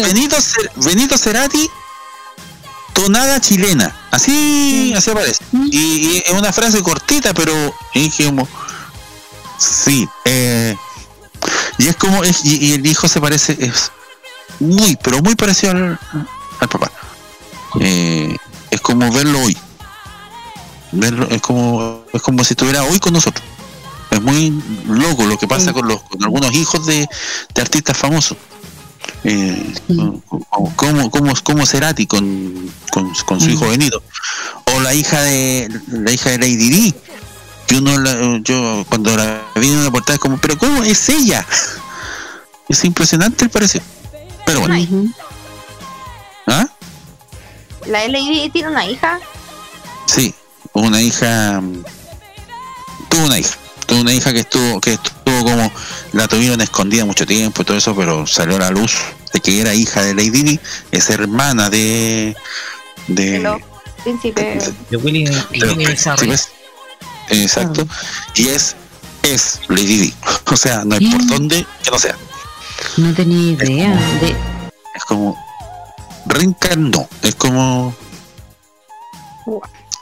Benito, 0.07 0.35
Cer- 0.37 0.71
Benito 0.75 1.17
Cerati, 1.17 1.69
tonada 2.93 3.39
chilena. 3.41 3.93
Así, 4.11 4.93
así 4.95 5.09
aparece. 5.09 5.43
Y, 5.71 5.77
y 5.79 6.23
es 6.25 6.31
una 6.33 6.51
frase 6.53 6.81
cortita, 6.81 7.33
pero 7.33 7.53
como, 7.93 8.47
sí. 9.59 10.07
eh, 10.25 10.75
y 11.77 11.87
es 11.87 11.95
como, 11.95 12.23
es- 12.23 12.43
y, 12.45 12.57
y 12.67 12.73
el 12.73 12.85
hijo 12.85 13.07
se 13.07 13.19
parece, 13.21 13.57
es 13.59 13.91
muy, 14.59 14.95
pero 15.03 15.21
muy 15.21 15.35
parecido 15.35 15.71
al, 15.73 15.99
al 16.59 16.69
papá. 16.69 16.91
Eh, 17.79 18.35
es 18.71 18.81
como 18.81 19.11
verlo 19.11 19.41
hoy. 19.41 19.57
Verlo, 20.91 21.27
es 21.29 21.41
como, 21.41 22.03
es 22.13 22.21
como 22.21 22.43
si 22.43 22.53
estuviera 22.53 22.83
hoy 22.83 22.99
con 22.99 23.13
nosotros. 23.13 23.45
Es 24.09 24.21
muy 24.21 24.51
loco 24.87 25.25
lo 25.25 25.37
que 25.37 25.47
pasa 25.47 25.73
con 25.73 25.85
los 25.87 26.01
con 26.03 26.23
algunos 26.23 26.53
hijos 26.53 26.85
de, 26.85 27.07
de 27.53 27.61
artistas 27.61 27.97
famosos. 27.97 28.37
Eh, 29.23 29.73
como, 29.87 30.71
como, 30.75 31.09
como, 31.11 31.33
como 31.43 31.65
Cerati 31.65 32.05
con, 32.07 32.71
con, 32.91 33.13
con 33.25 33.41
su 33.41 33.49
hijo 33.49 33.67
Benito. 33.67 34.01
O 34.75 34.79
la 34.81 34.93
hija 34.93 35.21
de 35.21 35.69
la 35.87 36.11
hija 36.11 36.29
de 36.31 36.37
Lady 36.37 36.55
Di, 36.69 36.95
que 37.67 37.77
uno 37.77 37.97
la- 37.97 38.39
yo 38.43 38.85
cuando 38.89 39.15
la 39.15 39.41
vi 39.55 39.67
en 39.69 39.77
una 39.79 39.91
portada 39.91 40.15
es 40.15 40.19
como, 40.19 40.37
pero 40.37 40.57
¿cómo 40.57 40.83
es 40.83 41.09
ella? 41.09 41.45
Es 42.69 42.83
impresionante 42.83 43.45
el 43.45 43.49
parecido. 43.49 43.85
Pero 44.45 44.59
bueno. 44.59 44.75
¿Ah? 46.47 46.67
La 47.85 48.05
Lady 48.09 48.49
tiene 48.49 48.67
una 48.69 48.85
hija. 48.85 49.19
Sí, 50.05 50.35
una 50.73 51.01
hija 51.01 51.61
mm, 51.61 51.83
tuvo 53.07 53.25
una 53.25 53.39
hija, 53.39 53.55
tuvo 53.87 54.01
una 54.01 54.13
hija 54.13 54.31
que 54.33 54.41
estuvo, 54.41 54.79
que 54.79 54.93
estuvo 54.93 55.43
como 55.43 55.71
la 56.13 56.27
tuvieron 56.27 56.61
escondida 56.61 57.05
mucho 57.05 57.25
tiempo 57.25 57.61
y 57.61 57.65
todo 57.65 57.77
eso, 57.77 57.95
pero 57.95 58.27
salió 58.27 58.57
a 58.57 58.59
la 58.59 58.69
luz 58.69 58.95
de 59.33 59.39
que 59.39 59.59
era 59.59 59.73
hija 59.73 60.03
de 60.03 60.13
Lady 60.13 60.43
Di, 60.43 60.59
es 60.91 61.09
hermana 61.09 61.69
de 61.69 62.35
de, 63.07 63.59
Príncipe. 64.03 64.59
De 64.89 64.97
Willy, 64.97 65.25
de 65.25 65.31
los 65.31 65.49
Willy 65.51 65.85
Bizarre. 65.85 66.17
príncipes. 66.17 66.49
Exacto. 67.29 67.87
Y 68.35 68.49
es 68.49 68.75
es 69.23 69.59
Lady 69.67 69.97
Di. 69.97 70.13
O 70.51 70.55
sea, 70.55 70.85
no 70.85 70.95
hay 70.95 71.09
por 71.09 71.25
dónde 71.27 71.65
que 71.83 71.91
no 71.91 71.99
sea. 71.99 72.15
No 72.97 73.13
tenía 73.13 73.51
idea. 73.53 73.95
De, 74.21 74.35
Es 74.95 75.03
como 75.05 75.37
reencarnó. 76.25 77.07
Es 77.21 77.35
como 77.35 77.95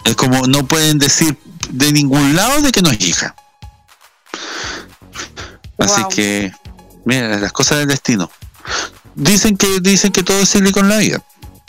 es 0.03 0.15
como 0.15 0.45
no 0.47 0.65
pueden 0.65 0.99
decir 0.99 1.37
de 1.69 1.91
ningún 1.91 2.35
lado 2.35 2.61
de 2.61 2.71
que 2.71 2.81
no 2.81 2.91
es 2.91 3.01
hija. 3.01 3.35
Así 5.77 6.01
Wow. 6.01 6.09
que 6.09 6.51
mira 7.05 7.39
las 7.39 7.51
cosas 7.51 7.79
del 7.79 7.87
destino. 7.89 8.29
Dicen 9.15 9.57
que 9.57 9.79
dicen 9.81 10.11
que 10.11 10.23
todo 10.23 10.39
es 10.41 10.49
cíclico 10.51 10.79
en 10.79 10.89
la 10.89 10.97
vida. 10.97 11.21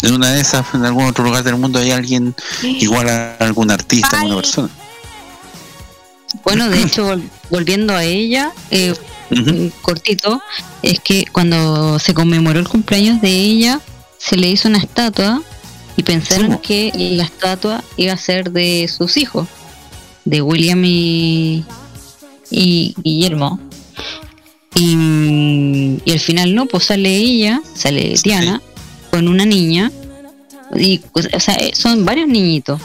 En 0.03 0.15
una 0.15 0.33
de 0.33 0.41
esas, 0.41 0.67
en 0.75 0.85
algún 0.85 1.07
otro 1.07 1.25
lugar 1.25 1.43
del 1.43 1.57
mundo 1.57 1.79
hay 1.79 1.91
alguien 1.91 2.35
igual 2.63 3.09
a 3.09 3.37
algún 3.39 3.71
artista, 3.71 4.19
alguna 4.21 4.37
persona. 4.37 4.69
bueno, 6.45 6.69
de 6.69 6.83
hecho, 6.83 7.09
vol- 7.15 7.29
volviendo 7.51 7.95
a 7.95 8.05
ella, 8.05 8.53
eh, 8.71 8.95
un 9.31 9.73
cortito, 9.83 10.41
es 10.83 11.01
que 11.01 11.25
cuando 11.33 11.99
se 11.99 12.15
conmemoró 12.15 12.61
el 12.61 12.69
cumpleaños 12.69 13.21
de 13.21 13.31
ella, 13.31 13.81
se 14.19 14.37
le 14.37 14.49
hizo 14.49 14.69
una 14.69 14.79
estatua 14.79 15.43
y 15.97 16.03
pensaron 16.03 16.59
que 16.59 16.93
la 16.95 17.25
estatua 17.25 17.83
iba 17.97 18.13
a 18.13 18.17
ser 18.19 18.51
de 18.53 18.89
sus 18.95 19.17
hijos, 19.17 19.49
de 20.25 20.43
William 20.43 20.83
y, 20.85 21.65
y 22.51 22.95
Guillermo. 23.03 23.61
Y, 24.75 25.99
y 26.05 26.11
al 26.13 26.21
final 26.21 26.55
no, 26.55 26.67
pues 26.67 26.85
sale 26.85 27.15
ella, 27.17 27.63
sale 27.75 28.15
Diana, 28.23 28.61
con 29.11 29.29
una 29.29 29.47
niña. 29.47 29.91
Y, 30.75 31.01
o 31.13 31.41
sea, 31.41 31.55
eh, 31.55 31.71
son 31.75 32.05
varios 32.05 32.29
niñitos. 32.29 32.81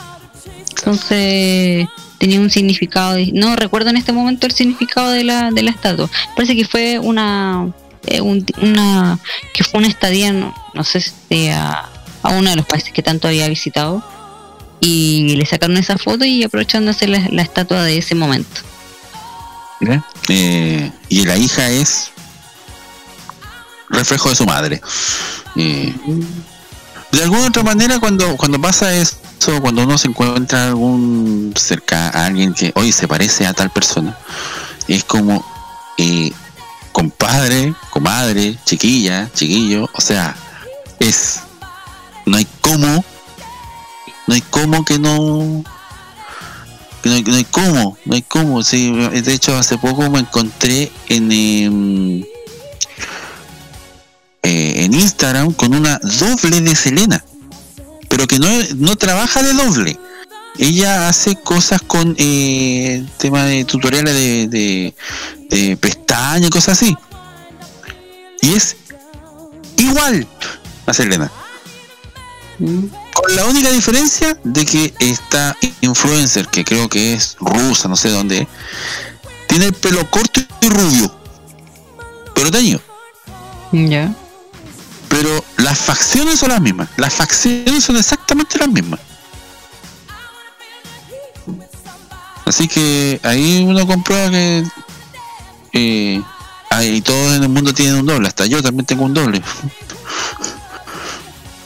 Entonces 0.78 1.88
tenía 2.18 2.40
un 2.40 2.50
significado. 2.50 3.18
No 3.34 3.56
recuerdo 3.56 3.90
en 3.90 3.98
este 3.98 4.14
momento 4.14 4.48
el 4.48 4.54
significado 4.54 5.12
de 5.12 5.24
la, 5.24 5.52
de 5.52 5.64
la 5.64 5.72
estatua. 5.72 6.10
Parece 6.36 6.56
que 6.56 6.66
fue 6.66 6.98
una, 7.00 7.74
eh, 8.08 8.22
un- 8.22 8.46
una 8.62 9.20
que 9.54 9.64
fue 9.64 9.80
una 9.80 9.90
estadía, 9.90 10.32
no, 10.32 10.54
no 10.74 10.84
sé 10.84 11.02
si 11.02 11.48
a, 11.50 11.90
a 12.24 12.30
uno 12.30 12.52
de 12.52 12.56
los 12.56 12.66
países 12.66 12.94
que 12.94 13.04
tanto 13.04 13.28
había 13.28 13.50
visitado. 13.50 14.02
Y 14.80 15.36
le 15.36 15.46
sacaron 15.46 15.78
esa 15.78 15.98
foto 15.98 16.24
y 16.26 16.44
aprovechando 16.44 16.90
hacer 16.92 17.10
la, 17.10 17.28
la 17.32 17.42
estatua 17.42 17.84
de 17.84 17.98
ese 17.98 18.16
momento. 18.16 18.62
¿Ya? 19.82 20.04
Eh, 20.30 20.92
y 21.10 21.26
la 21.26 21.38
hija 21.38 21.70
es 21.70 22.12
reflejo 23.90 24.30
de 24.30 24.36
su 24.36 24.46
madre. 24.46 24.82
Eh, 25.56 25.94
de 27.12 27.24
alguna 27.24 27.48
otra 27.48 27.64
manera, 27.64 28.00
cuando, 28.00 28.38
cuando 28.38 28.60
pasa 28.60 28.94
eso, 28.94 29.18
cuando 29.62 29.84
uno 29.84 29.98
se 29.98 30.08
encuentra 30.08 30.68
algún 30.68 31.54
cerca 31.58 32.10
a 32.10 32.26
alguien 32.26 32.54
que 32.54 32.72
hoy 32.76 32.92
se 32.92 33.08
parece 33.08 33.46
a 33.46 33.54
tal 33.54 33.70
persona, 33.70 34.18
es 34.88 35.04
como 35.04 35.46
eh, 35.98 36.32
compadre, 36.92 37.74
comadre, 37.90 38.58
chiquilla, 38.66 39.30
chiquillo, 39.34 39.90
o 39.94 40.02
sea, 40.02 40.36
es 41.00 41.42
no 42.26 42.38
hay 42.38 42.48
cómo, 42.62 43.04
no 44.28 44.34
hay 44.34 44.42
cómo 44.42 44.86
que 44.86 45.00
no 45.00 45.64
no 47.10 47.16
hay, 47.16 47.24
no 47.24 47.36
hay 47.36 47.46
cómo, 47.46 47.98
no 48.06 48.16
hay 48.16 48.22
cómo. 48.22 48.64
Sí, 48.64 48.92
de 48.92 49.34
hecho, 49.34 49.56
hace 49.56 49.78
poco 49.78 50.10
me 50.10 50.20
encontré 50.20 50.92
en 51.10 51.32
em, 51.32 52.24
eh, 54.44 54.86
en 54.86 54.94
Instagram 54.94 55.54
con 55.54 55.76
una 55.76 56.00
doble 56.00 56.62
de 56.62 56.76
Selena, 56.76 57.24
pero 58.10 58.26
que 58.26 58.40
no, 58.40 58.48
no 58.78 58.96
trabaja 58.96 59.44
de 59.44 59.54
doble. 59.54 60.00
Ella 60.58 61.08
hace 61.08 61.36
cosas 61.36 61.82
con 61.82 62.16
eh, 62.18 63.06
tema 63.18 63.46
de 63.46 63.64
tutoriales 63.66 64.14
de, 64.50 64.94
de, 65.50 65.78
pestañas 65.78 66.48
y 66.48 66.50
cosas 66.50 66.82
así. 66.82 66.98
Y 68.42 68.54
es 68.56 68.76
igual 69.78 70.28
a 70.88 70.94
Selena. 70.94 71.32
Con 73.22 73.36
la 73.36 73.46
única 73.46 73.70
diferencia 73.70 74.36
de 74.44 74.66
que 74.66 74.94
esta 75.00 75.56
influencer, 75.82 76.48
que 76.48 76.66
creo 76.66 76.90
que 76.90 77.14
es 77.14 77.38
rusa, 77.40 77.88
no 77.88 77.96
sé 77.96 78.10
dónde, 78.10 78.48
tiene 79.48 79.66
el 79.66 79.74
pelo 79.74 80.10
corto 80.10 80.42
y 80.62 80.70
rubio, 80.70 81.14
pero 82.34 82.50
teñido. 82.50 82.82
Ya. 83.72 84.16
Pero 85.08 85.44
las 85.58 85.78
facciones 85.78 86.40
son 86.40 86.50
las 86.50 86.62
mismas. 86.62 86.90
Las 86.98 87.14
facciones 87.14 87.84
son 87.84 87.98
exactamente 87.98 88.58
las 88.58 88.70
mismas. 88.70 89.00
Así 92.46 92.68
que 92.68 93.20
ahí 93.24 93.64
uno 93.68 93.86
comprueba 93.86 94.32
que 94.32 94.64
eh, 95.74 96.22
ahí 96.70 97.02
todos 97.02 97.36
en 97.36 97.44
el 97.44 97.50
mundo 97.50 97.74
tienen 97.74 97.96
un 97.96 98.06
doble. 98.06 98.28
Hasta 98.28 98.46
yo 98.48 98.64
también 98.64 98.86
tengo 98.86 99.06
un 99.06 99.14
doble. 99.14 99.44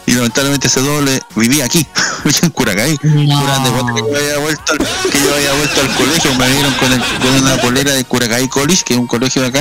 Y 0.07 0.11
lamentablemente 0.13 0.67
ese 0.67 0.81
doble 0.81 1.19
vivía 1.35 1.65
aquí, 1.65 1.85
en 2.43 2.49
Curacay. 2.51 2.97
Durante 3.01 3.69
cuando 3.71 3.97
yo 3.97 4.15
había 4.15 4.37
vuelto 4.37 4.73
al, 4.73 4.77
que 4.77 5.19
yo 5.19 5.33
había 5.35 5.53
vuelto 5.53 5.81
al 5.81 5.95
colegio, 5.95 6.35
me 6.35 6.47
vieron 6.51 6.73
con, 6.75 6.93
el- 6.93 7.01
con 7.03 7.33
una 7.41 7.57
polera 7.57 7.91
de 7.93 8.03
Curacay 8.05 8.47
College, 8.47 8.83
que 8.85 8.93
es 8.93 8.99
un 8.99 9.07
colegio 9.07 9.41
de 9.41 9.47
acá. 9.47 9.59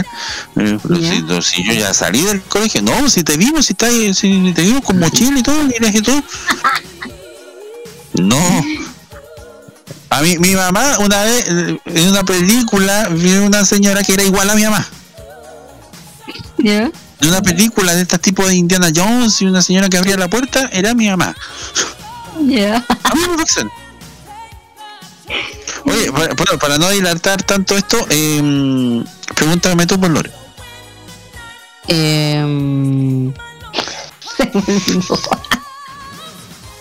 Eh, 0.56 0.78
pero 0.82 0.96
si, 1.00 1.22
no, 1.22 1.40
si 1.42 1.64
yo 1.64 1.72
ya 1.72 1.94
salí 1.94 2.22
del 2.22 2.42
colegio, 2.42 2.82
no, 2.82 3.08
si 3.08 3.24
te 3.24 3.36
vimos, 3.38 3.64
si, 3.66 3.72
está, 3.72 3.88
si 3.90 4.52
te 4.54 4.62
vimos 4.62 4.84
con 4.84 4.98
mochila 4.98 5.38
y 5.38 5.42
todo, 5.42 5.56
y 5.66 6.02
todo. 6.02 6.22
No. 8.14 8.64
A 10.10 10.20
mí, 10.22 10.38
mi 10.38 10.54
mamá, 10.54 10.98
una 10.98 11.24
vez, 11.24 11.48
en 11.48 12.08
una 12.08 12.22
película, 12.22 13.08
vio 13.08 13.44
una 13.44 13.64
señora 13.64 14.04
que 14.04 14.12
era 14.14 14.22
igual 14.22 14.48
a 14.50 14.54
mi 14.54 14.62
mamá. 14.64 14.86
¿Ya? 16.58 16.90
En 17.20 17.28
una 17.28 17.43
película 17.43 17.95
de 17.95 18.03
este 18.03 18.19
tipo 18.19 18.47
de 18.47 18.55
Indiana 18.55 18.91
Jones 18.95 19.41
y 19.41 19.47
una 19.47 19.62
señora 19.62 19.89
que 19.89 19.97
abría 19.99 20.16
la 20.16 20.28
puerta, 20.28 20.69
era 20.73 20.95
mi 20.95 21.09
mamá. 21.09 21.35
Ya. 22.47 22.85
A 23.05 23.15
mí 23.15 23.20
me. 23.39 23.70
Oye, 25.86 26.12
para, 26.12 26.35
para- 26.35 26.59
para 26.59 26.78
no 26.78 26.89
dilatar 26.91 27.43
tanto 27.43 27.77
esto, 27.77 27.99
eh, 28.11 29.03
pregúntame 29.35 29.86
tú 29.86 29.99
por 30.01 30.11
Lore. 30.11 30.31
Em, 31.89 33.32
olvidó. 34.39 35.41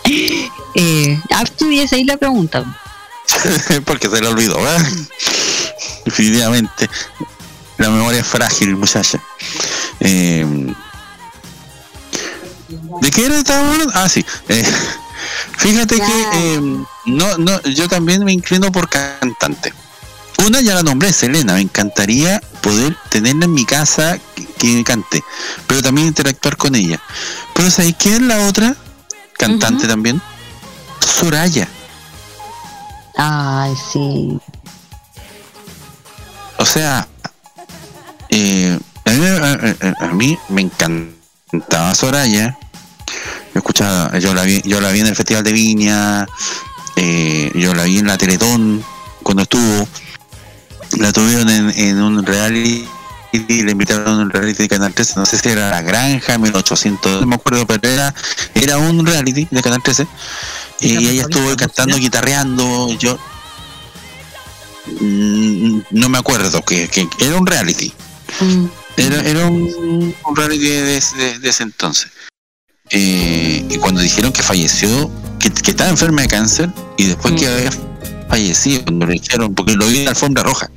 eh, 0.76 1.20
ah, 1.32 1.44
dices 1.60 1.94
ahí 1.94 2.04
la 2.06 2.18
pregunta. 2.18 2.64
Porque 3.86 4.10
se 4.10 4.22
le 4.22 4.28
olvidó, 4.28 4.62
¿verdad? 4.62 4.86
Definitivamente. 6.06 6.90
La 7.78 7.90
memoria 7.90 8.20
es 8.22 8.28
frágil, 8.28 8.76
muchacha. 8.76 9.22
Eh, 10.00 10.74
¿De 13.02 13.12
qué 13.12 13.26
era 13.26 13.38
hablando? 13.38 13.92
Ah, 13.94 14.10
sí. 14.10 14.26
Eh, 14.50 14.66
fíjate 15.58 15.96
que 15.96 16.24
eh, 16.34 16.62
no, 17.06 17.38
no, 17.38 17.62
yo 17.64 17.88
también 17.88 18.24
me 18.24 18.34
inclino 18.34 18.72
por 18.72 18.90
cantante. 18.90 19.74
Una 20.46 20.62
ya 20.62 20.76
la 20.76 20.84
nombré, 20.84 21.14
Selena. 21.14 21.54
Me 21.54 21.62
encantaría 21.62 22.42
poder 22.62 22.98
tenerla 23.10 23.46
en 23.46 23.54
mi 23.54 23.66
casa 23.66 24.20
que, 24.36 24.46
que 24.46 24.84
cante, 24.84 25.24
pero 25.68 25.82
también 25.82 26.08
interactuar 26.08 26.58
con 26.58 26.76
ella. 26.76 27.00
Pero 27.54 27.70
¿sabes 27.70 27.96
quién 27.98 28.16
es 28.16 28.22
la 28.22 28.48
otra? 28.48 28.76
Cantante 29.38 29.88
también. 29.88 30.22
Soraya. 31.00 31.68
Ay, 33.16 33.74
sí. 33.92 34.40
O 36.58 36.66
sea, 36.66 37.08
eh, 38.30 38.80
a, 39.28 39.58
mí, 39.58 39.94
a- 40.00 40.08
mí 40.14 40.38
me 40.50 40.62
encantaba 40.62 41.94
Soraya. 41.96 42.58
Yo 43.54 43.60
escuchaba, 43.60 44.18
yo 44.20 44.34
la 44.34 44.44
vi, 44.44 44.62
yo 44.66 44.82
la 44.82 44.92
vi 44.92 45.02
en 45.02 45.08
el 45.08 45.16
Festival 45.16 45.44
de 45.44 45.52
Viña, 45.52 46.26
eh, 46.96 47.52
yo 47.54 47.74
la 47.76 47.84
vi 47.84 48.00
en 48.00 48.08
la 48.08 48.18
Teletón 48.18 48.84
cuando 49.22 49.44
estuvo, 49.44 49.88
la 50.98 51.12
tuvieron 51.14 51.50
en, 51.50 51.70
en 51.78 52.02
un 52.02 52.26
reality, 52.26 52.88
la 53.32 53.72
invitaron 53.72 54.08
a 54.20 54.24
un 54.24 54.30
reality 54.32 54.64
de 54.64 54.70
Canal 54.70 54.94
13, 54.94 55.14
no 55.18 55.26
sé 55.28 55.38
si 55.38 55.50
era 55.50 55.70
La 55.70 55.82
Granja, 55.84 56.38
1800, 56.40 57.22
no 57.22 57.28
me 57.28 57.36
acuerdo, 57.36 57.68
pero 57.68 57.88
era, 57.88 58.14
era 58.56 58.78
un 58.80 59.06
reality 59.06 59.48
de 59.52 59.62
Canal 59.62 59.82
13, 59.84 60.08
y 60.80 60.98
ella 61.08 61.22
estuvo 61.22 61.56
cantando, 61.56 61.96
guitarreando, 61.98 62.92
yo 62.98 63.18
mm, 65.00 65.80
no 65.92 66.10
me 66.10 66.18
acuerdo, 66.18 66.64
que, 66.64 66.88
que 66.90 67.08
era 67.20 67.38
un 67.38 67.46
reality. 67.46 67.94
Era, 68.98 69.22
era 69.22 69.48
un, 69.48 70.14
un 70.28 70.36
reality 70.36 70.68
de, 70.68 71.02
de- 71.18 71.40
de 71.40 71.50
ese 71.50 71.64
entonces. 71.64 72.12
Eh, 72.92 73.66
y 73.70 73.78
cuando 73.78 74.02
dijeron 74.02 74.32
que 74.32 74.44
falleció, 74.44 75.10
que, 75.40 75.50
que 75.50 75.72
estaba 75.72 75.90
enferma 75.90 76.22
de 76.22 76.28
cáncer, 76.28 76.70
y 76.98 77.06
después 77.08 77.34
que 77.34 77.48
había 77.48 77.72
fallecido, 78.30 78.84
cuando 78.84 79.08
le 79.08 79.14
dijeron, 79.14 79.56
porque 79.56 79.74
lo 79.74 79.88
vi 79.88 80.00
en 80.00 80.06
la 80.06 80.12
alfombra 80.12 80.44
roja, 80.44 80.70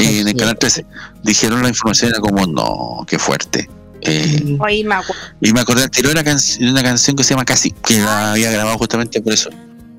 eh, 0.00 0.20
en 0.20 0.28
el 0.28 0.34
canal 0.36 0.58
13, 0.58 0.84
dijeron 1.22 1.62
la 1.62 1.68
información, 1.68 2.10
era 2.10 2.20
como, 2.20 2.46
no, 2.46 3.04
qué 3.06 3.18
fuerte. 3.18 3.68
Eh, 4.04 4.42
me 4.58 4.94
acuerdo. 4.96 5.22
y 5.40 5.52
me 5.52 5.60
acordé 5.60 5.82
de, 5.88 6.14
la 6.14 6.24
canc- 6.24 6.58
de 6.58 6.68
una 6.70 6.82
canción 6.82 7.14
que 7.14 7.22
se 7.22 7.30
llama 7.34 7.44
Casi, 7.44 7.70
que 7.70 8.00
la 8.00 8.32
había 8.32 8.50
grabado 8.50 8.76
justamente 8.78 9.20
por 9.22 9.32
eso. 9.32 9.48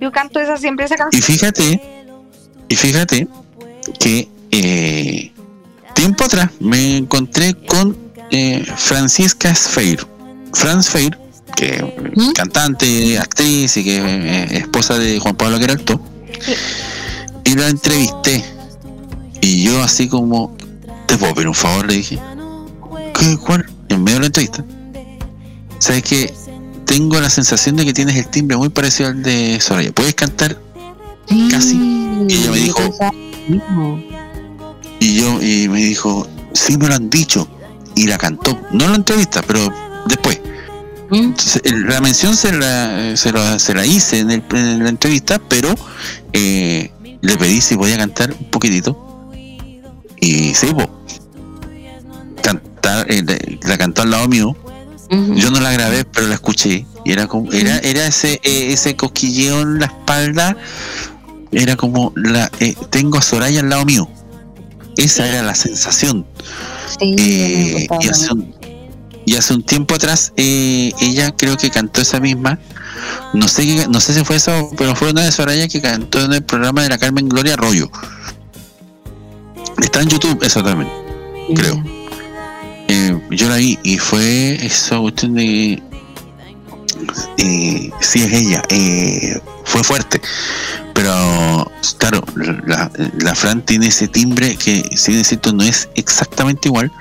Yo 0.01 0.11
canto 0.11 0.41
esa 0.41 0.57
siempre 0.57 0.85
esa 0.85 0.95
Y 0.95 0.97
canción. 0.97 1.21
fíjate, 1.23 1.81
y 2.67 2.75
fíjate 2.75 3.27
que 4.01 4.27
eh, 4.51 5.31
tiempo 5.93 6.23
atrás 6.23 6.49
me 6.59 6.97
encontré 6.97 7.53
con 7.53 7.97
eh, 8.31 8.65
Francisca 8.77 9.53
Sfeir. 9.53 10.05
Franz 10.53 10.89
Feir, 10.89 11.17
que 11.55 12.31
cantante, 12.35 13.17
actriz 13.17 13.75
y 13.77 13.83
que 13.83 13.97
eh, 13.97 14.57
esposa 14.57 14.97
de 14.97 15.19
Juan 15.19 15.35
Pablo 15.35 15.59
Queralto, 15.59 15.99
y 17.43 17.55
la 17.55 17.69
entrevisté. 17.69 18.43
Y 19.41 19.63
yo 19.63 19.81
así 19.81 20.07
como, 20.07 20.55
¿te 21.07 21.17
puedo 21.17 21.33
pedir 21.33 21.47
un 21.47 21.55
favor? 21.55 21.87
Le 21.87 21.95
dije, 21.95 22.19
¿qué, 23.19 23.37
cuál? 23.37 23.65
En 23.89 24.03
medio 24.03 24.17
de 24.17 24.21
la 24.21 24.25
entrevista. 24.27 24.63
¿Sabes 25.79 26.03
que 26.03 26.33
Tengo 26.85 27.19
la 27.19 27.29
sensación 27.29 27.75
de 27.75 27.85
que 27.85 27.93
tienes 27.93 28.15
el 28.15 28.27
timbre 28.27 28.55
muy 28.55 28.69
parecido 28.69 29.09
al 29.09 29.23
de 29.23 29.59
Soraya. 29.59 29.91
¿Puedes 29.91 30.13
cantar 30.13 30.57
casi? 31.49 31.75
Y 32.27 32.33
ella 32.33 32.51
me 32.51 32.57
dijo, 32.57 32.93
y 35.03 35.15
yo, 35.15 35.41
y 35.41 35.67
me 35.69 35.79
dijo, 35.79 36.27
sí 36.53 36.77
me 36.77 36.87
lo 36.87 36.95
han 36.95 37.09
dicho. 37.09 37.47
Y 37.95 38.07
la 38.07 38.17
cantó. 38.17 38.59
No 38.71 38.85
en 38.85 38.91
la 38.91 38.97
entrevista, 38.97 39.41
pero 39.45 39.71
después. 40.07 40.39
Entonces, 41.11 41.61
el- 41.65 41.83
la 41.87 42.01
mención 42.01 42.35
se 42.35 42.51
la, 42.53 43.15
se 43.15 43.31
la, 43.31 43.59
se 43.59 43.73
la 43.75 43.85
hice 43.85 44.19
en, 44.19 44.31
el- 44.31 44.43
en 44.51 44.83
la 44.83 44.89
entrevista, 44.89 45.39
pero 45.47 45.75
eh, 46.33 46.91
le 47.21 47.37
pedí 47.37 47.61
si 47.61 47.75
podía 47.75 47.97
cantar 47.97 48.31
un 48.39 48.49
poquitito. 48.49 48.97
y 50.19 50.53
sí, 50.55 50.67
po. 50.73 50.89
Cantar, 52.41 53.05
eh, 53.11 53.23
la- 53.61 53.69
la 53.69 53.77
cantó 53.77 54.01
al 54.01 54.11
lado 54.11 54.27
mío. 54.27 54.55
Yo 55.35 55.51
no 55.51 55.59
la 55.59 55.71
grabé, 55.71 56.05
pero 56.05 56.27
la 56.27 56.35
escuché. 56.35 56.85
Y 57.05 57.11
era 57.11 57.27
como, 57.27 57.51
era, 57.51 57.77
era 57.79 58.07
ese, 58.07 58.39
eh, 58.43 58.73
ese 58.73 58.95
cosquilleo 58.95 59.61
en 59.61 59.79
la 59.79 59.85
espalda. 59.85 60.57
Era 61.51 61.75
como 61.75 62.11
la 62.15 62.49
eh, 62.59 62.75
tengo 62.89 63.19
a 63.19 63.21
Soraya 63.21 63.59
al 63.59 63.69
lado 63.69 63.85
mío. 63.85 64.09
Esa 64.97 65.27
era 65.27 65.43
la 65.43 65.55
sensación. 65.55 66.25
Eh, 66.99 67.87
y, 68.01 68.07
hace 68.07 68.31
un, 68.33 68.55
y 69.25 69.35
hace 69.35 69.53
un 69.53 69.63
tiempo 69.63 69.95
atrás 69.95 70.33
eh, 70.37 70.91
ella 71.01 71.35
creo 71.35 71.57
que 71.57 71.69
cantó 71.69 72.01
esa 72.01 72.19
misma. 72.19 72.59
No 73.33 73.47
sé 73.47 73.87
no 73.89 73.99
sé 73.99 74.13
si 74.13 74.23
fue 74.23 74.35
eso, 74.35 74.69
pero 74.77 74.95
fue 74.95 75.11
una 75.11 75.23
de 75.23 75.31
Soraya 75.31 75.67
que 75.67 75.81
cantó 75.81 76.23
en 76.23 76.33
el 76.33 76.43
programa 76.43 76.83
de 76.83 76.89
la 76.89 76.97
Carmen 76.97 77.27
Gloria 77.27 77.53
Arroyo. 77.53 77.89
Está 79.81 80.01
en 80.01 80.09
YouTube, 80.09 80.41
eso 80.43 80.63
también, 80.63 80.89
creo. 81.55 81.83
Eh, 82.87 83.19
yo 83.31 83.49
la 83.49 83.55
vi 83.55 83.79
y 83.83 83.97
fue 83.97 84.63
esa 84.65 84.99
cuestión 84.99 85.33
de. 85.33 85.81
Eh, 87.37 87.89
sí, 87.99 88.23
es 88.23 88.33
ella. 88.33 88.63
eh, 88.69 89.39
fue 89.63 89.83
fuerte. 89.83 90.21
Pero, 90.93 91.71
claro, 91.97 92.21
la, 92.65 93.35
Fran 93.35 93.65
tiene 93.65 93.87
ese 93.87 94.07
timbre 94.07 94.55
que, 94.55 94.83
si 94.95 95.13
es 95.15 95.27
cierto, 95.27 95.51
no 95.53 95.63
es 95.63 95.89
exactamente 95.95 96.67
igual. 96.69 96.91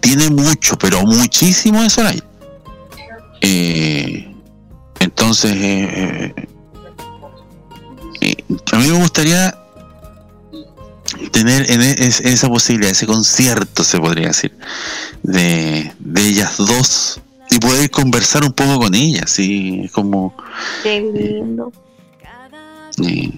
Tiene 0.00 0.28
mucho, 0.30 0.76
pero 0.78 1.02
muchísimo 1.04 1.82
de 1.82 1.90
Soraya. 1.90 2.24
Eh, 3.40 4.34
entonces, 5.00 5.52
eh, 5.52 6.34
eh, 6.34 6.46
eh, 8.20 8.34
a 8.72 8.76
mí 8.78 8.88
me 8.88 8.98
gustaría 8.98 9.56
tener 11.32 11.70
en, 11.70 11.82
e- 11.82 11.96
es- 11.98 12.20
esa 12.20 12.48
posibilidad, 12.48 12.90
ese 12.90 13.06
concierto, 13.06 13.84
se 13.84 13.98
podría 13.98 14.28
decir, 14.28 14.56
de, 15.22 15.92
de 15.98 16.22
ellas 16.26 16.56
dos 16.56 17.20
y 17.50 17.58
poder 17.58 17.90
conversar 17.90 18.42
un 18.44 18.52
poco 18.52 18.78
con 18.80 18.94
ellas, 18.94 19.38
es 19.38 19.90
como 19.92 20.34
Qué 20.82 21.00
lindo. 21.00 21.72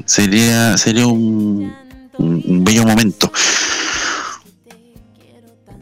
Sería 0.04 0.76
sería 0.78 1.06
un, 1.06 1.72
un- 2.18 2.42
un 2.46 2.64
bello 2.64 2.84
momento. 2.84 3.30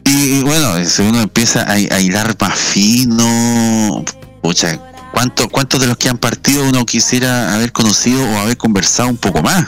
Y, 0.05 0.41
bueno, 0.43 0.83
si 0.85 1.01
uno 1.01 1.21
empieza 1.21 1.63
a, 1.63 1.73
a 1.73 1.99
hilar 1.99 2.35
más 2.39 2.57
fino, 2.57 4.03
pucha, 4.41 4.79
¿cuánto, 5.11 5.49
¿cuántos 5.49 5.81
de 5.81 5.87
los 5.87 5.97
que 5.97 6.07
han 6.07 6.17
partido 6.17 6.67
uno 6.67 6.85
quisiera 6.85 7.53
haber 7.53 7.73
conocido 7.73 8.23
o 8.23 8.37
haber 8.37 8.55
conversado 8.57 9.09
un 9.09 9.17
poco 9.17 9.41
más? 9.41 9.67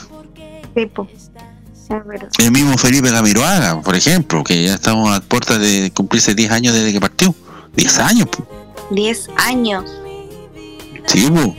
Sí, 0.76 0.86
po. 0.86 1.08
Es 1.14 2.06
verdad. 2.06 2.30
El 2.38 2.52
mismo 2.52 2.78
Felipe 2.78 3.10
Camiroaga, 3.12 3.82
por 3.82 3.96
ejemplo, 3.96 4.44
que 4.44 4.64
ya 4.64 4.76
estamos 4.76 5.12
a 5.14 5.20
puertas 5.22 5.60
de 5.60 5.92
cumplirse 5.94 6.36
10 6.36 6.52
años 6.52 6.74
desde 6.74 6.94
que 6.94 7.02
partió. 7.02 7.36
10 7.76 8.00
años, 8.00 8.28
po. 8.30 8.48
10 8.92 9.28
años. 9.38 9.84
sí, 11.08 11.28
po. 11.30 11.56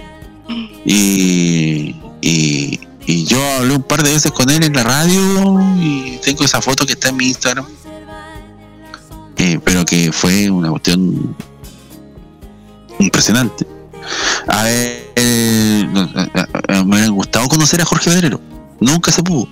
Y, 0.87 1.97
y, 2.31 2.81
yo 3.27 3.43
hablé 3.57 3.75
un 3.75 3.83
par 3.83 4.03
de 4.03 4.13
veces 4.13 4.31
con 4.31 4.49
él 4.51 4.63
en 4.63 4.73
la 4.73 4.85
radio 4.85 5.61
y 5.81 6.19
tengo 6.23 6.45
esa 6.45 6.61
foto 6.63 6.87
que 6.87 6.93
está 6.93 7.09
en 7.09 7.17
mi 7.17 7.29
Instagram. 7.29 7.67
Eh, 9.37 9.59
pero 9.65 9.85
que 9.85 10.13
fue 10.13 10.49
una 10.49 10.71
cuestión 10.71 11.37
impresionante. 13.01 13.67
A 14.47 14.63
ver, 14.63 15.13
eh, 15.17 15.89
a- 16.69 16.85
me 16.85 16.97
hubiera 16.97 17.09
gustado 17.09 17.49
conocer 17.49 17.81
a 17.81 17.85
Jorge 17.85 18.11
Pedrero. 18.11 18.41
Nunca 18.81 19.11
se 19.11 19.23
pudo. 19.23 19.49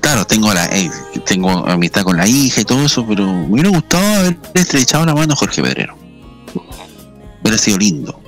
Claro, 0.00 0.24
tengo 0.26 0.52
la 0.54 0.66
eh, 0.66 0.90
tengo 1.26 1.50
amistad 1.66 2.02
con 2.02 2.16
la 2.16 2.26
hija 2.26 2.60
y 2.60 2.64
todo 2.64 2.84
eso, 2.84 3.04
pero 3.06 3.26
me 3.26 3.46
hubiera 3.46 3.68
gustado 3.70 4.20
haber 4.20 4.38
estrechado 4.54 5.04
la 5.06 5.14
mano 5.14 5.32
a 5.32 5.36
Jorge 5.36 5.62
Pedrero. 5.62 5.96
Hubiera 7.42 7.58
sido 7.58 7.78
lindo. 7.78 8.20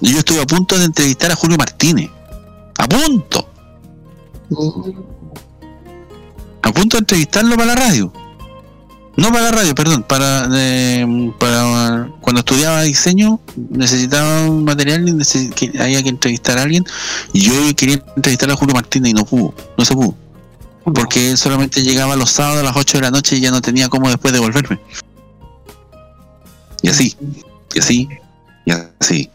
Yo 0.00 0.18
estuve 0.18 0.42
a 0.42 0.46
punto 0.46 0.78
de 0.78 0.84
entrevistar 0.84 1.30
a 1.30 1.36
Julio 1.36 1.56
Martínez. 1.56 2.10
A 2.78 2.86
punto. 2.86 3.48
A 6.62 6.72
punto 6.72 6.96
de 6.96 7.00
entrevistarlo 7.00 7.56
para 7.56 7.74
la 7.74 7.74
radio. 7.74 8.12
No 9.16 9.32
para 9.32 9.44
la 9.44 9.50
radio, 9.50 9.74
perdón, 9.74 10.02
para, 10.02 10.46
eh, 10.52 11.32
para 11.38 12.10
cuando 12.20 12.40
estudiaba 12.40 12.82
diseño 12.82 13.40
necesitaba 13.70 14.42
un 14.42 14.64
material 14.64 15.08
y 15.08 15.78
había 15.80 16.02
que 16.02 16.10
entrevistar 16.10 16.58
a 16.58 16.62
alguien 16.64 16.84
y 17.32 17.40
yo 17.40 17.52
quería 17.74 18.04
entrevistar 18.14 18.50
a 18.50 18.56
Julio 18.56 18.74
Martínez 18.74 19.12
y 19.12 19.14
no 19.14 19.24
pudo, 19.24 19.54
no 19.78 19.84
se 19.86 19.94
pudo. 19.94 20.14
Porque 20.84 21.30
él 21.30 21.38
solamente 21.38 21.82
llegaba 21.82 22.14
los 22.14 22.30
sábados 22.30 22.60
a 22.60 22.64
las 22.64 22.76
8 22.76 22.98
de 22.98 23.02
la 23.04 23.10
noche 23.10 23.36
y 23.36 23.40
ya 23.40 23.50
no 23.50 23.62
tenía 23.62 23.88
cómo 23.88 24.08
después 24.08 24.34
devolverme. 24.34 24.78
Y 26.82 26.88
así, 26.88 27.16
y 27.74 27.78
así, 27.78 28.08
y 28.66 28.72
así. 29.00 29.30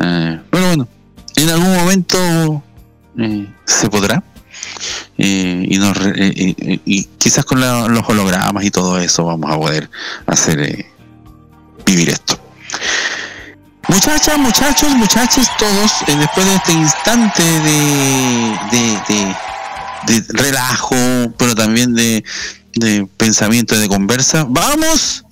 Eh, 0.00 0.40
bueno, 0.50 0.88
en 1.36 1.48
algún 1.48 1.74
momento 1.74 2.62
eh, 3.18 3.46
se 3.64 3.88
podrá. 3.88 4.22
Eh, 5.18 5.66
y, 5.68 5.78
nos 5.78 5.96
eh, 5.98 6.80
y 6.84 7.04
quizás 7.18 7.44
con 7.44 7.60
los 7.60 8.08
hologramas 8.08 8.64
y 8.64 8.70
todo 8.70 8.98
eso 8.98 9.24
vamos 9.24 9.50
a 9.50 9.58
poder 9.58 9.90
hacer 10.26 10.86
vivir 11.84 12.10
esto. 12.10 12.38
Muchachas, 13.88 14.38
muchachos, 14.38 14.94
muchachos, 14.94 15.46
todos, 15.58 15.92
después 16.06 16.46
de 16.46 16.54
este 16.54 16.72
instante 16.72 17.42
de, 17.42 19.34
de, 20.06 20.24
relajo, 20.28 20.96
pero 21.36 21.54
también 21.54 21.94
de, 21.94 22.22
de 22.74 23.06
pensamiento, 23.16 23.78
de 23.78 23.88
conversa, 23.88 24.46
vamos 24.48 25.24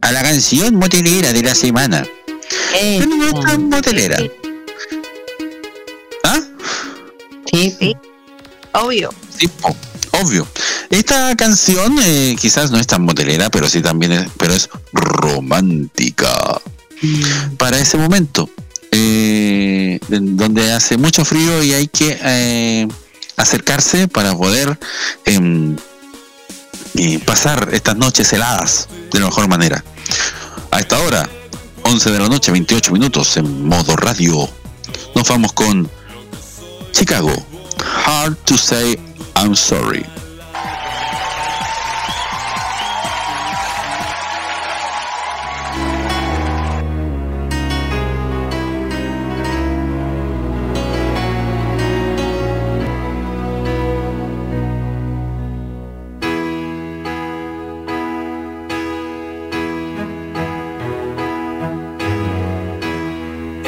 a 0.00 0.12
la 0.12 0.22
canción 0.22 0.76
motelera 0.76 1.32
de 1.32 1.42
la 1.42 1.54
semana. 1.54 2.04
Tenemos 2.72 3.26
esta 3.26 3.58
motelera. 3.58 4.18
¿Ah? 6.24 6.40
Sí, 7.52 7.74
sí. 7.78 7.96
Obvio. 8.72 9.10
Sí, 9.36 9.48
obvio. 10.12 10.46
Esta 10.90 11.34
canción 11.36 11.96
eh, 12.02 12.36
quizás 12.40 12.70
no 12.70 12.78
es 12.78 12.86
tan 12.86 13.02
motelera, 13.02 13.50
pero 13.50 13.68
sí 13.68 13.82
también 13.82 14.12
es, 14.12 14.28
pero 14.38 14.54
es 14.54 14.68
romántica. 14.92 16.60
Para 17.56 17.78
ese 17.78 17.96
momento, 17.96 18.50
eh, 18.90 20.00
donde 20.08 20.72
hace 20.72 20.96
mucho 20.96 21.24
frío 21.24 21.62
y 21.62 21.72
hay 21.72 21.88
que 21.88 22.18
eh, 22.22 22.88
acercarse 23.36 24.08
para 24.08 24.34
poder 24.34 24.78
em, 25.24 25.76
eh, 26.94 27.18
pasar 27.24 27.68
estas 27.72 27.96
noches 27.96 28.32
heladas 28.32 28.88
de 29.12 29.20
la 29.20 29.26
mejor 29.26 29.48
manera. 29.48 29.84
A 30.70 30.80
esta 30.80 30.98
hora, 30.98 31.28
11 31.88 32.10
de 32.10 32.18
la 32.18 32.28
noche, 32.28 32.52
28 32.52 32.92
minutos 32.92 33.38
en 33.38 33.66
modo 33.66 33.96
radio. 33.96 34.46
Nos 35.14 35.26
vamos 35.26 35.54
con 35.54 35.88
Chicago. 36.92 37.32
Hard 38.04 38.36
to 38.44 38.58
say 38.58 38.98
I'm 39.34 39.56
sorry. 39.56 40.04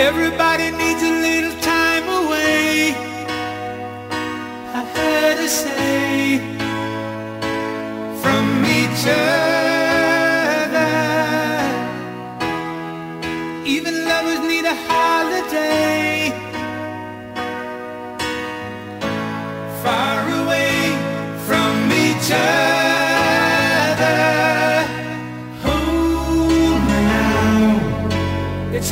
Everybody 0.01 0.50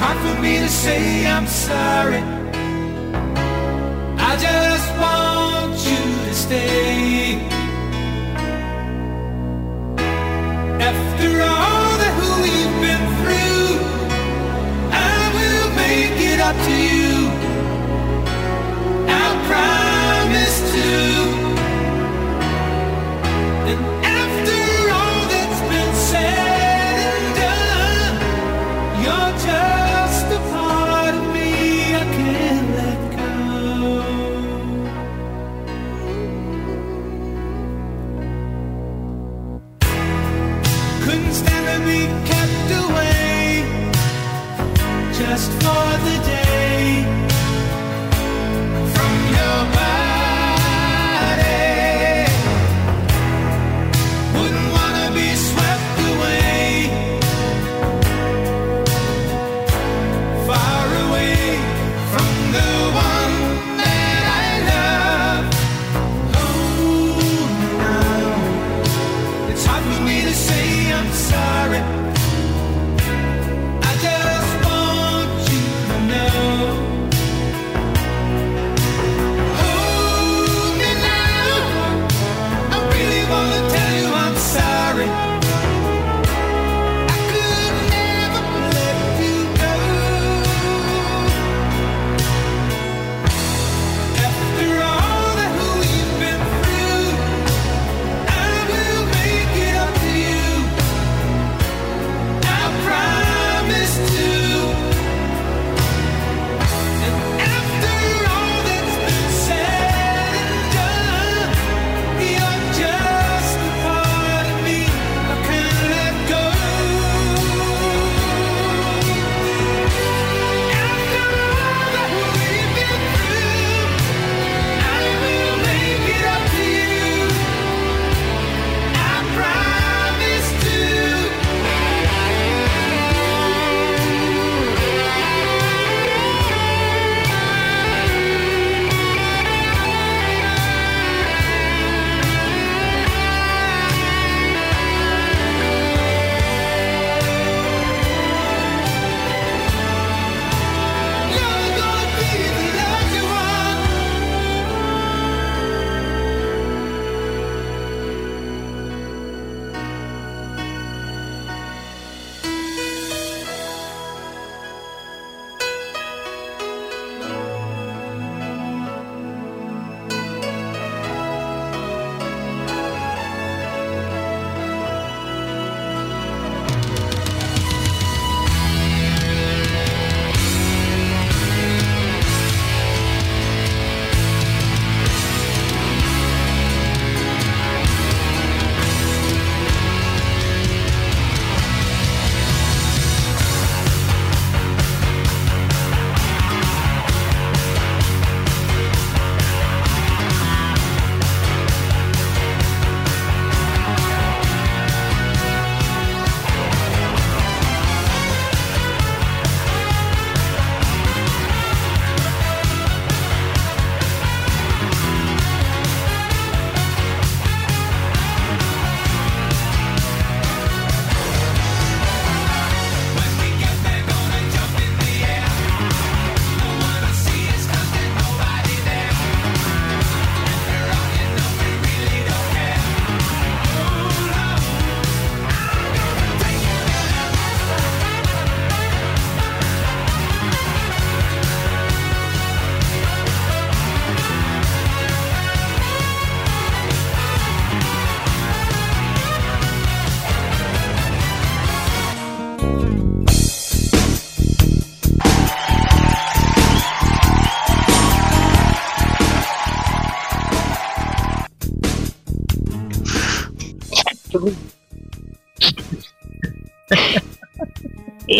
Hard 0.01 0.17
for 0.19 0.41
me 0.41 0.59
to 0.59 0.69
say 0.69 1.27
I'm 1.27 1.47
sorry. 1.49 2.23
I 4.31 4.33
just 4.47 4.89
want 5.03 5.75
you 5.91 6.03
to 6.27 6.35
stay. 6.35 7.35
After 10.91 11.31
all 11.53 11.91
that 12.03 12.15
we've 12.43 12.77
been 12.85 13.05
through, 13.19 13.71
I 14.93 15.19
will 15.37 15.71
make 15.75 16.19
it 16.33 16.41
up 16.41 16.57
to 16.67 16.73
you. 16.73 16.98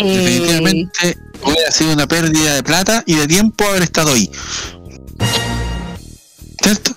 Definitivamente 0.03 1.17
hubiera 1.43 1.71
sido 1.71 1.93
una 1.93 2.07
pérdida 2.07 2.55
de 2.55 2.63
plata 2.63 3.03
y 3.05 3.15
de 3.15 3.27
tiempo 3.27 3.65
haber 3.65 3.83
estado 3.83 4.13
ahí. 4.13 4.29
¿Cierto? 6.61 6.95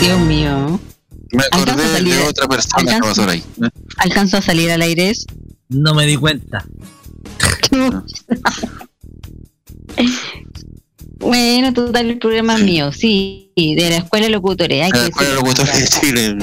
Dios 0.00 0.20
mío. 0.20 0.80
Me 1.32 1.44
acordé 1.44 1.82
salir- 1.92 2.14
de 2.14 2.22
otra 2.24 2.46
persona 2.48 2.94
que 2.94 3.00
pasó 3.00 3.28
ahí. 3.28 3.42
¿eh? 3.62 3.68
¿Alcanzó 3.96 4.36
a 4.38 4.42
salir 4.42 4.70
al 4.70 4.82
aire? 4.82 5.12
No 5.68 5.94
me 5.94 6.06
di 6.06 6.16
cuenta. 6.16 6.64
Bueno, 11.18 11.72
total, 11.72 12.10
el 12.10 12.18
programa 12.18 12.56
es 12.56 12.62
mío, 12.64 12.90
sí, 12.92 13.52
de 13.56 13.90
la 13.90 13.96
Escuela 13.98 14.26
de 14.26 14.32
Locutores. 14.32 14.82
Hay 14.84 14.90
que 14.90 14.98
La 14.98 15.04
Escuela 15.04 15.30
de. 15.30 15.36
Locutores 15.36 15.78
de 15.80 15.88
Chile. 16.00 16.38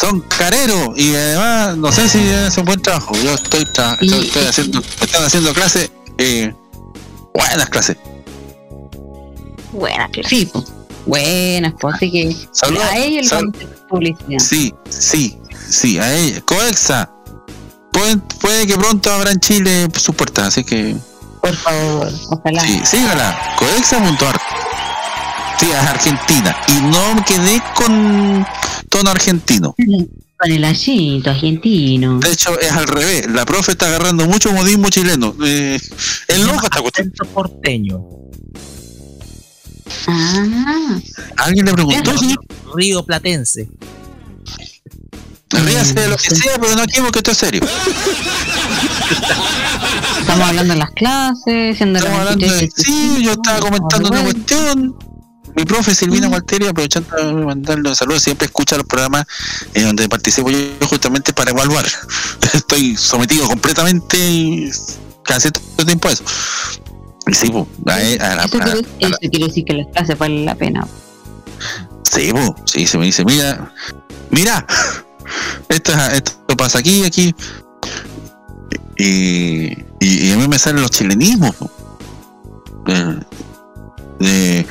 Son 0.00 0.20
careros 0.20 0.90
y 0.96 1.12
además 1.12 1.76
no 1.76 1.90
sé 1.90 2.08
si 2.08 2.20
es 2.28 2.56
un 2.56 2.64
buen 2.66 2.80
trabajo. 2.80 3.14
Yo 3.16 3.34
estoy, 3.34 3.64
tra- 3.64 3.96
Y- 4.00 4.26
estoy 4.26 4.44
haciendo, 4.44 4.80
están 5.00 5.24
haciendo 5.24 5.52
clases, 5.52 5.90
eh, 6.18 6.54
buenas 7.34 7.68
clases. 7.68 7.96
Buena 9.72 10.08
clase. 10.08 10.28
Sí, 10.28 10.46
pues. 10.52 10.64
Buenas, 11.06 11.74
pues, 11.80 11.94
así 11.96 12.10
que 12.12 12.20
a 12.22 12.96
ellos 12.98 13.22
les 13.22 13.28
sal- 13.28 13.46
vamos 13.46 13.54
a 13.56 13.64
hacer 13.64 13.86
publicidad. 13.88 14.38
Sí, 14.38 14.74
sí, 14.88 15.38
sí, 15.68 15.98
a 15.98 16.14
ella. 16.14 16.40
Coexa. 16.42 17.10
Puede, 17.92 18.18
puede 18.40 18.66
que 18.66 18.76
pronto 18.76 19.10
abra 19.12 19.32
en 19.32 19.40
Chile 19.40 19.88
sus 19.96 20.14
puertas, 20.14 20.48
así 20.48 20.62
que 20.62 20.94
Por 21.40 21.56
favor, 21.56 22.08
ojalá. 22.30 22.60
sí, 22.60 22.80
sígala. 22.84 23.56
Coexa.ar. 23.58 24.40
Sí, 25.58 25.66
es 25.70 25.76
Argentina. 25.76 26.56
Y 26.68 26.80
no 26.82 27.24
quedé 27.24 27.60
con 27.74 28.46
tono 28.88 29.10
argentino. 29.10 29.74
Con 30.38 30.50
el 30.52 30.64
acento 30.64 31.30
argentino. 31.30 32.18
De 32.20 32.30
hecho, 32.32 32.58
es 32.60 32.70
al 32.72 32.86
revés. 32.86 33.26
La 33.30 33.44
profe 33.44 33.72
está 33.72 33.86
agarrando 33.86 34.26
mucho 34.26 34.52
modismo 34.52 34.88
chileno. 34.88 35.34
Eh, 35.44 35.80
es 36.28 36.38
loca 36.40 36.64
esta 36.64 36.80
cuestión. 36.80 37.08
Acento 37.08 37.24
porteño. 37.34 38.00
Ah, 40.06 40.98
Alguien 41.38 41.66
le 41.66 41.72
preguntó, 41.72 42.16
señor. 42.18 42.38
Río 42.74 43.02
Platense. 43.04 43.68
Ríase 45.50 45.94
de 45.94 46.08
lo 46.08 46.16
que 46.16 46.30
sea, 46.30 46.58
pero 46.60 46.74
no 46.76 46.82
aquí 46.82 47.00
porque 47.00 47.18
esto 47.20 47.30
es 47.30 47.38
serio. 47.38 47.62
estamos 50.20 50.46
hablando 50.46 50.74
de 50.74 50.78
las 50.78 50.90
clases, 50.90 51.76
siendo 51.76 51.98
Estamos 51.98 52.20
hablando 52.20 52.46
de. 52.46 52.52
23, 52.52 52.86
Sí, 52.86 53.22
yo 53.24 53.32
estaba 53.32 53.58
comentando 53.60 54.08
una 54.10 54.20
bueno. 54.22 54.34
cuestión. 54.34 54.96
Mi 55.58 55.64
profe 55.64 55.92
Silvina 55.92 56.28
Walterio, 56.28 56.70
aprovechando 56.70 57.16
de 57.16 57.44
mandarle 57.44 57.88
un 57.88 57.96
saludo, 57.96 58.20
siempre 58.20 58.46
escucha 58.46 58.76
los 58.76 58.86
programas 58.86 59.26
en 59.74 59.86
donde 59.86 60.08
participo 60.08 60.50
yo 60.50 60.56
justamente 60.88 61.32
para 61.32 61.50
evaluar. 61.50 61.84
Estoy 62.54 62.96
sometido 62.96 63.44
completamente 63.48 64.16
y 64.16 64.70
casi 65.24 65.50
todo 65.50 65.64
el 65.78 65.86
tiempo 65.86 66.06
a 66.06 66.12
eso. 66.12 66.22
Y 67.26 67.34
sí, 67.34 67.50
pues, 67.50 67.66
a, 67.88 67.94
a 68.32 68.36
la- 68.36 68.44
Eso 68.44 68.56
a- 68.58 68.60
quiere, 68.66 68.80
eso 69.00 69.16
quiere 69.20 69.46
decir 69.48 69.64
que 69.64 69.72
las 69.72 69.86
clases 69.88 70.16
valen 70.16 70.44
la 70.44 70.54
pena. 70.54 70.86
Sí, 72.08 72.32
po, 72.32 72.54
sí, 72.64 72.86
se 72.86 72.96
me 72.96 73.06
dice, 73.06 73.24
mira, 73.24 73.74
mira, 74.30 74.64
esto, 75.68 75.92
es- 75.92 76.12
esto 76.12 76.56
pasa 76.56 76.78
aquí, 76.78 77.04
aquí. 77.04 77.34
Y, 78.96 79.72
y, 79.98 80.28
y 80.28 80.30
a 80.30 80.36
mí 80.36 80.46
me 80.46 80.58
salen 80.60 80.82
los 80.82 80.92
chilenismos. 80.92 81.56
po. 81.56 81.68
Eh, 84.20 84.64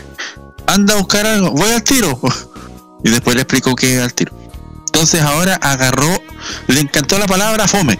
anda 0.68 0.94
a 0.94 0.98
buscar 0.98 1.26
algo, 1.26 1.52
voy 1.52 1.72
al 1.72 1.84
tiro. 1.84 2.19
Y 3.03 3.11
después 3.11 3.35
le 3.35 3.44
explico 3.44 3.76
qué 3.76 3.98
es 3.98 4.02
al 4.02 4.14
tiro. 4.14 4.34
Entonces 4.88 5.22
ahora 5.22 5.56
agarró, 5.61 6.10
le 6.65 6.80
encantó 6.80 7.19
la 7.19 7.27
palabra 7.27 7.68
fome. 7.68 7.99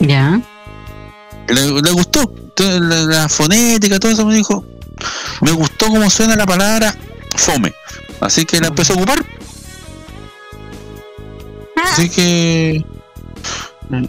Ya. 0.00 0.40
Le, 1.48 1.82
le 1.82 1.90
gustó. 1.92 2.34
La, 2.56 3.04
la 3.04 3.28
fonética, 3.28 4.00
todo 4.00 4.10
eso 4.10 4.24
me 4.24 4.34
dijo. 4.34 4.64
Me 5.42 5.52
gustó 5.52 5.88
cómo 5.88 6.08
suena 6.08 6.34
la 6.34 6.46
palabra 6.46 6.96
fome. 7.36 7.74
Así 8.20 8.46
que 8.46 8.60
la 8.60 8.68
empezó 8.68 8.94
a 8.94 8.96
ocupar. 8.96 9.24
Así 11.84 12.08
que. 12.08 12.84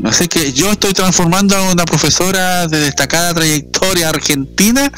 Así 0.05 0.27
que 0.27 0.53
yo 0.53 0.72
estoy 0.72 0.93
transformando 0.93 1.55
a 1.57 1.72
una 1.72 1.84
profesora 1.85 2.68
de 2.68 2.80
destacada 2.80 3.34
trayectoria 3.34 4.10
argentina 4.10 4.89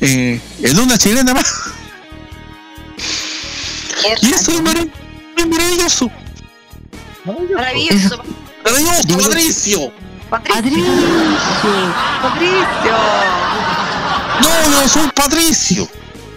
eh, 0.00 0.40
en 0.62 0.78
una 0.78 0.96
chilena 0.98 1.34
más. 1.34 1.52
Y 4.22 4.32
eso 4.32 4.52
es 4.52 4.62
marav- 4.62 4.90
es 5.36 5.46
maravilloso. 5.46 6.10
Maravilloso. 7.24 8.22
Maravilloso, 8.64 9.18
Patricio. 9.18 9.92
Patricio. 10.30 10.62
Patricio. 12.22 12.96
No, 14.40 14.82
yo 14.82 14.88
soy 14.88 15.10
Patricio. 15.14 15.88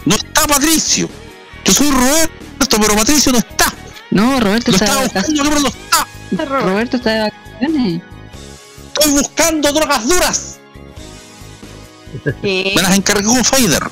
No 0.05 0.15
está 0.15 0.47
Patricio. 0.47 1.09
Yo 1.63 1.73
soy 1.73 1.91
Roberto, 1.91 2.77
pero 2.81 2.95
Patricio 2.95 3.31
no 3.31 3.37
está. 3.37 3.71
No, 4.11 4.39
Roberto 4.39 4.71
Lo 4.71 4.77
está 4.77 4.85
estaba 4.85 5.01
de 5.03 5.07
buscando, 5.13 5.43
pero 5.43 5.59
no 5.61 5.67
está. 5.67 6.07
Roberto 6.59 6.97
está 6.97 7.09
de 7.11 7.19
vacaciones. 7.19 7.42
Estoy 8.93 9.11
buscando 9.13 9.71
drogas 9.73 10.07
duras. 10.07 10.59
Me 12.75 12.81
las 12.81 12.95
encargó 12.97 13.33
Fader. 13.43 13.83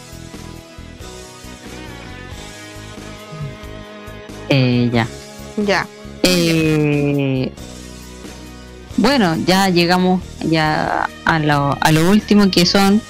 Eh, 4.49 4.89
ya. 4.91 5.07
Ya. 5.57 5.87
Eh, 6.23 7.51
bueno, 8.97 9.35
ya 9.45 9.69
llegamos 9.69 10.21
ya 10.41 11.09
a 11.25 11.39
lo, 11.39 11.77
a 11.79 11.91
lo 11.91 12.09
último 12.09 12.51
que 12.51 12.65
son, 12.65 13.01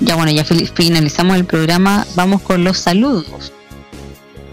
ya 0.00 0.16
bueno, 0.16 0.30
ya 0.32 0.44
fi- 0.44 0.66
finalizamos 0.66 1.36
el 1.36 1.44
programa, 1.44 2.06
vamos 2.14 2.42
con 2.42 2.64
los 2.64 2.78
saludos. 2.78 3.52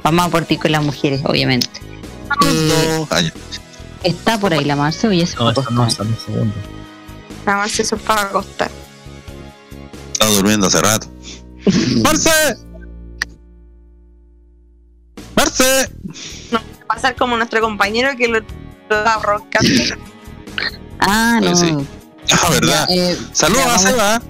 Vamos 0.04 0.26
a 0.26 0.30
partir 0.30 0.60
con 0.60 0.72
las 0.72 0.84
mujeres, 0.84 1.22
obviamente. 1.26 1.68
Eh. 2.46 3.06
Está 4.06 4.40
por 4.40 4.54
ahí 4.54 4.64
la 4.64 4.76
Marce 4.76 5.08
o 5.08 5.12
ya 5.12 5.26
se 5.26 5.36
No, 5.36 5.54
fue 5.54 5.64
a 5.64 5.70
no, 5.72 5.90
segundo. 5.90 6.54
Nada 7.46 7.60
más 7.60 7.80
eso 7.80 7.98
para 7.98 8.22
acostar. 8.22 8.72
Estaba 10.14 10.32
durmiendo 10.32 10.68
hace 10.68 10.82
rato. 10.82 11.08
¡Marce! 12.04 12.58
¡Marce! 15.36 15.90
No 16.52 16.60
va 16.60 16.66
a 16.82 16.88
pasar 16.88 17.16
como 17.16 17.36
nuestro 17.36 17.60
compañero 17.62 18.16
que 18.18 18.28
lo, 18.28 18.42
da 18.90 19.18
roncando. 19.20 19.70
Ah, 21.00 21.40
no. 21.42 21.56
Sí. 21.56 21.76
Ah, 22.32 22.50
¿verdad? 22.50 22.88
Eh, 22.90 23.18
Saludos 23.34 23.64
a 23.64 23.68
vamos. 23.68 23.82
Seba. 23.82 24.22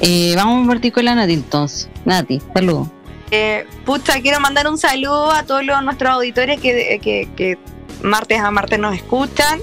Eh, 0.00 0.34
vamos 0.36 0.64
a 0.64 0.68
partir 0.68 0.92
con 0.92 1.04
la 1.04 1.14
Nati 1.14 1.32
entonces. 1.32 1.88
Nati, 2.04 2.40
saludos. 2.54 2.88
Eh, 3.30 3.66
pucha, 3.84 4.20
quiero 4.20 4.40
mandar 4.40 4.68
un 4.68 4.78
saludo 4.78 5.30
a 5.30 5.42
todos 5.42 5.64
los, 5.64 5.82
nuestros 5.82 6.10
auditores 6.10 6.60
que, 6.60 6.98
que, 7.02 7.28
que 7.36 7.58
martes 8.02 8.40
a 8.40 8.50
martes 8.50 8.78
nos 8.78 8.94
escuchan. 8.94 9.60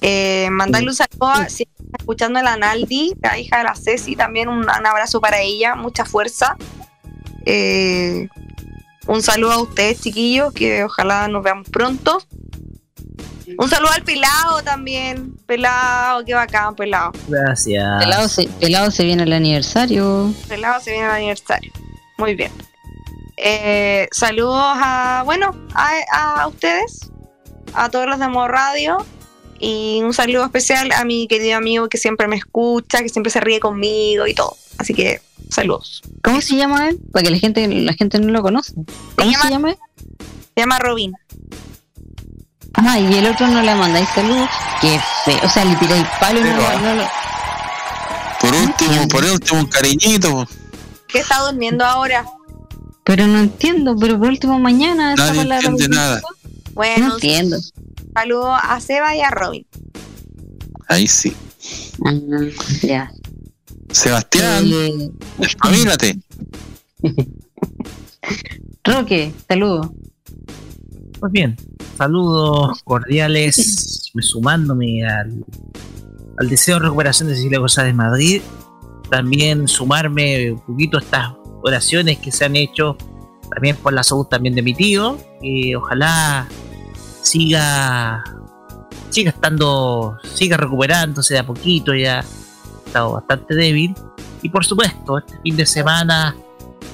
Eh, 0.00 0.48
mandarle 0.50 0.88
un 0.88 0.94
saludo 0.94 1.26
a 1.26 1.48
si 1.48 1.64
está 1.64 1.96
escuchando 1.98 2.38
a 2.38 2.42
la 2.42 2.56
Naldi, 2.56 3.14
la 3.20 3.36
hija 3.38 3.58
de 3.58 3.64
la 3.64 3.74
Ceci, 3.74 4.14
también 4.14 4.48
un, 4.48 4.58
un 4.58 4.86
abrazo 4.86 5.20
para 5.20 5.40
ella, 5.40 5.74
mucha 5.74 6.04
fuerza. 6.04 6.56
Eh, 7.44 8.28
un 9.06 9.22
saludo 9.22 9.52
a 9.52 9.62
ustedes, 9.62 10.00
chiquillos, 10.00 10.52
que 10.52 10.84
ojalá 10.84 11.26
nos 11.28 11.42
veamos 11.42 11.68
pronto. 11.68 12.22
Un 13.56 13.68
saludo 13.70 13.90
al 13.92 14.04
pelado 14.04 14.62
también. 14.62 15.34
Pelado, 15.46 16.24
qué 16.24 16.34
bacán, 16.34 16.76
pelado. 16.76 17.12
Gracias. 17.26 17.98
Pelado 17.98 18.28
se, 18.28 18.46
pelado 18.60 18.90
se 18.90 19.04
viene 19.04 19.22
el 19.22 19.32
aniversario. 19.32 20.32
Pelado 20.46 20.80
se 20.80 20.90
viene 20.90 21.06
el 21.06 21.12
aniversario. 21.12 21.72
Muy 22.18 22.34
bien. 22.34 22.50
Eh, 23.36 24.08
saludos 24.10 24.60
a, 24.60 25.22
bueno, 25.24 25.54
a, 25.74 26.40
a 26.42 26.48
ustedes, 26.48 27.10
a 27.74 27.88
todos 27.88 28.06
los 28.06 28.18
de 28.18 28.28
Modo 28.28 28.48
Radio. 28.48 28.98
Y 29.60 30.00
un 30.02 30.12
saludo 30.12 30.44
especial 30.44 30.90
a 30.92 31.04
mi 31.04 31.26
querido 31.26 31.56
amigo 31.56 31.88
que 31.88 31.98
siempre 31.98 32.28
me 32.28 32.36
escucha, 32.36 32.98
que 33.02 33.08
siempre 33.08 33.30
se 33.30 33.40
ríe 33.40 33.60
conmigo 33.60 34.26
y 34.26 34.34
todo. 34.34 34.56
Así 34.78 34.94
que, 34.94 35.20
saludos. 35.50 36.02
¿Cómo 36.22 36.40
se 36.40 36.56
llama 36.56 36.88
él? 36.88 36.98
Para 37.12 37.24
que 37.24 37.30
la 37.30 37.38
gente, 37.38 37.66
la 37.68 37.92
gente 37.94 38.18
no 38.20 38.32
lo 38.32 38.42
conoce. 38.42 38.74
¿Cómo 39.16 39.32
se 39.32 39.48
llama 39.50 39.70
él? 39.70 39.78
Se 40.54 40.60
llama 40.62 40.78
Robin. 40.80 41.12
Ah, 42.74 42.98
y 42.98 43.12
el 43.16 43.26
otro 43.26 43.46
no 43.48 43.62
le 43.62 43.74
mandáis 43.74 44.08
saludos. 44.10 44.48
Qué 44.80 45.00
feo. 45.24 45.38
O 45.44 45.48
sea, 45.48 45.64
le 45.64 45.74
tiráis 45.76 46.04
palo 46.20 46.40
y 46.40 46.44
no, 46.44 46.50
no 46.80 46.94
lo- 46.94 47.08
Por 48.40 48.54
último, 48.54 49.08
por 49.08 49.24
último, 49.24 49.60
un 49.60 49.66
cariñito. 49.66 50.46
Que 51.08 51.18
está 51.20 51.40
durmiendo 51.40 51.84
ahora. 51.84 52.24
Pero 53.04 53.26
no 53.26 53.38
entiendo, 53.40 53.96
pero 53.98 54.18
por 54.18 54.28
último 54.28 54.58
mañana 54.58 55.14
esa 55.14 55.26
Nadie 55.28 55.38
palabra- 55.40 55.68
entiende 55.68 55.96
nada. 55.96 56.22
Bueno, 56.74 57.08
No 57.08 57.14
entiendo. 57.14 57.56
saludo 58.14 58.52
a 58.54 58.80
Seba 58.80 59.16
y 59.16 59.20
a 59.22 59.30
Robin. 59.30 59.66
Ahí 60.88 61.06
sí. 61.08 61.34
Ah, 62.04 62.12
ya. 62.82 63.10
Sebastián, 63.90 64.64
Eh, 64.70 65.10
espabilate. 65.40 66.18
Roque, 68.84 69.32
saludos. 69.48 69.88
Pues 71.20 71.32
bien, 71.32 71.56
saludos 71.96 72.80
cordiales, 72.84 74.10
me 74.14 74.22
sumándome 74.22 75.04
al, 75.06 75.44
al 76.38 76.48
deseo 76.48 76.76
de 76.78 76.84
recuperación 76.86 77.28
de 77.28 77.36
Cecilia 77.36 77.58
González 77.58 77.94
Madrid. 77.94 78.40
También 79.10 79.68
sumarme 79.68 80.52
un 80.52 80.60
poquito 80.60 80.98
a 80.98 81.00
estas 81.00 81.32
oraciones 81.62 82.18
que 82.18 82.30
se 82.30 82.44
han 82.44 82.56
hecho 82.56 82.96
también 83.50 83.76
por 83.76 83.92
la 83.92 84.02
salud 84.02 84.26
también 84.26 84.54
de 84.54 84.62
mi 84.62 84.74
tío. 84.74 85.18
Que 85.40 85.74
ojalá 85.76 86.48
siga 87.22 88.24
siga 89.10 89.30
estando, 89.30 90.18
siga 90.34 90.56
recuperándose 90.56 91.34
de 91.34 91.40
a 91.40 91.46
poquito, 91.46 91.94
ya 91.94 92.24
estado 92.86 93.12
bastante 93.12 93.54
débil. 93.54 93.94
Y 94.42 94.48
por 94.48 94.64
supuesto, 94.64 95.18
este 95.18 95.38
fin 95.42 95.56
de 95.56 95.66
semana, 95.66 96.36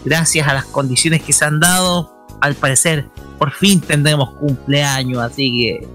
gracias 0.04 0.46
a 0.48 0.54
las 0.54 0.64
condiciones 0.66 1.22
que 1.22 1.32
se 1.32 1.44
han 1.44 1.60
dado, 1.60 2.14
al 2.40 2.54
parecer 2.54 3.08
por 3.38 3.52
fin 3.52 3.80
tendremos 3.80 4.30
cumpleaños, 4.34 5.18
así 5.22 5.50
que. 5.50 5.88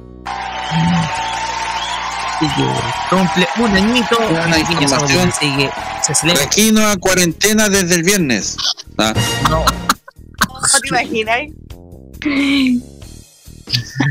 Así 2.41 2.47
que 2.55 2.63
cumple 3.09 3.47
un 3.59 3.75
añito, 3.75 4.17
Una 4.29 4.57
información. 4.59 5.29
así 5.29 5.55
que 5.57 5.69
se 6.03 6.15
celebra. 6.15 6.43
Aquí 6.43 6.71
no 6.71 6.87
a 6.87 6.95
cuarentena 6.97 7.67
desde 7.69 7.95
el 7.95 8.03
viernes. 8.03 8.55
Ah, 8.97 9.13
No, 9.49 9.65
¿No 9.65 10.79
te 10.81 10.87
imaginas? 10.87 11.41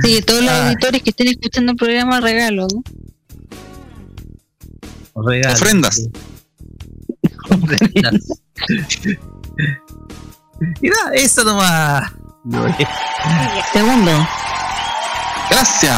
Así 0.01 0.15
que 0.15 0.23
todos 0.23 0.43
los 0.43 0.51
Ah. 0.51 0.67
auditores 0.67 1.03
que 1.03 1.11
estén 1.11 1.29
escuchando 1.29 1.73
el 1.73 1.79
programa, 1.79 2.21
regalo. 2.21 2.67
¿no? 2.73 2.83
regalo. 5.27 5.55
Ofrendas. 5.55 6.03
Ofrendas. 7.51 8.15
y 10.81 10.89
nada, 10.89 11.13
eso 11.15 11.45
nomás. 11.45 12.13
No. 12.45 12.67
Segundo. 13.73 14.29
Gracias. 15.51 15.97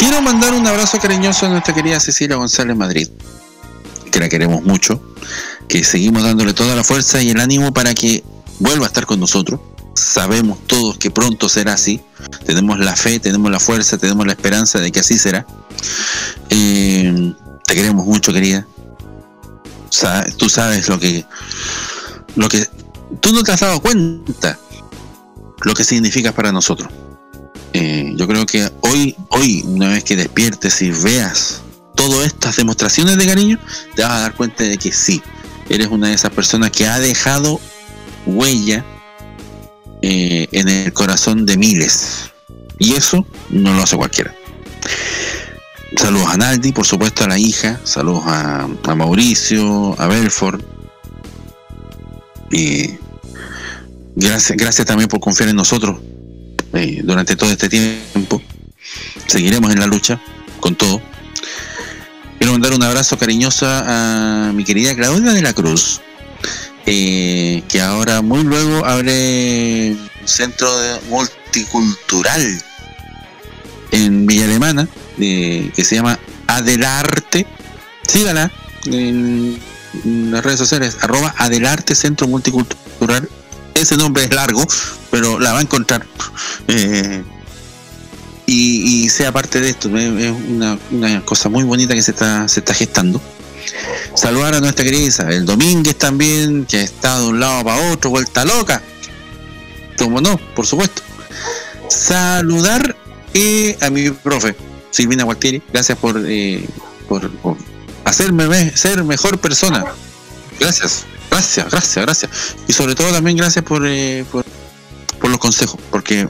Quiero 0.00 0.22
mandar 0.22 0.54
un 0.54 0.66
abrazo 0.66 0.98
cariñoso 0.98 1.44
a 1.44 1.50
nuestra 1.50 1.74
querida 1.74 2.00
Cecilia 2.00 2.36
González 2.36 2.74
Madrid, 2.74 3.06
que 4.10 4.18
la 4.18 4.30
queremos 4.30 4.62
mucho, 4.62 4.98
que 5.68 5.84
seguimos 5.84 6.22
dándole 6.22 6.54
toda 6.54 6.74
la 6.74 6.82
fuerza 6.82 7.20
y 7.20 7.28
el 7.28 7.38
ánimo 7.38 7.74
para 7.74 7.92
que 7.92 8.24
vuelva 8.60 8.86
a 8.86 8.88
estar 8.88 9.04
con 9.04 9.20
nosotros. 9.20 9.60
Sabemos 9.94 10.66
todos 10.66 10.96
que 10.96 11.10
pronto 11.10 11.50
será 11.50 11.74
así. 11.74 12.00
Tenemos 12.46 12.78
la 12.78 12.96
fe, 12.96 13.20
tenemos 13.20 13.50
la 13.50 13.60
fuerza, 13.60 13.98
tenemos 13.98 14.24
la 14.24 14.32
esperanza 14.32 14.80
de 14.80 14.90
que 14.90 15.00
así 15.00 15.18
será. 15.18 15.46
Eh, 16.48 17.34
te 17.66 17.74
queremos 17.74 18.06
mucho, 18.06 18.32
querida. 18.32 18.66
Tú 20.38 20.48
sabes 20.48 20.88
lo 20.88 20.98
que, 20.98 21.26
lo 22.36 22.48
que, 22.48 22.66
tú 23.20 23.34
no 23.34 23.42
te 23.42 23.52
has 23.52 23.60
dado 23.60 23.82
cuenta 23.82 24.58
lo 25.62 25.74
que 25.74 25.84
significa 25.84 26.32
para 26.32 26.52
nosotros. 26.52 26.90
Eh, 27.72 28.12
yo 28.16 28.26
creo 28.26 28.46
que 28.46 28.68
hoy, 28.80 29.16
hoy, 29.28 29.62
una 29.66 29.88
vez 29.88 30.04
que 30.04 30.16
despiertes 30.16 30.82
y 30.82 30.90
veas 30.90 31.62
todas 31.94 32.26
estas 32.26 32.56
demostraciones 32.56 33.16
de 33.16 33.26
cariño, 33.26 33.58
te 33.94 34.02
vas 34.02 34.12
a 34.12 34.20
dar 34.20 34.34
cuenta 34.34 34.64
de 34.64 34.76
que 34.76 34.92
sí, 34.92 35.22
eres 35.68 35.88
una 35.88 36.08
de 36.08 36.14
esas 36.14 36.32
personas 36.32 36.70
que 36.70 36.86
ha 36.86 36.98
dejado 36.98 37.60
huella 38.26 38.84
eh, 40.02 40.48
en 40.52 40.68
el 40.68 40.92
corazón 40.92 41.46
de 41.46 41.56
miles. 41.56 42.30
Y 42.78 42.94
eso 42.94 43.26
no 43.50 43.74
lo 43.74 43.82
hace 43.82 43.96
cualquiera. 43.96 44.34
Saludos 45.96 46.28
a 46.28 46.36
Naldi, 46.36 46.72
por 46.72 46.86
supuesto 46.86 47.24
a 47.24 47.28
la 47.28 47.38
hija, 47.38 47.80
saludos 47.84 48.22
a, 48.26 48.68
a 48.82 48.94
Mauricio, 48.94 50.00
a 50.00 50.06
Belfort. 50.06 50.62
Y 52.50 52.96
gracias, 54.16 54.56
gracias 54.56 54.86
también 54.86 55.08
por 55.08 55.20
confiar 55.20 55.50
en 55.50 55.56
nosotros 55.56 55.98
eh, 56.72 57.00
durante 57.02 57.36
todo 57.36 57.50
este 57.50 57.68
tiempo. 57.68 58.42
Seguiremos 59.26 59.72
en 59.72 59.80
la 59.80 59.86
lucha 59.86 60.20
con 60.60 60.74
todo. 60.74 61.00
Quiero 62.38 62.52
mandar 62.52 62.72
un 62.72 62.82
abrazo 62.82 63.18
cariñoso 63.18 63.66
a 63.68 64.50
mi 64.54 64.64
querida 64.64 64.94
Claudia 64.94 65.32
de 65.32 65.42
la 65.42 65.52
Cruz, 65.52 66.00
eh, 66.86 67.62
que 67.68 67.80
ahora 67.82 68.22
muy 68.22 68.42
luego 68.44 68.86
abre 68.86 69.94
un 70.20 70.28
centro 70.28 70.70
multicultural 71.08 72.62
en 73.90 74.26
Villa 74.26 74.44
Alemana, 74.44 74.88
que 75.18 75.84
se 75.84 75.96
llama 75.96 76.18
Adelarte. 76.46 77.46
Sígala 78.06 78.50
en, 78.86 79.58
en 80.04 80.30
las 80.30 80.42
redes 80.42 80.58
sociales, 80.58 80.96
arroba 81.02 81.34
Adelarte 81.36 81.94
Centro 81.94 82.26
Multicultural. 82.26 83.28
Ese 83.80 83.96
nombre 83.96 84.24
es 84.24 84.34
largo, 84.34 84.64
pero 85.10 85.38
la 85.38 85.52
va 85.52 85.58
a 85.58 85.62
encontrar. 85.62 86.06
Eh, 86.68 87.22
y, 88.46 89.04
y 89.04 89.08
sea 89.08 89.32
parte 89.32 89.60
de 89.60 89.70
esto, 89.70 89.88
es 89.96 90.32
una, 90.32 90.78
cosa 91.24 91.48
muy 91.48 91.64
bonita 91.64 91.94
que 91.94 92.02
se 92.02 92.10
está, 92.10 92.46
se 92.48 92.60
está 92.60 92.74
gestando. 92.74 93.20
Saludar 94.14 94.54
a 94.54 94.60
nuestra 94.60 94.84
querida 94.84 95.02
Isabel 95.06 95.46
Domínguez 95.46 95.96
también, 95.96 96.66
que 96.66 96.82
estado 96.82 97.24
de 97.24 97.28
un 97.30 97.40
lado 97.40 97.64
para 97.64 97.92
otro, 97.92 98.10
vuelta 98.10 98.44
loca. 98.44 98.82
Como 99.96 100.20
no, 100.20 100.36
por 100.54 100.66
supuesto. 100.66 101.02
Saludar 101.88 102.96
eh, 103.34 103.78
a 103.80 103.90
mi 103.90 104.10
profe, 104.10 104.56
Silvina 104.90 105.24
Gualtieri. 105.24 105.62
Gracias 105.72 105.96
por, 105.98 106.20
eh, 106.26 106.66
por, 107.08 107.30
hacerme 108.04 108.46
me- 108.48 108.76
ser 108.76 109.04
mejor 109.04 109.38
persona. 109.38 109.84
Gracias, 110.58 111.04
gracias, 111.30 111.70
gracias, 111.70 112.04
gracias. 112.04 112.30
Y 112.68 112.72
sobre 112.72 112.94
todo 112.94 113.12
también 113.12 113.36
gracias 113.36 113.64
por, 113.64 113.86
eh, 113.86 114.24
por, 114.30 114.44
por 115.20 115.30
los 115.30 115.38
consejos, 115.38 115.80
porque 115.90 116.28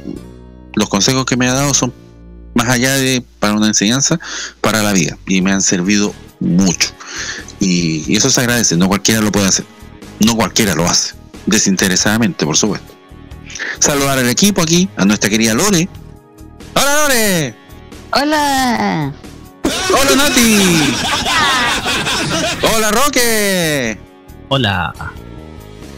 los 0.75 0.89
consejos 0.89 1.25
que 1.25 1.37
me 1.37 1.49
ha 1.49 1.55
dado 1.55 1.75
son 1.75 1.93
más 2.55 2.69
allá 2.69 2.95
de 2.95 3.25
para 3.39 3.55
una 3.55 3.67
enseñanza, 3.67 4.19
para 4.61 4.83
la 4.83 4.93
vida. 4.93 5.17
Y 5.27 5.43
me 5.43 5.53
han 5.53 5.63
servido 5.63 6.15
mucho. 6.41 6.91
Y, 7.59 8.05
y 8.07 8.17
eso 8.17 8.31
se 8.31 8.41
agradece, 8.41 8.77
no 8.77 8.89
cualquiera 8.89 9.21
lo 9.21 9.33
puede 9.33 9.47
hacer. 9.47 9.65
No 10.21 10.37
cualquiera 10.37 10.75
lo 10.75 10.87
hace. 10.87 11.15
Desinteresadamente, 11.47 12.45
por 12.45 12.57
supuesto. 12.57 12.95
Saludar 13.79 14.19
al 14.19 14.29
equipo 14.29 14.63
aquí, 14.63 14.89
a 14.97 15.05
nuestra 15.05 15.31
querida 15.31 15.55
Lore. 15.55 15.89
¡Hola 16.75 17.03
Lore! 17.03 17.55
Hola. 18.13 19.13
¡Hola 19.63 20.17
Nati! 20.17 20.95
¡Hola 22.75 22.91
Roque! 22.91 24.10
Hola. 24.53 24.93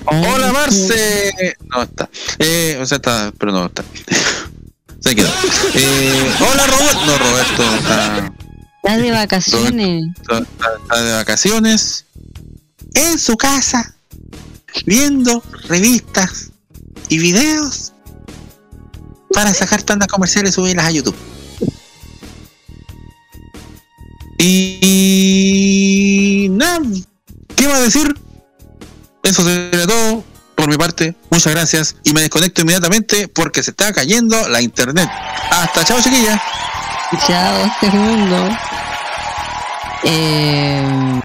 ¡Hola 0.04 0.52
Marce! 0.52 1.32
No 1.74 1.82
está. 1.84 2.08
Eh, 2.38 2.78
o 2.80 2.84
sea, 2.86 2.96
está, 2.96 3.32
pero 3.38 3.50
no 3.52 3.64
está. 3.66 3.82
Se 5.00 5.14
quedó. 5.14 5.28
Eh, 5.74 6.30
hola 6.40 6.66
Roberto. 6.66 7.06
No, 7.06 7.16
Roberto 7.18 7.62
está, 7.76 8.32
Estás 8.84 9.02
de 9.02 9.10
vacaciones. 9.10 10.04
está- 10.20 10.38
está- 10.40 10.70
está 10.82 11.02
de 11.02 11.12
vacaciones. 11.12 12.04
En 12.94 13.18
su 13.18 13.36
casa. 13.38 13.94
Viendo 14.84 15.42
revistas 15.68 16.50
y 17.08 17.18
videos 17.18 17.92
para 19.32 19.54
sacar 19.54 19.82
tandas 19.82 20.08
comerciales 20.08 20.50
y 20.52 20.54
subirlas 20.54 20.86
a 20.86 20.90
YouTube. 20.90 21.16
Y 24.38 26.48
nada, 26.50 26.80
¿qué 27.56 27.66
va 27.66 27.76
a 27.76 27.80
decir? 27.80 28.14
Eso 29.22 29.42
sería 29.44 29.86
todo 29.86 30.24
por 30.56 30.68
mi 30.68 30.76
parte. 30.76 31.14
Muchas 31.30 31.52
gracias 31.54 31.96
y 32.04 32.12
me 32.12 32.20
desconecto 32.22 32.60
inmediatamente 32.62 33.28
porque 33.28 33.62
se 33.62 33.70
está 33.70 33.92
cayendo 33.92 34.48
la 34.48 34.60
internet. 34.60 35.08
Hasta 35.50 35.84
chao, 35.84 36.00
chiquilla. 36.02 36.40
Chao, 37.26 37.70
segundo. 37.80 38.48
Eh... 40.04 41.20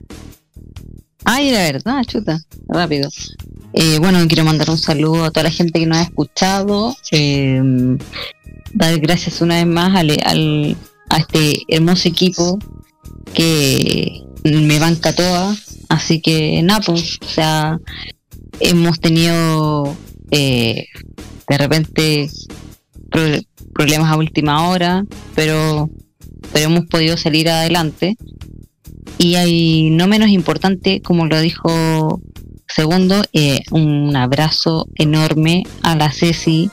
Ay, 1.25 1.51
la 1.51 1.59
verdad, 1.59 2.03
chuta, 2.05 2.39
rápido. 2.69 3.09
Eh, 3.73 3.99
bueno, 3.99 4.25
quiero 4.27 4.45
mandar 4.45 4.69
un 4.69 4.77
saludo 4.77 5.25
a 5.25 5.31
toda 5.31 5.43
la 5.43 5.51
gente 5.51 5.79
que 5.79 5.85
nos 5.85 5.97
ha 5.97 6.03
escuchado. 6.03 6.95
eh, 7.11 7.61
dar 8.73 8.97
gracias 8.99 9.41
una 9.41 9.55
vez 9.55 9.65
más 9.65 9.95
al- 9.95 10.77
a 11.09 11.17
este 11.17 11.63
hermoso 11.67 12.07
equipo 12.07 12.59
que 13.33 14.23
me 14.43 14.79
banca 14.79 15.13
toda. 15.13 15.55
Así 15.89 16.21
que, 16.21 16.61
nada, 16.63 16.81
pues, 16.85 17.17
o 17.21 17.27
sea, 17.29 17.79
hemos 18.59 18.99
tenido 18.99 19.95
eh, 20.31 20.87
de 21.47 21.57
repente 21.57 22.29
pro- 23.09 23.41
problemas 23.73 24.11
a 24.11 24.17
última 24.17 24.67
hora, 24.69 25.05
pero, 25.35 25.89
pero 26.51 26.65
hemos 26.65 26.85
podido 26.87 27.15
salir 27.17 27.49
adelante. 27.49 28.17
Y 29.17 29.35
hay 29.35 29.89
no 29.91 30.07
menos 30.07 30.29
importante, 30.29 31.01
como 31.01 31.25
lo 31.25 31.39
dijo 31.39 32.21
Segundo, 32.67 33.23
eh, 33.33 33.61
un 33.71 34.15
abrazo 34.15 34.87
enorme 34.95 35.63
a 35.83 35.95
la 35.95 36.11
Ceci. 36.11 36.69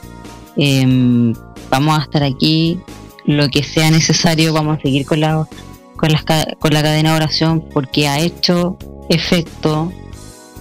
Em, 0.57 1.33
vamos 1.69 1.97
a 1.97 2.03
estar 2.03 2.21
aquí, 2.21 2.77
lo 3.25 3.49
que 3.49 3.63
sea 3.63 3.89
necesario, 3.89 4.53
vamos 4.53 4.77
a 4.77 4.81
seguir 4.81 5.05
con 5.05 5.21
la, 5.21 5.47
con, 5.95 6.11
las 6.11 6.23
con 6.59 6.73
la 6.73 6.83
cadena 6.83 7.11
de 7.11 7.15
oración 7.15 7.63
porque 7.73 8.07
ha 8.07 8.19
hecho 8.19 8.77
efecto 9.09 9.91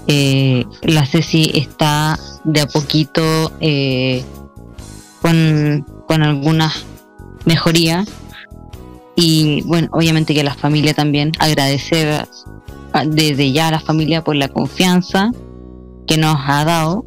eh, 0.07 0.65
la 0.83 1.07
Ceci 1.07 1.51
está 1.55 2.19
de 2.45 2.61
a 2.61 2.67
poquito 2.67 3.53
eh, 3.61 4.23
con, 5.23 5.87
con 6.07 6.23
algunas 6.23 6.85
mejorías 7.47 8.09
y 9.17 9.63
bueno, 9.63 9.89
obviamente 9.93 10.35
que 10.35 10.43
la 10.43 10.55
familia 10.55 10.93
también 10.93 11.33
agradecer 11.39 12.27
desde 13.07 13.53
ya 13.53 13.69
a 13.69 13.73
la 13.73 13.81
familia 13.81 14.23
por 14.23 14.37
la 14.37 14.49
confianza 14.49 15.31
que 16.07 16.17
nos 16.17 16.37
ha 16.47 16.65
dado. 16.65 17.05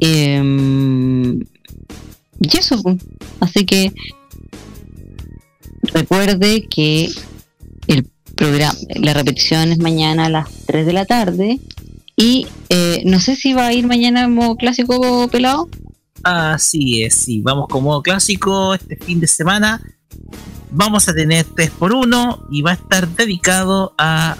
Em, 0.00 1.40
y 2.40 2.56
eso, 2.58 2.82
pues. 2.82 2.96
así 3.40 3.64
que 3.64 3.92
recuerde 5.82 6.66
que 6.68 7.10
programa, 8.46 8.78
la 8.96 9.14
repetición 9.14 9.72
es 9.72 9.78
mañana 9.78 10.26
a 10.26 10.28
las 10.28 10.48
3 10.66 10.84
de 10.86 10.92
la 10.92 11.04
tarde 11.04 11.60
y 12.16 12.46
eh, 12.68 13.02
no 13.04 13.20
sé 13.20 13.36
si 13.36 13.52
va 13.52 13.66
a 13.68 13.72
ir 13.72 13.86
mañana 13.86 14.22
en 14.24 14.34
modo 14.34 14.56
clásico 14.56 15.28
pelado. 15.30 15.68
Así 16.24 17.02
es, 17.02 17.14
sí. 17.14 17.40
Vamos 17.40 17.68
con 17.68 17.82
modo 17.84 18.02
clásico 18.02 18.74
este 18.74 18.96
fin 18.96 19.18
de 19.20 19.26
semana. 19.26 19.80
Vamos 20.70 21.08
a 21.08 21.14
tener 21.14 21.46
3x1 21.46 22.46
y 22.50 22.62
va 22.62 22.70
a 22.72 22.74
estar 22.74 23.08
dedicado 23.08 23.94
a 23.98 24.36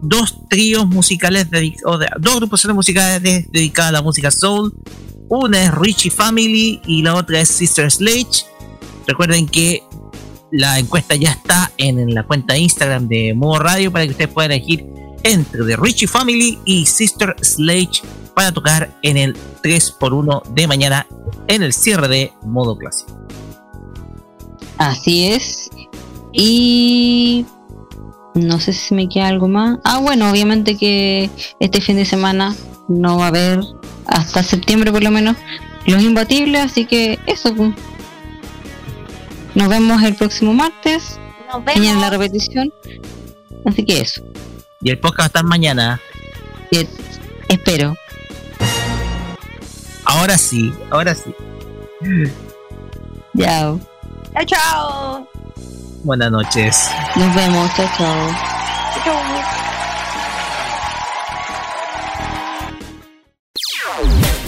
dos 0.00 0.34
tríos 0.48 0.86
musicales, 0.86 1.46
o 1.84 1.98
de- 1.98 2.08
dos 2.20 2.34
agrupaciones 2.34 2.74
musicales 2.74 3.22
de- 3.22 3.46
dedicadas 3.52 3.90
a 3.90 3.92
la 3.92 4.02
música 4.02 4.30
soul. 4.30 4.72
Una 5.28 5.62
es 5.64 5.74
Richie 5.74 6.10
Family 6.10 6.80
y 6.86 7.02
la 7.02 7.14
otra 7.14 7.40
es 7.40 7.48
Sister 7.48 7.90
Sledge. 7.90 8.44
Recuerden 9.06 9.46
que 9.46 9.81
la 10.52 10.78
encuesta 10.78 11.16
ya 11.16 11.32
está 11.32 11.72
en, 11.78 12.14
la 12.14 12.22
cuenta 12.24 12.54
de 12.54 12.60
Instagram 12.60 13.08
de 13.08 13.34
Modo 13.34 13.58
Radio 13.58 13.90
para 13.90 14.04
que 14.04 14.12
ustedes 14.12 14.30
puedan 14.30 14.52
elegir 14.52 14.86
entre 15.24 15.64
The 15.64 15.76
Richie 15.76 16.06
Family 16.06 16.58
y 16.64 16.86
Sister 16.86 17.34
Sledge 17.40 18.02
para 18.34 18.52
tocar 18.52 18.96
en 19.02 19.16
el 19.16 19.36
3x1 19.62 20.44
de 20.48 20.66
mañana 20.66 21.06
en 21.48 21.62
el 21.62 21.72
cierre 21.72 22.08
de 22.08 22.32
modo 22.42 22.76
clásico. 22.76 23.18
Así 24.78 25.28
es. 25.28 25.70
Y 26.32 27.46
no 28.34 28.60
sé 28.60 28.72
si 28.72 28.94
me 28.94 29.08
queda 29.08 29.28
algo 29.28 29.48
más. 29.48 29.78
Ah, 29.84 29.98
bueno, 29.98 30.30
obviamente 30.30 30.76
que 30.76 31.30
este 31.60 31.80
fin 31.80 31.96
de 31.96 32.04
semana 32.04 32.54
no 32.88 33.18
va 33.18 33.26
a 33.26 33.28
haber 33.28 33.60
hasta 34.06 34.42
septiembre 34.42 34.92
por 34.92 35.02
lo 35.02 35.10
menos 35.10 35.36
los 35.86 36.02
imbatibles, 36.02 36.62
así 36.62 36.84
que 36.84 37.18
eso. 37.26 37.54
Nos 39.54 39.68
vemos 39.68 40.02
el 40.02 40.14
próximo 40.14 40.52
martes. 40.54 41.18
Nos 41.52 41.64
Mañana 41.64 42.00
la 42.00 42.10
repetición. 42.10 42.72
Así 43.66 43.84
que 43.84 44.00
eso. 44.00 44.22
Y 44.80 44.90
el 44.90 44.98
podcast 44.98 45.20
va 45.20 45.24
a 45.24 45.26
estar 45.26 45.44
mañana. 45.44 46.00
Y- 46.70 46.88
espero. 47.48 47.94
Ahora 50.04 50.36
sí, 50.36 50.72
ahora 50.90 51.14
sí. 51.14 51.34
Chao. 53.38 53.80
Chao, 54.34 54.44
chao. 54.46 55.28
Buenas 56.02 56.30
noches. 56.32 56.88
Nos 57.14 57.34
vemos. 57.34 57.70
Chao, 57.76 57.88
chao. 57.96 59.61